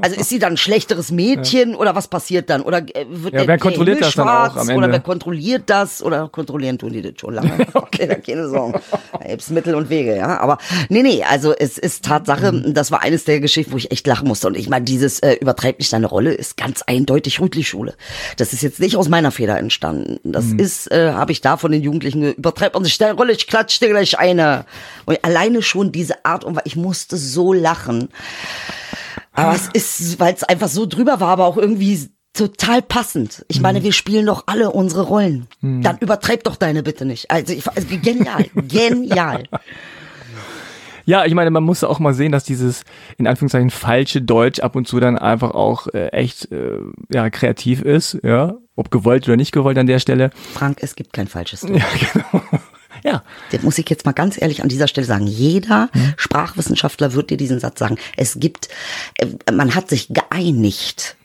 Also 0.00 0.20
ist 0.20 0.28
sie 0.28 0.38
dann 0.38 0.54
ein 0.54 0.56
schlechteres 0.56 1.10
Mädchen 1.10 1.74
oder 1.74 1.94
was 1.94 2.08
passiert 2.08 2.50
dann? 2.58 2.62
Oder 2.66 2.78
äh, 2.78 3.06
wird 3.08 3.34
Ja, 3.34 3.40
der- 3.40 3.48
wer 3.48 3.58
kontrolliert 3.58 3.98
Himmel 3.98 4.06
das 4.08 4.14
dann 4.14 4.28
auch 4.28 4.52
schwarz? 4.52 4.56
am 4.56 4.62
Oder 4.76 4.84
Ende? 4.86 4.92
wer 4.92 5.00
kontrolliert 5.00 5.62
das? 5.66 6.02
Oder 6.02 6.28
kontrollieren 6.28 6.78
tun 6.78 6.92
die 6.92 7.02
das 7.02 7.12
schon 7.20 7.34
lange? 7.34 7.66
okay, 7.74 8.06
da 8.06 8.14
keine 8.16 8.48
Sorgen. 8.48 8.80
Da 9.12 9.28
gibt's 9.28 9.50
Mittel 9.50 9.74
und 9.74 9.88
Wege, 9.90 10.16
ja. 10.16 10.38
Aber 10.40 10.58
nee, 10.88 11.02
nee, 11.02 11.22
also 11.24 11.54
es 11.56 11.78
ist 11.78 12.04
Tatsache, 12.04 12.52
Mhm. 12.52 12.74
das 12.74 12.90
war 12.90 13.02
eines 13.02 13.24
der 13.24 13.40
Geschichten, 13.40 13.72
wo 13.72 13.76
ich 13.76 13.90
echt 13.90 14.06
lachen 14.06 14.28
musste. 14.28 14.46
Und 14.48 14.56
ich 14.56 14.68
meine, 14.68 14.84
dieses 14.84 15.20
äh, 15.20 15.34
übertreibt 15.34 15.78
nicht 15.80 15.92
deine 15.92 16.06
Rolle 16.06 16.32
ist 16.32 16.56
ganz 16.56 16.82
eindeutig 16.82 17.40
Rütli-Schule. 17.40 17.94
Das 18.36 18.52
ist 18.52 18.62
jetzt 18.62 18.80
nicht 18.80 18.96
aus 18.96 19.08
meiner 19.08 19.30
Feder 19.30 19.58
entstanden. 19.58 20.18
Das 20.24 20.44
Mhm. 20.46 20.58
ist, 20.58 20.90
äh, 20.92 21.12
habe 21.12 21.32
ich 21.32 21.40
da 21.40 21.56
von 21.56 21.72
den 21.72 21.82
Jugendlichen 21.82 22.20
ge- 22.20 22.32
übertreibt 22.32 22.76
und 22.76 22.82
nicht 22.82 23.00
deine 23.00 23.14
Rolle, 23.14 23.32
ich 23.32 23.46
klatsch 23.46 23.80
dir 23.80 23.88
gleich 23.88 24.18
eine. 24.18 24.64
Und 25.04 25.22
alleine 25.24 25.62
schon 25.62 25.92
diese 25.92 26.24
Art 26.24 26.44
und 26.44 26.58
ich 26.64 26.76
musste 26.76 27.16
so 27.16 27.52
lachen. 27.52 28.08
Aber 29.32 29.54
es 29.54 29.68
ist, 29.72 30.18
weil 30.18 30.32
es 30.34 30.42
einfach 30.44 30.68
so 30.68 30.86
drüber 30.86 31.20
war, 31.20 31.28
aber 31.28 31.44
auch 31.46 31.56
irgendwie 31.58 32.08
total 32.36 32.82
passend. 32.82 33.44
Ich 33.48 33.60
meine, 33.60 33.82
wir 33.82 33.92
spielen 33.92 34.26
doch 34.26 34.44
alle 34.46 34.70
unsere 34.70 35.02
Rollen. 35.02 35.46
Dann 35.60 35.98
übertreib 35.98 36.44
doch 36.44 36.56
deine 36.56 36.82
bitte 36.82 37.04
nicht. 37.04 37.30
Also, 37.30 37.52
ich, 37.52 37.66
also 37.66 37.86
genial, 38.02 38.46
genial. 38.54 39.44
Ja, 41.06 41.24
ich 41.24 41.34
meine, 41.34 41.50
man 41.50 41.62
muss 41.62 41.84
auch 41.84 42.00
mal 42.00 42.14
sehen, 42.14 42.32
dass 42.32 42.42
dieses 42.42 42.82
in 43.16 43.28
Anführungszeichen 43.28 43.70
falsche 43.70 44.20
Deutsch 44.22 44.58
ab 44.58 44.74
und 44.74 44.88
zu 44.88 44.98
dann 44.98 45.16
einfach 45.16 45.52
auch 45.52 45.86
äh, 45.94 46.08
echt 46.08 46.50
äh, 46.50 46.78
ja 47.12 47.30
kreativ 47.30 47.82
ist, 47.82 48.18
ja, 48.24 48.56
ob 48.74 48.90
gewollt 48.90 49.26
oder 49.28 49.36
nicht 49.36 49.52
gewollt 49.52 49.78
an 49.78 49.86
der 49.86 50.00
Stelle. 50.00 50.30
Frank, 50.52 50.78
es 50.80 50.96
gibt 50.96 51.12
kein 51.12 51.28
falsches 51.28 51.60
Deutsch. 51.60 51.82
Ja, 53.04 53.22
Das 53.52 53.62
muss 53.62 53.78
ich 53.78 53.88
jetzt 53.90 54.06
mal 54.06 54.12
ganz 54.12 54.40
ehrlich 54.40 54.62
an 54.62 54.68
dieser 54.68 54.88
Stelle 54.88 55.06
sagen. 55.06 55.26
Jeder 55.26 55.90
Sprachwissenschaftler 56.16 57.12
wird 57.12 57.30
dir 57.30 57.36
diesen 57.36 57.60
Satz 57.60 57.78
sagen. 57.78 57.98
Es 58.16 58.40
gibt, 58.40 58.68
äh, 59.18 59.26
man 59.52 59.74
hat 59.74 59.90
sich 59.90 60.08
geeinigt 60.08 61.16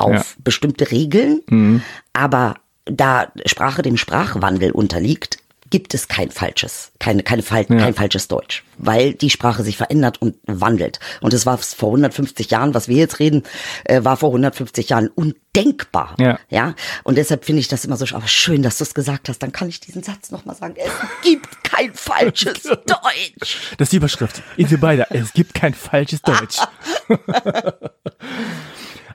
auf 0.00 0.12
Ja. 0.12 0.24
bestimmte 0.42 0.90
Regeln, 0.90 1.82
aber 2.12 2.56
da 2.86 3.30
Sprache 3.46 3.82
dem 3.82 3.96
Sprachwandel 3.96 4.72
unterliegt, 4.72 5.38
gibt 5.70 5.94
es 5.94 6.08
kein 6.08 6.32
falsches, 6.32 6.90
keine, 6.98 7.22
keine 7.22 7.42
Fal 7.42 7.64
kein 7.64 7.94
falsches 7.94 8.26
Deutsch, 8.26 8.64
weil 8.76 9.14
die 9.14 9.30
Sprache 9.30 9.62
sich 9.62 9.76
verändert 9.76 10.20
und 10.20 10.34
wandelt. 10.46 10.98
Und 11.20 11.32
es 11.32 11.46
war 11.46 11.58
vor 11.58 11.90
150 11.90 12.50
Jahren, 12.50 12.74
was 12.74 12.88
wir 12.88 12.96
jetzt 12.96 13.20
reden, 13.20 13.44
äh, 13.84 14.02
war 14.02 14.16
vor 14.16 14.30
150 14.30 14.88
Jahren 14.88 15.06
undenkbar. 15.08 16.16
Ja. 16.18 16.40
Ja, 16.48 16.74
und 17.04 17.18
deshalb 17.18 17.44
finde 17.44 17.60
ich 17.60 17.68
das 17.68 17.84
immer 17.84 17.96
so, 17.96 18.04
aber 18.16 18.26
schön, 18.26 18.64
dass 18.64 18.78
du 18.78 18.84
es 18.84 18.94
gesagt 18.94 19.28
hast. 19.28 19.38
Dann 19.44 19.52
kann 19.52 19.68
ich 19.68 19.78
diesen 19.78 20.02
Satz 20.02 20.32
nochmal 20.32 20.56
sagen. 20.56 20.74
Es 20.76 20.90
gibt 21.22 21.62
kein 21.62 21.94
falsches 21.94 22.64
Deutsch. 22.64 23.60
das 23.78 23.86
ist 23.86 23.92
die 23.92 23.96
Überschrift. 23.98 24.42
Ihr 24.56 24.80
beide, 24.80 25.06
es 25.10 25.32
gibt 25.32 25.54
kein 25.54 25.74
falsches 25.74 26.20
Deutsch. 26.22 26.58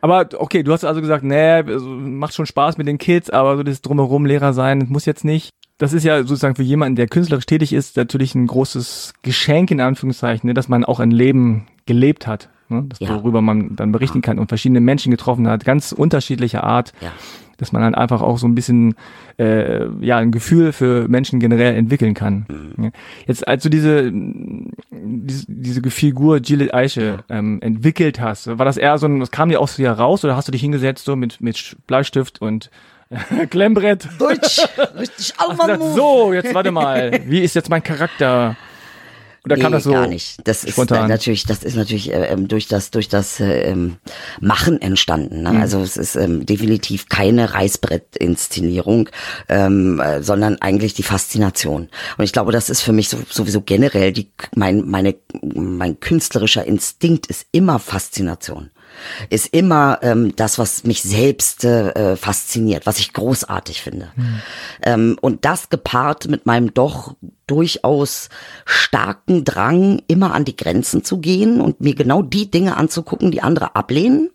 aber 0.06 0.30
okay, 0.40 0.64
du 0.64 0.72
hast 0.72 0.84
also 0.86 1.02
gesagt, 1.02 1.24
nee, 1.24 1.36
also, 1.52 1.90
macht 1.90 2.34
schon 2.34 2.46
Spaß 2.46 2.78
mit 2.78 2.88
den 2.88 2.98
Kids, 2.98 3.30
aber 3.30 3.58
so 3.58 3.64
das 3.64 3.82
drumherum 3.82 4.26
Lehrer 4.26 4.54
sein, 4.54 4.86
muss 4.90 5.06
jetzt 5.06 5.26
nicht. 5.26 5.50
Das 5.78 5.92
ist 5.92 6.04
ja 6.06 6.20
sozusagen 6.20 6.56
für 6.56 6.64
jemanden, 6.64 6.96
der 6.96 7.08
künstlerisch 7.08 7.46
tätig 7.46 7.74
ist, 7.74 7.98
natürlich 7.98 8.34
ein 8.34 8.48
großes 8.48 9.14
Geschenk 9.24 9.72
in 9.72 9.82
Anführungszeichen, 9.82 10.48
ne, 10.48 10.54
dass 10.54 10.70
man 10.70 10.86
auch 10.86 11.00
ein 11.02 11.12
Leben 11.12 11.68
gelebt 11.86 12.28
hat, 12.28 12.50
ne, 12.70 12.86
das, 12.88 13.00
Ja. 13.00 13.10
worüber 13.16 13.42
man 13.42 13.76
dann 13.76 13.92
berichten 13.92 14.22
kann 14.22 14.40
und 14.40 14.48
verschiedene 14.48 14.80
Menschen 14.80 15.12
getroffen 15.12 15.48
hat, 15.50 15.66
ganz 15.66 15.92
unterschiedlicher 15.92 16.64
Art. 16.64 16.94
Ja. 17.02 17.12
Dass 17.58 17.72
man 17.72 17.82
dann 17.82 17.96
einfach 17.96 18.22
auch 18.22 18.38
so 18.38 18.48
ein 18.48 18.56
bisschen 18.56 18.96
äh, 19.38 19.86
ja 20.00 20.18
ein 20.18 20.32
Gefühl 20.32 20.72
für 20.72 21.08
Menschen 21.08 21.40
generell 21.40 21.76
entwickeln 21.76 22.14
kann. 22.14 22.46
Mhm. 22.50 22.92
Jetzt 23.28 23.48
als 23.48 23.64
du 23.64 23.70
diese 23.70 24.12
diese, 24.12 25.46
diese 25.48 25.82
Figur 25.90 26.40
Gillet 26.40 26.74
Eiche 26.74 27.24
ähm, 27.30 27.60
entwickelt 27.62 28.20
hast, 28.20 28.48
war 28.48 28.66
das 28.66 28.78
eher 28.78 28.98
so 28.98 29.08
ein, 29.08 29.20
das 29.20 29.32
kam 29.32 29.50
dir 29.50 29.60
aus 29.60 29.76
dir 29.76 29.92
raus 29.92 30.24
oder 30.24 30.36
hast 30.36 30.48
du 30.48 30.52
dich 30.52 30.62
hingesetzt 30.62 31.06
so 31.06 31.16
mit 31.16 31.42
mit 31.42 31.76
Bleistift 31.88 32.42
und 32.42 32.70
Klemmbrett. 33.50 34.08
Deutsch, 34.18 34.62
richtig 34.98 35.34
Alman 35.38 35.80
So, 35.94 36.34
jetzt 36.34 36.54
warte 36.54 36.72
mal. 36.72 37.22
Wie 37.26 37.42
ist 37.42 37.54
jetzt 37.54 37.70
mein 37.70 37.84
Charakter? 37.84 38.56
Oder 39.46 39.58
nee, 39.58 39.62
kam 39.62 39.72
das 39.72 39.84
so 39.84 39.92
gar 39.92 40.08
nicht. 40.08 40.40
Das 40.44 40.68
spontan? 40.68 41.04
ist 41.04 41.10
natürlich, 41.10 41.44
das 41.46 41.64
ist 41.64 41.76
natürlich 41.76 42.12
äh, 42.12 42.28
ähm, 42.28 42.48
durch 42.48 42.68
das 42.68 42.90
durch 42.90 43.10
das 43.10 43.40
äh, 43.40 43.70
ähm, 43.70 43.98
Machen 44.42 44.82
entstanden. 44.82 45.44
Ne? 45.44 45.52
Mhm. 45.52 45.62
Also 45.62 45.82
es 45.82 45.98
ist 45.98 46.16
ähm, 46.16 46.46
definitiv 46.46 47.10
keine 47.10 47.54
Reißbrettinszenierung, 47.54 49.10
ähm, 49.48 50.00
äh, 50.00 50.24
sondern 50.24 50.62
eigentlich 50.62 50.96
die 50.96 51.04
Faszination. 51.04 51.90
Und 52.18 52.24
ich 52.24 52.34
glaube, 52.34 52.52
das 52.52 52.70
ist 52.70 52.82
für 52.82 52.94
mich 52.94 53.10
so, 53.10 53.20
sowieso 53.30 53.62
generell 53.62 54.12
die 54.12 54.32
mein 54.56 54.90
meine 54.90 55.16
mein 55.42 56.00
künstlerischer 56.00 56.66
Instinkt 56.66 57.28
ist 57.28 57.46
immer 57.52 57.80
Faszination 57.80 58.72
ist 59.30 59.48
immer 59.48 60.00
ähm, 60.02 60.36
das, 60.36 60.58
was 60.58 60.84
mich 60.84 61.04
selbst 61.04 61.64
äh, 61.64 62.16
fasziniert, 62.16 62.86
was 62.86 63.00
ich 63.00 63.14
großartig 63.14 63.82
finde. 63.82 64.12
Mhm. 64.16 64.42
Ähm, 64.84 65.18
und 65.22 65.46
das 65.46 65.70
gepaart 65.70 66.28
mit 66.28 66.46
meinem 66.46 66.74
doch 66.74 67.16
durchaus 67.48 68.30
starken 68.66 69.44
Drang, 69.46 70.02
immer 70.08 70.34
an 70.34 70.46
die 70.46 70.56
Grenzen 70.56 71.04
zu 71.04 71.20
gehen 71.20 71.62
und 71.62 71.80
mir 71.80 71.94
genau 71.94 72.22
die 72.22 72.50
Dinge 72.50 72.76
anzugucken, 72.78 73.32
die 73.32 73.42
andere 73.42 73.76
ablehnen 73.76 74.32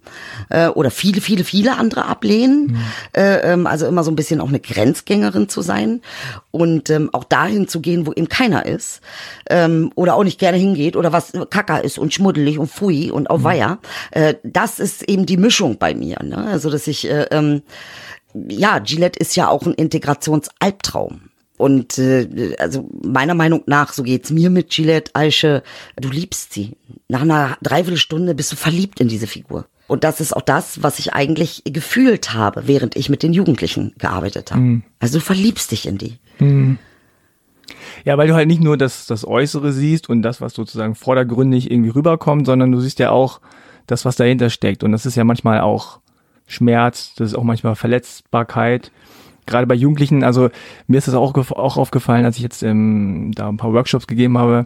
äh, 0.48 0.68
oder 0.68 0.90
viele, 0.90 1.20
viele, 1.20 1.44
viele 1.44 1.76
andere 1.76 2.04
ablehnen. 2.04 2.66
Mhm. 2.66 2.78
Äh, 3.16 3.52
ähm, 3.52 3.66
also 3.66 3.86
immer 3.86 4.04
so 4.04 4.10
ein 4.10 4.16
bisschen 4.16 4.40
auch 4.40 4.48
eine 4.48 4.60
Grenzgängerin 4.60 5.48
zu 5.48 5.62
sein 5.62 6.02
und 6.50 6.90
ähm, 6.90 7.10
auch 7.12 7.24
dahin 7.24 7.66
zu 7.66 7.80
gehen, 7.80 8.06
wo 8.06 8.12
eben 8.12 8.28
keiner 8.28 8.66
ist 8.66 9.00
ähm, 9.48 9.90
oder 9.96 10.14
auch 10.14 10.24
nicht 10.24 10.38
gerne 10.38 10.58
hingeht 10.58 10.96
oder 10.96 11.12
was 11.12 11.32
kacker 11.50 11.82
ist 11.82 11.98
und 11.98 12.14
schmuddelig 12.14 12.58
und 12.58 12.70
fui 12.70 13.10
und 13.10 13.28
auf 13.28 13.40
mhm. 13.40 13.44
Weiher. 13.44 13.78
Äh, 14.12 14.34
das 14.44 14.78
ist 14.78 15.02
eben 15.08 15.26
die 15.26 15.36
Mischung 15.36 15.78
bei 15.78 15.94
mir. 15.94 16.18
Ne? 16.22 16.36
Also 16.36 16.70
dass 16.70 16.86
ich 16.86 17.10
äh, 17.10 17.26
ähm, 17.30 17.62
ja, 18.34 18.78
Gillette 18.78 19.18
ist 19.18 19.36
ja 19.36 19.48
auch 19.48 19.66
ein 19.66 19.74
Integrationsalbtraum. 19.74 21.29
Und 21.60 21.98
äh, 21.98 22.56
also 22.58 22.88
meiner 23.04 23.34
Meinung 23.34 23.62
nach, 23.66 23.92
so 23.92 24.02
geht's 24.02 24.30
mir 24.30 24.48
mit 24.48 24.70
Gillette 24.70 25.10
Aische, 25.14 25.62
du 26.00 26.08
liebst 26.08 26.54
sie. 26.54 26.78
Nach 27.08 27.20
einer 27.20 27.58
Dreiviertelstunde 27.62 28.34
bist 28.34 28.50
du 28.50 28.56
verliebt 28.56 28.98
in 28.98 29.08
diese 29.08 29.26
Figur. 29.26 29.66
Und 29.86 30.02
das 30.02 30.22
ist 30.22 30.34
auch 30.34 30.40
das, 30.40 30.82
was 30.82 30.98
ich 30.98 31.12
eigentlich 31.12 31.62
gefühlt 31.66 32.32
habe, 32.32 32.62
während 32.66 32.96
ich 32.96 33.10
mit 33.10 33.22
den 33.22 33.34
Jugendlichen 33.34 33.92
gearbeitet 33.98 34.52
habe. 34.52 34.62
Mhm. 34.62 34.82
Also 35.00 35.18
du 35.18 35.24
verliebst 35.24 35.70
dich 35.70 35.86
in 35.86 35.98
die. 35.98 36.18
Mhm. 36.38 36.78
Ja, 38.06 38.16
weil 38.16 38.28
du 38.28 38.34
halt 38.34 38.48
nicht 38.48 38.62
nur 38.62 38.78
das, 38.78 39.04
das 39.04 39.26
Äußere 39.26 39.70
siehst 39.72 40.08
und 40.08 40.22
das, 40.22 40.40
was 40.40 40.54
sozusagen 40.54 40.94
vordergründig 40.94 41.70
irgendwie 41.70 41.90
rüberkommt, 41.90 42.46
sondern 42.46 42.72
du 42.72 42.80
siehst 42.80 43.00
ja 43.00 43.10
auch 43.10 43.42
das, 43.86 44.06
was 44.06 44.16
dahinter 44.16 44.48
steckt. 44.48 44.82
Und 44.82 44.92
das 44.92 45.04
ist 45.04 45.16
ja 45.16 45.24
manchmal 45.24 45.60
auch 45.60 46.00
Schmerz, 46.46 47.12
das 47.16 47.32
ist 47.32 47.34
auch 47.34 47.44
manchmal 47.44 47.74
Verletzbarkeit 47.76 48.92
gerade 49.50 49.66
bei 49.66 49.74
Jugendlichen, 49.74 50.24
also 50.24 50.48
mir 50.86 50.98
ist 50.98 51.08
das 51.08 51.14
auch, 51.14 51.34
auch 51.34 51.76
aufgefallen, 51.76 52.24
als 52.24 52.36
ich 52.36 52.42
jetzt 52.42 52.62
ähm, 52.62 53.32
da 53.34 53.48
ein 53.48 53.58
paar 53.58 53.72
Workshops 53.74 54.06
gegeben 54.06 54.38
habe. 54.38 54.64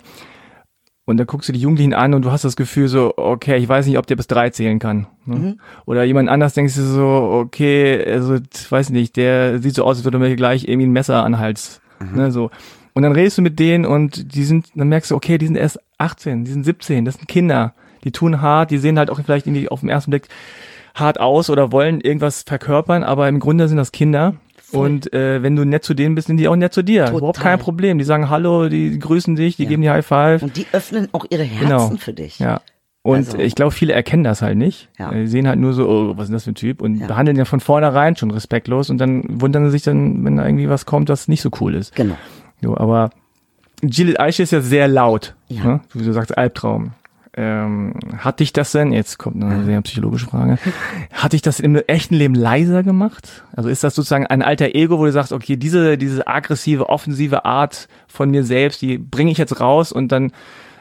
Und 1.07 1.19
da 1.19 1.25
guckst 1.25 1.49
du 1.49 1.53
die 1.53 1.61
Jugendlichen 1.61 1.93
an 1.93 2.15
und 2.15 2.25
du 2.25 2.31
hast 2.31 2.45
das 2.45 2.57
Gefühl 2.57 2.89
so, 2.89 3.13
okay, 3.17 3.59
ich 3.59 3.69
weiß 3.69 3.87
nicht, 3.87 3.99
ob 3.99 4.07
der 4.07 4.17
bis 4.17 4.27
drei 4.27 4.49
zählen 4.51 4.79
kann. 4.79 5.07
Ne? 5.27 5.37
Mhm. 5.37 5.61
Oder 5.85 6.05
jemand 6.05 6.31
anders 6.31 6.55
denkst 6.55 6.77
du 6.77 6.83
so, 6.83 7.07
okay, 7.45 8.03
also, 8.07 8.39
weiß 8.71 8.89
nicht, 8.91 9.17
der 9.17 9.61
sieht 9.61 9.75
so 9.75 9.85
aus, 9.85 9.99
als 9.99 10.05
würde 10.05 10.19
mir 10.19 10.35
gleich 10.35 10.67
irgendwie 10.67 10.87
ein 10.87 10.93
Messer 10.93 11.23
an 11.23 11.33
den 11.33 11.41
Hals. 11.41 11.83
Mhm. 12.01 12.17
Ne, 12.17 12.31
so. 12.31 12.51
Und 12.95 13.03
dann 13.03 13.13
redest 13.13 13.37
du 13.37 13.43
mit 13.43 13.59
denen 13.59 13.85
und 13.85 14.35
die 14.35 14.45
sind, 14.45 14.69
dann 14.75 14.89
merkst 14.89 15.11
du, 15.11 15.17
okay, 15.17 15.37
die 15.37 15.47
sind 15.47 15.57
erst 15.57 15.79
18, 15.99 16.45
die 16.45 16.53
sind 16.53 16.65
17, 16.65 17.05
das 17.05 17.17
sind 17.17 17.29
Kinder. 17.29 17.75
Die 18.05 18.13
tun 18.13 18.41
hart, 18.41 18.71
die 18.71 18.79
sehen 18.79 18.99
halt 18.99 19.11
auch 19.11 19.21
vielleicht 19.23 19.47
irgendwie 19.47 19.69
auf 19.69 19.81
den 19.81 19.89
ersten 19.89 20.11
Blick 20.11 20.29
hart 20.95 21.21
aus 21.21 21.51
oder 21.51 21.73
wollen 21.73 22.01
irgendwas 22.01 22.43
verkörpern, 22.43 23.03
aber 23.03 23.29
im 23.29 23.41
Grunde 23.41 23.69
sind 23.69 23.79
das 23.79 23.93
Kinder 23.93 24.35
Voll. 24.67 24.87
Und 24.87 25.13
äh, 25.13 25.43
wenn 25.43 25.57
du 25.57 25.65
nett 25.65 25.85
zu 25.85 25.95
denen 25.95 26.15
bist, 26.15 26.29
sind 26.29 26.39
die 26.39 26.49
auch 26.49 26.57
nett 26.57 26.73
zu 26.73 26.83
dir. 26.83 27.05
Total. 27.05 27.19
Überhaupt 27.19 27.41
kein 27.41 27.59
Problem. 27.59 27.99
Die 27.99 28.05
sagen 28.05 28.31
Hallo, 28.31 28.69
die 28.69 28.99
grüßen 28.99 29.37
dich, 29.37 29.57
die 29.57 29.65
ja. 29.65 29.69
geben 29.69 29.83
dir 29.83 29.93
High 29.93 30.07
Five. 30.07 30.43
Und 30.43 30.57
die 30.57 30.67
öffnen 30.73 31.09
auch 31.13 31.27
ihre 31.29 31.43
Herzen 31.43 31.69
genau. 31.69 31.97
für 31.97 32.13
dich. 32.13 32.39
Ja. 32.39 32.61
Und 33.03 33.17
also. 33.17 33.39
ich 33.39 33.55
glaube, 33.55 33.73
viele 33.73 33.93
erkennen 33.93 34.25
das 34.25 34.41
halt 34.41 34.57
nicht. 34.57 34.89
Ja. 34.99 35.13
Die 35.13 35.27
sehen 35.27 35.47
halt 35.47 35.59
nur 35.59 35.75
so, 35.75 35.87
oh, 35.87 36.17
was 36.17 36.29
ist 36.29 36.33
das 36.33 36.45
für 36.45 36.53
ein 36.53 36.55
Typ? 36.55 36.81
Und 36.81 36.97
ja. 36.97 37.07
behandeln 37.07 37.37
ja 37.37 37.45
von 37.45 37.61
vornherein 37.61 38.17
schon 38.17 38.31
respektlos 38.31 38.89
und 38.89 38.97
dann 38.97 39.25
wundern 39.29 39.67
sie 39.67 39.73
sich 39.73 39.83
dann, 39.83 40.25
wenn 40.25 40.37
da 40.37 40.47
irgendwie 40.47 40.71
was 40.71 40.87
kommt, 40.87 41.11
was 41.11 41.29
nicht 41.29 41.43
so 41.43 41.51
cool 41.61 41.75
ist. 41.75 41.95
Genau. 41.95 42.17
Jo, 42.63 42.75
aber 42.75 43.11
Gilles 43.83 44.19
Eiche 44.19 44.43
ist 44.43 44.53
ja 44.53 44.63
sehr 44.63 44.89
laut. 44.89 45.35
Ja. 45.49 45.65
Ne? 45.65 45.81
Wie 45.93 46.03
du 46.03 46.13
sagst, 46.13 46.37
Albtraum. 46.37 46.93
Ähm, 47.37 47.95
hat 48.19 48.39
dich 48.39 48.53
das 48.53 48.71
denn, 48.71 48.93
jetzt 48.93 49.19
kommt 49.19 49.43
eine 49.43 49.65
sehr 49.65 49.83
psychologische 49.83 50.27
Frage, 50.27 50.57
hat 51.13 51.33
dich 51.33 51.43
das 51.43 51.59
im 51.59 51.75
echten 51.75 52.15
Leben 52.15 52.37
leiser 52.37 52.85
gemacht? 52.85 53.43
Also 53.57 53.69
ist 53.69 53.83
das 53.83 53.97
sozusagen 53.97 54.27
ein 54.27 54.41
alter 54.41 54.77
Ego, 54.77 54.99
wo 55.01 55.05
du 55.05 55.11
sagst, 55.11 55.33
okay, 55.33 55.57
diese, 55.57 55.99
diese 55.99 56.29
aggressive, 56.29 56.89
offensive 56.89 57.45
Art 57.45 57.89
von 58.07 58.31
mir 58.31 58.45
selbst, 58.45 58.83
die 58.83 58.99
bringe 58.99 59.33
ich 59.33 59.39
jetzt 59.39 59.59
raus 59.61 59.91
und 59.91 60.13
dann 60.13 60.31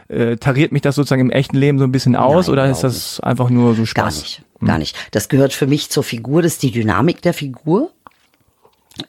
äh, 0.09 0.37
tariert 0.37 0.71
mich 0.71 0.83
das 0.83 0.93
sozusagen 0.93 1.21
im 1.21 1.31
echten 1.31 1.57
Leben 1.57 1.79
so 1.79 1.85
ein 1.85 1.91
bisschen 1.91 2.15
aus 2.15 2.45
Nein, 2.45 2.53
oder 2.53 2.69
ist 2.69 2.83
das 2.83 3.17
nicht. 3.17 3.23
einfach 3.23 3.49
nur 3.49 3.73
so 3.73 3.87
Spaß? 3.87 3.95
Gar 3.95 4.21
nicht, 4.21 4.43
hm. 4.59 4.67
gar 4.67 4.77
nicht. 4.77 4.95
Das 5.09 5.29
gehört 5.29 5.53
für 5.53 5.65
mich 5.65 5.89
zur 5.89 6.03
Figur, 6.03 6.43
das 6.43 6.53
ist 6.53 6.63
die 6.63 6.71
Dynamik 6.71 7.23
der 7.23 7.33
Figur. 7.33 7.91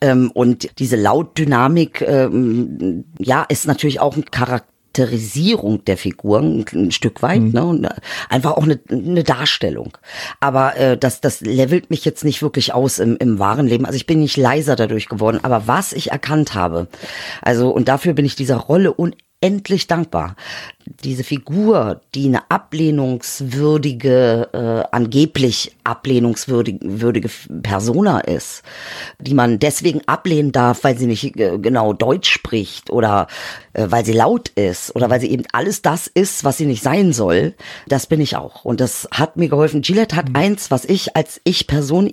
Ähm, 0.00 0.30
und 0.32 0.78
diese 0.78 0.96
Lautdynamik, 0.96 2.00
ähm, 2.00 3.04
ja, 3.18 3.42
ist 3.42 3.66
natürlich 3.66 4.00
auch 4.00 4.16
ein 4.16 4.24
Charakter 4.24 4.73
Charakterisierung 4.94 5.84
der 5.84 5.96
Figuren 5.96 6.64
ein, 6.72 6.90
Stück 6.90 7.22
weit, 7.22 7.40
mhm. 7.40 7.50
ne? 7.50 7.64
Und 7.64 7.88
einfach 8.28 8.52
auch 8.52 8.62
eine, 8.62 8.78
eine 8.90 9.24
Darstellung. 9.24 9.98
Aber 10.40 10.76
äh, 10.76 10.96
das, 10.96 11.20
das 11.20 11.40
levelt 11.40 11.90
mich 11.90 12.04
jetzt 12.04 12.24
nicht 12.24 12.42
wirklich 12.42 12.72
aus 12.72 12.98
im, 13.00 13.16
im 13.16 13.38
wahren 13.38 13.66
Leben. 13.66 13.86
Also 13.86 13.96
ich 13.96 14.06
bin 14.06 14.20
nicht 14.20 14.36
leiser 14.36 14.76
dadurch 14.76 15.08
geworden. 15.08 15.40
Aber 15.42 15.66
was 15.66 15.92
ich 15.92 16.12
erkannt 16.12 16.54
habe, 16.54 16.86
also 17.42 17.70
und 17.70 17.88
dafür 17.88 18.12
bin 18.12 18.24
ich 18.24 18.36
dieser 18.36 18.56
Rolle 18.56 18.92
unendlich 19.44 19.86
dankbar 19.86 20.36
diese 21.02 21.24
Figur, 21.24 22.02
die 22.14 22.26
eine 22.26 22.50
ablehnungswürdige, 22.50 24.48
äh, 24.52 24.84
angeblich 24.94 25.74
ablehnungswürdige 25.82 27.30
Persona 27.62 28.20
ist, 28.20 28.62
die 29.18 29.32
man 29.34 29.58
deswegen 29.58 30.02
ablehnen 30.06 30.52
darf, 30.52 30.84
weil 30.84 30.98
sie 30.98 31.06
nicht 31.06 31.38
äh, 31.40 31.58
genau 31.58 31.94
Deutsch 31.94 32.30
spricht 32.30 32.90
oder 32.90 33.28
äh, 33.72 33.86
weil 33.88 34.04
sie 34.04 34.12
laut 34.12 34.50
ist 34.50 34.94
oder 34.94 35.08
weil 35.08 35.20
sie 35.20 35.30
eben 35.30 35.44
alles 35.52 35.80
das 35.80 36.06
ist, 36.06 36.44
was 36.44 36.58
sie 36.58 36.66
nicht 36.66 36.82
sein 36.82 37.14
soll, 37.14 37.54
das 37.88 38.06
bin 38.06 38.20
ich 38.20 38.36
auch. 38.36 38.64
Und 38.64 38.80
das 38.80 39.08
hat 39.10 39.36
mir 39.36 39.48
geholfen. 39.48 39.80
Gillette 39.82 40.16
hat 40.16 40.28
mhm. 40.30 40.36
eins, 40.36 40.70
was 40.70 40.84
ich 40.84 41.16
als 41.16 41.40
Ich-Person 41.44 42.10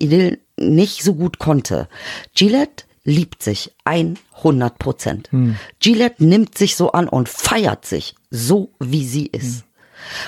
nicht 0.58 1.04
so 1.04 1.16
gut 1.16 1.40
konnte. 1.40 1.90
Gillette 2.36 2.86
liebt 3.04 3.42
sich 3.42 3.76
100 3.86 4.78
Prozent. 4.78 5.32
Hm. 5.32 5.58
Gillette 5.80 6.24
nimmt 6.24 6.58
sich 6.58 6.76
so 6.76 6.92
an 6.92 7.08
und 7.08 7.30
feiert 7.30 7.86
sich 7.86 8.16
so, 8.30 8.72
wie 8.80 9.06
sie 9.06 9.28
ist. 9.28 9.62
Hm. 9.62 9.72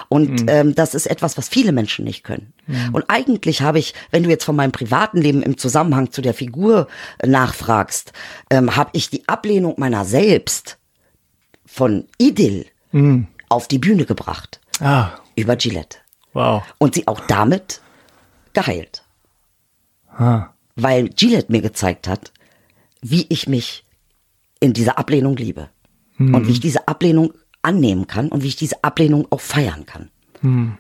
Und 0.10 0.42
hm. 0.42 0.48
ähm, 0.50 0.76
das 0.76 0.94
ist 0.96 1.08
etwas, 1.08 1.38
was 1.38 1.50
viele 1.50 1.72
Menschen 1.72 2.06
nicht 2.06 2.24
können. 2.24 2.54
Hm. 2.66 2.94
Und 2.94 3.06
eigentlich 3.08 3.62
habe 3.62 3.80
ich, 3.80 3.94
wenn 4.12 4.24
du 4.24 4.30
jetzt 4.30 4.44
von 4.44 4.56
meinem 4.56 4.72
privaten 4.72 5.20
Leben 5.20 5.42
im 5.42 5.58
Zusammenhang 5.58 6.12
zu 6.12 6.22
der 6.22 6.34
Figur 6.34 6.88
äh, 7.20 7.28
nachfragst, 7.28 8.14
ähm, 8.50 8.76
habe 8.76 8.92
ich 8.94 9.10
die 9.10 9.28
Ablehnung 9.28 9.76
meiner 9.78 10.06
selbst 10.06 10.78
von 11.66 12.08
Idyll 12.18 12.66
hm. 12.92 13.28
auf 13.50 13.68
die 13.68 13.80
Bühne 13.80 14.06
gebracht. 14.06 14.60
Ah. 14.80 15.12
Über 15.36 15.56
Gillette. 15.56 15.98
Wow. 16.34 16.64
Und 16.78 16.96
sie 16.96 17.08
auch 17.08 17.22
damit 17.22 17.82
geheilt. 18.54 19.04
Ah. 20.16 20.50
Weil 20.76 21.10
Gillette 21.10 21.52
mir 21.52 21.62
gezeigt 21.62 22.08
hat, 22.08 22.32
wie 23.04 23.26
ich 23.30 23.48
mich 23.48 23.84
in 24.60 24.74
dieser 24.74 24.98
Ablehnung 24.98 25.36
liebe. 25.36 25.70
Hm. 26.18 26.34
Und 26.34 26.48
wie 26.48 26.52
ich 26.52 26.60
diese 26.60 26.88
Ablehnung 26.88 27.34
annehmen 27.62 28.08
kann 28.08 28.30
und 28.30 28.44
wie 28.44 28.48
ich 28.48 28.56
diese 28.56 28.84
Ablehnung 28.84 29.28
auch 29.30 29.42
feiern 29.42 29.86
kann. 29.86 30.10
Hm. 30.42 30.78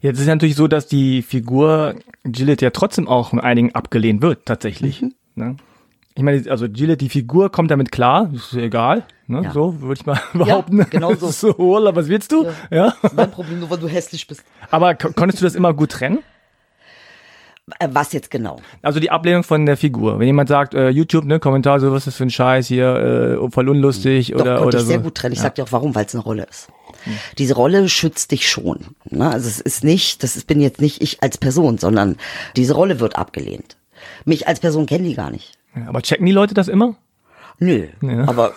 Jetzt 0.00 0.20
ist 0.20 0.26
ja 0.26 0.34
natürlich 0.34 0.56
so, 0.56 0.68
dass 0.68 0.86
die 0.86 1.22
Figur 1.22 1.96
Gillette 2.24 2.64
ja 2.64 2.70
trotzdem 2.70 3.08
auch 3.08 3.30
von 3.30 3.40
einigen 3.40 3.74
abgelehnt 3.74 4.22
wird, 4.22 4.46
tatsächlich. 4.46 5.02
Mhm. 5.02 5.14
Ne? 5.34 5.56
Ich 6.14 6.22
meine, 6.22 6.50
also 6.50 6.68
Gillette, 6.68 6.98
die 6.98 7.08
Figur 7.08 7.50
kommt 7.50 7.70
damit 7.70 7.92
klar, 7.92 8.30
ist 8.32 8.52
egal, 8.54 9.04
ne? 9.26 9.42
Ja. 9.44 9.52
so 9.52 9.80
würde 9.80 10.00
ich 10.00 10.06
mal 10.06 10.20
behaupten. 10.32 10.78
Ja, 10.78 10.84
genau 10.84 11.14
so. 11.14 11.30
so, 11.30 11.56
was 11.58 12.08
willst 12.08 12.32
du? 12.32 12.44
Ja. 12.44 12.52
ja. 12.70 12.94
Das 13.02 13.12
ist 13.12 13.16
mein 13.16 13.30
Problem, 13.30 13.60
nur 13.60 13.70
weil 13.70 13.78
du 13.78 13.88
hässlich 13.88 14.26
bist. 14.26 14.42
Aber 14.70 14.94
konntest 14.94 15.40
du 15.40 15.44
das 15.44 15.54
immer 15.54 15.74
gut 15.74 15.90
trennen? 15.90 16.18
Äh, 17.78 17.88
was 17.92 18.12
jetzt 18.12 18.30
genau? 18.30 18.60
Also 18.82 19.00
die 19.00 19.10
Ablehnung 19.10 19.42
von 19.42 19.66
der 19.66 19.76
Figur. 19.76 20.18
Wenn 20.18 20.26
jemand 20.26 20.48
sagt, 20.48 20.74
äh, 20.74 20.88
YouTube, 20.88 21.24
ne, 21.24 21.38
Kommentar, 21.40 21.80
so 21.80 21.92
was 21.92 22.06
ist 22.06 22.16
für 22.16 22.24
ein 22.24 22.30
Scheiß 22.30 22.66
hier, 22.66 23.40
äh, 23.42 23.50
voll 23.50 23.68
unlustig 23.68 24.28
Doch, 24.28 24.40
oder 24.40 24.66
oder 24.66 24.78
ich 24.78 24.84
so. 24.84 24.88
sehr 24.88 24.98
gut 24.98 25.14
trennen. 25.14 25.32
Ich 25.32 25.38
ja. 25.38 25.44
sag 25.44 25.54
dir 25.56 25.64
auch 25.64 25.72
warum, 25.72 25.94
weil 25.94 26.06
es 26.06 26.14
eine 26.14 26.24
Rolle 26.24 26.46
ist. 26.48 26.68
Hm. 27.04 27.14
Diese 27.38 27.54
Rolle 27.54 27.88
schützt 27.88 28.30
dich 28.30 28.48
schon. 28.48 28.86
Ne? 29.10 29.30
Also 29.30 29.48
es 29.48 29.60
ist 29.60 29.84
nicht, 29.84 30.22
das 30.22 30.36
ist, 30.36 30.46
bin 30.46 30.60
jetzt 30.60 30.80
nicht 30.80 31.02
ich 31.02 31.22
als 31.22 31.38
Person, 31.38 31.78
sondern 31.78 32.16
diese 32.56 32.74
Rolle 32.74 33.00
wird 33.00 33.16
abgelehnt. 33.16 33.76
Mich 34.24 34.48
als 34.48 34.60
Person 34.60 34.86
kennen 34.86 35.04
die 35.04 35.14
gar 35.14 35.30
nicht. 35.30 35.58
Ja, 35.74 35.88
aber 35.88 36.02
checken 36.02 36.26
die 36.26 36.32
Leute 36.32 36.54
das 36.54 36.68
immer? 36.68 36.96
Nö. 37.58 37.88
Ja. 38.02 38.28
Aber 38.28 38.52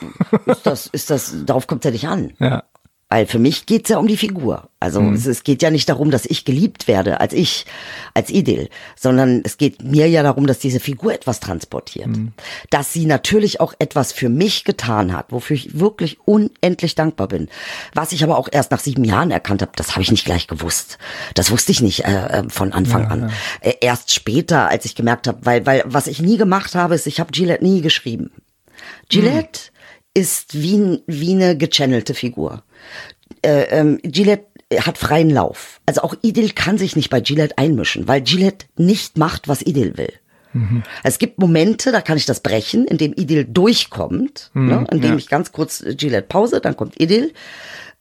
ist 0.46 0.66
das, 0.66 0.88
ist 0.88 1.10
das, 1.10 1.34
darauf 1.46 1.68
kommt 1.68 1.84
es 1.84 1.90
ja 1.90 1.92
nicht 1.92 2.08
an. 2.08 2.34
Ja. 2.40 2.64
Weil 3.12 3.26
für 3.26 3.40
mich 3.40 3.66
geht's 3.66 3.90
ja 3.90 3.98
um 3.98 4.08
die 4.08 4.16
Figur. 4.16 4.70
Also 4.80 5.02
Mhm. 5.02 5.16
es, 5.16 5.26
es 5.26 5.44
geht 5.44 5.62
ja 5.62 5.70
nicht 5.70 5.90
darum, 5.90 6.12
dass 6.12 6.26
ich 6.26 6.46
geliebt 6.46 6.88
werde 6.88 7.20
als 7.20 7.34
ich, 7.34 7.66
als 8.14 8.30
Idil, 8.30 8.70
sondern 8.96 9.42
es 9.44 9.58
geht 9.58 9.84
mir 9.84 10.08
ja 10.08 10.24
darum, 10.24 10.48
dass 10.48 10.60
diese 10.60 10.80
Figur 10.80 11.14
etwas 11.14 11.42
transportiert. 11.42 12.08
Mhm. 12.08 12.32
Dass 12.70 12.94
sie 12.94 13.06
natürlich 13.06 13.60
auch 13.60 13.74
etwas 13.80 14.14
für 14.14 14.30
mich 14.30 14.64
getan 14.64 15.12
hat, 15.12 15.34
wofür 15.34 15.58
ich 15.58 15.78
wirklich 15.78 16.20
unendlich 16.26 16.96
dankbar 16.96 17.28
bin. 17.28 17.50
Was 17.94 18.14
ich 18.14 18.24
aber 18.24 18.38
auch 18.38 18.48
erst 18.50 18.72
nach 18.72 18.80
sieben 18.80 19.04
Jahren 19.04 19.30
erkannt 19.30 19.62
habe, 19.62 19.74
das 19.76 19.92
habe 19.92 20.04
ich 20.04 20.12
nicht 20.12 20.24
gleich 20.24 20.48
gewusst. 20.48 20.98
Das 21.34 21.52
wusste 21.52 21.74
ich 21.74 21.82
nicht 21.82 22.06
äh, 22.06 22.28
äh, 22.40 22.50
von 22.50 22.72
Anfang 22.72 23.08
an. 23.08 23.32
Äh, 23.60 23.74
erst 23.82 24.14
später, 24.14 24.70
als 24.70 24.86
ich 24.86 24.96
gemerkt 24.96 25.28
habe, 25.28 25.40
weil, 25.46 25.66
weil 25.66 25.84
was 25.86 26.08
ich 26.08 26.22
nie 26.22 26.38
gemacht 26.38 26.76
habe, 26.76 26.96
ist, 26.96 27.08
ich 27.08 27.20
habe 27.20 27.34
Gillette 27.34 27.62
nie 27.64 27.82
geschrieben. 27.82 28.32
Gillette 29.10 29.71
ist 30.14 30.62
wie, 30.62 31.02
wie 31.08 31.34
eine 31.34 31.58
gechannelte 31.58 32.14
Figur. 32.14 32.64
Äh, 33.42 33.64
ähm, 33.70 34.00
Gillette 34.04 34.46
hat 34.80 34.98
freien 34.98 35.30
Lauf. 35.30 35.82
Also 35.86 36.02
auch 36.02 36.16
Idil 36.22 36.52
kann 36.52 36.78
sich 36.78 36.96
nicht 36.96 37.10
bei 37.10 37.22
Gillette 37.22 37.58
einmischen, 37.58 38.08
weil 38.08 38.22
Gillette 38.22 38.68
nicht 38.78 39.18
macht, 39.18 39.48
was 39.48 39.62
Idil 39.62 39.98
will. 39.98 40.14
Es 41.04 41.18
gibt 41.18 41.40
Momente, 41.40 41.94
da 41.94 42.02
kann 42.02 42.18
ich 42.18 42.26
das 42.26 42.42
brechen, 42.42 42.86
indem 42.86 43.14
Idil 43.14 43.46
durchkommt, 43.46 44.52
ne, 44.54 44.86
indem 44.92 45.12
ja. 45.12 45.18
ich 45.18 45.30
ganz 45.30 45.54
kurz 45.54 45.84
Gillette 45.96 46.28
Pause, 46.28 46.60
dann 46.60 46.76
kommt 46.76 47.00
Idil 47.00 47.34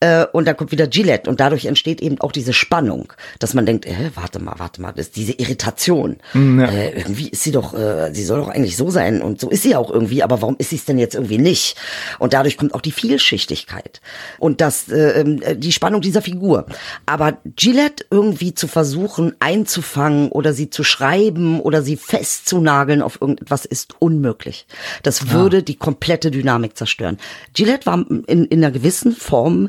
äh, 0.00 0.24
und 0.32 0.46
dann 0.46 0.56
kommt 0.56 0.72
wieder 0.72 0.86
Gillette 0.86 1.28
und 1.28 1.40
dadurch 1.40 1.66
entsteht 1.66 2.00
eben 2.00 2.20
auch 2.20 2.32
diese 2.32 2.54
Spannung, 2.54 3.12
dass 3.38 3.52
man 3.52 3.66
denkt, 3.66 3.84
äh, 3.84 4.10
warte 4.14 4.38
mal, 4.38 4.54
warte 4.56 4.80
mal, 4.80 4.92
das 4.92 5.06
ist 5.06 5.16
diese 5.16 5.32
Irritation. 5.32 6.16
ja. 6.34 6.64
äh, 6.64 6.98
irgendwie 6.98 7.28
ist 7.28 7.42
sie 7.42 7.52
doch, 7.52 7.74
äh, 7.74 8.10
sie 8.14 8.24
soll 8.24 8.40
doch 8.40 8.48
eigentlich 8.48 8.78
so 8.78 8.88
sein 8.88 9.20
und 9.20 9.40
so 9.40 9.50
ist 9.50 9.62
sie 9.62 9.76
auch 9.76 9.90
irgendwie, 9.90 10.22
aber 10.22 10.40
warum 10.40 10.56
ist 10.58 10.70
sie 10.70 10.76
es 10.76 10.86
denn 10.86 10.98
jetzt 10.98 11.14
irgendwie 11.14 11.36
nicht? 11.36 11.76
Und 12.18 12.32
dadurch 12.32 12.56
kommt 12.56 12.74
auch 12.74 12.80
die 12.80 12.92
Vielschichtigkeit 12.92 14.00
und 14.38 14.62
das, 14.62 14.88
äh, 14.88 15.20
ähm, 15.20 15.42
äh, 15.42 15.54
die 15.54 15.72
Spannung 15.72 16.00
dieser 16.00 16.22
Figur. 16.22 16.64
Aber 17.04 17.36
Gillette 17.56 18.06
irgendwie 18.10 18.54
zu 18.54 18.68
versuchen 18.68 19.34
einzufangen 19.38 20.30
oder 20.30 20.54
sie 20.54 20.70
zu 20.70 20.82
schreiben 20.82 21.60
oder 21.60 21.82
sie 21.82 21.96
festzunageln 21.96 23.02
auf 23.02 23.20
irgendetwas 23.20 23.66
ist 23.66 23.96
unmöglich. 23.98 24.66
Das 25.02 25.30
würde 25.30 25.62
die 25.62 25.76
komplette 25.76 26.30
Dynamik 26.30 26.76
zerstören. 26.78 27.18
Gillette 27.52 27.84
war 27.84 28.04
in, 28.08 28.46
in 28.46 28.64
einer 28.64 28.70
gewissen 28.70 29.12
Form 29.12 29.68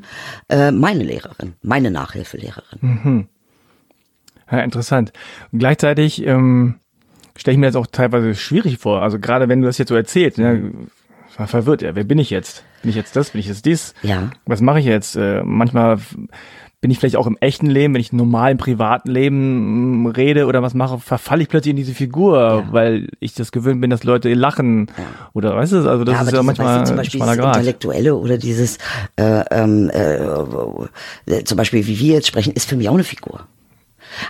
äh, 0.49 0.71
meine 0.71 1.03
Lehrerin, 1.03 1.53
meine 1.61 1.91
Nachhilfelehrerin. 1.91 3.27
Ja, 4.51 4.59
interessant. 4.59 5.13
Und 5.51 5.59
gleichzeitig 5.59 6.25
ähm, 6.25 6.75
stelle 7.37 7.53
ich 7.53 7.59
mir 7.59 7.67
das 7.67 7.75
auch 7.75 7.87
teilweise 7.87 8.35
schwierig 8.35 8.77
vor. 8.79 9.01
Also 9.01 9.17
gerade 9.19 9.47
wenn 9.47 9.61
du 9.61 9.67
das 9.67 9.77
jetzt 9.77 9.89
so 9.89 9.95
erzählst, 9.95 10.37
ne, 10.37 10.73
war 11.37 11.47
verwirrt, 11.47 11.81
ja, 11.81 11.95
wer 11.95 12.03
bin 12.03 12.19
ich 12.19 12.29
jetzt? 12.29 12.63
Bin 12.81 12.89
ich 12.89 12.95
jetzt 12.95 13.15
das? 13.15 13.31
Bin 13.31 13.39
ich 13.39 13.47
jetzt 13.47 13.65
dies? 13.65 13.93
Ja. 14.03 14.29
Was 14.45 14.61
mache 14.61 14.79
ich 14.79 14.85
jetzt? 14.85 15.15
Äh, 15.15 15.43
manchmal 15.43 15.99
bin 16.81 16.89
ich 16.89 16.97
vielleicht 16.97 17.15
auch 17.15 17.27
im 17.27 17.37
echten 17.39 17.67
Leben, 17.67 17.93
wenn 17.93 18.01
ich 18.01 18.11
normal 18.11 18.51
im 18.51 18.57
privaten 18.57 19.11
Leben 19.11 20.01
mm, 20.01 20.07
rede 20.07 20.47
oder 20.47 20.63
was 20.63 20.73
mache, 20.73 20.97
verfalle 20.99 21.43
ich 21.43 21.47
plötzlich 21.47 21.69
in 21.71 21.75
diese 21.77 21.93
Figur, 21.93 22.65
weil 22.71 23.09
ich 23.19 23.35
das 23.35 23.51
gewöhnt 23.51 23.79
bin, 23.81 23.91
dass 23.91 24.03
Leute 24.03 24.33
lachen. 24.33 24.87
Oder 25.33 25.55
weißt 25.55 25.73
du, 25.73 25.87
also 25.87 26.03
das 26.03 26.15
ist 26.23 26.33
ja 26.33 26.43
manchmal 26.43 26.67
weißt 26.79 26.81
du, 26.81 26.87
zum 26.87 26.95
Beispiel 26.97 27.19
Grad. 27.37 27.55
Intellektuelle 27.57 28.15
oder 28.15 28.37
dieses, 28.39 28.77
äh, 29.15 29.43
ähm, 29.51 29.91
äh, 29.91 30.15
äh, 31.27 31.43
zum 31.43 31.55
Beispiel, 31.57 31.85
wie 31.85 31.99
wir 31.99 32.15
jetzt 32.15 32.27
sprechen, 32.27 32.51
ist 32.53 32.67
für 32.67 32.75
mich 32.75 32.89
auch 32.89 32.95
eine 32.95 33.03
Figur. 33.03 33.41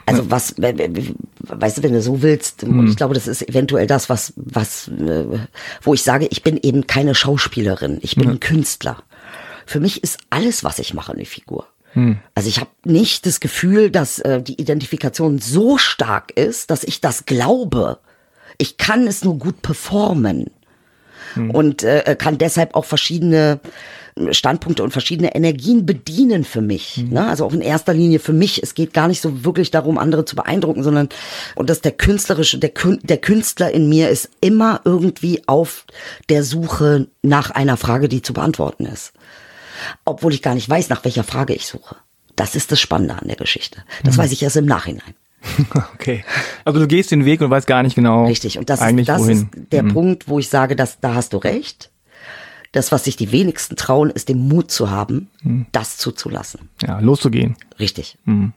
Also 0.06 0.30
was, 0.30 0.56
we- 0.58 0.76
we- 0.78 1.16
weißt 1.48 1.78
du, 1.80 1.84
wenn 1.84 1.94
du 1.94 2.02
so 2.02 2.22
willst, 2.22 2.64
und 2.66 2.88
ich 2.88 2.98
glaube, 2.98 3.14
das 3.16 3.28
ist 3.28 3.48
eventuell 3.48 3.88
das, 3.88 4.10
was, 4.10 4.34
was, 4.36 4.90
äh, 4.90 5.24
wo 5.82 5.94
ich 5.94 6.04
sage, 6.04 6.28
ich 6.30 6.44
bin 6.44 6.60
eben 6.62 6.86
keine 6.86 7.16
Schauspielerin, 7.16 7.98
ich 8.02 8.16
bin 8.18 8.30
ein 8.30 8.40
Künstler. 8.42 8.98
Für 9.66 9.80
mich 9.80 10.04
ist 10.04 10.20
alles, 10.30 10.64
was 10.66 10.80
ich 10.80 10.94
mache, 10.94 11.14
eine 11.14 11.26
Figur. 11.26 11.66
Also 12.36 12.50
ich 12.50 12.60
habe 12.60 12.70
nicht 12.86 13.26
das 13.26 13.40
Gefühl, 13.40 13.92
dass 13.92 14.20
äh, 14.20 14.42
die 14.42 14.60
Identifikation 14.60 15.40
so 15.40 15.78
stark 15.78 16.32
ist, 16.38 16.72
dass 16.72 16.84
ich 16.84 17.02
das 17.02 17.26
glaube. 17.26 18.00
Ich 18.58 18.78
kann 18.78 19.08
es 19.08 19.24
nur 19.24 19.38
gut 19.38 19.62
performen 19.62 20.52
und 21.36 21.84
äh, 21.84 22.16
kann 22.18 22.38
deshalb 22.38 22.76
auch 22.76 22.86
verschiedene 22.86 23.60
Standpunkte 24.32 24.84
und 24.84 24.92
verschiedene 24.92 25.34
Energien 25.36 25.86
bedienen 25.86 26.44
für 26.44 26.62
mich. 26.62 26.98
Ne? 27.10 27.26
Also 27.26 27.46
auch 27.46 27.54
in 27.54 27.62
erster 27.62 27.94
Linie 27.94 28.20
für 28.20 28.34
mich. 28.34 28.62
Es 28.62 28.74
geht 28.74 28.94
gar 28.94 29.08
nicht 29.08 29.22
so 29.22 29.46
wirklich 29.46 29.72
darum, 29.72 29.98
andere 29.98 30.26
zu 30.26 30.36
beeindrucken, 30.36 30.84
sondern 30.84 31.10
und 31.56 31.70
dass 31.70 31.82
der 31.82 31.94
künstlerische, 31.94 32.58
der, 32.58 32.70
Kün 32.70 33.00
der 33.04 33.18
Künstler 33.18 33.72
in 33.72 33.88
mir 33.88 34.10
ist 34.10 34.30
immer 34.42 34.82
irgendwie 34.84 35.42
auf 35.48 35.86
der 36.30 36.44
Suche 36.44 37.08
nach 37.22 37.52
einer 37.52 37.78
Frage, 37.78 38.10
die 38.10 38.22
zu 38.22 38.34
beantworten 38.34 38.86
ist. 38.86 39.14
Obwohl 40.06 40.34
ich 40.34 40.42
gar 40.42 40.56
nicht 40.56 40.70
weiß, 40.70 40.90
nach 40.90 41.04
welcher 41.04 41.24
Frage 41.24 41.54
ich 41.54 41.66
suche. 41.68 41.96
Das 42.36 42.56
ist 42.56 42.72
das 42.72 42.80
Spannende 42.80 43.16
an 43.16 43.28
der 43.28 43.36
Geschichte. 43.36 43.84
Das 44.04 44.18
weiß 44.18 44.32
ich 44.32 44.42
erst 44.44 44.56
im 44.58 44.66
Nachhinein. 44.66 45.14
Okay. 45.96 46.24
Also 46.66 46.80
du 46.80 46.88
gehst 46.88 47.10
den 47.12 47.26
Weg 47.26 47.42
und 47.42 47.50
weißt 47.50 47.66
gar 47.68 47.82
nicht 47.84 47.96
genau 47.96 48.26
Richtig. 48.26 48.58
Und 48.60 48.70
das 48.70 48.80
ist, 48.82 49.10
das. 49.10 49.22
Mhm. 49.24 49.30
ist 49.32 49.46
der 49.72 49.84
Punkt, 49.84 50.28
wo 50.28 50.38
ich 50.40 50.50
sage, 50.50 50.76
dass, 50.76 51.00
da 51.00 51.16
hast 51.16 51.34
du 51.34 51.38
recht. 51.38 51.90
Das, 52.74 52.92
was 52.92 53.04
sich 53.04 53.18
die 53.18 53.32
wenigsten 53.32 53.76
trauen, 53.76 54.10
ist 54.12 54.30
den 54.30 54.48
Mut 54.48 54.72
zu 54.72 54.90
haben, 54.92 55.30
Mhm. 55.44 55.66
das 55.72 55.98
zuzulassen. 55.98 56.70
Ja, 56.82 57.00
loszugehen. 57.00 57.56
Richtig. 57.80 58.18
Mhm. 58.26 58.54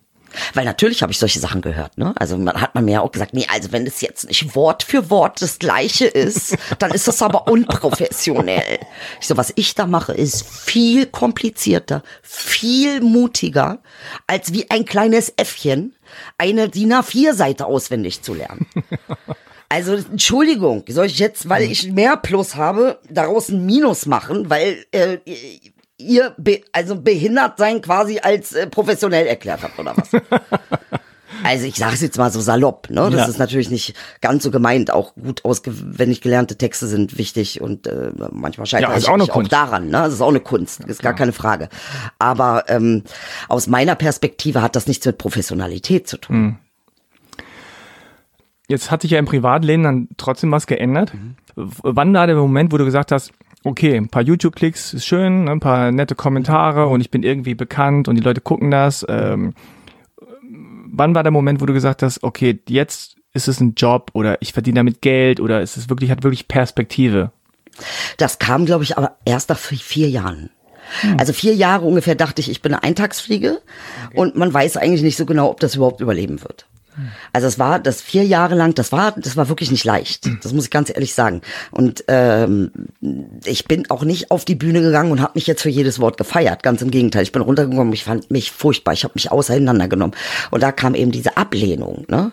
Weil 0.55 0.65
natürlich 0.65 1.03
habe 1.03 1.13
ich 1.13 1.19
solche 1.19 1.41
Sachen 1.41 1.61
gehört, 1.61 1.99
ne? 1.99 2.15
Also 2.19 2.37
man 2.37 2.61
hat 2.61 2.75
man 2.75 2.85
mir 2.85 2.93
ja 2.93 3.01
auch 3.01 3.13
gesagt, 3.13 3.35
nee, 3.35 3.47
also 3.53 3.73
wenn 3.73 3.85
das 3.85 4.01
jetzt 4.01 4.27
nicht 4.29 4.55
Wort 4.55 4.83
für 4.83 5.11
Wort 5.11 5.41
das 5.43 5.59
gleiche 5.59 6.07
ist, 6.07 6.57
dann 6.79 6.93
ist 6.93 7.09
das 7.09 7.23
aber 7.23 7.49
unprofessionell. 7.49 8.79
Ich 9.21 9.27
so, 9.27 9.37
was 9.37 9.53
ich 9.57 9.75
da 9.75 9.87
mache, 9.87 10.13
ist 10.13 10.47
viel 10.47 11.07
komplizierter, 11.07 12.03
viel 12.23 13.01
mutiger, 13.01 13.79
als 14.27 14.53
wie 14.53 14.71
ein 14.71 14.85
kleines 14.85 15.33
Äffchen 15.37 15.95
eine 16.39 16.69
DIN 16.69 16.93
A4-Seite 16.93 17.67
auswendig 17.67 18.23
zu 18.23 18.35
lernen. 18.35 18.67
Also, 19.71 19.95
Entschuldigung, 19.95 20.85
soll 20.87 21.07
ich 21.07 21.19
jetzt, 21.19 21.49
weil 21.49 21.63
ich 21.65 21.91
mehr 21.91 22.17
Plus 22.17 22.55
habe, 22.55 23.01
daraus 23.11 23.49
ein 23.49 23.67
Minus 23.67 24.07
machen, 24.07 24.49
weil 24.49 24.85
äh, 24.93 25.19
ihr 26.05 26.35
be 26.37 26.61
also 26.73 26.97
behindert 27.01 27.59
sein 27.59 27.81
quasi 27.83 28.19
als 28.21 28.53
äh, 28.53 28.67
professionell 28.67 29.27
erklärt 29.27 29.63
habt 29.63 29.79
oder 29.79 29.95
was? 29.97 30.11
Also 31.43 31.67
ich 31.67 31.75
sage 31.75 31.95
es 31.95 32.01
jetzt 32.01 32.17
mal 32.17 32.31
so 32.31 32.41
salopp, 32.41 32.89
ne? 32.91 33.11
Das 33.11 33.23
Ja. 33.23 33.27
ist 33.27 33.39
natürlich 33.39 33.69
nicht 33.69 33.95
ganz 34.21 34.45
so 34.45 34.51
gemeint. 34.53 34.93
Auch 34.93 35.15
gut 35.15 35.45
auswendig 35.45 36.21
gelernte 36.21 36.57
Texte 36.57 36.87
sind 36.87 37.19
wichtig 37.19 37.61
und 37.61 37.87
äh, 37.89 38.13
manchmal 38.31 38.67
scheitert 38.67 38.91
Ja, 38.91 38.97
ich 38.97 39.09
auch 39.09 39.29
auch 39.29 39.43
daran. 39.49 39.87
Ne? 39.87 39.93
Das 39.93 40.13
ist 40.15 40.21
auch 40.21 40.29
eine 40.29 40.39
Kunst, 40.41 40.85
ist 40.85 41.03
gar 41.03 41.13
keine 41.13 41.33
Frage. 41.33 41.69
Aber 42.21 42.65
ähm, 42.69 43.03
aus 43.49 43.67
meiner 43.67 43.97
Perspektive 43.97 44.63
hat 44.63 44.77
das 44.77 44.87
nichts 44.87 45.05
mit 45.07 45.19
Professionalität 45.19 46.07
zu 46.07 46.19
tun. 46.19 46.37
Hm. 46.37 46.57
Jetzt 48.69 48.91
hat 48.91 49.03
sich 49.03 49.11
ja 49.11 49.19
im 49.19 49.27
Privatleben 49.27 49.83
dann 49.83 50.09
trotzdem 50.17 50.51
was 50.53 50.67
geändert. 50.67 51.13
W- 51.57 51.67
Wann 51.83 52.15
war 52.15 52.27
der 52.27 52.37
Moment, 52.37 52.73
wo 52.73 52.79
du 52.79 52.85
gesagt 52.85 53.13
hast, 53.13 53.33
okay, 53.65 53.97
ein 53.97 54.09
paar 54.09 54.23
YouTube-Klicks 54.23 54.95
ist 54.95 55.07
schön, 55.07 55.45
ne, 55.45 55.51
ein 55.53 55.61
paar 55.61 55.91
nette 55.91 56.15
Kommentare 56.15 56.87
und 56.87 57.01
ich 57.01 57.11
bin 57.11 57.23
irgendwie 57.23 57.55
bekannt 57.55 58.09
und 58.09 58.15
die 58.17 58.23
Leute 58.23 58.41
gucken 58.41 58.71
das. 58.71 59.05
Ähm, 59.09 59.55
wann 60.93 61.15
war 61.15 61.23
der 61.23 61.33
Moment, 61.33 61.61
wo 61.61 61.67
du 61.67 61.73
gesagt 61.73 62.03
hast, 62.03 62.23
okay, 62.23 62.61
jetzt 62.69 63.17
ist 63.33 63.49
es 63.49 63.61
ein 63.61 63.75
Job 63.75 64.11
oder 64.13 64.41
ich 64.41 64.53
verdiene 64.53 64.77
damit 64.77 65.03
Geld 65.03 65.41
oder 65.41 65.61
ist 65.61 65.77
es 65.77 65.89
wirklich, 65.89 66.11
hat 66.11 66.23
wirklich 66.23 66.47
Perspektive? 66.47 67.33
Das 68.19 68.39
kam, 68.39 68.67
glaube 68.67 68.85
ich, 68.85 68.97
aber 68.97 69.17
erst 69.25 69.49
nach 69.49 69.59
vi- 69.59 69.83
vier 69.83 70.09
Jahren. 70.09 70.51
Also 71.17 71.33
vier 71.33 71.55
Jahre 71.55 71.87
ungefähr 71.87 72.15
dachte 72.15 72.41
ich, 72.41 72.51
ich 72.51 72.61
bin 72.63 72.73
eine 72.75 72.83
Eintagsfliege 72.83 73.61
und 74.15 74.37
man 74.37 74.53
weiß 74.53 74.77
eigentlich 74.77 75.03
nicht 75.03 75.17
so 75.17 75.25
genau, 75.27 75.51
ob 75.51 75.59
das 75.59 75.75
überhaupt 75.75 76.01
überleben 76.01 76.43
wird. 76.43 76.67
Also 77.33 77.47
es 77.47 77.59
war 77.59 77.79
das 77.79 78.01
vier 78.01 78.25
Jahre 78.25 78.55
lang, 78.55 78.75
das 78.75 78.93
war, 78.93 79.13
das 79.13 79.37
war 79.37 79.49
wirklich 79.49 79.71
nicht 79.71 79.85
leicht. 79.85 80.29
Das 80.43 80.53
muss 80.53 80.65
ich 80.65 80.71
ganz 80.71 80.91
ehrlich 80.91 81.15
sagen. 81.15 81.43
Und 81.71 82.05
ähm, 82.09 82.71
ich 83.45 83.67
bin 83.67 83.91
auch 83.91 84.05
nicht 84.05 84.31
auf 84.31 84.45
die 84.45 84.55
Bühne 84.55 84.81
gegangen 84.81 85.11
und 85.11 85.21
habe 85.21 85.33
mich 85.35 85.47
jetzt 85.47 85.63
für 85.63 85.71
jedes 85.71 85.99
Wort 85.99 86.17
gefeiert. 86.17 86.63
Ganz 86.63 86.83
im 86.83 86.91
Gegenteil. 86.91 87.23
Ich 87.23 87.33
bin 87.33 87.43
runtergekommen, 87.43 87.93
ich 87.93 88.05
fand 88.05 88.31
mich 88.31 88.53
furchtbar. 88.53 88.93
Ich 88.93 89.05
habe 89.05 89.15
mich 89.15 89.33
auseinandergenommen. 89.33 90.15
Und 90.51 90.63
da 90.63 90.73
kam 90.73 90.95
eben 90.95 91.11
diese 91.11 91.37
Ablehnung. 91.37 92.05
Ne? 92.09 92.33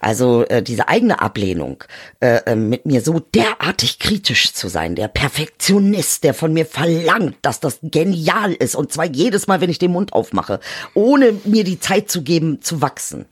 Also 0.00 0.44
äh, 0.44 0.62
diese 0.62 0.88
eigene 0.88 1.20
Ablehnung, 1.20 1.84
äh, 2.20 2.36
äh, 2.46 2.56
mit 2.56 2.86
mir 2.86 3.00
so 3.00 3.20
derartig 3.20 3.98
kritisch 3.98 4.52
zu 4.52 4.68
sein. 4.68 4.94
Der 4.94 5.08
Perfektionist, 5.08 6.24
der 6.24 6.34
von 6.34 6.52
mir 6.52 6.66
verlangt, 6.66 7.36
dass 7.42 7.60
das 7.60 7.78
genial 7.82 8.52
ist. 8.52 8.74
Und 8.74 8.92
zwar 8.92 9.06
jedes 9.06 9.46
Mal, 9.46 9.60
wenn 9.60 9.70
ich 9.70 9.78
den 9.78 9.92
Mund 9.92 10.12
aufmache, 10.12 10.60
ohne 10.94 11.34
mir 11.44 11.64
die 11.64 11.78
Zeit 11.78 12.10
zu 12.10 12.22
geben, 12.22 12.60
zu 12.62 12.82
wachsen. 12.82 13.26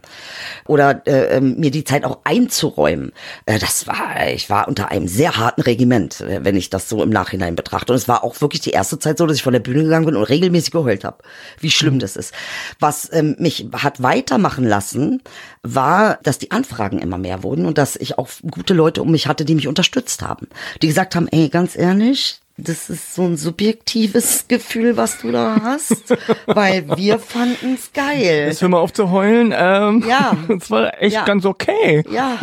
Oder 0.69 1.07
äh, 1.07 1.36
ähm, 1.36 1.57
mir 1.59 1.70
die 1.70 1.85
Zeit 1.85 2.05
auch 2.05 2.19
einzuräumen. 2.24 3.12
Äh, 3.47 3.59
das 3.59 3.86
war, 3.86 4.28
ich 4.32 4.51
war 4.51 4.69
unter 4.69 4.90
einem 4.90 5.09
sehr 5.09 5.36
harten 5.36 5.62
Regiment, 5.62 6.20
äh, 6.20 6.45
wenn 6.45 6.57
ich 6.57 6.70
das 6.70 6.89
so 6.89 7.03
im 7.03 7.11
Nachhinein 7.11 7.57
betrachte. 7.57 7.93
Und 7.93 7.97
es 7.97 8.09
war 8.09 8.23
auch 8.24 8.40
wirklich 8.40 8.61
die 8.61 8.70
erste 8.70 8.99
Zeit 8.99 9.19
so, 9.19 9.27
dass 9.27 9.36
ich 9.36 9.43
von 9.43 9.53
der 9.53 9.61
Bühne 9.61 9.82
gegangen 9.82 10.07
bin 10.07 10.16
und 10.16 10.24
regelmäßig 10.24 10.70
geheult 10.70 11.05
habe. 11.05 11.19
Wie 11.61 11.70
schlimm 11.70 11.95
mhm. 11.95 11.99
das 12.01 12.16
ist. 12.16 12.35
Was 12.78 13.12
ähm, 13.12 13.36
mich 13.39 13.69
hat 13.73 14.03
weitermachen 14.03 14.65
lassen, 14.65 15.23
war, 15.62 16.19
dass 16.23 16.39
die 16.39 16.51
Anfragen 16.51 16.99
immer 16.99 17.19
mehr 17.19 17.43
wurden 17.43 17.66
und 17.66 17.78
dass 17.78 17.97
ich 17.97 18.19
auch 18.19 18.28
gute 18.51 18.74
Leute 18.74 19.03
um 19.03 19.11
mich 19.11 19.27
hatte, 19.27 19.45
die 19.45 19.55
mich 19.55 19.69
unterstützt 19.69 20.23
haben. 20.23 20.49
Die 20.82 20.86
gesagt 20.86 21.15
haben, 21.15 21.28
ey, 21.28 21.49
ganz 21.49 21.77
ehrlich, 21.77 22.40
das 22.60 22.90
ist 22.90 23.14
so 23.14 23.22
ein 23.22 23.36
subjektives 23.36 24.47
Gefühl, 24.48 24.97
was 24.97 25.20
du 25.20 25.30
da 25.30 25.60
hast, 25.62 26.16
weil 26.47 26.97
wir 26.97 27.20
fanden 27.20 27.74
es 27.74 27.93
geil. 27.93 28.47
Jetzt 28.48 28.60
hör 28.60 28.68
mal 28.68 28.78
auf 28.78 28.93
zu 28.93 29.10
heulen. 29.10 29.55
Ähm, 29.56 30.05
ja. 30.06 30.36
Das 30.48 30.70
war 30.70 31.01
echt 31.01 31.14
ja. 31.14 31.24
ganz 31.24 31.44
okay. 31.44 32.02
Ja. 32.10 32.39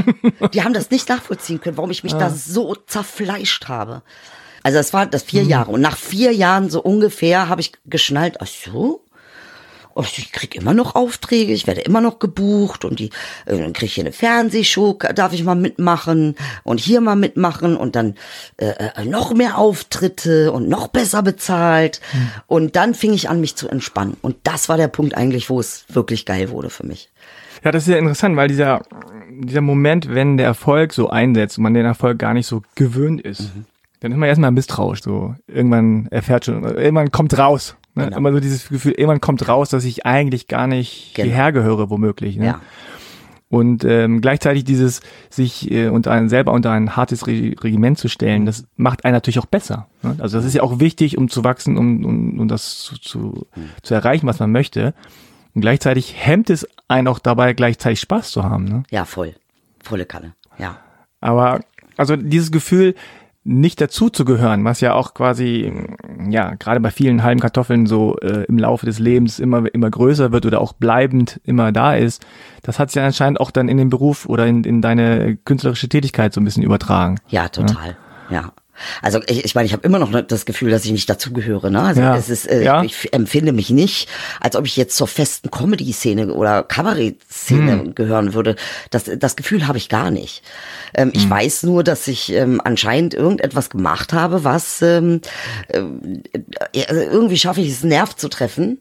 Die 0.53 0.63
haben 0.63 0.73
das 0.73 0.89
nicht 0.89 1.09
nachvollziehen 1.09 1.59
können, 1.59 1.75
warum 1.75 1.91
ich 1.91 2.03
mich 2.03 2.13
ja. 2.13 2.19
da 2.19 2.29
so 2.29 2.75
zerfleischt 2.75 3.67
habe. 3.67 4.03
Also 4.63 4.77
das 4.77 4.93
war 4.93 5.05
das 5.05 5.23
vier 5.23 5.43
mhm. 5.43 5.49
Jahre. 5.49 5.71
Und 5.71 5.81
nach 5.81 5.97
vier 5.97 6.31
Jahren 6.31 6.69
so 6.69 6.81
ungefähr 6.81 7.49
habe 7.49 7.61
ich 7.61 7.73
geschnallt, 7.85 8.37
ach 8.39 8.47
so, 8.47 9.01
ich 10.03 10.31
krieg 10.31 10.55
immer 10.55 10.73
noch 10.73 10.95
Aufträge, 10.95 11.53
ich 11.53 11.67
werde 11.67 11.81
immer 11.81 12.01
noch 12.01 12.19
gebucht 12.19 12.83
und 12.83 12.99
die, 12.99 13.09
äh, 13.45 13.57
dann 13.57 13.73
krieg 13.73 13.87
ich 13.87 13.95
hier 13.95 14.03
eine 14.03 14.11
Fernsehshow, 14.11 14.97
darf 15.15 15.33
ich 15.33 15.43
mal 15.43 15.55
mitmachen 15.55 16.35
und 16.63 16.79
hier 16.79 17.01
mal 17.01 17.15
mitmachen 17.15 17.77
und 17.77 17.95
dann 17.95 18.15
äh, 18.57 18.73
äh, 18.95 19.05
noch 19.05 19.33
mehr 19.33 19.57
Auftritte 19.57 20.51
und 20.51 20.67
noch 20.67 20.89
besser 20.89 21.23
bezahlt. 21.23 22.01
Hm. 22.11 22.29
Und 22.47 22.75
dann 22.75 22.93
fing 22.93 23.13
ich 23.13 23.29
an, 23.29 23.39
mich 23.39 23.55
zu 23.55 23.69
entspannen. 23.69 24.17
Und 24.21 24.35
das 24.43 24.67
war 24.67 24.77
der 24.77 24.89
Punkt 24.89 25.15
eigentlich, 25.15 25.49
wo 25.49 25.59
es 25.59 25.85
wirklich 25.87 26.25
geil 26.25 26.49
wurde 26.49 26.69
für 26.69 26.85
mich. 26.85 27.09
Ja, 27.63 27.71
das 27.71 27.87
ist 27.87 27.93
ja 27.93 27.97
interessant, 27.97 28.35
weil 28.35 28.47
dieser, 28.47 28.83
dieser 29.29 29.61
Moment, 29.61 30.13
wenn 30.13 30.37
der 30.37 30.45
Erfolg 30.45 30.93
so 30.93 31.09
einsetzt 31.09 31.57
und 31.57 31.63
man 31.63 31.73
den 31.73 31.85
Erfolg 31.85 32.19
gar 32.19 32.33
nicht 32.33 32.47
so 32.47 32.61
gewöhnt 32.75 33.21
ist, 33.21 33.55
mhm. 33.55 33.65
dann 34.01 34.11
ist 34.11 34.17
man 34.17 34.29
erstmal 34.29 34.51
misstrauisch. 34.51 35.01
So 35.01 35.35
irgendwann 35.47 36.07
erfährt 36.11 36.45
schon, 36.45 36.63
irgendwann 36.63 37.11
kommt 37.11 37.37
raus. 37.37 37.75
Ne? 37.95 38.05
Genau. 38.05 38.17
Immer 38.17 38.33
so 38.33 38.39
dieses 38.39 38.69
Gefühl, 38.69 38.91
irgendwann 38.91 39.21
kommt 39.21 39.47
raus, 39.47 39.69
dass 39.69 39.85
ich 39.85 40.05
eigentlich 40.05 40.47
gar 40.47 40.67
nicht 40.67 41.13
genau. 41.15 41.27
hierher 41.27 41.51
gehöre, 41.51 41.89
womöglich. 41.89 42.37
Ne? 42.37 42.45
Ja. 42.45 42.61
Und 43.49 43.85
ähm, 43.85 44.21
gleichzeitig 44.21 44.63
dieses, 44.63 45.01
sich 45.29 45.71
äh, 45.71 45.87
unter 45.87 46.11
ein, 46.11 46.29
selber 46.29 46.51
unter 46.51 46.71
ein 46.71 46.95
hartes 46.95 47.27
Re 47.27 47.53
Regiment 47.61 47.97
zu 47.97 48.09
stellen, 48.09 48.45
das 48.45 48.65
macht 48.75 49.05
einen 49.05 49.13
natürlich 49.13 49.39
auch 49.39 49.45
besser. 49.45 49.87
Ne? 50.01 50.15
Also 50.19 50.37
das 50.37 50.45
ist 50.45 50.55
ja 50.55 50.63
auch 50.63 50.79
wichtig, 50.79 51.17
um 51.17 51.29
zu 51.29 51.43
wachsen, 51.43 51.77
um, 51.77 52.03
um, 52.03 52.39
um 52.39 52.47
das 52.47 52.79
zu, 52.79 52.99
zu, 52.99 53.47
mhm. 53.55 53.69
zu 53.81 53.93
erreichen, 53.93 54.27
was 54.27 54.39
man 54.39 54.51
möchte. 54.51 54.93
Und 55.53 55.61
gleichzeitig 55.61 56.15
hemmt 56.17 56.49
es 56.49 56.67
einen 56.87 57.07
auch 57.07 57.19
dabei, 57.19 57.53
gleichzeitig 57.53 58.01
Spaß 58.01 58.31
zu 58.31 58.43
haben. 58.43 58.65
Ne? 58.65 58.83
Ja, 58.89 59.05
voll. 59.05 59.35
Volle 59.81 60.05
Kanne, 60.05 60.33
ja. 60.57 60.77
Aber 61.21 61.61
also 61.95 62.15
dieses 62.15 62.51
Gefühl, 62.51 62.95
nicht 63.45 63.79
dazu 63.79 64.09
zu 64.09 64.25
gehören, 64.25 64.65
was 64.65 64.81
ja 64.81 64.95
auch 64.95 65.13
quasi, 65.13 65.71
ja, 66.27 66.55
gerade 66.55 66.79
bei 66.79 66.89
vielen 66.89 67.21
halben 67.21 67.39
Kartoffeln 67.39 67.85
so 67.85 68.17
äh, 68.17 68.43
im 68.45 68.57
Laufe 68.57 68.87
des 68.87 68.97
Lebens 68.97 69.39
immer, 69.39 69.71
immer 69.71 69.89
größer 69.89 70.31
wird 70.31 70.47
oder 70.47 70.59
auch 70.59 70.73
bleibend 70.73 71.39
immer 71.43 71.71
da 71.71 71.95
ist, 71.95 72.25
das 72.63 72.79
hat 72.79 72.89
sich 72.89 72.99
ja 72.99 73.05
anscheinend 73.05 73.39
auch 73.39 73.51
dann 73.51 73.69
in 73.69 73.77
den 73.77 73.89
Beruf 73.89 74.25
oder 74.25 74.47
in, 74.47 74.63
in 74.63 74.81
deine 74.81 75.37
künstlerische 75.37 75.87
Tätigkeit 75.87 76.33
so 76.33 76.41
ein 76.41 76.43
bisschen 76.43 76.63
übertragen. 76.63 77.19
Ja, 77.27 77.47
total. 77.47 77.95
ja. 78.29 78.35
ja. 78.35 78.51
Also 79.01 79.19
ich, 79.27 79.45
ich 79.45 79.55
meine, 79.55 79.65
ich 79.65 79.73
habe 79.73 79.85
immer 79.85 79.99
noch 79.99 80.11
das 80.21 80.45
Gefühl, 80.45 80.71
dass 80.71 80.85
ich 80.85 80.91
nicht 80.91 81.09
dazugehöre. 81.09 81.71
Ne? 81.71 81.81
Also 81.81 82.01
ja. 82.01 82.15
es 82.15 82.29
ist, 82.29 82.45
äh, 82.47 82.63
ja. 82.63 82.83
ich, 82.83 83.05
ich, 83.05 83.13
empfinde 83.13 83.51
mich 83.51 83.69
nicht, 83.69 84.09
als 84.39 84.55
ob 84.55 84.65
ich 84.65 84.75
jetzt 84.77 84.95
zur 84.95 85.07
festen 85.07 85.51
Comedy-Szene 85.51 86.33
oder 86.33 86.63
Kabarett-Szene 86.63 87.71
hm. 87.71 87.95
gehören 87.95 88.33
würde. 88.33 88.55
Das, 88.89 89.09
das 89.17 89.35
Gefühl 89.35 89.67
habe 89.67 89.77
ich 89.77 89.89
gar 89.89 90.11
nicht. 90.11 90.43
Ähm, 90.93 91.09
hm. 91.09 91.13
Ich 91.15 91.29
weiß 91.29 91.63
nur, 91.63 91.83
dass 91.83 92.07
ich 92.07 92.31
ähm, 92.31 92.61
anscheinend 92.63 93.13
irgendetwas 93.13 93.69
gemacht 93.69 94.13
habe, 94.13 94.43
was 94.43 94.81
ähm, 94.81 95.21
äh, 95.67 95.81
irgendwie 96.73 97.37
schaffe 97.37 97.61
ich 97.61 97.69
es, 97.69 97.81
einen 97.81 97.89
Nerv 97.89 98.15
zu 98.15 98.29
treffen, 98.29 98.79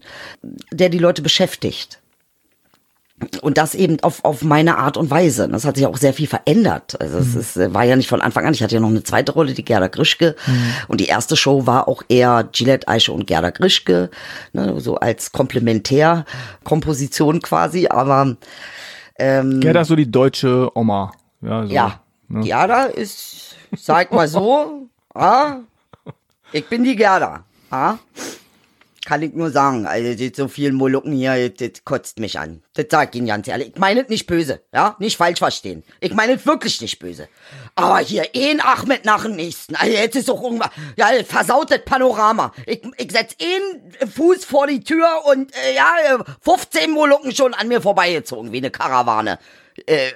der 0.71 0.89
die 0.89 0.99
Leute 0.99 1.23
beschäftigt 1.23 1.99
und 3.43 3.59
das 3.59 3.77
eben 3.77 4.01
auf, 4.01 4.24
auf 4.24 4.43
meine 4.43 4.78
Art 4.78 4.97
und 4.97 5.11
Weise. 5.11 5.49
Das 5.49 5.65
hat 5.65 5.77
sich 5.77 5.86
auch 5.86 5.97
sehr 5.97 6.12
viel 6.12 6.27
verändert. 6.27 7.01
Also 7.01 7.19
es, 7.19 7.35
mhm. 7.35 7.41
es 7.41 7.57
äh, 7.57 7.73
war 7.73 7.85
ja 7.85 7.95
nicht 7.95 8.09
von 8.09 8.20
Anfang 8.20 8.45
an. 8.45 8.55
Ich 8.55 8.62
hatte 8.62 8.74
ja 8.74 8.81
noch 8.81 8.89
eine 8.89 9.05
zweite 9.05 9.32
Rolle, 9.32 9.55
die 9.55 9.65
Gerda 9.65 9.86
Grischke. 9.86 10.35
Mhm. 10.47 10.73
Und 10.89 11.01
die 11.01 11.07
erste 11.07 11.36
Show 11.36 11.66
war 11.66 11.86
auch 11.86 12.03
eher 12.09 12.49
Gillette 12.53 12.89
Eiche 12.89 13.12
und 13.12 13.27
Gerda 13.27 13.51
Grischke, 13.51 14.11
ne, 14.53 14.81
so 14.81 14.97
als 14.97 15.31
Komplementärkomposition 15.31 17.41
quasi. 17.41 17.86
Aber 17.86 18.36
ähm, 19.19 19.61
Gerda 19.61 19.82
ist 19.82 19.89
so 19.89 19.97
die 19.97 20.11
deutsche 20.11 20.70
Oma. 20.74 21.12
Ja, 21.41 21.66
so, 21.66 21.73
ja. 21.73 22.01
Ne? 22.28 22.41
Gerda 22.41 22.85
ist, 22.86 23.55
sag 23.77 24.12
mal 24.12 24.27
so, 24.27 24.89
ah, 25.15 25.59
ich 26.53 26.69
bin 26.69 26.82
die 26.82 26.97
Gerda. 26.97 27.45
Ah 27.70 27.97
kann 29.05 29.23
ich 29.23 29.35
nur 29.35 29.51
sagen. 29.51 29.87
Also 29.87 30.25
so 30.35 30.49
vielen 30.49 30.75
Molukken 30.75 31.13
hier, 31.13 31.51
das, 31.51 31.85
kotzt 31.85 32.19
mich 32.19 32.39
an. 32.39 32.63
Das 32.75 32.87
sag 32.91 33.11
ich 33.11 33.19
Ihnen 33.19 33.29
ganz 33.29 33.49
ehrlich. 33.49 33.69
Ich 33.75 33.79
meine 33.79 34.03
es 34.03 34.09
nicht 34.09 34.27
böse, 34.27 34.61
ja? 34.73 34.97
Nicht 34.99 35.17
falsch 35.17 35.39
verstehen. 35.39 35.85
Ich 36.01 36.15
meine 36.15 36.35
es 36.35 36.47
wirklich 36.47 36.81
nicht 36.81 36.99
böse. 36.99 37.29
Aber 37.75 37.99
hier, 37.99 38.27
ein 38.35 38.61
Achmed 38.61 39.05
nach 39.05 39.25
dem 39.25 39.37
nächsten. 39.37 39.77
Also 39.77 39.93
jetzt 39.93 40.17
ist 40.17 40.29
doch 40.29 40.43
irgendwas, 40.43 40.71
ja, 40.97 41.09
versautes 41.25 41.81
Panorama. 41.85 42.53
Ich, 42.67 42.83
ich 42.97 43.13
setz 43.13 43.37
einen 43.43 44.11
Fuß 44.11 44.45
vor 44.45 44.67
die 44.67 44.81
Tür 44.81 45.07
und, 45.27 45.53
äh, 45.55 45.75
ja, 45.75 46.25
15 46.41 46.91
Molukken 46.91 47.35
schon 47.35 47.55
an 47.55 47.69
mir 47.69 47.81
vorbeigezogen, 47.81 48.53
wie 48.53 48.59
eine 48.59 48.71
Karawane. 48.71 49.39
Äh, 49.87 50.11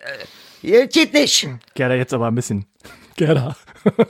äh, 0.63 0.87
geht 0.87 1.13
nicht. 1.13 1.49
Gerda 1.75 1.95
jetzt 1.95 2.13
aber 2.13 2.29
ein 2.29 2.35
bisschen. 2.35 2.67
Gerda. 3.19 3.57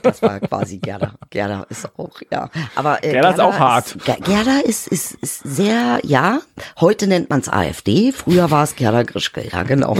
Das 0.03 0.21
war 0.21 0.39
quasi 0.39 0.77
Gerda. 0.77 1.13
Gerda 1.29 1.65
ist 1.69 1.89
auch, 1.97 2.21
ja. 2.31 2.49
Aber 2.75 3.03
äh, 3.03 3.11
Gerda, 3.11 3.31
Gerda 3.31 3.31
ist 3.31 3.39
auch 3.39 3.59
hart. 3.59 3.95
Ist, 3.95 4.05
Gerda 4.05 4.59
ist, 4.63 4.87
ist, 4.87 5.13
ist 5.15 5.39
sehr, 5.43 5.99
ja. 6.03 6.39
Heute 6.79 7.07
nennt 7.07 7.29
man 7.29 7.39
es 7.39 7.49
AfD. 7.49 8.11
Früher 8.11 8.51
war 8.51 8.63
es 8.63 8.75
Gerda 8.75 9.03
Grischke. 9.03 9.47
Ja, 9.51 9.63
genau. 9.63 9.97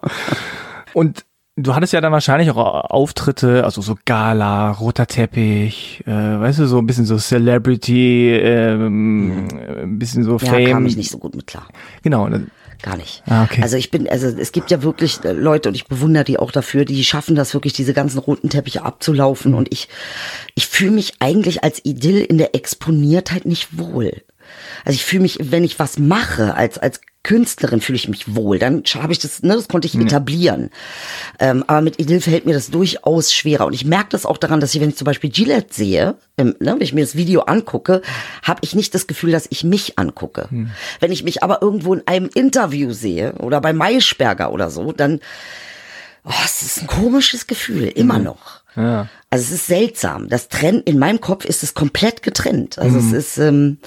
Und 0.92 1.24
du 1.56 1.74
hattest 1.74 1.94
ja 1.94 2.02
dann 2.02 2.12
wahrscheinlich 2.12 2.50
auch 2.50 2.90
Auftritte, 2.90 3.64
also 3.64 3.80
so 3.80 3.96
Gala, 4.04 4.72
roter 4.72 5.06
Teppich, 5.06 6.04
äh, 6.06 6.10
weißt 6.12 6.58
du, 6.60 6.66
so 6.66 6.78
ein 6.78 6.86
bisschen 6.86 7.06
so 7.06 7.16
Celebrity, 7.16 8.30
ähm, 8.34 9.48
ein 9.48 9.98
bisschen 9.98 10.22
so 10.22 10.38
Fame. 10.38 10.60
Ja, 10.60 10.70
kam 10.70 10.86
ich 10.86 10.96
nicht 10.96 11.10
so 11.10 11.18
gut 11.18 11.34
mit 11.34 11.46
klar. 11.46 11.66
Genau. 12.02 12.28
Gar 12.82 12.96
nicht. 12.96 13.22
Ah, 13.26 13.44
okay. 13.44 13.62
Also 13.62 13.76
ich 13.76 13.90
bin, 13.90 14.08
also 14.08 14.28
es 14.28 14.52
gibt 14.52 14.70
ja 14.70 14.82
wirklich 14.82 15.24
äh, 15.24 15.32
Leute 15.32 15.68
und 15.68 15.74
ich 15.74 15.86
bewundere 15.86 16.24
die 16.24 16.38
auch 16.38 16.52
dafür, 16.52 16.84
die 16.84 17.02
schaffen 17.02 17.34
das 17.34 17.52
wirklich, 17.52 17.72
diese 17.72 17.92
ganzen 17.92 18.18
roten 18.18 18.50
Teppiche 18.50 18.82
abzulaufen. 18.82 19.54
Und 19.54 19.72
ich, 19.72 19.88
ich 20.54 20.68
fühle 20.68 20.92
mich 20.92 21.14
eigentlich 21.18 21.64
als 21.64 21.84
Idyll 21.84 22.20
in 22.20 22.38
der 22.38 22.54
Exponiertheit 22.54 23.46
nicht 23.46 23.78
wohl. 23.78 24.22
Also 24.84 24.96
ich 24.96 25.04
fühle 25.04 25.22
mich, 25.22 25.38
wenn 25.40 25.64
ich 25.64 25.78
was 25.78 25.98
mache, 25.98 26.54
als, 26.54 26.78
als 26.78 27.00
Künstlerin 27.24 27.82
fühle 27.82 27.96
ich 27.96 28.08
mich 28.08 28.34
wohl. 28.34 28.58
Dann 28.58 28.82
habe 28.94 29.12
ich 29.12 29.18
das, 29.18 29.42
ne, 29.42 29.54
das 29.54 29.68
konnte 29.68 29.86
ich 29.86 29.94
mhm. 29.94 30.06
etablieren. 30.06 30.70
Ähm, 31.38 31.62
aber 31.66 31.82
mit 31.82 31.98
Idyll 32.00 32.22
fällt 32.22 32.46
mir 32.46 32.54
das 32.54 32.70
durchaus 32.70 33.34
schwerer. 33.34 33.66
Und 33.66 33.74
ich 33.74 33.84
merke 33.84 34.08
das 34.10 34.24
auch 34.24 34.38
daran, 34.38 34.60
dass 34.60 34.74
ich, 34.74 34.80
wenn 34.80 34.88
ich 34.88 34.96
zum 34.96 35.04
Beispiel 35.04 35.28
Gillette 35.28 35.74
sehe, 35.74 36.14
ähm, 36.38 36.54
ne, 36.60 36.72
wenn 36.72 36.80
ich 36.80 36.94
mir 36.94 37.02
das 37.02 37.16
Video 37.16 37.42
angucke, 37.42 38.00
habe 38.42 38.60
ich 38.62 38.74
nicht 38.74 38.94
das 38.94 39.06
Gefühl, 39.06 39.32
dass 39.32 39.46
ich 39.50 39.62
mich 39.62 39.98
angucke. 39.98 40.46
Mhm. 40.48 40.70
Wenn 41.00 41.12
ich 41.12 41.22
mich 41.22 41.42
aber 41.42 41.60
irgendwo 41.60 41.92
in 41.92 42.06
einem 42.06 42.30
Interview 42.32 42.92
sehe 42.92 43.34
oder 43.34 43.60
bei 43.60 43.74
Maischberger 43.74 44.50
oder 44.50 44.70
so, 44.70 44.92
dann, 44.92 45.20
oh, 46.24 46.32
es 46.44 46.62
ist 46.62 46.80
ein 46.80 46.86
komisches 46.86 47.46
Gefühl, 47.46 47.88
immer 47.88 48.18
noch. 48.18 48.62
Ja. 48.74 49.08
Also 49.28 49.44
es 49.44 49.50
ist 49.50 49.66
seltsam. 49.66 50.28
Das 50.28 50.48
Trend, 50.48 50.88
in 50.88 50.98
meinem 50.98 51.20
Kopf 51.20 51.44
ist 51.44 51.62
es 51.62 51.74
komplett 51.74 52.22
getrennt. 52.22 52.78
Also 52.78 52.98
es 52.98 53.12
ist, 53.12 53.38
ähm, 53.38 53.78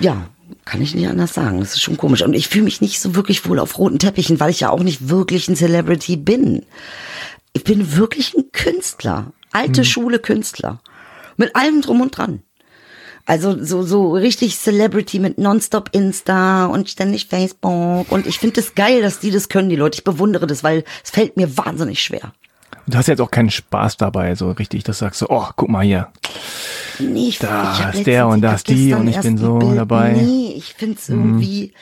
ja, 0.00 0.28
kann 0.64 0.82
ich 0.82 0.94
nicht 0.94 1.08
anders 1.08 1.34
sagen. 1.34 1.60
Das 1.60 1.74
ist 1.74 1.82
schon 1.82 1.96
komisch. 1.96 2.22
Und 2.22 2.34
ich 2.34 2.48
fühle 2.48 2.64
mich 2.64 2.80
nicht 2.80 3.00
so 3.00 3.14
wirklich 3.14 3.48
wohl 3.48 3.58
auf 3.58 3.78
roten 3.78 3.98
Teppichen, 3.98 4.40
weil 4.40 4.50
ich 4.50 4.60
ja 4.60 4.70
auch 4.70 4.82
nicht 4.82 5.08
wirklich 5.08 5.48
ein 5.48 5.56
Celebrity 5.56 6.16
bin. 6.16 6.64
Ich 7.52 7.64
bin 7.64 7.96
wirklich 7.96 8.34
ein 8.34 8.50
Künstler. 8.52 9.32
Alte 9.52 9.82
mhm. 9.82 9.84
Schule 9.84 10.18
Künstler. 10.18 10.80
Mit 11.36 11.54
allem 11.56 11.80
drum 11.80 12.00
und 12.00 12.16
dran. 12.16 12.42
Also 13.26 13.62
so, 13.62 13.82
so 13.82 14.12
richtig 14.12 14.58
Celebrity 14.58 15.18
mit 15.18 15.38
Nonstop 15.38 15.90
Insta 15.92 16.66
und 16.66 16.90
ständig 16.90 17.26
Facebook. 17.26 18.12
Und 18.12 18.26
ich 18.26 18.38
finde 18.38 18.60
es 18.60 18.66
das 18.66 18.74
geil, 18.74 19.00
dass 19.00 19.20
die 19.20 19.30
das 19.30 19.48
können, 19.48 19.70
die 19.70 19.76
Leute. 19.76 19.96
Ich 19.96 20.04
bewundere 20.04 20.46
das, 20.46 20.62
weil 20.62 20.84
es 21.02 21.10
fällt 21.10 21.36
mir 21.36 21.56
wahnsinnig 21.56 22.02
schwer. 22.02 22.34
Du 22.86 22.98
hast 22.98 23.08
jetzt 23.08 23.20
auch 23.20 23.30
keinen 23.30 23.50
Spaß 23.50 23.96
dabei, 23.96 24.34
so 24.34 24.50
richtig, 24.50 24.84
dass 24.84 24.98
du 24.98 25.04
sagst 25.04 25.20
so, 25.20 25.26
oh, 25.30 25.46
guck 25.56 25.68
mal 25.68 25.84
hier. 25.84 26.08
Nee, 26.98 27.28
ich, 27.28 27.38
da 27.38 27.90
ich 27.92 27.98
ist 28.00 28.06
der 28.06 28.28
und 28.28 28.42
da 28.42 28.54
ist 28.54 28.68
die 28.68 28.92
und 28.92 29.08
ich 29.08 29.18
bin 29.20 29.38
so 29.38 29.58
Bild, 29.58 29.78
dabei. 29.78 30.12
Nee, 30.12 30.54
ich 30.56 30.74
finde 30.74 30.96
es 30.98 31.08
irgendwie. 31.08 31.72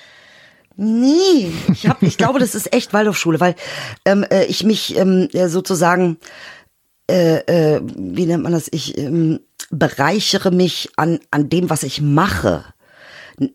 Nee, 0.77 1.53
ich 1.73 1.87
hab, 1.87 2.03
ich 2.03 2.17
glaube, 2.17 2.39
das 2.39 2.55
ist 2.55 2.73
echt 2.73 2.93
Waldorfschule, 2.93 3.41
weil 3.41 3.55
ähm, 4.05 4.25
äh, 4.31 4.45
ich 4.45 4.65
mich 4.65 4.97
ähm, 4.97 5.29
sozusagen, 5.47 6.19
äh, 7.11 7.39
äh, 7.77 7.83
wie 7.85 8.27
nennt 8.27 8.43
man 8.43 8.53
das, 8.53 8.69
ich 8.71 8.97
ähm, 8.97 9.41
bereichere 9.71 10.51
mich 10.51 10.91
an, 10.97 11.19
an 11.31 11.49
dem, 11.49 11.69
was 11.69 11.83
ich 11.83 12.01
mache. 12.01 12.65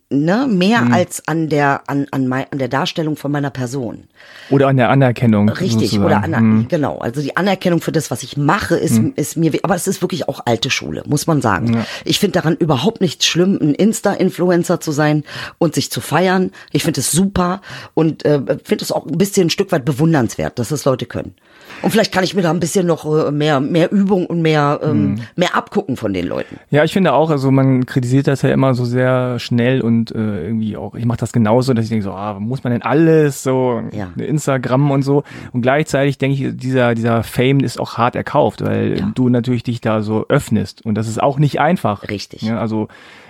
Ne, 0.10 0.48
mehr 0.50 0.92
als 0.92 1.28
an 1.28 1.50
der, 1.50 1.82
an, 1.88 2.08
an, 2.12 2.28
mei- 2.28 2.48
an 2.52 2.58
der 2.58 2.68
Darstellung 2.68 3.16
von 3.16 3.32
meiner 3.32 3.52
Person. 3.52 4.06
Oder 4.50 4.68
an 4.70 4.78
der 4.78 4.90
Anerkennung. 4.90 5.50
Richtig, 5.50 5.92
sozusagen. 5.92 6.04
oder 6.06 6.24
an, 6.24 6.36
Hm. 6.36 6.66
genau. 6.68 6.98
Also 6.98 7.22
die 7.22 7.38
Anerkennung 7.38 7.80
für 7.82 7.92
das, 7.92 8.10
was 8.10 8.24
ich 8.24 8.38
mache, 8.38 8.76
ist, 8.76 9.00
ist 9.16 9.38
mir, 9.38 9.52
aber 9.64 9.76
es 9.76 9.88
ist 9.88 10.02
wirklich 10.02 10.28
auch 10.28 10.42
alte 10.46 10.70
Schule, 10.72 11.04
muss 11.06 11.28
man 11.28 11.42
sagen. 11.42 11.86
Ich 12.06 12.20
finde 12.20 12.34
daran 12.34 12.56
überhaupt 12.56 13.02
nichts 13.02 13.26
schlimm, 13.26 13.58
ein 13.62 13.76
Insta-Influencer 13.76 14.80
zu 14.80 14.92
sein 14.92 15.24
und 15.60 15.76
sich 15.76 15.92
zu 15.92 16.02
feiern. 16.02 16.52
Ich 16.72 16.84
finde 16.84 17.02
es 17.02 17.12
super 17.12 17.62
und 17.94 18.26
äh, 18.26 18.40
finde 18.64 18.84
es 18.84 18.92
auch 18.92 19.06
ein 19.06 19.18
bisschen 19.18 19.48
ein 19.48 19.50
Stück 19.52 19.72
weit 19.72 19.86
bewundernswert, 19.86 20.58
dass 20.60 20.70
das 20.70 20.86
Leute 20.86 21.06
können. 21.06 21.36
Und 21.82 21.92
vielleicht 21.92 22.12
kann 22.12 22.24
ich 22.24 22.34
mir 22.36 22.42
da 22.42 22.50
ein 22.52 22.60
bisschen 22.60 22.88
noch 22.88 23.06
äh, 23.06 23.32
mehr, 23.32 23.60
mehr 23.60 23.92
Übung 23.92 24.26
und 24.26 24.42
mehr, 24.42 24.80
ähm, 24.84 25.20
mehr 25.36 25.56
abgucken 25.56 25.96
von 25.98 26.14
den 26.14 26.26
Leuten. 26.28 26.58
Ja, 26.72 26.84
ich 26.84 26.94
finde 26.94 27.14
auch, 27.14 27.30
also 27.30 27.52
man 27.52 27.86
kritisiert 27.86 28.28
das 28.28 28.42
ja 28.42 28.50
immer 28.50 28.74
so 28.74 28.84
sehr 28.86 29.40
schnell 29.40 29.82
und 29.82 30.12
äh, 30.12 30.46
irgendwie 30.46 30.76
auch, 30.78 30.96
ich 30.96 31.06
mache 31.06 31.20
das 31.20 31.32
genauso, 31.32 31.74
dass 31.74 31.86
ich 31.86 31.90
denke 31.90 32.04
so, 32.04 32.12
ah, 32.12 32.40
muss 32.40 32.64
man 32.64 32.74
denn 32.74 32.82
alles 32.82 33.44
so, 33.44 33.82
Ja. 33.92 34.10
Instagram 34.18 34.92
und 34.92 35.04
so. 35.04 35.24
Und 35.54 35.62
gleichzeitig 35.62 36.18
denke 36.18 36.44
ich, 36.48 36.58
dieser, 36.58 36.96
dieser 36.96 37.24
Fame 37.24 37.60
ist 37.60 37.80
auch 37.80 37.98
hart 37.98 38.16
erkauft, 38.16 38.64
weil 38.64 39.00
Ja. 39.00 39.12
du 39.14 39.30
natürlich 39.30 39.64
dich 39.64 39.82
da 39.82 40.02
so 40.02 40.26
öffnest. 40.30 40.86
Und 40.86 40.96
das 40.96 41.08
ist 41.08 41.22
auch 41.22 41.38
nicht 41.40 41.60
einfach. 41.60 42.08
Richtig. 42.10 42.42
Ja, 42.42 42.60
also 42.60 42.88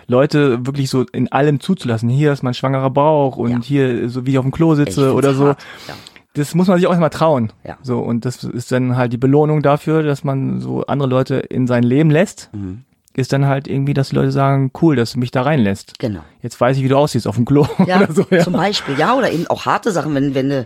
Leute 0.08 0.66
wirklich 0.66 0.90
so 0.90 1.04
in 1.12 1.32
allem 1.32 1.60
zuzulassen. 1.60 2.08
Hier 2.10 2.32
ist 2.32 2.42
mein 2.42 2.54
schwangerer 2.54 2.90
Bauch 2.90 3.36
und 3.36 3.52
Ja. 3.52 3.60
hier 3.62 4.10
so 4.10 4.26
wie 4.26 4.32
ich 4.32 4.38
auf 4.38 4.46
dem 4.46 4.52
Klo 4.52 4.74
sitze 4.76 5.14
oder 5.14 5.34
so. 5.34 5.48
hart, 5.48 5.60
Ja. 5.88 5.94
Das 6.38 6.56
muss 6.56 6.68
man 6.68 6.78
sich 6.78 6.88
auch 6.88 6.92
erstmal 6.92 7.10
trauen. 7.10 7.52
Ja. 7.66 7.78
So, 7.82 8.00
und 8.00 8.24
das 8.26 8.44
ist 8.44 8.72
dann 8.72 8.96
halt 8.96 9.12
die 9.12 9.18
Belohnung 9.18 9.62
dafür, 9.62 10.04
dass 10.04 10.24
man 10.24 10.62
so 10.62 10.86
andere 10.86 11.10
Leute 11.10 11.36
in 11.36 11.68
sein 11.68 11.84
Leben 11.84 12.10
lässt. 12.12 12.50
Mhm. 12.54 12.84
Ist 13.16 13.34
dann 13.34 13.48
halt 13.48 13.68
irgendwie, 13.68 13.96
dass 13.96 14.10
die 14.10 14.16
Leute 14.16 14.32
sagen, 14.32 14.70
cool, 14.80 14.96
dass 14.96 15.14
du 15.14 15.20
mich 15.20 15.32
da 15.32 15.42
reinlässt. 15.42 15.98
Genau. 15.98 16.20
Jetzt 16.44 16.62
weiß 16.62 16.78
ich, 16.78 16.84
wie 16.84 16.88
du 16.88 16.96
aussiehst 16.98 17.28
auf 17.28 17.36
dem 17.36 17.46
Klo 17.46 17.66
Ja, 17.88 17.98
oder 18.04 18.14
so. 18.14 18.28
Ja. 18.30 18.44
zum 18.44 18.54
Beispiel, 18.54 18.96
ja, 18.96 19.16
oder 19.16 19.32
eben 19.32 19.48
auch 19.48 19.66
harte 19.66 19.92
Sachen, 19.92 20.14
wenn, 20.14 20.36
wenn 20.36 20.52
äh, 20.52 20.66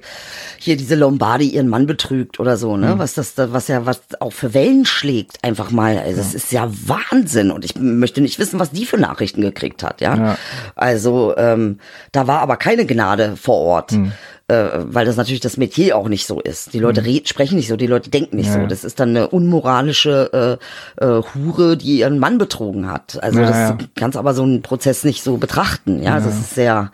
hier 0.57 0.75
diese 0.75 0.95
Lombardi 0.95 1.47
ihren 1.47 1.69
Mann 1.69 1.87
betrügt 1.87 2.41
oder 2.41 2.57
so, 2.57 2.75
Mhm. 2.75 2.81
ne, 2.81 2.93
was 2.97 3.13
das, 3.13 3.35
da- 3.35 3.53
was 3.53 3.69
ja, 3.69 3.85
was 3.85 4.01
auch 4.19 4.33
für 4.33 4.53
Wellen 4.53 4.83
schlägt, 4.83 5.41
einfach 5.45 5.71
mal, 5.71 5.97
also 5.97 6.17
das 6.17 6.33
ist 6.33 6.51
ja 6.51 6.69
Wahnsinn 6.87 7.51
und 7.51 7.63
ich 7.63 7.75
möchte 7.79 8.19
nicht 8.19 8.37
wissen, 8.37 8.59
was 8.59 8.71
die 8.71 8.85
für 8.85 8.97
Nachrichten 8.97 9.39
gekriegt 9.39 9.81
hat, 9.81 10.01
ja. 10.01 10.15
Ja. 10.17 10.37
Also, 10.75 11.33
ähm, 11.37 11.79
da 12.11 12.27
war 12.27 12.39
aber 12.41 12.57
keine 12.57 12.85
Gnade 12.85 13.37
vor 13.37 13.55
Ort. 13.59 13.93
Mhm. 13.93 14.11
Äh, 14.51 14.79
weil 14.93 15.05
das 15.05 15.15
natürlich 15.15 15.39
das 15.39 15.55
Metier 15.57 15.95
auch 15.97 16.09
nicht 16.09 16.25
so 16.27 16.39
ist. 16.41 16.73
Die 16.73 16.79
Leute 16.79 17.05
red, 17.05 17.29
sprechen 17.29 17.55
nicht 17.55 17.69
so, 17.69 17.77
die 17.77 17.87
Leute 17.87 18.09
denken 18.09 18.35
nicht 18.35 18.47
Mhm. 18.47 18.51
Ja, 18.51 18.53
so. 18.55 18.61
ja. 18.63 18.67
Das 18.67 18.83
ist 18.83 18.99
dann 18.99 19.09
eine 19.09 19.27
unmoralische 19.29 20.59
äh, 20.99 21.05
äh, 21.05 21.21
Hure, 21.35 21.77
die 21.77 21.99
ihren 21.99 22.19
Mann 22.19 22.37
betrogen 22.37 22.89
hat. 22.91 23.17
Also 23.23 23.39
Ja, 23.39 23.47
das 23.47 23.57
ja. 23.57 23.77
kannst 23.95 24.17
aber 24.17 24.33
so 24.33 24.43
einen 24.43 24.61
Prozess 24.61 25.03
nicht 25.03 25.23
so 25.23 25.37
betrachten. 25.37 26.01
Ja, 26.03 26.19
das 26.19 26.37
ist 26.37 26.55
sehr 26.55 26.91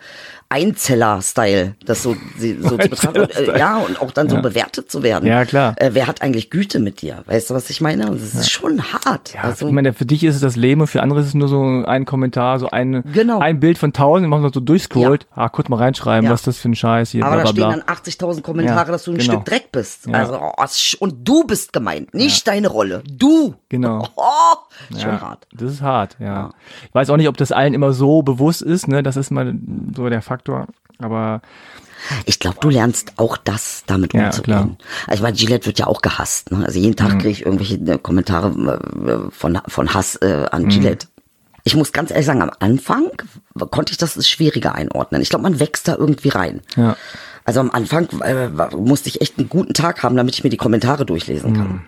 Einzeller-Style, 0.50 1.74
das 1.84 2.02
so, 2.02 2.16
so 2.38 2.68
zu 2.70 2.76
betrachten. 2.76 3.20
Und, 3.20 3.36
äh, 3.36 3.58
ja, 3.58 3.76
und 3.78 4.00
auch 4.00 4.10
dann 4.12 4.28
so 4.28 4.40
bewertet 4.40 4.90
zu 4.90 5.02
werden. 5.02 5.26
Ja, 5.28 5.44
klar. 5.44 5.74
Äh, 5.76 5.90
wer 5.92 6.06
hat 6.06 6.22
eigentlich 6.22 6.50
Güte 6.50 6.78
mit 6.78 7.02
dir? 7.02 7.22
Weißt 7.26 7.50
du, 7.50 7.54
was 7.54 7.68
ich 7.70 7.80
meine? 7.80 8.10
Und 8.10 8.20
Das 8.20 8.34
ist 8.34 8.50
schon 8.50 8.82
hart. 8.82 9.34
Ja, 9.34 9.42
also, 9.42 9.66
ich 9.66 9.72
meine, 9.72 9.92
für 9.92 10.06
dich 10.06 10.24
ist 10.24 10.36
es 10.36 10.40
das 10.40 10.56
Leben 10.56 10.86
für 10.86 11.02
andere 11.02 11.20
ist 11.20 11.26
es 11.26 11.34
nur 11.34 11.48
so 11.48 11.60
ein 11.62 12.04
Kommentar, 12.04 12.58
so 12.58 12.70
ein, 12.70 13.02
Genau. 13.12 13.40
ein 13.40 13.60
Bild 13.60 13.78
von 13.78 13.92
tausend, 13.92 14.28
machen 14.28 14.42
wir 14.42 14.50
so 14.52 14.60
durchscrollt. 14.60 15.26
Ah, 15.34 15.48
kurz 15.48 15.68
mal 15.68 15.76
reinschreiben, 15.76 16.24
Ja. 16.26 16.30
was 16.32 16.40
ist 16.40 16.46
das 16.46 16.58
für 16.58 16.68
ein 16.70 16.74
Scheiß 16.76 17.10
hier, 17.10 17.24
aber 17.26 17.36
bla 17.36 17.44
da 17.44 17.52
bla 17.52 17.70
stehen 17.72 17.80
bla. 17.84 17.84
dann 17.86 17.96
80.000 17.96 18.42
Kommentare, 18.42 18.86
Ja, 18.86 18.92
dass 18.92 19.04
du 19.04 19.12
ein 19.12 19.18
genau. 19.18 19.32
Stück 19.32 19.44
Dreck 19.44 19.72
bist. 19.72 20.06
Ja. 20.06 20.14
Also, 20.14 20.38
oh, 20.40 21.04
und 21.04 21.28
du 21.28 21.44
bist 21.44 21.72
gemeint, 21.72 22.14
nicht 22.14 22.46
deine 22.48 22.68
Rolle. 22.68 23.02
Du. 23.10 23.54
Genau. 23.68 24.06
Oh, 24.16 24.56
ist 24.90 25.00
schon 25.02 25.10
Ja, 25.12 25.20
hart. 25.20 25.46
Das 25.52 25.70
ist 25.72 25.82
hart, 25.82 26.16
ja. 26.20 26.50
Ich 26.88 26.94
weiß 26.94 27.10
auch 27.10 27.16
nicht, 27.16 27.28
ob 27.28 27.36
das 27.36 27.52
allen 27.52 27.74
immer 27.74 27.92
so 27.92 28.22
bewusst 28.22 28.62
ist, 28.62 28.88
ne? 28.88 29.02
Das 29.02 29.16
ist 29.16 29.30
mal 29.30 29.54
so 29.94 30.08
der 30.08 30.22
Faktor. 30.38 30.66
Aber 31.00 31.40
Ich 32.26 32.38
glaube, 32.38 32.58
du 32.60 32.70
lernst 32.70 33.12
auch 33.16 33.36
das 33.36 33.82
damit 33.86 34.14
Ja, 34.14 34.26
umzugehen. 34.26 34.44
klar. 34.44 34.64
Mhm. 34.66 34.76
Also 35.06 35.14
ich 35.18 35.22
meine, 35.22 35.36
Gillette 35.36 35.66
wird 35.66 35.78
ja 35.78 35.86
auch 35.88 36.00
gehasst. 36.00 36.50
Ne? 36.52 36.64
Also 36.64 36.78
jeden 36.78 36.96
Tag 36.96 37.10
kriege 37.18 37.28
ich 37.30 37.44
irgendwelche 37.44 37.74
äh, 37.76 37.98
Kommentare 37.98 38.48
äh, 39.28 39.30
von, 39.30 39.60
von 39.66 39.94
Hass 39.94 40.16
äh, 40.16 40.46
an 40.50 40.62
Mhm. 40.64 40.68
Gillette. 40.70 41.06
Ich 41.64 41.74
muss 41.76 41.92
ganz 41.92 42.10
ehrlich 42.10 42.24
sagen, 42.26 42.40
am 42.40 42.50
Anfang 42.60 43.10
konnte 43.70 43.92
ich 43.92 43.98
das 43.98 44.26
schwieriger 44.28 44.74
einordnen. 44.74 45.20
Ich 45.20 45.28
glaube, 45.28 45.42
man 45.42 45.60
wächst 45.60 45.86
da 45.88 45.96
irgendwie 45.96 46.28
rein. 46.30 46.62
Ja. 46.76 46.96
Also 47.44 47.60
am 47.60 47.70
Anfang 47.70 48.08
äh, 48.22 48.48
musste 48.76 49.08
ich 49.08 49.20
echt 49.20 49.38
einen 49.38 49.48
guten 49.48 49.74
Tag 49.74 50.02
haben, 50.02 50.16
damit 50.16 50.34
ich 50.34 50.44
mir 50.44 50.50
die 50.50 50.56
Kommentare 50.56 51.04
durchlesen 51.04 51.54
kann. 51.54 51.84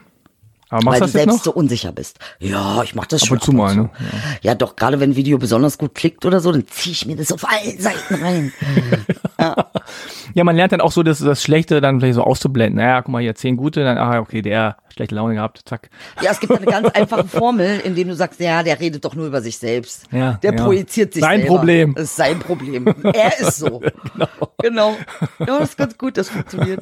Aber 0.70 0.92
Weil 0.92 1.00
machst 1.00 1.14
du 1.14 1.18
selbst 1.18 1.36
noch? 1.36 1.44
so 1.44 1.52
unsicher 1.52 1.92
bist. 1.92 2.18
Ja, 2.38 2.82
ich 2.82 2.94
mach 2.94 3.06
das 3.06 3.22
Ab 3.22 3.28
schon. 3.28 3.36
und 3.38 3.44
zu 3.44 3.52
mal, 3.52 3.74
ne? 3.74 3.90
Ja. 4.42 4.54
doch, 4.54 4.76
gerade 4.76 5.00
wenn 5.00 5.10
ein 5.10 5.16
Video 5.16 5.36
besonders 5.36 5.76
gut 5.78 5.94
klickt 5.94 6.24
oder 6.24 6.40
so, 6.40 6.52
dann 6.52 6.66
ziehe 6.68 6.92
ich 6.92 7.06
mir 7.06 7.16
das 7.16 7.32
auf 7.32 7.44
allen 7.48 7.78
Seiten 7.78 8.14
rein. 8.14 8.52
Ja, 10.34 10.44
man 10.44 10.54
lernt 10.54 10.72
dann 10.72 10.80
auch 10.80 10.92
so 10.92 11.02
das, 11.02 11.18
das 11.18 11.42
Schlechte 11.42 11.80
dann 11.80 11.98
vielleicht 11.98 12.14
so 12.14 12.22
auszublenden. 12.22 12.76
Naja, 12.76 13.02
guck 13.02 13.10
mal 13.10 13.20
hier, 13.22 13.34
zehn 13.34 13.56
gute, 13.56 13.82
dann, 13.82 13.98
ah, 13.98 14.20
okay, 14.20 14.42
der 14.42 14.76
schlechte 14.92 15.14
Laune 15.14 15.34
gehabt, 15.34 15.62
zack. 15.64 15.90
Ja, 16.22 16.30
es 16.30 16.40
gibt 16.40 16.52
eine 16.52 16.66
ganz 16.66 16.88
einfache 16.94 17.26
Formel, 17.26 17.80
in 17.80 17.94
dem 17.94 18.08
du 18.08 18.14
sagst, 18.14 18.40
ja, 18.40 18.62
der 18.62 18.80
redet 18.80 19.04
doch 19.04 19.14
nur 19.14 19.26
über 19.26 19.40
sich 19.42 19.58
selbst. 19.58 20.06
Ja, 20.12 20.34
der 20.42 20.54
ja. 20.54 20.64
projiziert 20.64 21.14
sich 21.14 21.22
Sein 21.22 21.40
selber. 21.40 21.56
Problem. 21.56 21.94
Das 21.94 22.04
ist 22.04 22.16
sein 22.16 22.38
Problem. 22.38 22.86
Er 22.86 23.38
ist 23.38 23.58
so. 23.58 23.80
genau. 24.62 24.96
Ja, 25.38 25.58
das 25.58 25.70
ist 25.70 25.78
ganz 25.78 25.96
gut, 25.98 26.16
das 26.16 26.28
funktioniert. 26.28 26.80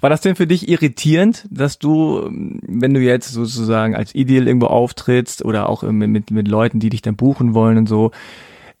War 0.00 0.10
das 0.10 0.20
denn 0.22 0.36
für 0.36 0.46
dich 0.46 0.68
irritierend, 0.68 1.46
dass 1.50 1.78
du, 1.78 2.28
wenn 2.30 2.94
du 2.94 3.00
jetzt 3.00 3.32
sozusagen 3.32 3.94
als 3.94 4.14
Ideal 4.14 4.46
irgendwo 4.46 4.66
auftrittst 4.66 5.44
oder 5.44 5.68
auch 5.68 5.82
mit, 5.82 6.08
mit, 6.08 6.30
mit 6.30 6.48
Leuten, 6.48 6.80
die 6.80 6.88
dich 6.88 7.02
dann 7.02 7.16
buchen 7.16 7.54
wollen 7.54 7.76
und 7.76 7.88
so, 7.88 8.10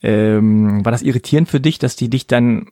ähm, 0.02 0.84
war 0.84 0.92
das 0.92 1.02
irritierend 1.02 1.48
für 1.48 1.60
dich, 1.60 1.78
dass 1.78 1.96
die 1.96 2.08
dich 2.08 2.26
dann 2.26 2.68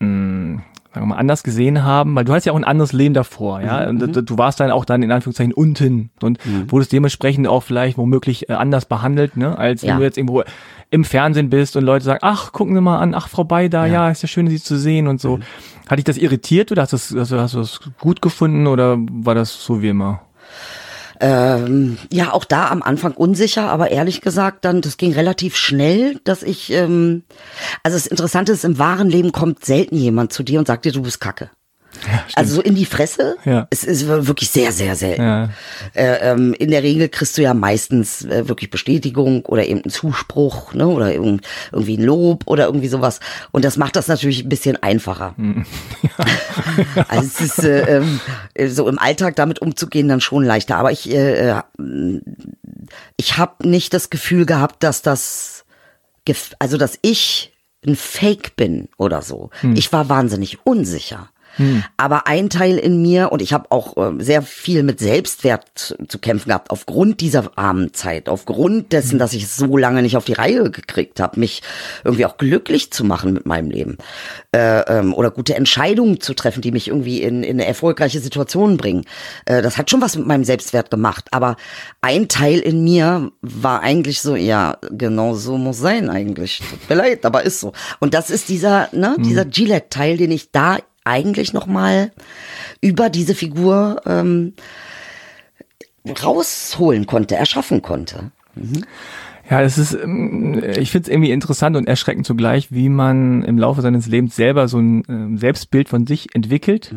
mh, 0.00 0.62
sagen 0.98 1.08
wir 1.08 1.14
mal, 1.14 1.20
anders 1.20 1.42
gesehen 1.42 1.84
haben, 1.84 2.14
weil 2.14 2.24
du 2.24 2.32
hast 2.32 2.44
ja 2.44 2.52
auch 2.52 2.56
ein 2.56 2.64
anderes 2.64 2.92
Leben 2.92 3.14
davor, 3.14 3.60
ja. 3.60 3.88
Und 3.88 3.98
du- 4.00 4.22
du 4.22 4.38
warst 4.38 4.60
dann 4.60 4.70
auch 4.70 4.84
dann 4.84 5.02
in 5.02 5.10
Anführungszeichen 5.12 5.52
unten 5.52 6.10
und 6.22 6.38
wurdest 6.68 6.92
dementsprechend 6.92 7.46
auch 7.48 7.62
vielleicht 7.62 7.96
womöglich 7.98 8.48
äh, 8.48 8.54
anders 8.54 8.84
behandelt, 8.86 9.36
ne, 9.36 9.56
als 9.56 9.82
wenn 9.82 9.88
Ja. 9.90 9.96
du 9.98 10.02
jetzt 10.02 10.18
irgendwo 10.18 10.42
im 10.90 11.04
Fernsehen 11.04 11.50
bist 11.50 11.76
und 11.76 11.84
Leute 11.84 12.04
sagen, 12.04 12.20
ach, 12.22 12.52
gucken 12.52 12.74
Sie 12.74 12.80
mal 12.80 12.98
an, 12.98 13.14
ach, 13.14 13.28
Frau 13.28 13.44
Beider, 13.44 13.86
ja, 13.86 14.10
ist 14.10 14.22
ja 14.22 14.28
schön, 14.28 14.48
Sie 14.48 14.60
zu 14.60 14.76
sehen 14.78 15.06
und 15.06 15.20
so. 15.20 15.38
Hat 15.88 15.98
dich 15.98 16.04
das 16.04 16.16
irritiert 16.18 16.72
oder 16.72 16.82
hast 16.82 16.92
du 16.92 16.96
das, 16.96 17.14
hast 17.14 17.32
du 17.32 17.38
hast 17.38 17.54
du 17.54 17.58
das 17.58 17.80
gut 17.98 18.20
gefunden 18.22 18.66
oder 18.66 18.96
war 18.98 19.34
das 19.34 19.64
so 19.64 19.80
wie 19.82 19.88
immer? 19.90 20.20
Ähm, 21.20 21.98
ja, 22.12 22.32
auch 22.32 22.44
da 22.44 22.68
am 22.68 22.82
Anfang 22.82 23.12
unsicher, 23.12 23.68
aber 23.70 23.90
ehrlich 23.90 24.20
gesagt, 24.20 24.64
dann, 24.64 24.80
das 24.80 24.96
ging 24.96 25.12
relativ 25.12 25.56
schnell, 25.56 26.20
dass 26.24 26.42
ich, 26.42 26.70
ähm, 26.70 27.24
also 27.82 27.96
das 27.96 28.06
Interessante 28.06 28.52
ist, 28.52 28.64
im 28.64 28.78
wahren 28.78 29.10
Leben 29.10 29.32
kommt 29.32 29.64
selten 29.64 29.96
jemand 29.96 30.32
zu 30.32 30.42
dir 30.42 30.58
und 30.58 30.66
sagt 30.66 30.84
dir, 30.84 30.92
du 30.92 31.02
bist 31.02 31.20
kacke. 31.20 31.50
Also 32.34 32.56
so 32.56 32.60
in 32.62 32.74
die 32.74 32.84
Fresse, 32.84 33.36
Ja. 33.44 33.66
es 33.70 33.84
ist 33.84 34.06
wirklich 34.06 34.50
sehr, 34.50 34.72
sehr 34.72 34.96
selten. 34.96 35.22
Ja. 35.22 35.48
Äh, 35.94 36.30
ähm, 36.30 36.54
in 36.54 36.70
der 36.70 36.82
Regel 36.82 37.08
kriegst 37.08 37.36
du 37.38 37.42
ja 37.42 37.54
meistens 37.54 38.24
äh, 38.24 38.48
wirklich 38.48 38.70
Bestätigung 38.70 39.44
oder 39.46 39.66
eben 39.66 39.82
einen 39.82 39.90
Zuspruch, 39.90 40.74
ne, 40.74 40.86
oder 40.86 41.12
irgend, 41.12 41.46
irgendwie 41.72 41.96
ein 41.96 42.04
Lob 42.04 42.44
oder 42.46 42.66
irgendwie 42.66 42.88
sowas. 42.88 43.20
Und 43.52 43.64
das 43.64 43.76
macht 43.76 43.96
das 43.96 44.08
natürlich 44.08 44.44
ein 44.44 44.48
bisschen 44.48 44.82
einfacher. 44.82 45.34
also 47.08 47.26
es 47.26 47.40
ist 47.40 47.64
äh, 47.64 47.96
ähm, 47.98 48.20
äh, 48.54 48.68
so 48.68 48.88
im 48.88 48.98
Alltag 48.98 49.36
damit 49.36 49.60
umzugehen 49.60 50.08
dann 50.08 50.20
schon 50.20 50.44
leichter. 50.44 50.76
Aber 50.76 50.92
ich, 50.92 51.10
äh, 51.10 51.50
äh, 51.50 51.62
ich 53.16 53.38
habe 53.38 53.68
nicht 53.68 53.94
das 53.94 54.10
Gefühl 54.10 54.46
gehabt, 54.46 54.82
dass 54.82 55.02
das, 55.02 55.64
also 56.58 56.76
dass 56.76 56.98
ich 57.02 57.52
ein 57.86 57.96
Fake 57.96 58.56
bin 58.56 58.88
oder 58.96 59.22
so. 59.22 59.50
Ich 59.74 59.92
war 59.92 60.08
wahnsinnig 60.08 60.58
unsicher. 60.64 61.30
Aber 61.96 62.26
ein 62.26 62.50
Teil 62.50 62.78
in 62.78 63.02
mir, 63.02 63.32
und 63.32 63.42
ich 63.42 63.52
habe 63.52 63.70
auch 63.70 63.96
äh, 63.96 64.22
sehr 64.22 64.42
viel 64.42 64.82
mit 64.82 65.00
Selbstwert 65.00 65.96
zu, 66.06 66.18
kämpfen 66.18 66.48
gehabt, 66.48 66.70
aufgrund 66.70 67.20
dieser 67.20 67.50
armen 67.56 67.92
Zeit, 67.94 68.28
aufgrund 68.28 68.92
dessen, 68.92 69.18
dass 69.18 69.32
ich 69.32 69.44
es 69.44 69.56
so 69.56 69.76
lange 69.76 70.02
nicht 70.02 70.16
auf 70.16 70.24
die 70.24 70.32
Reihe 70.32 70.70
gekriegt 70.70 71.20
habe, 71.20 71.40
mich 71.40 71.62
irgendwie 72.04 72.26
auch 72.26 72.36
glücklich 72.36 72.92
zu 72.92 73.04
machen 73.04 73.32
mit 73.32 73.46
meinem 73.46 73.70
Leben. 73.70 73.98
Äh, 74.52 74.80
ähm, 74.98 75.14
oder 75.14 75.30
gute 75.30 75.54
Entscheidungen 75.54 76.20
zu 76.20 76.34
treffen, 76.34 76.62
die 76.62 76.72
mich 76.72 76.88
irgendwie 76.88 77.22
in, 77.22 77.42
in 77.42 77.56
eine 77.56 77.66
erfolgreiche 77.66 78.20
Situation 78.20 78.76
bringen. 78.76 79.04
Äh, 79.44 79.62
das 79.62 79.78
hat 79.78 79.90
schon 79.90 80.00
was 80.00 80.16
mit 80.16 80.26
meinem 80.26 80.44
Selbstwert 80.44 80.90
gemacht. 80.90 81.28
Aber 81.32 81.56
ein 82.00 82.28
Teil 82.28 82.60
in 82.60 82.84
mir 82.84 83.30
war 83.40 83.80
eigentlich 83.80 84.20
so, 84.20 84.36
ja, 84.36 84.78
genau 84.90 85.34
so 85.34 85.58
muss 85.58 85.78
sein 85.78 86.10
eigentlich. 86.10 86.58
Tut 86.58 86.88
mir 86.88 86.96
leid, 86.96 87.26
aber 87.26 87.42
ist 87.42 87.60
so. 87.60 87.72
Und 88.00 88.14
das 88.14 88.30
ist 88.30 88.48
dieser, 88.48 88.88
ne, 88.92 89.16
dieser 89.18 89.44
Gillette-Teil, 89.44 90.16
den 90.16 90.30
ich 90.30 90.50
da 90.50 90.78
eigentlich 91.08 91.52
noch 91.52 91.66
mal 91.66 92.12
über 92.80 93.10
diese 93.10 93.34
Figur 93.34 94.02
ähm, 94.06 94.54
rausholen 96.22 97.06
konnte, 97.06 97.36
erschaffen 97.36 97.82
konnte. 97.82 98.30
Ja, 99.50 99.62
es 99.62 99.78
ist, 99.78 99.94
ähm, 99.94 100.62
ich 100.76 100.90
finde 100.90 101.08
es 101.08 101.12
irgendwie 101.12 101.32
interessant 101.32 101.76
und 101.76 101.88
erschreckend 101.88 102.26
zugleich, 102.26 102.70
wie 102.70 102.88
man 102.88 103.42
im 103.42 103.58
Laufe 103.58 103.80
seines 103.80 104.06
Lebens 104.06 104.36
selber 104.36 104.68
so 104.68 104.78
ein 104.78 105.02
ähm, 105.08 105.38
Selbstbild 105.38 105.88
von 105.88 106.06
sich 106.06 106.34
entwickelt, 106.34 106.94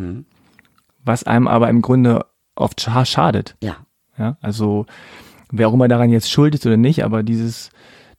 was 1.03 1.23
einem 1.23 1.47
aber 1.47 1.69
im 1.69 1.81
Grunde 1.81 2.25
oft 2.55 2.81
scha 2.81 3.05
schadet. 3.05 3.55
Ja. 3.63 3.77
Ja, 4.17 4.37
also 4.41 4.85
wer 5.51 5.69
auch 5.69 5.73
immer 5.73 5.87
daran 5.87 6.11
jetzt 6.11 6.29
schuld 6.29 6.53
ist 6.53 6.65
oder 6.65 6.77
nicht, 6.77 7.03
aber 7.03 7.23
dieses, 7.23 7.71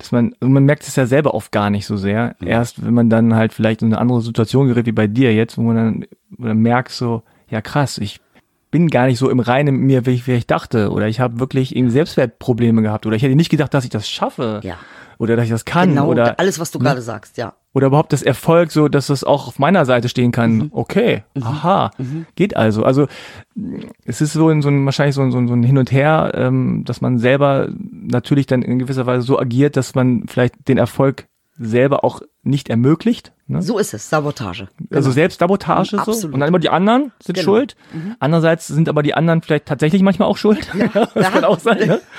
dass 0.02 0.10
man, 0.10 0.34
also 0.40 0.52
man 0.52 0.64
merkt 0.64 0.82
es 0.82 0.96
ja 0.96 1.06
selber 1.06 1.32
oft 1.32 1.52
gar 1.52 1.70
nicht 1.70 1.86
so 1.86 1.96
sehr. 1.96 2.34
Erst 2.44 2.84
wenn 2.84 2.92
man 2.92 3.08
dann 3.08 3.36
halt 3.36 3.52
vielleicht 3.52 3.82
in 3.82 3.88
eine 3.88 3.98
andere 4.00 4.20
Situation 4.20 4.66
gerät 4.66 4.86
wie 4.86 4.92
bei 4.92 5.06
dir 5.06 5.32
jetzt, 5.32 5.56
wo 5.56 5.62
man 5.62 5.76
dann, 5.76 6.04
wo 6.30 6.52
merkt 6.52 6.90
so, 6.90 7.22
ja 7.48 7.60
krass, 7.60 7.98
ich 7.98 8.20
bin 8.72 8.88
gar 8.88 9.06
nicht 9.06 9.18
so 9.18 9.30
im 9.30 9.38
Reinen 9.38 9.76
mit 9.76 9.84
mir, 9.84 10.06
wie 10.06 10.10
ich, 10.10 10.26
wie 10.26 10.32
ich 10.32 10.48
dachte. 10.48 10.90
Oder 10.90 11.06
ich 11.06 11.20
habe 11.20 11.38
wirklich 11.38 11.76
irgendwie 11.76 11.92
Selbstwertprobleme 11.92 12.82
gehabt. 12.82 13.06
Oder 13.06 13.14
ich 13.14 13.22
hätte 13.22 13.36
nicht 13.36 13.50
gedacht, 13.50 13.72
dass 13.74 13.84
ich 13.84 13.90
das 13.90 14.08
schaffe. 14.08 14.60
Ja. 14.64 14.76
Oder 15.18 15.36
dass 15.36 15.44
ich 15.44 15.50
das 15.50 15.64
kann. 15.64 15.90
Genau, 15.90 16.08
oder, 16.08 16.40
alles, 16.40 16.58
was 16.58 16.72
du 16.72 16.78
ne? 16.78 16.86
gerade 16.86 17.02
sagst, 17.02 17.36
ja. 17.36 17.54
Oder 17.74 17.86
überhaupt 17.86 18.12
das 18.12 18.22
Erfolg, 18.22 18.70
so 18.70 18.88
dass 18.88 19.06
das 19.06 19.24
auch 19.24 19.48
auf 19.48 19.58
meiner 19.58 19.84
Seite 19.84 20.08
stehen 20.08 20.32
kann. 20.32 20.54
Mhm. 20.54 20.68
Okay, 20.72 21.22
aha, 21.40 21.90
geht 22.36 22.56
also. 22.56 22.84
Also 22.84 23.06
es 24.04 24.20
ist 24.20 24.32
so 24.32 24.50
in 24.50 24.62
so 24.62 24.68
ein 24.68 24.84
wahrscheinlich 24.84 25.14
so 25.14 25.22
ein, 25.22 25.32
so 25.32 25.38
ein, 25.38 25.48
so 25.48 25.54
ein 25.54 25.62
Hin 25.62 25.78
und 25.78 25.90
Her, 25.90 26.32
ähm, 26.34 26.84
dass 26.84 27.00
man 27.00 27.18
selber 27.18 27.68
natürlich 27.90 28.46
dann 28.46 28.62
in 28.62 28.78
gewisser 28.78 29.06
Weise 29.06 29.22
so 29.22 29.38
agiert, 29.38 29.76
dass 29.76 29.94
man 29.94 30.24
vielleicht 30.26 30.68
den 30.68 30.78
Erfolg 30.78 31.28
selber 31.58 32.04
auch 32.04 32.22
nicht 32.42 32.68
ermöglicht. 32.68 33.32
Ne? 33.52 33.62
So 33.62 33.78
ist 33.78 33.94
es, 33.94 34.08
Sabotage. 34.08 34.68
Also 34.90 35.10
Selbstsabotage 35.10 35.90
so. 35.90 35.98
Absolut. 35.98 36.34
Und 36.34 36.40
dann 36.40 36.48
immer 36.48 36.58
die 36.58 36.70
anderen 36.70 37.12
sind 37.22 37.34
Genau. 37.36 37.44
schuld. 37.44 37.76
Andererseits 38.18 38.66
sind 38.68 38.88
aber 38.88 39.02
die 39.02 39.14
anderen 39.14 39.42
vielleicht 39.42 39.66
tatsächlich 39.66 40.02
manchmal 40.02 40.28
auch 40.28 40.36
schuld. 40.36 40.70
das 41.14 41.30
kann 41.30 41.44
auch 41.44 41.58
sein. 41.58 41.86
Ne? 41.86 42.00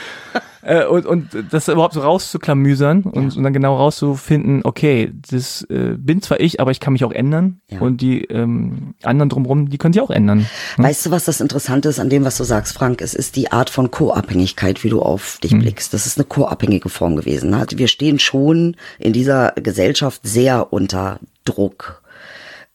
Äh, 0.65 0.85
und, 0.85 1.05
und 1.05 1.27
das 1.51 1.67
überhaupt 1.67 1.93
so 1.93 1.99
rauszuklamüsern 1.99 3.01
und, 3.03 3.35
und 3.35 3.43
dann 3.43 3.51
genau 3.51 3.75
rauszufinden, 3.75 4.61
okay, 4.63 5.11
das 5.29 5.63
äh, 5.63 5.95
bin 5.97 6.21
zwar 6.21 6.39
ich, 6.39 6.61
aber 6.61 6.71
ich 6.71 6.79
kann 6.79 6.93
mich 6.93 7.03
auch 7.03 7.11
ändern. 7.11 7.59
Ja. 7.69 7.81
Und 7.81 7.99
die 7.99 8.23
ähm, 8.25 8.93
anderen 9.03 9.27
drumherum, 9.27 9.69
die 9.69 9.77
können 9.77 9.93
sich 9.93 10.01
auch 10.01 10.09
ändern. 10.09 10.45
Weißt 10.77 11.05
du, 11.05 11.11
was 11.11 11.25
das 11.25 11.41
Interessante 11.41 11.89
ist 11.89 11.99
an 11.99 12.09
dem, 12.09 12.23
was 12.23 12.37
du 12.37 12.45
sagst, 12.45 12.73
Frank? 12.73 13.01
Es 13.01 13.13
ist 13.13 13.35
die 13.35 13.51
Art 13.51 13.69
von 13.69 13.91
Co-Abhängigkeit, 13.91 14.83
wie 14.85 14.89
du 14.89 15.01
auf 15.01 15.37
dich 15.43 15.51
blickst. 15.51 15.93
Das 15.93 16.05
ist 16.05 16.17
eine 16.17 16.25
co-abhängige 16.25 16.87
Form 16.87 17.17
gewesen. 17.17 17.49
ne? 17.49 17.57
Also 17.57 17.77
wir 17.77 17.87
stehen 17.89 18.19
schon 18.19 18.77
in 18.99 19.11
dieser 19.11 19.51
Gesellschaft 19.55 20.21
sehr 20.23 20.71
unter 20.71 21.19
Druck, 21.45 22.01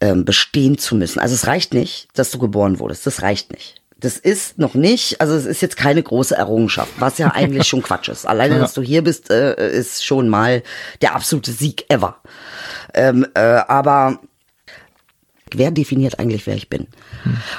ähm, 0.01 0.24
bestehen 0.24 0.78
zu 0.78 0.95
müssen. 0.97 1.19
Also 1.19 1.35
es 1.35 1.47
reicht 1.47 1.74
nicht, 1.74 2.09
dass 2.15 2.31
du 2.31 2.39
geboren 2.39 2.78
wurdest. 2.78 3.07
Das 3.07 3.23
reicht 3.23 3.53
nicht. 3.53 3.82
Das 4.01 4.16
ist 4.16 4.61
noch 4.61 4.74
nicht, 4.74 5.20
also 5.20 5.35
es 5.35 5.45
ist 5.45 5.61
jetzt 5.61 5.77
keine 5.77 6.01
große 6.01 6.36
Errungenschaft, 6.36 6.93
was 7.01 7.19
ja 7.19 7.32
eigentlich 7.35 7.66
schon 7.66 7.82
Quatsch 7.82 8.09
ist. 8.09 8.28
Alleine, 8.28 8.61
dass 8.61 8.73
du 8.74 8.81
hier 8.81 9.03
bist, 9.03 9.28
äh, 9.28 9.77
ist 9.77 10.05
schon 10.05 10.28
mal 10.28 10.62
der 11.03 11.16
absolute 11.16 11.51
Sieg 11.51 11.85
ever. 11.89 12.16
Ähm, 12.95 13.27
äh, 13.35 13.40
aber 13.40 14.20
wer 15.57 15.70
definiert 15.70 16.19
eigentlich, 16.19 16.47
wer 16.47 16.57
ich 16.57 16.69
bin? 16.69 16.87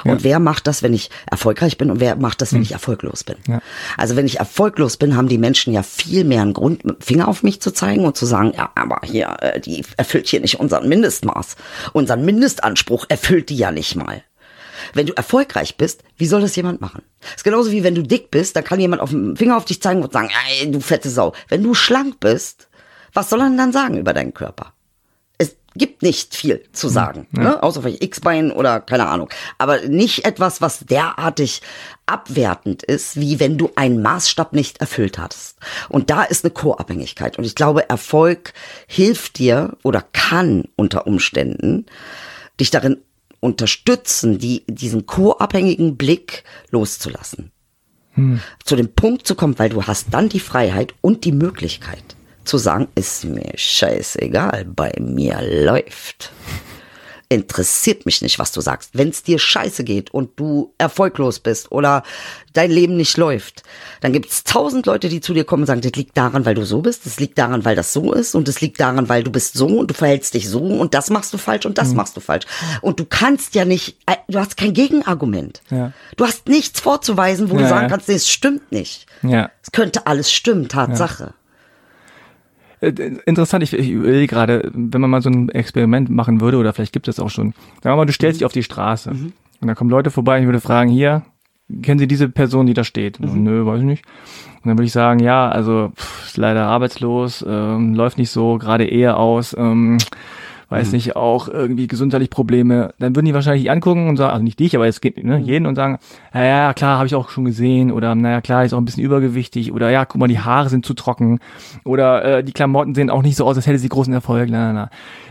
Und 0.04 0.24
wer 0.24 0.38
macht 0.38 0.66
das, 0.66 0.82
wenn 0.82 0.92
ich 0.92 1.10
erfolgreich 1.30 1.78
bin 1.78 1.90
und 1.90 2.00
wer 2.00 2.16
macht 2.16 2.40
das, 2.40 2.52
wenn 2.52 2.62
ich 2.62 2.72
erfolglos 2.72 3.24
bin? 3.24 3.36
Ja. 3.48 3.60
Also 3.96 4.16
wenn 4.16 4.26
ich 4.26 4.38
erfolglos 4.38 4.96
bin, 4.96 5.16
haben 5.16 5.28
die 5.28 5.38
Menschen 5.38 5.72
ja 5.72 5.82
viel 5.82 6.24
mehr 6.24 6.42
einen 6.42 6.52
Grund, 6.52 6.84
mit 6.84 6.98
dem 6.98 7.02
Finger 7.02 7.28
auf 7.28 7.42
mich 7.42 7.60
zu 7.60 7.72
zeigen 7.72 8.04
und 8.04 8.16
zu 8.16 8.26
sagen, 8.26 8.52
ja, 8.56 8.70
aber 8.74 9.00
hier, 9.04 9.36
äh, 9.40 9.60
die 9.60 9.84
erfüllt 9.96 10.28
hier 10.28 10.40
nicht 10.40 10.60
unseren 10.60 10.88
Mindestmaß. 10.88 11.56
Unseren 11.92 12.24
Mindestanspruch 12.24 13.06
erfüllt 13.08 13.48
die 13.48 13.56
ja 13.56 13.70
nicht 13.70 13.96
mal. 13.96 14.22
Wenn 14.94 15.06
du 15.06 15.16
erfolgreich 15.16 15.76
bist, 15.76 16.02
wie 16.16 16.26
soll 16.26 16.40
das 16.40 16.56
jemand 16.56 16.80
machen? 16.80 17.02
Das 17.20 17.36
ist 17.36 17.44
genauso 17.44 17.70
wie 17.70 17.84
wenn 17.84 17.94
du 17.94 18.02
dick 18.02 18.30
bist, 18.30 18.56
dann 18.56 18.64
kann 18.64 18.80
jemand 18.80 19.02
auf 19.02 19.10
dem 19.10 19.36
Finger 19.36 19.56
auf 19.56 19.64
dich 19.64 19.82
zeigen 19.82 20.02
und 20.02 20.12
sagen, 20.12 20.30
ey, 20.48 20.70
du 20.70 20.80
fette 20.80 21.10
Sau. 21.10 21.32
Wenn 21.48 21.62
du 21.62 21.74
schlank 21.74 22.20
bist, 22.20 22.68
was 23.12 23.30
soll 23.30 23.40
er 23.40 23.48
denn 23.48 23.58
dann 23.58 23.72
sagen 23.72 23.98
über 23.98 24.12
deinen 24.12 24.34
Körper? 24.34 24.72
Gibt 25.76 26.02
nicht 26.02 26.34
viel 26.34 26.64
zu 26.72 26.88
sagen, 26.88 27.26
ne? 27.30 27.62
außer 27.62 27.82
vielleicht 27.82 28.02
X-Bein 28.02 28.50
oder 28.50 28.80
keine 28.80 29.06
Ahnung. 29.06 29.28
Aber 29.58 29.80
nicht 29.82 30.24
etwas, 30.24 30.60
was 30.60 30.80
derartig 30.80 31.62
abwertend 32.06 32.82
ist, 32.82 33.20
wie 33.20 33.38
wenn 33.38 33.56
du 33.56 33.70
einen 33.76 34.02
Maßstab 34.02 34.52
nicht 34.52 34.78
erfüllt 34.78 35.18
hast. 35.18 35.58
Und 35.88 36.10
da 36.10 36.24
ist 36.24 36.44
eine 36.44 36.52
Co-Abhängigkeit. 36.52 37.38
Und 37.38 37.44
ich 37.44 37.54
glaube, 37.54 37.88
Erfolg 37.88 38.52
hilft 38.86 39.38
dir 39.38 39.76
oder 39.82 40.04
kann 40.12 40.64
unter 40.76 41.06
Umständen 41.06 41.86
dich 42.58 42.70
darin 42.70 42.98
unterstützen, 43.38 44.38
die, 44.38 44.64
diesen 44.66 45.06
co-abhängigen 45.06 45.96
Blick 45.96 46.44
loszulassen. 46.70 47.52
Zu 48.64 48.76
dem 48.76 48.92
Punkt 48.92 49.26
zu 49.26 49.34
kommen, 49.34 49.58
weil 49.58 49.70
du 49.70 49.84
hast 49.84 50.08
dann 50.10 50.28
die 50.28 50.40
Freiheit 50.40 50.94
und 51.00 51.24
die 51.24 51.32
Möglichkeit 51.32 52.16
zu 52.44 52.58
sagen, 52.58 52.88
ist 52.94 53.24
mir 53.24 53.52
scheißegal, 53.54 54.64
bei 54.64 54.92
mir 54.98 55.40
läuft. 55.42 56.32
Interessiert 57.32 58.06
mich 58.06 58.22
nicht, 58.22 58.40
was 58.40 58.50
du 58.50 58.60
sagst. 58.60 58.90
Wenn 58.94 59.10
es 59.10 59.22
dir 59.22 59.38
scheiße 59.38 59.84
geht 59.84 60.12
und 60.12 60.30
du 60.40 60.74
erfolglos 60.78 61.38
bist 61.38 61.70
oder 61.70 62.02
dein 62.54 62.72
Leben 62.72 62.96
nicht 62.96 63.16
läuft, 63.16 63.62
dann 64.00 64.12
gibt 64.12 64.30
es 64.32 64.42
tausend 64.42 64.86
Leute, 64.86 65.08
die 65.08 65.20
zu 65.20 65.32
dir 65.32 65.44
kommen 65.44 65.62
und 65.62 65.66
sagen, 65.68 65.80
das 65.80 65.92
liegt 65.92 66.16
daran, 66.16 66.44
weil 66.44 66.56
du 66.56 66.64
so 66.66 66.80
bist, 66.82 67.06
das 67.06 67.20
liegt 67.20 67.38
daran, 67.38 67.64
weil 67.64 67.76
das 67.76 67.92
so 67.92 68.12
ist 68.12 68.34
und 68.34 68.48
das 68.48 68.60
liegt 68.60 68.80
daran, 68.80 69.08
weil 69.08 69.22
du 69.22 69.30
bist 69.30 69.54
so 69.54 69.68
und 69.68 69.88
du 69.92 69.94
verhältst 69.94 70.34
dich 70.34 70.48
so 70.48 70.58
und 70.58 70.92
das 70.92 71.08
machst 71.10 71.32
du 71.32 71.38
falsch 71.38 71.66
und 71.66 71.78
das 71.78 71.94
machst 71.94 72.16
du 72.16 72.20
falsch. 72.20 72.46
Und 72.82 72.98
du 72.98 73.04
kannst 73.04 73.54
ja 73.54 73.64
nicht, 73.64 73.96
äh, 74.06 74.16
du 74.26 74.40
hast 74.40 74.56
kein 74.56 74.72
Gegenargument. 74.74 75.62
Ja. 75.70 75.92
Du 76.16 76.24
hast 76.26 76.48
nichts 76.48 76.80
vorzuweisen, 76.80 77.48
wo 77.48 77.54
du 77.54 77.62
Ja, 77.62 77.68
sagen 77.68 77.82
ja. 77.82 77.88
kannst, 77.90 78.08
nee, 78.08 78.14
es 78.16 78.28
stimmt 78.28 78.72
nicht. 78.72 79.06
Ja. 79.22 79.52
Es 79.62 79.70
könnte 79.70 80.08
alles 80.08 80.32
stimmen, 80.32 80.68
Tatsache. 80.68 81.34
Äh, 82.80 82.92
Interessant, 83.26 83.62
ich, 83.62 83.72
ich 83.72 83.90
überlege 83.90 84.26
gerade, 84.26 84.70
wenn 84.74 85.00
man 85.00 85.10
mal 85.10 85.22
so 85.22 85.30
ein 85.30 85.48
Experiment 85.50 86.08
machen 86.10 86.40
würde, 86.40 86.56
oder 86.58 86.72
vielleicht 86.72 86.92
gibt 86.92 87.08
es 87.08 87.16
das 87.16 87.24
auch 87.24 87.30
schon. 87.30 87.52
Sagen 87.82 87.94
wir 87.94 87.96
mal, 87.96 88.06
du 88.06 88.12
stellst 88.12 88.40
dich 88.40 88.46
auf 88.46 88.52
die 88.52 88.62
Straße 88.62 89.10
und 89.10 89.32
dann 89.66 89.76
kommen 89.76 89.90
Leute 89.90 90.10
vorbei 90.10 90.36
und 90.36 90.42
ich 90.42 90.46
würde 90.46 90.60
fragen, 90.60 90.90
hier, 90.90 91.22
kennen 91.82 91.98
Sie 91.98 92.08
diese 92.08 92.28
Person, 92.28 92.66
die 92.66 92.74
da 92.74 92.84
steht? 92.84 93.18
So, 93.20 93.26
Nö, 93.28 93.66
weiß 93.66 93.80
ich 93.80 93.86
nicht. 93.86 94.04
Und 94.62 94.68
dann 94.68 94.76
würde 94.78 94.86
ich 94.86 94.92
sagen, 94.92 95.20
ja, 95.20 95.48
also 95.48 95.92
pff, 95.96 96.26
ist 96.26 96.36
leider 96.36 96.66
arbeitslos, 96.66 97.44
ähm, 97.46 97.94
läuft 97.94 98.18
nicht 98.18 98.30
so, 98.30 98.58
gerade 98.58 98.86
Ehe 98.86 99.16
aus, 99.16 99.54
ähm, 99.58 99.98
weiß 100.70 100.92
nicht, 100.92 101.16
auch 101.16 101.48
irgendwie 101.48 101.88
gesundheitlich 101.88 102.30
Probleme, 102.30 102.94
dann 102.98 103.14
würden 103.16 103.26
die 103.26 103.34
wahrscheinlich 103.34 103.70
angucken 103.70 104.08
und 104.08 104.16
sagen, 104.16 104.32
also 104.32 104.44
nicht 104.44 104.60
dich, 104.60 104.76
aber 104.76 104.86
es 104.86 105.00
geht 105.00 105.22
ne, 105.22 105.38
jeden 105.38 105.66
und 105.66 105.74
sagen, 105.74 105.98
ja, 106.32 106.44
ja 106.44 106.74
klar, 106.74 106.96
habe 106.96 107.06
ich 107.06 107.14
auch 107.14 107.28
schon 107.28 107.44
gesehen 107.44 107.90
oder 107.90 108.14
naja, 108.14 108.40
klar, 108.40 108.64
ist 108.64 108.72
auch 108.72 108.78
ein 108.78 108.84
bisschen 108.84 109.02
übergewichtig 109.02 109.72
oder 109.72 109.90
ja, 109.90 110.04
guck 110.04 110.20
mal, 110.20 110.28
die 110.28 110.38
Haare 110.38 110.68
sind 110.68 110.86
zu 110.86 110.94
trocken 110.94 111.40
oder 111.84 112.24
äh, 112.24 112.44
die 112.44 112.52
Klamotten 112.52 112.94
sehen 112.94 113.10
auch 113.10 113.22
nicht 113.22 113.36
so 113.36 113.44
aus, 113.44 113.56
als 113.56 113.66
hätte 113.66 113.78
sie 113.78 113.88
großen 113.88 114.14
Erfolg, 114.14 114.48
na, 114.48 114.72
na, 114.72 114.72
na. 114.72 114.90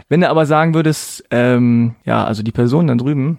Wenn 0.10 0.22
du 0.22 0.30
aber 0.30 0.46
sagen 0.46 0.74
würdest, 0.74 1.24
ähm, 1.32 1.96
ja, 2.04 2.26
also 2.26 2.44
die 2.44 2.52
Person 2.52 2.88
dann 2.88 2.98
drüben, 2.98 3.38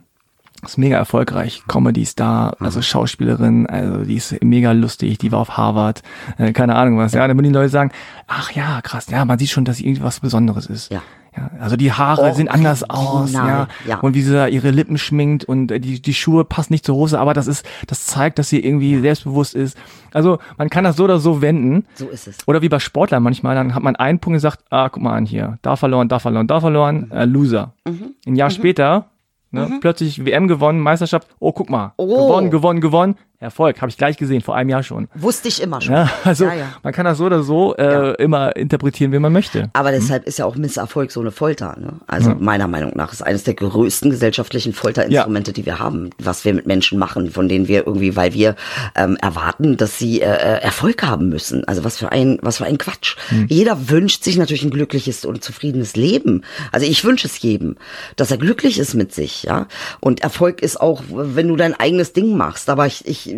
ist 0.64 0.78
mega 0.78 0.96
erfolgreich, 0.96 1.62
Comedy-Star, 1.68 2.56
also 2.60 2.82
Schauspielerin, 2.82 3.66
also 3.66 4.04
die 4.04 4.16
ist 4.16 4.42
mega 4.42 4.72
lustig, 4.72 5.18
die 5.18 5.32
war 5.32 5.40
auf 5.40 5.56
Harvard, 5.56 6.02
äh, 6.38 6.52
keine 6.52 6.76
Ahnung 6.76 6.98
was. 6.98 7.12
Ja, 7.12 7.26
dann 7.26 7.36
würden 7.36 7.48
die 7.48 7.54
Leute 7.54 7.70
sagen, 7.70 7.92
ach 8.26 8.52
ja, 8.52 8.80
krass, 8.82 9.08
ja, 9.10 9.24
man 9.24 9.38
sieht 9.38 9.50
schon, 9.50 9.64
dass 9.64 9.78
sie 9.78 9.86
irgendwas 9.86 10.20
Besonderes 10.20 10.66
ist. 10.66 10.90
Ja. 10.90 11.02
Ja, 11.36 11.50
also 11.60 11.76
die 11.76 11.92
Haare 11.92 12.34
sehen 12.34 12.48
anders 12.48 12.82
Original, 12.90 13.22
aus, 13.22 13.32
ja. 13.32 13.68
ja. 13.86 14.00
Und 14.00 14.14
wie 14.14 14.22
sie 14.22 14.32
da 14.32 14.48
ihre 14.48 14.70
Lippen 14.70 14.98
schminkt 14.98 15.44
und 15.44 15.70
äh, 15.70 15.78
die, 15.78 16.02
die 16.02 16.14
Schuhe 16.14 16.44
passen 16.44 16.72
nicht 16.72 16.84
zur 16.84 16.96
Hose, 16.96 17.20
aber 17.20 17.34
das 17.34 17.46
ist, 17.46 17.64
das 17.86 18.04
zeigt, 18.06 18.38
dass 18.40 18.48
sie 18.48 18.58
irgendwie 18.64 18.98
selbstbewusst 19.00 19.54
ist. 19.54 19.78
Also 20.12 20.38
man 20.58 20.70
kann 20.70 20.82
das 20.82 20.96
so 20.96 21.04
oder 21.04 21.20
so 21.20 21.40
wenden. 21.40 21.86
So 21.94 22.08
ist 22.08 22.26
es. 22.26 22.38
Oder 22.48 22.62
wie 22.62 22.68
bei 22.68 22.80
Sportlern 22.80 23.22
manchmal, 23.22 23.54
dann 23.54 23.74
hat 23.76 23.82
man 23.82 23.94
einen 23.94 24.18
Punkt 24.18 24.38
gesagt, 24.38 24.64
ah, 24.70 24.88
guck 24.88 25.02
mal 25.04 25.14
an 25.14 25.24
hier, 25.24 25.58
da 25.62 25.76
verloren, 25.76 26.08
da 26.08 26.18
verloren, 26.18 26.48
da 26.48 26.60
verloren, 26.60 27.10
äh, 27.12 27.26
Loser. 27.26 27.74
Mhm. 27.86 28.14
Ein 28.26 28.34
Jahr 28.34 28.50
später, 28.50 29.06
ne, 29.52 29.78
plötzlich 29.80 30.24
WM 30.24 30.48
gewonnen, 30.48 30.80
Meisterschaft, 30.80 31.28
oh, 31.38 31.52
guck 31.52 31.70
mal, 31.70 31.92
Oh. 31.96 32.26
gewonnen, 32.26 32.50
gewonnen, 32.50 32.80
gewonnen, 32.80 33.14
Erfolg, 33.40 33.80
habe 33.80 33.88
ich 33.88 33.96
gleich 33.96 34.18
gesehen, 34.18 34.42
vor 34.42 34.54
einem 34.54 34.68
Jahr 34.68 34.82
schon. 34.82 35.08
Wusste 35.14 35.48
ich 35.48 35.62
immer 35.62 35.80
schon. 35.80 35.94
Ja, 35.94 36.10
also 36.24 36.44
Ja, 36.44 36.54
ja. 36.54 36.74
man 36.82 36.92
kann 36.92 37.06
das 37.06 37.16
so 37.16 37.24
oder 37.24 37.42
so 37.42 37.74
äh, 37.74 38.12
immer 38.22 38.54
interpretieren, 38.54 39.12
wie 39.12 39.18
man 39.18 39.32
möchte. 39.32 39.70
Aber 39.72 39.92
deshalb 39.92 40.26
ist 40.26 40.38
ja 40.38 40.44
auch 40.44 40.56
Misserfolg 40.56 41.10
so 41.10 41.20
eine 41.20 41.30
Folter. 41.30 41.74
Ne? 41.80 41.94
Also 42.06 42.34
meiner 42.38 42.68
Meinung 42.68 42.92
nach 42.96 43.14
ist 43.14 43.22
eines 43.22 43.44
der 43.44 43.54
größten 43.54 44.10
gesellschaftlichen 44.10 44.74
Folterinstrumente, 44.74 45.54
die 45.54 45.64
wir 45.64 45.78
haben, 45.78 46.10
was 46.18 46.44
wir 46.44 46.52
mit 46.52 46.66
Menschen 46.66 46.98
machen, 46.98 47.30
von 47.30 47.48
denen 47.48 47.66
wir 47.66 47.86
irgendwie, 47.86 48.14
weil 48.14 48.34
wir 48.34 48.56
ähm, 48.94 49.16
erwarten, 49.22 49.78
dass 49.78 49.96
sie 49.96 50.20
äh, 50.20 50.26
äh, 50.26 50.60
Erfolg 50.60 51.02
haben 51.02 51.30
müssen. 51.30 51.64
Also 51.64 51.82
was 51.82 51.96
für 51.96 52.12
ein, 52.12 52.38
was 52.42 52.58
für 52.58 52.66
ein 52.66 52.76
Quatsch. 52.76 53.16
Jeder 53.48 53.88
wünscht 53.88 54.22
sich 54.22 54.36
natürlich 54.36 54.64
ein 54.64 54.70
glückliches 54.70 55.24
und 55.24 55.42
zufriedenes 55.42 55.96
Leben. 55.96 56.42
Also 56.72 56.84
ich 56.84 57.02
wünsche 57.04 57.26
es 57.26 57.40
jedem, 57.40 57.76
dass 58.16 58.30
er 58.30 58.36
glücklich 58.36 58.78
ist 58.78 58.92
mit 58.92 59.14
sich, 59.14 59.44
ja. 59.44 59.66
Und 60.00 60.22
Erfolg 60.22 60.60
ist 60.60 60.78
auch, 60.78 61.02
wenn 61.08 61.48
du 61.48 61.56
dein 61.56 61.72
eigenes 61.72 62.12
Ding 62.12 62.36
machst. 62.36 62.68
Aber 62.68 62.86
ich, 62.86 63.06
ich 63.06 63.29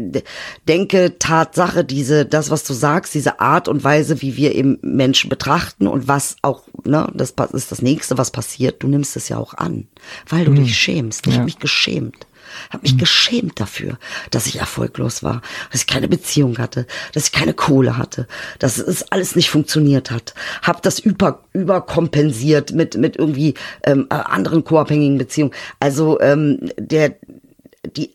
denke 0.69 1.19
Tatsache, 1.19 1.85
diese, 1.85 2.27
das, 2.27 2.51
was 2.51 2.65
du 2.65 2.73
sagst, 2.75 3.15
diese 3.15 3.41
Art 3.41 3.69
und 3.69 3.85
Weise, 3.85 4.23
wie 4.23 4.37
wir 4.37 4.55
eben 4.55 4.79
Menschen 4.83 5.31
betrachten 5.31 5.87
und 5.87 6.09
was 6.09 6.37
auch, 6.43 6.63
ne, 6.85 7.11
das 7.15 7.35
ist 7.53 7.73
das 7.73 7.83
nächste, 7.83 8.19
was 8.19 8.31
passiert. 8.31 8.83
Du 8.83 8.89
nimmst 8.89 9.17
es 9.17 9.29
ja 9.29 9.39
auch 9.39 9.55
an, 9.55 9.87
weil 10.29 10.45
du 10.45 10.53
dich 10.53 10.77
schämst. 10.77 11.27
Ich 11.27 11.33
Ja. 11.33 11.39
habe 11.39 11.45
mich 11.47 11.59
geschämt. 11.59 12.27
Habe 12.69 12.83
mich 12.83 12.99
geschämt 12.99 13.59
dafür, 13.61 13.99
dass 14.31 14.47
ich 14.47 14.57
erfolglos 14.57 15.23
war, 15.23 15.41
dass 15.71 15.81
ich 15.83 15.87
keine 15.87 16.07
Beziehung 16.07 16.59
hatte, 16.59 16.87
dass 17.15 17.25
ich 17.27 17.33
keine 17.33 17.55
Kohle 17.55 17.97
hatte, 17.97 18.27
dass 18.59 18.77
es 18.77 19.11
alles 19.11 19.37
nicht 19.37 19.49
funktioniert 19.49 20.11
hat. 20.11 20.35
Hab 20.63 20.83
das 20.83 20.99
über, 20.99 21.45
überkompensiert 21.55 22.73
mit 22.73 22.97
mit 22.99 23.17
irgendwie 23.17 23.55
ähm, 23.85 24.07
äh, 24.11 24.15
anderen 24.17 24.65
co-abhängigen 24.65 25.17
Beziehungen. 25.17 25.55
Also 25.81 26.21
ähm, 26.21 26.59
der 26.79 27.15
die 27.97 28.13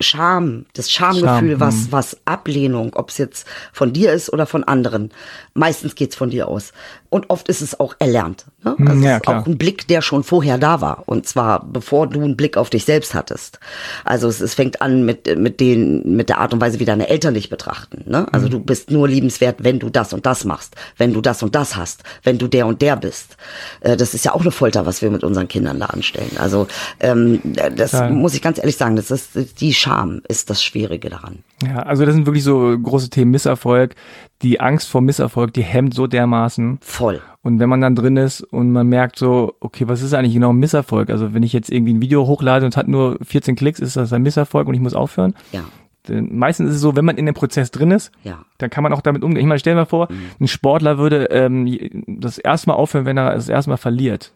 Scham, 0.00 0.66
das 0.74 0.90
Schamgefühl, 0.92 1.58
Scham, 1.58 1.60
was, 1.60 1.74
hm. 1.74 1.86
was 1.90 2.16
Ablehnung, 2.24 2.92
ob 2.94 3.10
es 3.10 3.18
jetzt 3.18 3.46
von 3.72 3.92
dir 3.92 4.12
ist 4.12 4.32
oder 4.32 4.46
von 4.46 4.62
anderen. 4.62 5.10
Meistens 5.54 5.96
geht's 5.96 6.14
von 6.14 6.30
dir 6.30 6.46
aus. 6.46 6.72
Und 7.10 7.30
oft 7.30 7.48
ist 7.48 7.62
es 7.62 7.80
auch 7.80 7.94
erlernt. 7.98 8.44
Ne? 8.62 8.76
Also 8.78 8.92
Hm, 8.92 9.02
ja, 9.02 9.10
es 9.12 9.16
ist 9.16 9.22
klar. 9.22 9.40
auch 9.42 9.46
ein 9.46 9.58
Blick, 9.58 9.88
der 9.88 10.02
schon 10.02 10.22
vorher 10.22 10.58
da 10.58 10.80
war. 10.82 11.04
Und 11.06 11.26
zwar 11.26 11.64
bevor 11.64 12.06
du 12.06 12.20
einen 12.22 12.36
Blick 12.36 12.56
auf 12.56 12.70
dich 12.70 12.84
selbst 12.84 13.14
hattest. 13.14 13.58
Also 14.04 14.28
es, 14.28 14.40
es 14.40 14.54
fängt 14.54 14.82
an 14.82 15.04
mit, 15.04 15.36
mit, 15.38 15.58
den, 15.58 16.14
mit 16.16 16.28
der 16.28 16.38
Art 16.38 16.52
und 16.52 16.60
Weise, 16.60 16.78
wie 16.78 16.84
deine 16.84 17.08
Eltern 17.08 17.34
dich 17.34 17.48
betrachten. 17.48 18.04
Ne? 18.06 18.26
Also 18.32 18.44
Hm. 18.46 18.52
du 18.52 18.60
bist 18.60 18.90
nur 18.92 19.08
liebenswert, 19.08 19.64
wenn 19.64 19.80
du 19.80 19.90
das 19.90 20.12
und 20.12 20.26
das 20.26 20.44
machst, 20.44 20.76
wenn 20.96 21.12
du 21.12 21.20
das 21.20 21.42
und 21.42 21.56
das 21.56 21.76
hast, 21.76 22.04
wenn 22.22 22.38
du 22.38 22.46
der 22.46 22.66
und 22.66 22.82
der 22.82 22.94
bist. 22.96 23.36
Äh, 23.80 23.96
das 23.96 24.14
ist 24.14 24.24
ja 24.24 24.32
auch 24.32 24.42
eine 24.42 24.52
Folter, 24.52 24.86
was 24.86 25.02
wir 25.02 25.10
mit 25.10 25.24
unseren 25.24 25.48
Kindern 25.48 25.80
da 25.80 25.86
anstellen. 25.86 26.36
Also 26.38 26.68
ähm, 27.00 27.40
das 27.74 27.92
Total. 27.92 28.10
muss 28.12 28.34
ich 28.34 28.42
ganz 28.42 28.58
ehrlich 28.58 28.76
sagen, 28.76 28.94
das 28.94 29.10
ist 29.10 29.60
die 29.60 29.74
Scham 29.74 29.87
ist 30.28 30.50
das 30.50 30.62
Schwierige 30.62 31.08
daran. 31.10 31.38
Ja, 31.64 31.80
also 31.80 32.04
das 32.04 32.14
sind 32.14 32.26
wirklich 32.26 32.44
so 32.44 32.78
große 32.78 33.10
Themen 33.10 33.30
Misserfolg. 33.30 33.94
Die 34.42 34.60
Angst 34.60 34.88
vor 34.88 35.00
Misserfolg, 35.00 35.52
die 35.52 35.62
hemmt 35.62 35.94
so 35.94 36.06
dermaßen. 36.06 36.78
Voll. 36.80 37.20
Und 37.42 37.58
wenn 37.60 37.68
man 37.68 37.80
dann 37.80 37.94
drin 37.94 38.16
ist 38.16 38.40
und 38.42 38.70
man 38.72 38.86
merkt 38.88 39.18
so, 39.18 39.54
okay, 39.60 39.88
was 39.88 40.02
ist 40.02 40.14
eigentlich 40.14 40.34
genau 40.34 40.50
ein 40.52 40.56
Misserfolg? 40.58 41.10
Also 41.10 41.34
wenn 41.34 41.42
ich 41.42 41.52
jetzt 41.52 41.70
irgendwie 41.70 41.94
ein 41.94 42.00
Video 42.00 42.26
hochlade 42.26 42.64
und 42.66 42.72
es 42.72 42.76
hat 42.76 42.88
nur 42.88 43.18
14 43.22 43.56
Klicks, 43.56 43.80
ist 43.80 43.96
das 43.96 44.12
ein 44.12 44.22
Misserfolg 44.22 44.68
und 44.68 44.74
ich 44.74 44.80
muss 44.80 44.94
aufhören? 44.94 45.34
Ja. 45.52 45.64
Denn 46.08 46.38
meistens 46.38 46.70
ist 46.70 46.76
es 46.76 46.80
so, 46.82 46.96
wenn 46.96 47.04
man 47.04 47.18
in 47.18 47.26
dem 47.26 47.34
Prozess 47.34 47.70
drin 47.70 47.90
ist, 47.90 48.12
Ja. 48.24 48.44
dann 48.58 48.70
kann 48.70 48.82
man 48.82 48.94
auch 48.94 49.02
damit 49.02 49.22
umgehen. 49.22 49.40
Ich 49.40 49.46
meine, 49.46 49.58
stell 49.58 49.74
dir 49.74 49.80
mal 49.80 49.84
vor, 49.86 50.08
Mhm. 50.10 50.16
ein 50.40 50.48
Sportler 50.48 50.96
würde 50.98 51.24
ähm, 51.26 52.04
das 52.06 52.38
erste 52.38 52.70
Mal 52.70 52.76
aufhören, 52.76 53.04
wenn 53.04 53.18
er 53.18 53.34
das 53.34 53.48
erste 53.48 53.70
Mal 53.70 53.76
verliert. 53.76 54.32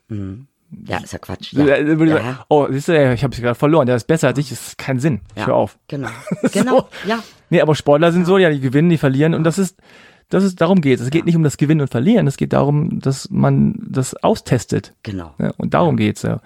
Ja, 0.87 0.99
ist 0.99 1.13
ja 1.13 1.19
Quatsch. 1.19 1.53
Ja. 1.53 1.77
Ja. 1.77 2.45
Oh, 2.49 2.67
siehst 2.71 2.89
du, 2.89 3.13
ich 3.13 3.23
habe 3.23 3.37
gerade 3.37 3.55
verloren, 3.55 3.87
der 3.87 3.97
ist 3.97 4.07
besser 4.07 4.29
als 4.29 4.39
ich, 4.39 4.49
das 4.49 4.69
ist 4.69 4.79
kein 4.79 4.99
Sinn. 4.99 5.21
Ja. 5.37 5.47
hör 5.47 5.55
auf. 5.55 5.79
Genau. 5.89 6.09
Genau. 6.53 6.89
Ja. 7.07 7.23
Nee, 7.51 7.61
aber 7.61 7.75
Sportler 7.75 8.13
sind 8.13 8.25
so, 8.25 8.39
ja, 8.39 8.51
die 8.51 8.61
gewinnen, 8.61 8.89
die 8.89 8.99
verlieren 8.99 9.35
und 9.35 9.45
das 9.45 9.59
ist, 9.59 9.79
das 10.31 10.45
ist, 10.45 10.61
darum 10.61 10.81
geht 10.81 10.99
es. 10.99 11.05
Es 11.05 11.11
geht 11.11 11.27
nicht 11.27 11.37
um 11.37 11.43
das 11.43 11.59
Gewinnen 11.59 11.83
und 11.83 11.91
Verlieren, 11.91 12.27
es 12.27 12.39
geht 12.39 12.55
darum, 12.55 13.01
dass 13.01 13.29
man 13.31 13.75
das 13.87 14.15
austestet. 14.23 14.95
Genau. 15.03 15.35
Und 15.59 15.75
darum 15.75 15.97
geht's 15.99 16.23
ja. 16.23 16.41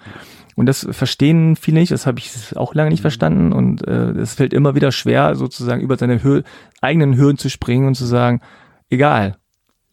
Und 0.57 0.65
das 0.65 0.87
verstehen 0.89 1.55
viele 1.55 1.79
nicht, 1.79 1.91
das 1.91 2.05
habe 2.05 2.19
ich 2.19 2.57
auch 2.57 2.73
lange 2.73 2.89
nicht 2.89 3.01
verstanden 3.01 3.53
und 3.53 3.87
äh, 3.87 4.09
es 4.11 4.33
fällt 4.33 4.53
immer 4.53 4.75
wieder 4.75 4.91
schwer, 4.91 5.35
sozusagen 5.35 5.81
über 5.81 5.97
seine 5.97 6.23
Hö 6.23 6.41
eigenen 6.81 7.15
Hürden 7.15 7.37
zu 7.37 7.49
springen 7.49 7.87
und 7.87 7.95
zu 7.95 8.05
sagen, 8.05 8.41
egal, 8.89 9.37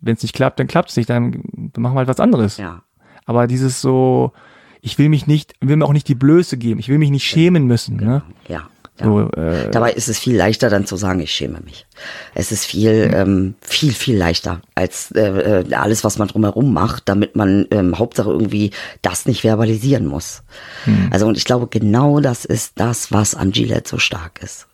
wenn 0.01 0.15
es 0.15 0.23
nicht 0.23 0.35
klappt, 0.35 0.59
dann 0.59 0.66
klappt 0.66 0.90
es 0.90 0.97
nicht, 0.97 1.11
dann 1.11 1.43
machen 1.77 1.94
wir 1.94 1.98
halt 1.98 2.09
was 2.09 2.20
anderes. 2.20 2.56
Ja. 2.56 2.82
Aber 3.24 3.46
dieses 3.46 3.80
so, 3.80 4.32
ich 4.80 4.98
will 4.98 5.09
mich 5.09 5.26
nicht, 5.26 5.55
will 5.60 5.76
mir 5.76 5.86
auch 5.86 5.92
nicht 5.92 6.09
die 6.09 6.14
Blöße 6.14 6.56
geben, 6.56 6.80
ich 6.80 6.88
will 6.88 6.98
mich 6.98 7.10
nicht 7.10 7.24
schämen 7.24 7.66
müssen. 7.66 7.96
Ne? 7.96 8.22
Ja. 8.48 8.68
Ja. 8.98 9.02
So, 9.02 9.28
äh, 9.32 9.72
Dabei 9.72 9.92
ist 9.92 10.09
es 10.09 10.20
viel 10.20 10.36
leichter 10.36 10.70
dann 10.70 10.86
zu 10.86 10.94
sagen, 10.94 11.18
ich 11.18 11.32
schäme 11.32 11.59
mich. 11.64 11.84
Es 12.32 12.52
ist 12.52 12.64
viel, 12.64 13.10
ähm, 13.12 13.56
viel, 13.60 13.92
viel 13.92 14.16
leichter 14.16 14.62
als 14.76 15.10
äh, 15.10 15.62
äh, 15.62 15.74
alles, 15.74 16.05
was 16.05 16.16
man 16.16 16.28
drumherum 16.28 16.72
macht, 16.72 17.09
damit 17.09 17.34
man 17.34 17.66
ähm, 17.72 17.98
Hauptsache 17.98 18.30
irgendwie 18.30 18.70
das 19.02 19.26
nicht 19.26 19.40
verbalisieren 19.40 20.06
muss. 20.06 20.44
Also 21.10 21.26
und 21.26 21.36
ich 21.36 21.44
glaube, 21.44 21.66
genau 21.66 22.20
das 22.20 22.44
ist 22.44 22.74
das, 22.76 23.10
was 23.10 23.34
an 23.34 23.51
Gillette 23.51 23.88
so 23.88 23.98
stark 23.98 24.40
ist. 24.40 24.68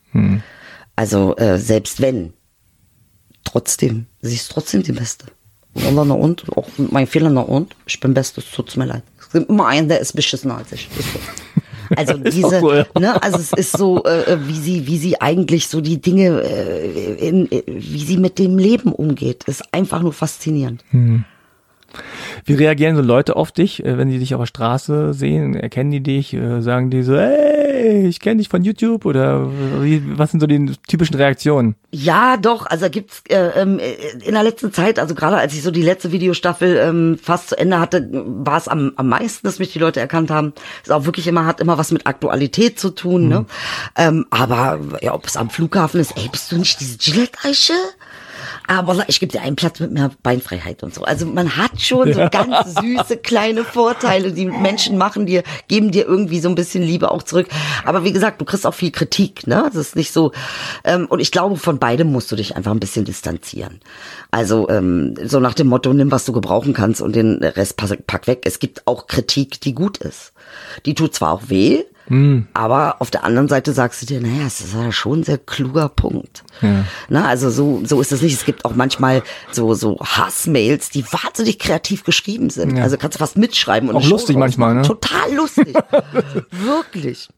Also 0.96 1.34
äh, 1.36 1.56
selbst 1.56 2.02
wenn, 2.02 2.34
trotzdem, 3.44 4.04
sie 4.20 4.34
ist 4.34 4.50
trotzdem 4.50 4.82
die 4.82 4.92
Beste. 4.92 5.26
Und 5.74 5.94
na 5.94 6.14
und, 6.14 6.44
auch 6.56 6.66
mit 6.78 6.90
meinen 6.90 7.06
Fehlern 7.06 7.34
na 7.34 7.42
und, 7.42 7.76
ich 7.86 8.00
bin 8.00 8.12
Beste, 8.12 8.40
es 8.40 8.50
tut's 8.50 8.76
mir 8.76 8.86
leid. 8.86 9.02
Es 9.18 9.30
gibt 9.30 9.48
immer 9.48 9.66
einen, 9.66 9.88
der 9.88 10.00
ist 10.00 10.14
beschissener 10.14 10.56
als 10.56 10.72
ich. 10.72 10.88
Also 11.96 12.14
diese, 12.18 12.60
so, 12.60 12.72
ja. 12.72 12.86
ne, 12.98 13.22
also 13.22 13.38
es 13.38 13.52
ist 13.52 13.76
so, 13.76 14.04
äh, 14.04 14.38
wie 14.46 14.58
sie, 14.58 14.86
wie 14.86 14.98
sie 14.98 15.20
eigentlich 15.20 15.68
so 15.68 15.80
die 15.80 16.00
Dinge, 16.00 16.42
äh, 16.42 17.28
in, 17.28 17.50
äh, 17.50 17.62
wie 17.66 18.04
sie 18.04 18.16
mit 18.16 18.38
dem 18.38 18.58
Leben 18.58 18.92
umgeht, 18.92 19.44
ist 19.44 19.62
einfach 19.72 20.02
nur 20.02 20.12
faszinierend. 20.12 20.84
Wie 22.44 22.54
reagieren 22.54 22.96
so 22.96 23.02
Leute 23.02 23.36
auf 23.36 23.52
dich, 23.52 23.84
äh, 23.84 23.98
wenn 23.98 24.08
die 24.08 24.18
dich 24.18 24.34
auf 24.34 24.40
der 24.40 24.46
Straße 24.46 25.14
sehen? 25.14 25.54
Erkennen 25.54 25.90
die 25.90 26.02
dich? 26.02 26.34
äh, 26.34 26.60
Sagen 26.60 26.90
die 26.90 27.02
so, 27.02 27.16
hey, 27.16 28.06
ich 28.06 28.20
kenne 28.20 28.38
dich 28.38 28.48
von 28.48 28.62
YouTube? 28.62 29.04
Oder 29.04 29.50
wie, 29.82 30.02
was 30.18 30.30
sind 30.30 30.40
so 30.40 30.46
die 30.46 30.72
typischen 30.88 31.16
Reaktionen? 31.16 31.74
Ja, 31.90 32.36
doch, 32.36 32.66
also 32.66 32.88
gibt's 32.88 33.22
äh, 33.28 33.60
ähm, 33.60 33.78
äh, 33.78 33.94
in 34.24 34.34
der 34.34 34.42
letzten 34.42 34.72
Zeit, 34.72 34.98
also 34.98 35.14
gerade 35.14 35.36
als 35.36 35.54
ich 35.54 35.62
so 35.62 35.70
die 35.70 35.82
letzte 35.82 36.12
Videostaffel 36.12 36.76
ähm, 36.76 37.18
fast 37.20 37.48
zu 37.50 37.58
Ende 37.58 37.80
hatte, 37.80 38.08
war 38.12 38.58
es 38.58 38.68
am, 38.68 38.92
am 38.96 39.08
meisten, 39.08 39.46
dass 39.46 39.58
mich 39.58 39.72
die 39.72 39.78
Leute 39.78 40.00
erkannt 40.00 40.30
haben. 40.30 40.52
Ist 40.82 40.92
auch 40.92 41.04
wirklich 41.04 41.26
immer, 41.26 41.46
hat 41.46 41.60
immer 41.60 41.78
was 41.78 41.90
mit 41.90 42.06
Aktualität 42.06 42.78
zu 42.78 42.90
tun, 42.90 43.28
ne? 43.28 43.44
Ähm, 43.96 44.26
aber 44.30 44.78
ja, 45.02 45.14
ob 45.14 45.26
es 45.26 45.36
am 45.36 45.50
Flughafen 45.50 46.00
ist, 46.00 46.16
ey, 46.16 46.28
bist 46.30 46.52
du 46.52 46.56
nicht 46.56 46.80
diese 46.80 46.98
Gillette-Eiche? 46.98 47.72
Aber 48.70 49.02
ich 49.08 49.18
gebe 49.18 49.32
dir 49.32 49.42
einen 49.42 49.56
Platz 49.56 49.80
mit 49.80 49.90
mehr 49.90 50.12
Beinfreiheit 50.22 50.84
und 50.84 50.94
so. 50.94 51.02
Also 51.02 51.26
man 51.26 51.56
hat 51.56 51.80
schon 51.80 52.12
so 52.12 52.28
ganz 52.30 52.76
süße 52.80 53.16
kleine 53.16 53.64
Vorteile, 53.64 54.30
die 54.30 54.46
Menschen 54.46 54.96
machen 54.96 55.26
dir, 55.26 55.42
geben 55.66 55.90
dir 55.90 56.06
irgendwie 56.06 56.38
so 56.38 56.48
ein 56.48 56.54
bisschen 56.54 56.84
Liebe 56.84 57.10
auch 57.10 57.24
zurück. 57.24 57.48
Aber 57.84 58.04
wie 58.04 58.12
gesagt, 58.12 58.40
du 58.40 58.44
kriegst 58.44 58.64
auch 58.64 58.74
viel 58.74 58.92
Kritik, 58.92 59.48
ne? 59.48 59.64
Das 59.64 59.74
ist 59.74 59.96
nicht 59.96 60.12
so. 60.12 60.30
Ähm, 60.84 61.06
und 61.06 61.18
ich 61.18 61.32
glaube, 61.32 61.56
von 61.56 61.80
beidem 61.80 62.12
musst 62.12 62.30
du 62.30 62.36
dich 62.36 62.54
einfach 62.54 62.70
ein 62.70 62.78
bisschen 62.78 63.04
distanzieren. 63.04 63.80
Also 64.30 64.68
ähm, 64.68 65.16
so 65.24 65.40
nach 65.40 65.54
dem 65.54 65.66
Motto, 65.66 65.92
nimm 65.92 66.12
was 66.12 66.24
du 66.24 66.32
gebrauchen 66.32 66.72
kannst 66.72 67.02
und 67.02 67.16
den 67.16 67.42
Rest 67.42 67.76
pack, 67.76 68.06
pack 68.06 68.28
weg. 68.28 68.42
Es 68.44 68.60
gibt 68.60 68.86
auch 68.86 69.08
Kritik, 69.08 69.60
die 69.60 69.74
gut 69.74 69.98
ist. 69.98 70.32
Die 70.86 70.94
tut 70.94 71.14
zwar 71.14 71.32
auch 71.32 71.42
weh, 71.48 71.84
aber 72.54 72.96
auf 73.00 73.12
der 73.12 73.22
anderen 73.22 73.46
Seite 73.48 73.72
sagst 73.72 74.02
du 74.02 74.06
dir, 74.06 74.20
naja, 74.20 74.44
es 74.44 74.60
ist 74.60 74.74
ja 74.74 74.90
schon 74.90 75.20
ein 75.20 75.22
sehr 75.22 75.38
kluger 75.38 75.88
Punkt. 75.88 76.42
Na, 77.08 77.26
also 77.28 77.50
so, 77.50 77.82
so 77.84 78.00
ist 78.00 78.10
es 78.10 78.20
nicht. 78.20 78.34
Es 78.34 78.44
gibt 78.44 78.64
auch 78.64 78.74
manchmal 78.74 79.22
so, 79.52 79.74
so 79.74 79.96
Hassmails, 80.00 80.90
die 80.90 81.04
wahnsinnig 81.04 81.60
kreativ 81.60 82.02
geschrieben 82.02 82.50
sind. 82.50 82.78
Also 82.80 82.96
kannst 82.96 83.14
du 83.14 83.18
fast 83.20 83.36
mitschreiben. 83.38 83.88
Und 83.88 83.94
Auch 83.94 84.02
Show 84.02 84.10
lustig 84.10 84.34
draus 84.34 84.40
manchmal, 84.40 84.74
ne? 84.74 84.82
Total 84.82 85.32
lustig. 85.32 85.72
Wirklich. 86.50 87.28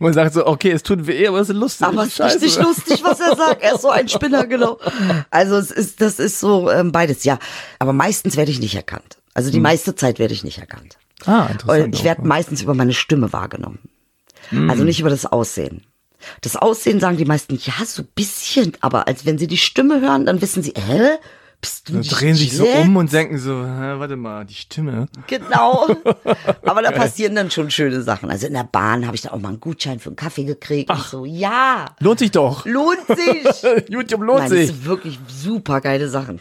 Man 0.00 0.12
sagt 0.12 0.34
so, 0.34 0.44
okay, 0.44 0.72
es 0.72 0.82
tut 0.82 1.06
weh, 1.06 1.28
aber 1.28 1.38
es 1.38 1.48
ist 1.48 1.56
lustig. 1.56 1.86
Aber 1.86 2.02
es 2.02 2.18
ist 2.18 2.20
richtig 2.20 2.54
scheiße. 2.54 2.62
lustig, 2.62 3.04
was 3.04 3.20
er 3.20 3.36
sagt. 3.36 3.62
Er 3.62 3.74
ist 3.76 3.82
so 3.82 3.90
ein 3.90 4.08
Spinner, 4.08 4.48
genau. 4.48 4.78
Also 5.30 5.56
es 5.56 5.70
ist, 5.70 6.00
das 6.00 6.18
ist 6.18 6.40
so 6.40 6.68
ähm, 6.68 6.90
beides, 6.90 7.22
ja. 7.22 7.38
Aber 7.78 7.92
meistens 7.92 8.36
werde 8.36 8.50
ich 8.50 8.58
nicht 8.58 8.74
erkannt. 8.74 9.18
Also 9.34 9.52
die 9.52 9.60
meiste 9.60 9.94
Zeit 9.94 10.18
werde 10.18 10.34
ich 10.34 10.42
nicht 10.42 10.58
erkannt. 10.58 10.98
Ah, 11.26 11.42
Und 11.44 11.50
interessant. 11.52 11.94
ich 11.94 12.04
werde 12.04 12.26
meistens 12.26 12.62
über 12.62 12.74
meine 12.74 12.92
Stimme 12.92 13.32
wahrgenommen. 13.32 13.78
Hm. 14.50 14.68
Also 14.70 14.84
nicht 14.84 15.00
über 15.00 15.10
das 15.10 15.26
Aussehen. 15.26 15.84
Das 16.40 16.56
Aussehen 16.56 17.00
sagen 17.00 17.16
die 17.16 17.24
meisten, 17.24 17.58
ja, 17.62 17.84
so 17.84 18.02
ein 18.02 18.08
bisschen, 18.14 18.72
aber 18.80 19.06
als 19.08 19.26
wenn 19.26 19.38
sie 19.38 19.46
die 19.46 19.58
Stimme 19.58 20.00
hören, 20.00 20.26
dann 20.26 20.40
wissen 20.40 20.62
sie, 20.62 20.72
hä? 20.76 21.16
Bist 21.60 21.88
du 21.88 21.92
Da 21.94 21.98
nicht 22.00 22.10
drehen 22.20 22.34
sich 22.34 22.54
so 22.54 22.66
um 22.66 22.96
und 22.96 23.10
denken 23.10 23.38
so, 23.38 23.64
hä, 23.64 23.94
warte 23.98 24.16
mal, 24.16 24.44
die 24.44 24.52
Stimme. 24.54 25.06
Genau. 25.28 25.86
Aber 26.62 26.82
da 26.82 26.90
passieren 26.90 27.34
dann 27.34 27.50
schon 27.50 27.70
schöne 27.70 28.02
Sachen. 28.02 28.30
Also 28.30 28.46
in 28.48 28.52
der 28.52 28.64
Bahn 28.70 29.06
habe 29.06 29.16
ich 29.16 29.22
dann 29.22 29.32
auch 29.32 29.38
mal 29.40 29.48
einen 29.48 29.60
Gutschein 29.60 29.98
für 29.98 30.10
einen 30.10 30.16
Kaffee 30.16 30.44
gekriegt. 30.44 30.90
Und 30.90 30.98
so, 31.00 31.24
ja, 31.24 31.86
Lohnt 32.00 32.18
sich 32.18 32.32
doch. 32.32 32.66
lohnt 32.66 33.06
sich. 33.06 33.88
YouTube 33.88 34.20
lohnt 34.22 34.40
Nein, 34.40 34.50
das 34.50 34.58
sich. 34.58 34.66
sind 34.68 34.84
wirklich 34.84 35.18
super 35.26 35.80
geile 35.80 36.10
Sachen. 36.10 36.40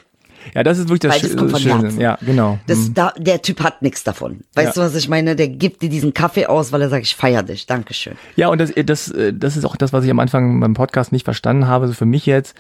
Ja, 0.56 0.64
das 0.64 0.78
ist 0.80 0.90
wirklich 0.90 1.12
das, 1.12 1.22
Weil 1.24 1.30
das 1.30 1.38
kommt 1.38 1.52
von 1.52 1.60
Schöne. 1.60 1.82
Herzen. 1.84 2.00
Ja, 2.02 2.18
genau. 2.22 2.60
Das, 2.68 2.94
da, 2.94 3.14
der 3.18 3.42
Typ 3.42 3.62
hat 3.62 3.82
nichts 3.82 4.04
davon. 4.04 4.42
Weißt 4.54 4.76
Ja. 4.76 4.82
du, 4.84 4.88
was 4.88 4.96
ich 4.96 5.10
meine? 5.10 5.36
Der 5.36 5.48
gibt 5.48 5.82
dir 5.82 5.90
diesen 5.90 6.14
Kaffee 6.14 6.46
aus, 6.48 6.72
weil 6.72 6.82
er 6.82 6.90
sagt, 6.90 7.04
ich 7.06 7.16
feier 7.16 7.44
dich. 7.44 7.66
Dankeschön. 7.66 8.14
Ja, 8.36 8.50
und 8.50 8.60
das, 8.60 8.72
das, 8.86 9.10
äh, 9.12 9.34
das 9.34 9.58
ist 9.58 9.66
auch 9.66 9.76
das, 9.76 9.94
was 9.94 10.04
ich 10.06 10.12
am 10.12 10.20
Anfang 10.20 10.60
beim 10.60 10.74
Podcast 10.74 11.12
nicht 11.12 11.24
verstanden 11.26 11.68
habe, 11.68 11.88
so 11.88 11.94
für 11.94 12.06
mich 12.06 12.26
jetzt, 12.26 12.56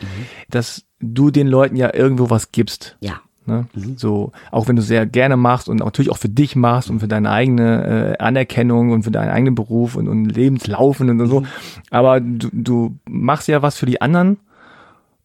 dass 0.50 0.84
du 1.00 1.32
den 1.32 1.48
Leuten 1.48 1.76
ja 1.76 1.94
irgendwo 1.94 2.30
was 2.30 2.52
gibst. 2.52 2.96
Ja. 3.02 3.22
Ne? 3.46 3.68
So, 3.98 4.32
auch 4.52 4.70
wenn 4.70 4.78
du 4.78 4.82
sehr 4.82 5.06
gerne 5.06 5.36
machst 5.36 5.68
und 5.68 5.80
natürlich 5.82 6.10
auch 6.10 6.18
für 6.18 6.30
dich 6.30 6.56
machst 6.56 6.90
und 6.90 7.02
für 7.02 7.10
deine 7.10 7.30
eigene 7.30 8.16
äh, 8.18 8.24
Anerkennung 8.24 8.92
und 8.92 9.04
für 9.04 9.12
deinen 9.12 9.32
eigenen 9.32 9.54
Beruf 9.54 9.96
und, 9.98 10.08
und 10.08 10.26
Lebenslaufen 10.30 11.10
und 11.10 11.28
so. 11.28 11.44
Aber 11.90 12.22
du, 12.22 12.48
du 12.54 12.96
machst 13.06 13.50
ja 13.50 13.62
was 13.62 13.78
für 13.78 13.86
die 13.86 14.00
anderen. 14.00 14.38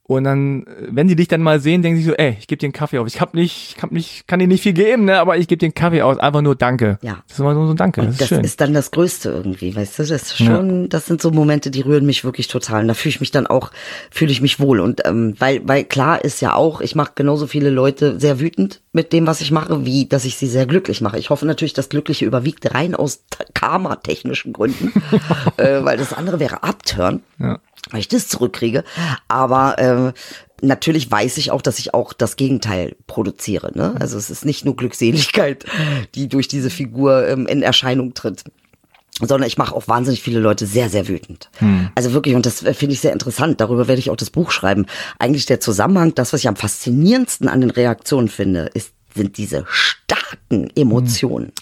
Und 0.08 0.24
dann, 0.24 0.62
äh, 0.62 0.88
wenn 0.90 1.06
die 1.06 1.16
dich 1.16 1.28
dann 1.28 1.42
mal 1.42 1.60
sehen, 1.60 1.82
denken 1.82 1.98
sie 1.98 2.04
so, 2.06 2.14
ey, 2.14 2.34
ich 2.40 2.46
gebe 2.46 2.58
dir 2.58 2.64
einen 2.64 2.72
Kaffee 2.72 2.98
auf. 2.98 3.06
Ich 3.06 3.20
hab 3.20 3.34
nicht, 3.34 3.74
ich 3.76 3.82
hab 3.82 3.92
nicht, 3.92 4.26
kann 4.26 4.38
dir 4.38 4.48
nicht 4.48 4.62
viel 4.62 4.72
geben, 4.72 5.04
ne, 5.04 5.20
aber 5.20 5.36
ich 5.36 5.48
gebe 5.48 5.58
dir 5.58 5.66
einen 5.66 5.74
Kaffee 5.74 6.00
aus. 6.00 6.16
Einfach 6.16 6.40
nur 6.40 6.56
Danke. 6.56 6.98
Ja. 7.02 7.22
Das 7.28 7.34
ist 7.34 7.40
immer 7.40 7.52
so 7.52 7.66
so 7.66 7.74
ein 7.74 7.76
Danke. 7.76 8.00
Das 8.00 8.18
ist 8.18 8.32
Das 8.32 8.38
ist 8.38 8.60
dann 8.62 8.72
das 8.72 8.90
Größte 8.90 9.28
irgendwie, 9.28 9.76
weißt 9.76 9.98
du? 9.98 10.04
Das 10.04 10.10
ist 10.10 10.38
schon, 10.38 10.88
das 10.88 11.04
sind 11.04 11.20
so 11.20 11.30
Momente, 11.30 11.70
die 11.70 11.82
rühren 11.82 12.06
mich 12.06 12.24
wirklich 12.24 12.48
total. 12.48 12.80
Und 12.80 12.88
da 12.88 12.94
fühle 12.94 13.10
ich 13.10 13.20
mich 13.20 13.32
dann 13.32 13.46
auch, 13.46 13.70
fühle 14.10 14.32
ich 14.32 14.40
mich 14.40 14.58
wohl. 14.58 14.80
Und 14.80 15.02
ähm, 15.04 15.34
weil, 15.38 15.60
weil 15.68 15.84
klar 15.84 16.24
ist 16.24 16.40
ja 16.40 16.54
auch, 16.54 16.80
ich 16.80 16.94
mache 16.94 17.12
genauso 17.14 17.46
viele 17.46 17.68
Leute 17.68 18.18
sehr 18.18 18.40
wütend 18.40 18.80
mit 18.92 19.12
dem, 19.12 19.26
was 19.26 19.42
ich 19.42 19.50
mache, 19.50 19.84
wie 19.84 20.06
dass 20.06 20.24
ich 20.24 20.36
sie 20.36 20.46
sehr 20.46 20.64
glücklich 20.64 21.02
mache. 21.02 21.18
Ich 21.18 21.28
hoffe 21.28 21.44
natürlich, 21.44 21.74
das 21.74 21.90
Glückliche 21.90 22.24
überwiegt 22.24 22.74
rein 22.74 22.94
aus 22.94 23.24
karma-technischen 23.52 24.54
Gründen, 24.54 24.90
äh, 25.58 25.84
weil 25.84 25.98
das 25.98 26.14
andere 26.14 26.40
wäre 26.40 26.62
Abturn, 26.62 27.20
Ja. 27.38 27.58
Weil 27.90 28.00
ich 28.00 28.08
das 28.08 28.28
zurückkriege. 28.28 28.84
Aber 29.28 29.78
äh, 29.78 30.12
natürlich 30.60 31.10
weiß 31.10 31.38
ich 31.38 31.50
auch, 31.50 31.62
dass 31.62 31.78
ich 31.78 31.94
auch 31.94 32.12
das 32.12 32.36
Gegenteil 32.36 32.96
produziere. 33.06 33.70
Ne? 33.76 33.94
Also 33.98 34.18
es 34.18 34.30
ist 34.30 34.44
nicht 34.44 34.64
nur 34.64 34.76
Glückseligkeit, 34.76 35.64
die 36.14 36.28
durch 36.28 36.48
diese 36.48 36.70
Figur 36.70 37.26
ähm, 37.28 37.46
in 37.46 37.62
Erscheinung 37.62 38.14
tritt. 38.14 38.44
sondern 39.20 39.48
ich 39.48 39.58
mache 39.58 39.74
auch 39.74 39.88
wahnsinnig 39.88 40.22
viele 40.22 40.40
Leute 40.40 40.66
sehr, 40.66 40.88
sehr 40.88 41.08
wütend. 41.08 41.50
Also 41.94 42.12
wirklich, 42.12 42.34
und 42.34 42.46
das 42.46 42.62
äh, 42.62 42.74
finde 42.74 42.94
ich 42.94 43.00
sehr 43.00 43.12
interessant, 43.12 43.60
darüber 43.60 43.88
werde 43.88 43.98
ich 43.98 44.10
auch 44.10 44.16
das 44.16 44.30
Buch 44.30 44.50
schreiben. 44.50 44.86
Eigentlich 45.18 45.46
der 45.46 45.60
Zusammenhang, 45.60 46.14
das, 46.14 46.32
was 46.32 46.40
ich 46.40 46.48
am 46.48 46.56
faszinierendsten 46.56 47.48
an 47.48 47.60
den 47.60 47.70
Reaktionen 47.70 48.28
finde, 48.28 48.70
ist, 48.74 48.92
sind 49.14 49.36
diese 49.38 49.64
starken 49.68 50.70
Emotionen. 50.76 51.52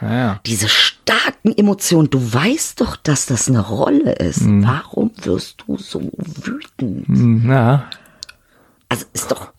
Ja, 0.00 0.12
ja. 0.14 0.40
Diese 0.46 0.68
starken 0.68 1.56
Emotionen. 1.56 2.10
Du 2.10 2.32
weißt 2.32 2.80
doch, 2.80 2.96
dass 2.96 3.26
das 3.26 3.48
eine 3.48 3.60
Rolle 3.60 4.12
ist. 4.12 4.42
Warum 4.44 5.10
wirst 5.22 5.64
du 5.66 5.76
so 5.76 6.10
wütend? 6.16 7.06
Hm, 7.08 7.50
ja. 7.50 7.84
Also 8.88 9.06
ist 9.12 9.30
doch, 9.30 9.52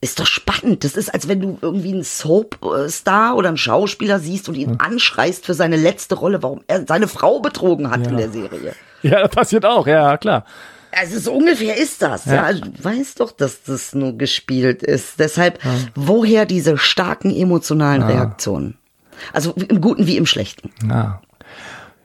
ist 0.00 0.20
doch 0.20 0.26
spannend. 0.26 0.84
Das 0.84 0.96
ist, 0.96 1.12
als 1.12 1.28
wenn 1.28 1.40
du 1.40 1.58
irgendwie 1.60 1.92
einen 1.92 2.04
Soap-Star 2.04 3.36
oder 3.36 3.48
einen 3.48 3.56
Schauspieler 3.56 4.18
siehst 4.20 4.48
und 4.48 4.54
ihn 4.54 4.76
anschreist 4.78 5.44
für 5.44 5.54
seine 5.54 5.76
letzte 5.76 6.14
Rolle, 6.14 6.42
warum 6.42 6.62
er 6.66 6.86
seine 6.86 7.08
Frau 7.08 7.40
betrogen 7.40 7.90
hat 7.90 8.06
in 8.06 8.16
der 8.16 8.30
Serie. 8.30 8.74
Ja, 9.02 9.22
das 9.22 9.30
passiert 9.30 9.64
auch, 9.64 9.86
ja, 9.86 10.16
klar. 10.18 10.44
Also 10.92 11.18
so 11.20 11.32
ungefähr 11.32 11.76
ist 11.76 12.02
das. 12.02 12.24
Ja, 12.24 12.42
Also 12.42 12.62
du 12.62 12.72
weißt 12.84 13.20
doch, 13.20 13.32
dass 13.32 13.62
das 13.62 13.94
nur 13.94 14.18
gespielt 14.18 14.82
ist. 14.82 15.18
Deshalb, 15.20 15.60
woher 15.94 16.46
diese 16.46 16.76
starken 16.78 17.34
emotionalen 17.34 18.02
Reaktionen? 18.02 18.76
Also 19.32 19.52
im 19.52 19.80
Guten 19.80 20.06
wie 20.06 20.16
im 20.16 20.26
Schlechten. 20.26 20.70
Ja. 20.88 21.20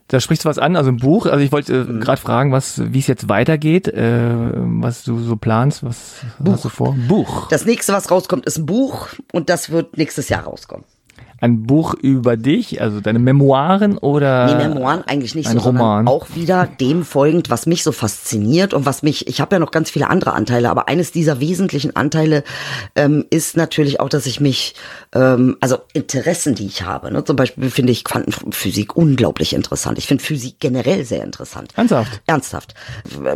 Da 0.07 0.19
sprichst 0.19 0.45
du 0.45 0.49
was 0.49 0.59
an, 0.59 0.75
also 0.75 0.91
ein 0.91 0.97
Buch. 0.97 1.25
Also 1.25 1.39
ich 1.39 1.51
wollte 1.51 1.73
äh, 1.81 1.99
gerade 1.99 2.21
fragen, 2.21 2.51
was, 2.51 2.81
wie 2.93 2.99
es 2.99 3.07
jetzt 3.07 3.27
weitergeht, 3.27 3.87
äh, 3.87 4.51
was 4.53 5.03
du 5.03 5.19
so 5.19 5.35
planst, 5.35 5.83
was 5.83 6.21
hast 6.45 6.65
du 6.65 6.69
vor? 6.69 6.95
Buch. 7.07 7.47
Das 7.49 7.65
nächste, 7.65 7.91
was 7.93 8.11
rauskommt, 8.11 8.45
ist 8.45 8.57
ein 8.57 8.67
Buch 8.67 9.09
und 9.31 9.49
das 9.49 9.71
wird 9.71 9.97
nächstes 9.97 10.29
Jahr 10.29 10.43
rauskommen. 10.43 10.85
Ein 11.45 11.61
Buch 11.61 11.93
über 11.93 12.37
dich, 12.37 12.81
also 12.81 13.01
deine 13.01 13.19
Memoiren 13.19 13.99
oder? 13.99 14.47
Nee, 14.47 14.67
Memoiren 14.67 15.03
eigentlich 15.05 15.35
nicht 15.35 15.47
ein 15.47 15.59
so, 15.59 15.65
Roman. 15.65 16.07
auch 16.07 16.25
wieder 16.33 16.65
dem 16.65 17.05
folgend, 17.05 17.51
was 17.51 17.67
mich 17.67 17.83
so 17.83 17.91
fasziniert 17.91 18.73
und 18.73 18.87
was 18.87 19.03
mich, 19.03 19.27
ich 19.27 19.41
habe 19.41 19.57
ja 19.57 19.59
noch 19.59 19.69
ganz 19.69 19.91
viele 19.91 20.09
andere 20.09 20.33
Anteile, 20.33 20.71
aber 20.71 20.87
eines 20.87 21.11
dieser 21.11 21.39
wesentlichen 21.39 21.95
Anteile 21.95 22.43
ähm, 22.95 23.25
ist 23.29 23.57
natürlich 23.57 23.99
auch, 23.99 24.09
dass 24.09 24.25
ich 24.25 24.39
mich, 24.39 24.73
ähm, 25.13 25.55
also 25.61 25.77
Interessen, 25.93 26.55
die 26.55 26.65
ich 26.65 26.81
habe, 26.81 27.11
ne? 27.11 27.23
zum 27.23 27.35
Beispiel 27.35 27.69
finde 27.69 27.91
ich 27.91 28.03
Quantenphysik 28.03 28.97
unglaublich 28.97 29.53
interessant. 29.53 29.99
Ich 29.99 30.07
finde 30.07 30.23
Physik 30.23 30.55
generell 30.59 31.05
sehr 31.05 31.23
interessant. 31.23 31.73
Ernsthaft? 31.75 32.21
Ernsthaft. 32.25 32.73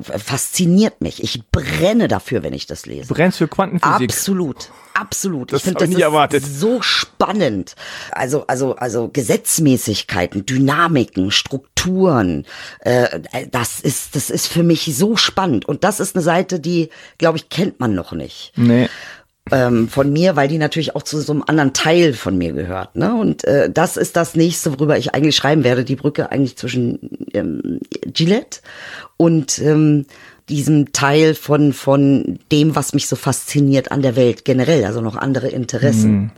Fasziniert 0.02 1.00
mich. 1.02 1.22
Ich 1.24 1.44
brenne 1.52 2.08
dafür, 2.08 2.42
wenn 2.42 2.54
ich 2.54 2.66
das 2.66 2.88
lese. 2.88 3.14
Brennst 3.14 3.38
für 3.38 3.48
Quantenphysik. 3.48 4.10
Absolut, 4.10 4.72
absolut. 4.96 5.54
Das 5.54 5.60
ich 5.60 5.66
finde, 5.66 5.86
das 5.86 5.90
nie 5.90 6.02
erwartet. 6.02 6.44
so 6.44 6.82
spannend. 6.82 7.76
Also, 8.12 8.46
also, 8.48 8.76
also 8.76 9.10
Gesetzmäßigkeiten, 9.12 10.46
Dynamiken, 10.46 11.32
Strukturen. 11.32 12.46
Äh, 12.82 13.20
das 13.52 13.80
ist, 13.80 14.16
das 14.16 14.30
ist 14.30 14.48
für 14.48 14.64
mich 14.64 14.96
so 14.96 15.16
spannend. 15.16 15.66
Und 15.68 15.84
das 15.84 16.00
ist 16.00 16.16
eine 16.16 16.24
Seite, 16.24 16.60
die, 16.60 16.90
glaube 17.18 17.38
ich, 17.38 17.50
kennt 17.50 17.80
man 17.80 17.96
noch 17.96 18.12
nicht 18.12 18.52
Nee. 18.56 18.90
ähm, 19.52 19.88
von 19.88 20.12
mir, 20.12 20.36
weil 20.36 20.48
die 20.48 20.58
natürlich 20.58 20.96
auch 20.96 21.04
zu 21.04 21.20
so 21.22 21.34
einem 21.34 21.44
anderen 21.48 21.74
Teil 21.74 22.14
von 22.14 22.38
mir 22.38 22.54
gehört. 22.54 22.96
Ne? 22.96 23.14
Und 23.14 23.44
äh, 23.46 23.70
das 23.72 23.98
ist 23.98 24.16
das 24.16 24.36
nächste, 24.36 24.72
worüber 24.78 24.98
ich 24.98 25.14
eigentlich 25.16 25.36
schreiben 25.36 25.64
werde, 25.64 25.84
die 25.84 25.96
Brücke 25.96 26.32
eigentlich 26.32 26.58
zwischen 26.58 27.28
ähm, 27.34 27.80
Gillette 28.06 28.60
und 29.18 29.60
ähm, 29.60 30.06
diesem 30.50 30.92
Teil 30.92 31.36
von 31.36 31.74
von 31.74 32.40
dem, 32.52 32.76
was 32.76 32.94
mich 32.94 33.08
so 33.08 33.16
fasziniert 33.16 33.92
an 33.92 34.02
der 34.02 34.16
Welt 34.16 34.44
generell, 34.46 34.84
also 34.86 35.02
noch 35.02 35.16
andere 35.16 35.48
Interessen. 35.48 36.32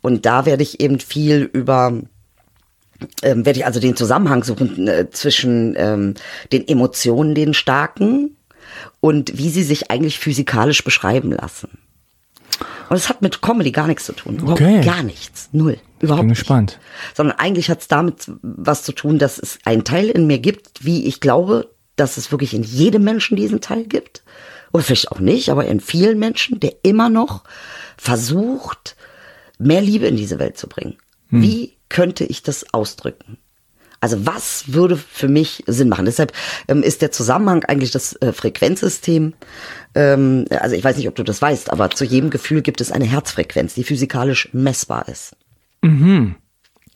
Und 0.00 0.26
da 0.26 0.46
werde 0.46 0.62
ich 0.62 0.80
eben 0.80 0.98
viel 0.98 1.48
über 1.52 1.92
ähm, 3.22 3.44
werde 3.44 3.58
ich 3.58 3.66
also 3.66 3.80
den 3.80 3.96
Zusammenhang 3.96 4.44
suchen 4.44 4.88
äh, 4.88 5.10
zwischen 5.10 5.74
ähm, 5.76 6.14
den 6.52 6.66
Emotionen, 6.66 7.34
den 7.34 7.52
starken, 7.54 8.36
und 9.00 9.36
wie 9.38 9.50
sie 9.50 9.62
sich 9.64 9.90
eigentlich 9.90 10.18
physikalisch 10.18 10.84
beschreiben 10.84 11.32
lassen. 11.32 11.68
Und 12.88 12.96
es 12.96 13.08
hat 13.08 13.22
mit 13.22 13.40
Comedy 13.42 13.70
gar 13.72 13.86
nichts 13.86 14.04
zu 14.04 14.12
tun. 14.12 14.36
Überhaupt 14.38 14.60
Okay. 14.60 14.84
gar 14.84 15.02
nichts. 15.02 15.48
Null. 15.52 15.78
Überhaupt 16.00 16.22
bin 16.22 16.28
nicht. 16.28 16.38
gespannt. 16.40 16.78
Sondern 17.14 17.38
eigentlich 17.38 17.70
hat 17.70 17.80
es 17.80 17.88
damit 17.88 18.30
was 18.42 18.82
zu 18.82 18.92
tun, 18.92 19.18
dass 19.18 19.38
es 19.38 19.58
einen 19.64 19.84
Teil 19.84 20.08
in 20.10 20.26
mir 20.26 20.38
gibt, 20.38 20.84
wie 20.84 21.06
ich 21.06 21.20
glaube, 21.20 21.70
dass 21.96 22.16
es 22.16 22.30
wirklich 22.30 22.54
in 22.54 22.62
jedem 22.62 23.04
Menschen 23.04 23.36
diesen 23.36 23.60
Teil 23.60 23.84
gibt. 23.84 24.22
Oder 24.72 24.82
vielleicht 24.82 25.12
auch 25.12 25.20
nicht, 25.20 25.50
aber 25.50 25.66
in 25.66 25.80
vielen 25.80 26.18
Menschen, 26.18 26.58
der 26.58 26.72
immer 26.82 27.10
noch 27.10 27.44
versucht, 27.96 28.96
mehr 29.58 29.82
Liebe 29.82 30.06
in 30.06 30.16
diese 30.16 30.38
Welt 30.38 30.56
zu 30.56 30.66
bringen. 30.66 30.96
Wie 31.30 31.76
könnte 31.88 32.24
ich 32.24 32.42
das 32.42 32.74
ausdrücken? 32.74 33.38
Also 34.00 34.26
was 34.26 34.72
würde 34.72 34.96
für 34.96 35.28
mich 35.28 35.62
Sinn 35.68 35.88
machen? 35.88 36.06
Deshalb 36.06 36.32
ähm, 36.66 36.82
ist 36.82 37.02
der 37.02 37.12
Zusammenhang 37.12 37.64
eigentlich 37.64 37.92
das 37.92 38.14
äh, 38.20 38.32
Frequenzsystem. 38.32 39.34
Ähm, 39.94 40.44
also 40.50 40.74
ich 40.74 40.82
weiß 40.82 40.96
nicht, 40.96 41.06
ob 41.06 41.14
du 41.14 41.22
das 41.22 41.40
weißt, 41.40 41.70
aber 41.70 41.88
zu 41.90 42.04
jedem 42.04 42.30
Gefühl 42.30 42.62
gibt 42.62 42.80
es 42.80 42.90
eine 42.90 43.04
Herzfrequenz, 43.04 43.74
die 43.74 43.84
physikalisch 43.84 44.48
messbar 44.52 45.08
ist. 45.08 45.36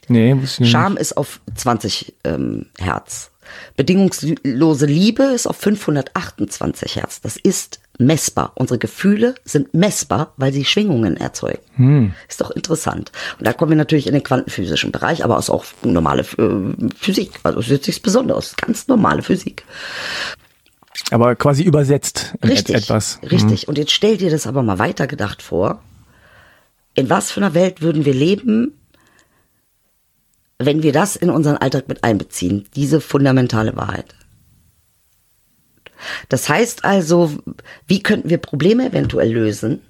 Nee, 0.09 0.37
ich 0.43 0.59
nicht. 0.59 0.71
Scham 0.71 0.97
ist 0.97 1.17
auf 1.17 1.41
20 1.55 2.15
ähm, 2.25 2.67
Hertz. 2.77 3.31
Bedingungslose 3.77 4.87
Liebe 4.87 5.25
ist 5.25 5.47
auf 5.47 5.57
528 5.57 6.97
Hertz. 6.97 7.21
Das 7.21 7.37
ist 7.37 7.81
messbar. 7.99 8.53
Unsere 8.55 8.79
Gefühle 8.79 9.35
sind 9.45 9.75
messbar, 9.75 10.33
weil 10.37 10.53
sie 10.53 10.65
Schwingungen 10.65 11.17
erzeugen. 11.17 12.15
Ist 12.29 12.41
doch 12.41 12.51
interessant. 12.51 13.13
Und 13.39 13.47
da 13.47 13.53
kommen 13.53 13.71
wir 13.71 13.77
natürlich 13.77 14.07
in 14.07 14.13
den 14.13 14.23
quantenphysischen 14.23 14.93
Bereich, 14.93 15.25
aber 15.25 15.39
ist 15.39 15.51
auch 15.51 15.65
normale 15.83 16.23
äh, 16.23 16.91
Physik. 16.97 17.41
Also 17.43 17.61
es 17.61 17.71
ist 17.71 17.87
nichts 17.87 18.01
Besonderes. 18.03 18.55
Ganz 18.57 18.89
normale 18.89 19.23
Physik. 19.23 19.65
Aber 21.11 21.37
quasi 21.37 21.63
übersetzt 21.63 22.35
Richtig. 22.45 22.75
etwas. 22.75 23.21
Richtig. 23.31 23.69
Und 23.69 23.79
jetzt 23.79 23.93
stell 23.93 24.17
dir 24.17 24.31
das 24.31 24.47
aber 24.47 24.63
mal 24.63 24.79
weitergedacht 24.79 25.43
vor. 25.43 25.83
In 26.95 27.11
was 27.11 27.31
für 27.31 27.41
einer 27.41 27.55
Welt 27.55 27.83
würden 27.83 28.05
wir 28.05 28.15
leben, 28.15 28.73
wenn 30.59 30.83
wir 30.83 30.93
das 30.93 31.17
in 31.17 31.31
unseren 31.31 31.57
Alltag 31.57 31.89
mit 31.89 32.05
einbeziehen? 32.05 32.67
Diese 32.75 33.01
fundamentale 33.01 33.77
Wahrheit. 33.77 34.15
Das 36.29 36.49
heißt 36.49 36.85
also, 36.85 37.33
wie 37.87 38.03
könnten 38.03 38.31
wir 38.31 38.39
Probleme 38.39 38.87
eventuell 38.87 39.33
lösen, 39.33 39.81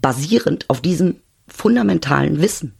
basierend 0.00 0.64
auf 0.68 0.80
diesem 0.80 1.16
fundamentalen 1.48 2.40
Wissen? 2.40 2.74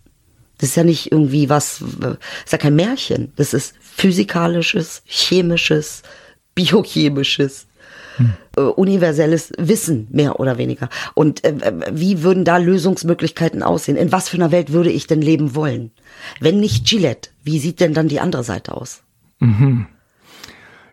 Das 0.58 0.70
ist 0.70 0.76
ja 0.76 0.84
nicht 0.84 1.12
irgendwie 1.12 1.48
was, 1.48 1.82
das 2.00 2.16
ist 2.44 2.52
ja 2.52 2.58
kein 2.58 2.76
Märchen. 2.76 3.32
Das 3.36 3.52
ist 3.52 3.74
physikalisches, 3.80 5.02
chemisches, 5.04 6.02
biochemisches, 6.54 7.66
äh, 8.56 8.60
universelles 8.60 9.52
Wissen, 9.58 10.08
mehr 10.10 10.40
oder 10.40 10.58
weniger. 10.58 10.88
Und 11.14 11.44
äh, 11.44 11.72
wie 11.92 12.22
würden 12.22 12.44
da 12.44 12.56
Lösungsmöglichkeiten 12.56 13.62
aussehen? 13.62 13.96
In 13.96 14.12
was 14.12 14.28
für 14.28 14.36
einer 14.36 14.52
Welt 14.52 14.72
würde 14.72 14.90
ich 14.90 15.06
denn 15.06 15.22
leben 15.22 15.54
wollen? 15.54 15.90
Wenn 16.40 16.60
nicht 16.60 16.86
Gillette, 16.86 17.30
wie 17.42 17.58
sieht 17.58 17.80
denn 17.80 17.94
dann 17.94 18.08
die 18.08 18.20
andere 18.20 18.44
Seite 18.44 18.74
aus? 18.74 19.02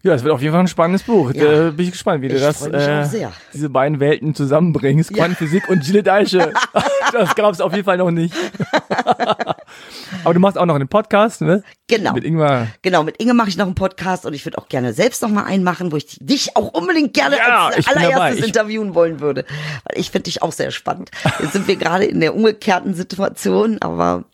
Ja, 0.06 0.14
es 0.14 0.24
wird 0.24 0.34
auf 0.34 0.42
jeden 0.42 0.52
Fall 0.52 0.60
ein 0.60 0.68
spannendes 0.68 1.04
Buch. 1.04 1.34
Ja. 1.34 1.46
Da 1.46 1.72
bin 1.72 1.86
ich 1.86 1.94
gespannt, 1.94 2.22
wie 2.22 2.28
du 2.28 2.36
Ich 2.36 2.42
das, 2.42 2.60
mich 2.60 2.76
auch 2.76 3.06
sehr. 3.06 3.32
diese 3.54 3.70
beiden 3.70 4.02
Welten 4.02 4.36
zusammenbringst. 4.36 5.14
Quantenphysik 5.14 5.70
und 5.70 5.82
Gilles 5.82 6.06
Eiche. 6.08 6.52
das 7.14 7.34
gab 7.36 7.54
es 7.54 7.62
auf 7.62 7.72
jeden 7.72 7.86
Fall 7.86 7.98
noch 7.98 8.12
nicht. 8.12 8.36
Aber 10.26 10.34
du 10.34 10.42
machst 10.42 10.58
auch 10.58 10.66
noch 10.66 10.76
einen 10.76 10.90
Podcast, 10.90 11.40
ne? 11.42 11.64
Genau. 11.88 12.14
Mit 12.14 12.26
Ingmar. 12.26 12.68
Genau, 12.82 13.04
mit 13.04 13.18
Inge 13.18 13.34
mache 13.34 13.50
ich 13.50 13.58
noch 13.58 13.66
einen 13.66 13.76
Podcast 13.76 14.26
und 14.26 14.34
ich 14.34 14.46
würde 14.46 14.58
auch 14.58 14.68
gerne 14.68 14.94
selbst 14.94 15.22
noch 15.22 15.30
mal 15.30 15.44
einen 15.44 15.64
machen, 15.64 15.92
wo 15.92 15.96
ich 15.96 16.18
dich 16.20 16.56
auch 16.58 16.74
unbedingt 16.74 17.14
gerne 17.14 17.38
Ja, 17.38 17.68
als 17.68 17.88
allererstes 17.88 18.46
interviewen 18.46 18.96
wollen 18.96 19.22
würde. 19.22 19.46
Weil 19.86 20.00
ich 20.00 20.12
finde 20.12 20.24
dich 20.24 20.42
auch 20.42 20.52
sehr 20.52 20.72
spannend. 20.72 21.12
Jetzt 21.40 21.54
sind 21.54 21.68
wir 21.68 21.76
gerade 21.78 22.06
in 22.06 22.20
der 22.20 22.36
umgekehrten 22.36 22.94
Situation, 22.94 23.78
aber 23.82 24.26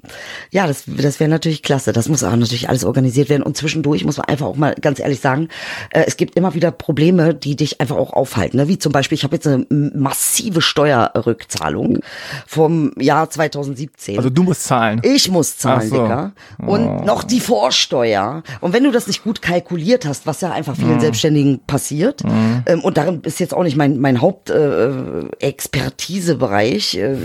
ja, 0.51 0.65
das, 0.67 0.83
das 0.87 1.19
wäre 1.19 1.29
natürlich 1.29 1.61
klasse. 1.61 1.93
Das 1.93 2.07
muss 2.09 2.23
aber 2.23 2.37
natürlich 2.37 2.69
alles 2.69 2.85
organisiert 2.85 3.29
werden 3.29 3.43
und 3.43 3.55
zwischendurch 3.57 4.03
muss 4.03 4.17
man 4.17 4.27
einfach 4.27 4.47
auch 4.47 4.55
mal 4.55 4.75
ganz 4.79 4.99
ehrlich 4.99 5.19
sagen, 5.19 5.49
äh, 5.91 6.03
es 6.07 6.17
gibt 6.17 6.35
immer 6.35 6.53
wieder 6.53 6.71
Probleme, 6.71 7.33
die 7.33 7.55
dich 7.55 7.81
einfach 7.81 7.97
auch 7.97 8.13
aufhalten. 8.13 8.57
Ne? 8.57 8.67
Wie 8.67 8.77
zum 8.77 8.91
Beispiel, 8.91 9.15
ich 9.15 9.23
habe 9.23 9.35
jetzt 9.35 9.47
eine 9.47 9.65
massive 9.69 10.61
Steuerrückzahlung 10.61 11.99
vom 12.45 12.91
Jahr 12.99 13.29
2017. 13.29 14.17
Also 14.17 14.29
du 14.29 14.43
musst 14.43 14.63
zahlen. 14.63 15.01
Ich 15.03 15.29
muss 15.29 15.57
zahlen, 15.57 15.89
so. 15.89 16.01
Dicker. 16.01 16.31
Und 16.59 17.05
noch 17.05 17.23
die 17.23 17.39
Vorsteuer. 17.39 18.43
Und 18.61 18.73
wenn 18.73 18.83
du 18.83 18.91
das 18.91 19.07
nicht 19.07 19.23
gut 19.23 19.41
kalkuliert 19.41 20.05
hast, 20.05 20.27
was 20.27 20.41
ja 20.41 20.51
einfach 20.51 20.75
vielen 20.75 20.99
Selbstständigen 20.99 21.61
passiert, 21.65 22.21
ähm, 22.65 22.81
und 22.81 22.97
darin 22.97 23.21
ist 23.23 23.39
jetzt 23.39 23.53
auch 23.53 23.63
nicht 23.63 23.77
mein, 23.77 23.99
mein 23.99 24.21
Hauptexpertisebereich, 24.21 26.95
äh, 26.95 27.15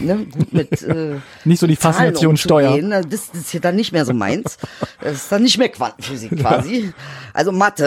ne, 0.00 0.26
gut 0.30 0.52
mit 0.52 0.82
äh, 0.82 1.16
Nicht 1.44 1.60
so 1.60 1.66
die 1.66 1.76
Faszination 1.76 2.36
Steuer. 2.36 2.76
ne, 2.76 3.02
Das, 3.08 3.30
das 3.32 3.40
ist 3.42 3.54
ja 3.54 3.60
dann 3.60 3.76
nicht 3.76 3.92
mehr 3.92 4.04
so 4.04 4.12
meins. 4.12 4.58
Das 5.00 5.14
ist 5.14 5.32
dann 5.32 5.42
nicht 5.42 5.58
mehr 5.58 5.68
Quantenphysik 5.68 6.36
quasi. 6.40 6.92
Also 7.32 7.52
Mathe 7.52 7.81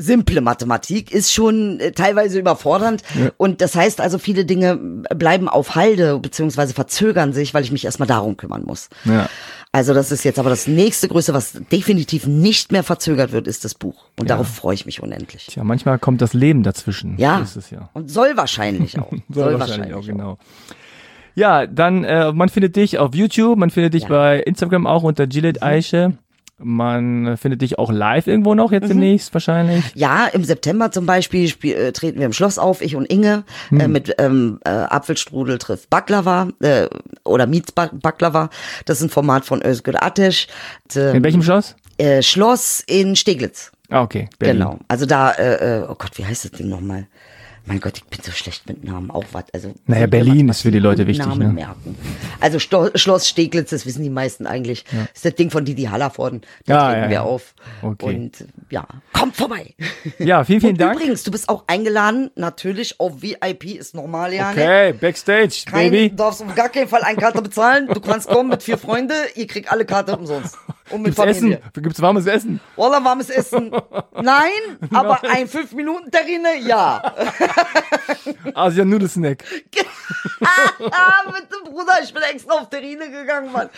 simple 0.00 0.40
Mathematik 0.40 1.12
ist 1.12 1.32
schon 1.32 1.80
äh, 1.80 1.92
teilweise 1.92 2.38
überfordernd. 2.38 3.02
Und 3.36 3.60
das 3.60 3.74
heißt 3.74 4.00
also, 4.00 4.18
viele 4.18 4.44
Dinge 4.44 4.76
bleiben 4.76 5.48
auf 5.48 5.74
Halde 5.74 6.18
beziehungsweise 6.20 6.72
verzögern 6.72 7.32
sich, 7.32 7.52
weil 7.52 7.64
ich 7.64 7.72
mich 7.72 7.84
erstmal 7.84 8.06
darum 8.06 8.36
kümmern 8.36 8.62
muss. 8.64 8.88
Ja. 9.04 9.28
Also 9.72 9.92
das 9.94 10.12
ist 10.12 10.24
jetzt 10.24 10.38
aber 10.38 10.50
das 10.50 10.66
nächste 10.66 11.08
Größe, 11.08 11.34
was 11.34 11.52
definitiv 11.70 12.26
nicht 12.26 12.72
mehr 12.72 12.82
verzögert 12.84 13.32
wird, 13.32 13.46
ist 13.46 13.64
das 13.64 13.74
Buch. 13.74 14.06
Und 14.18 14.30
darauf 14.30 14.48
freue 14.48 14.74
ich 14.74 14.86
mich 14.86 15.02
unendlich. 15.02 15.46
Tja, 15.46 15.62
manchmal 15.64 15.98
kommt 15.98 16.22
das 16.22 16.32
Leben 16.32 16.62
dazwischen. 16.62 17.18
Ja. 17.18 17.44
Ja. 17.70 17.90
Und 17.92 18.10
soll 18.10 18.36
wahrscheinlich 18.36 18.98
auch. 18.98 19.12
Soll, 19.28 19.58
wahrscheinlich 19.58 19.94
auch, 19.94 20.06
genau. 20.06 20.38
Ja, 21.34 21.66
dann, 21.66 22.04
äh, 22.04 22.32
man 22.32 22.48
findet 22.48 22.76
dich 22.76 22.98
auf 22.98 23.14
YouTube, 23.14 23.58
man 23.58 23.70
findet 23.70 23.94
dich 23.94 24.04
Ja. 24.04 24.08
bei 24.08 24.40
Instagram 24.40 24.86
auch 24.86 25.02
unter 25.02 25.26
Gillette 25.26 25.62
Eiche. 25.62 26.16
Man 26.60 27.26
äh, 27.26 27.36
findet 27.36 27.62
dich 27.62 27.78
auch 27.78 27.92
live 27.92 28.26
irgendwo 28.26 28.54
noch 28.54 28.70
Mhm. 28.70 28.74
jetzt 28.74 28.88
demnächst 28.88 29.32
wahrscheinlich. 29.32 29.84
Ja, 29.94 30.26
im 30.26 30.42
September 30.44 30.90
zum 30.90 31.06
Beispiel 31.06 31.46
spiel, 31.48 31.74
äh, 31.76 31.92
treten 31.92 32.18
wir 32.18 32.26
im 32.26 32.32
Schloss 32.32 32.58
auf, 32.58 32.82
ich 32.82 32.96
und 32.96 33.04
Inge, 33.06 33.44
äh, 33.70 33.86
mit 33.86 34.14
ähm, 34.18 34.58
äh, 34.64 34.70
Apfelstrudel 34.70 35.58
trifft 35.58 35.88
Baklava 35.88 36.48
äh, 36.60 36.88
oder 37.24 37.46
Meets 37.46 37.72
Bak- 37.72 38.00
Baklava. 38.02 38.50
Das 38.86 38.98
ist 38.98 39.04
ein 39.04 39.10
Format 39.10 39.44
von 39.44 39.62
Özgür 39.64 40.02
Ateş. 40.02 40.48
In 40.94 41.16
Ähm, 41.16 41.22
welchem 41.24 41.42
Schloss? 41.42 41.76
äh, 41.98 42.22
Schloss 42.22 42.82
in 42.86 43.14
Steglitz. 43.16 43.70
Ah, 43.90 44.02
okay. 44.02 44.28
Berlin. 44.38 44.58
Genau. 44.58 44.78
Also 44.88 45.06
da, 45.06 45.30
äh, 45.32 45.78
äh, 45.78 45.82
oh 45.88 45.94
Gott, 45.96 46.10
wie 46.16 46.24
heißt 46.26 46.44
das 46.44 46.50
Ding 46.52 46.68
nochmal? 46.68 47.06
Mein 47.68 47.80
Gott, 47.80 47.98
ich 47.98 48.04
bin 48.04 48.20
so 48.22 48.30
schlecht 48.32 48.66
mit 48.66 48.82
Namen. 48.82 49.10
Auch 49.10 49.26
was. 49.32 49.44
Also, 49.52 49.74
Naja, 49.86 50.06
Berlin 50.06 50.40
immer 50.40 50.52
ist 50.52 50.62
für 50.62 50.70
die 50.70 50.78
Leute 50.78 51.06
wichtig, 51.06 51.26
Namen 51.26 51.48
ne? 51.48 51.52
merken. 51.52 51.96
Also 52.40 52.58
Sto 52.58 52.88
Schloss 52.94 53.28
Steglitz, 53.28 53.68
das 53.70 53.84
wissen 53.84 54.02
die 54.02 54.08
meisten 54.10 54.46
eigentlich. 54.46 54.86
ist 55.14 55.24
das 55.24 55.34
Ding 55.34 55.50
von 55.50 55.66
Didi 55.66 55.84
Hallervorden. 55.84 56.40
Da 56.64 56.74
Ja, 56.74 56.86
treten 56.88 57.02
ja, 57.02 57.08
wir 57.10 57.14
ja. 57.16 57.22
auf. 57.22 57.54
Okay. 57.82 58.06
Und 58.06 58.44
ja, 58.70 58.86
kommt 59.12 59.36
vorbei. 59.36 59.74
Ja, 60.18 60.44
vielen, 60.44 60.62
vielen 60.62 60.76
Dank. 60.78 60.96
übrigens, 60.96 61.22
du 61.24 61.30
bist 61.30 61.48
auch 61.50 61.64
eingeladen, 61.66 62.30
natürlich 62.36 62.98
auf 63.00 63.20
VIP 63.20 63.64
ist 63.76 63.94
normal, 63.94 64.32
ja. 64.32 64.52
ne? 64.52 64.62
Okay, 64.62 64.92
Backstage, 64.94 65.64
Kein, 65.66 65.90
Baby. 65.90 66.08
Du 66.10 66.16
darfst 66.16 66.42
auf 66.42 66.54
gar 66.54 66.70
keinen 66.70 66.88
Fall 66.88 67.02
eine 67.02 67.18
Karte 67.18 67.42
bezahlen. 67.42 67.86
Du 67.92 68.00
kannst 68.00 68.28
kommen 68.28 68.48
mit 68.48 68.62
vier 68.62 68.78
Freunden, 68.78 69.12
ihr 69.34 69.46
kriegt 69.46 69.70
alle 69.70 69.84
Karte 69.84 70.16
umsonst. 70.16 70.56
Und 70.90 71.02
mit 71.02 71.14
Gibt's 71.14 71.30
Essen? 71.30 71.40
Familie. 71.40 71.60
Gibt's 71.74 72.00
warmes 72.02 72.26
Essen? 72.26 72.60
Wallah, 72.76 73.04
warmes 73.04 73.30
Essen. 73.30 73.70
Nein, 74.14 74.50
aber 74.92 75.22
ein 75.24 75.48
5-Minuten-Terrine, 75.48 76.58
ja. 76.66 77.02
Asian 78.54 78.88
Nudelsnack. 78.88 79.44
ah, 80.42 81.22
bitte, 81.32 81.70
Bruder, 81.70 81.94
ich 82.02 82.12
bin 82.12 82.22
extra 82.22 82.54
auf 82.54 82.68
Terrine 82.70 83.10
gegangen, 83.10 83.52
Mann. 83.52 83.68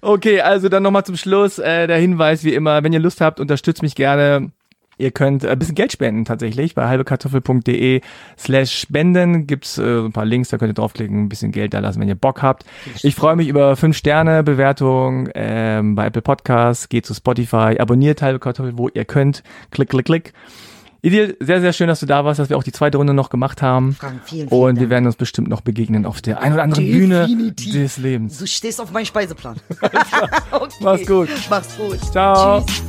Okay, 0.00 0.40
also 0.40 0.68
dann 0.68 0.82
nochmal 0.82 1.04
zum 1.04 1.16
Schluss 1.16 1.58
äh, 1.58 1.86
der 1.86 1.98
Hinweis, 1.98 2.44
wie 2.44 2.54
immer, 2.54 2.82
wenn 2.82 2.92
ihr 2.92 3.00
Lust 3.00 3.20
habt, 3.20 3.40
unterstützt 3.40 3.82
mich 3.82 3.94
gerne. 3.94 4.50
Ihr 4.98 5.10
könnt 5.10 5.44
äh, 5.44 5.50
ein 5.50 5.58
bisschen 5.58 5.74
Geld 5.74 5.92
spenden 5.92 6.24
tatsächlich. 6.24 6.74
Bei 6.74 6.88
halbekartoffel.de 6.88 8.00
slash 8.38 8.78
spenden 8.78 9.46
gibt's 9.46 9.78
äh, 9.78 9.82
ein 9.82 10.12
paar 10.12 10.24
Links, 10.24 10.48
da 10.48 10.58
könnt 10.58 10.70
ihr 10.70 10.74
draufklicken, 10.74 11.24
ein 11.24 11.28
bisschen 11.28 11.52
Geld 11.52 11.74
da 11.74 11.80
lassen, 11.80 12.00
wenn 12.00 12.08
ihr 12.08 12.14
Bock 12.14 12.42
habt. 12.42 12.64
Ich 13.02 13.14
freue 13.14 13.36
mich 13.36 13.48
über 13.48 13.76
5 13.76 13.96
Sterne 13.96 14.42
Bewertung 14.42 15.28
ähm, 15.34 15.94
bei 15.94 16.06
Apple 16.06 16.22
Podcasts, 16.22 16.88
geht 16.88 17.06
zu 17.06 17.14
Spotify, 17.14 17.76
abonniert 17.78 18.22
halbe 18.22 18.38
Kartoffel, 18.38 18.76
wo 18.78 18.88
ihr 18.88 19.04
könnt. 19.04 19.42
Klick, 19.70 19.90
klick, 19.90 20.06
klick. 20.06 20.32
Idil, 21.04 21.36
sehr, 21.38 21.60
sehr 21.60 21.74
schön, 21.74 21.86
dass 21.86 22.00
du 22.00 22.06
da 22.06 22.24
warst, 22.24 22.40
dass 22.40 22.48
wir 22.48 22.56
auch 22.56 22.62
die 22.62 22.72
zweite 22.72 22.96
Runde 22.96 23.12
noch 23.12 23.28
gemacht 23.28 23.60
haben. 23.60 23.92
Frank, 23.92 24.22
vielen, 24.24 24.48
vielen 24.48 24.60
Und 24.62 24.80
wir 24.80 24.88
werden 24.88 25.04
uns 25.04 25.16
bestimmt 25.16 25.48
noch 25.48 25.60
begegnen 25.60 26.06
auf 26.06 26.22
der 26.22 26.40
ein 26.40 26.54
oder 26.54 26.62
anderen 26.62 26.86
Bühne 26.86 27.26
Definitiv. 27.26 27.74
des 27.74 27.98
Lebens. 27.98 28.38
Du 28.38 28.46
stehst 28.46 28.80
auf 28.80 28.90
meinen 28.90 29.04
Speiseplan. 29.04 29.56
okay. 30.50 30.74
Mach's 30.80 31.06
gut. 31.06 31.28
Mach's 31.50 31.76
gut. 31.76 32.00
Ciao. 32.10 32.62
Tschüss. 32.62 32.82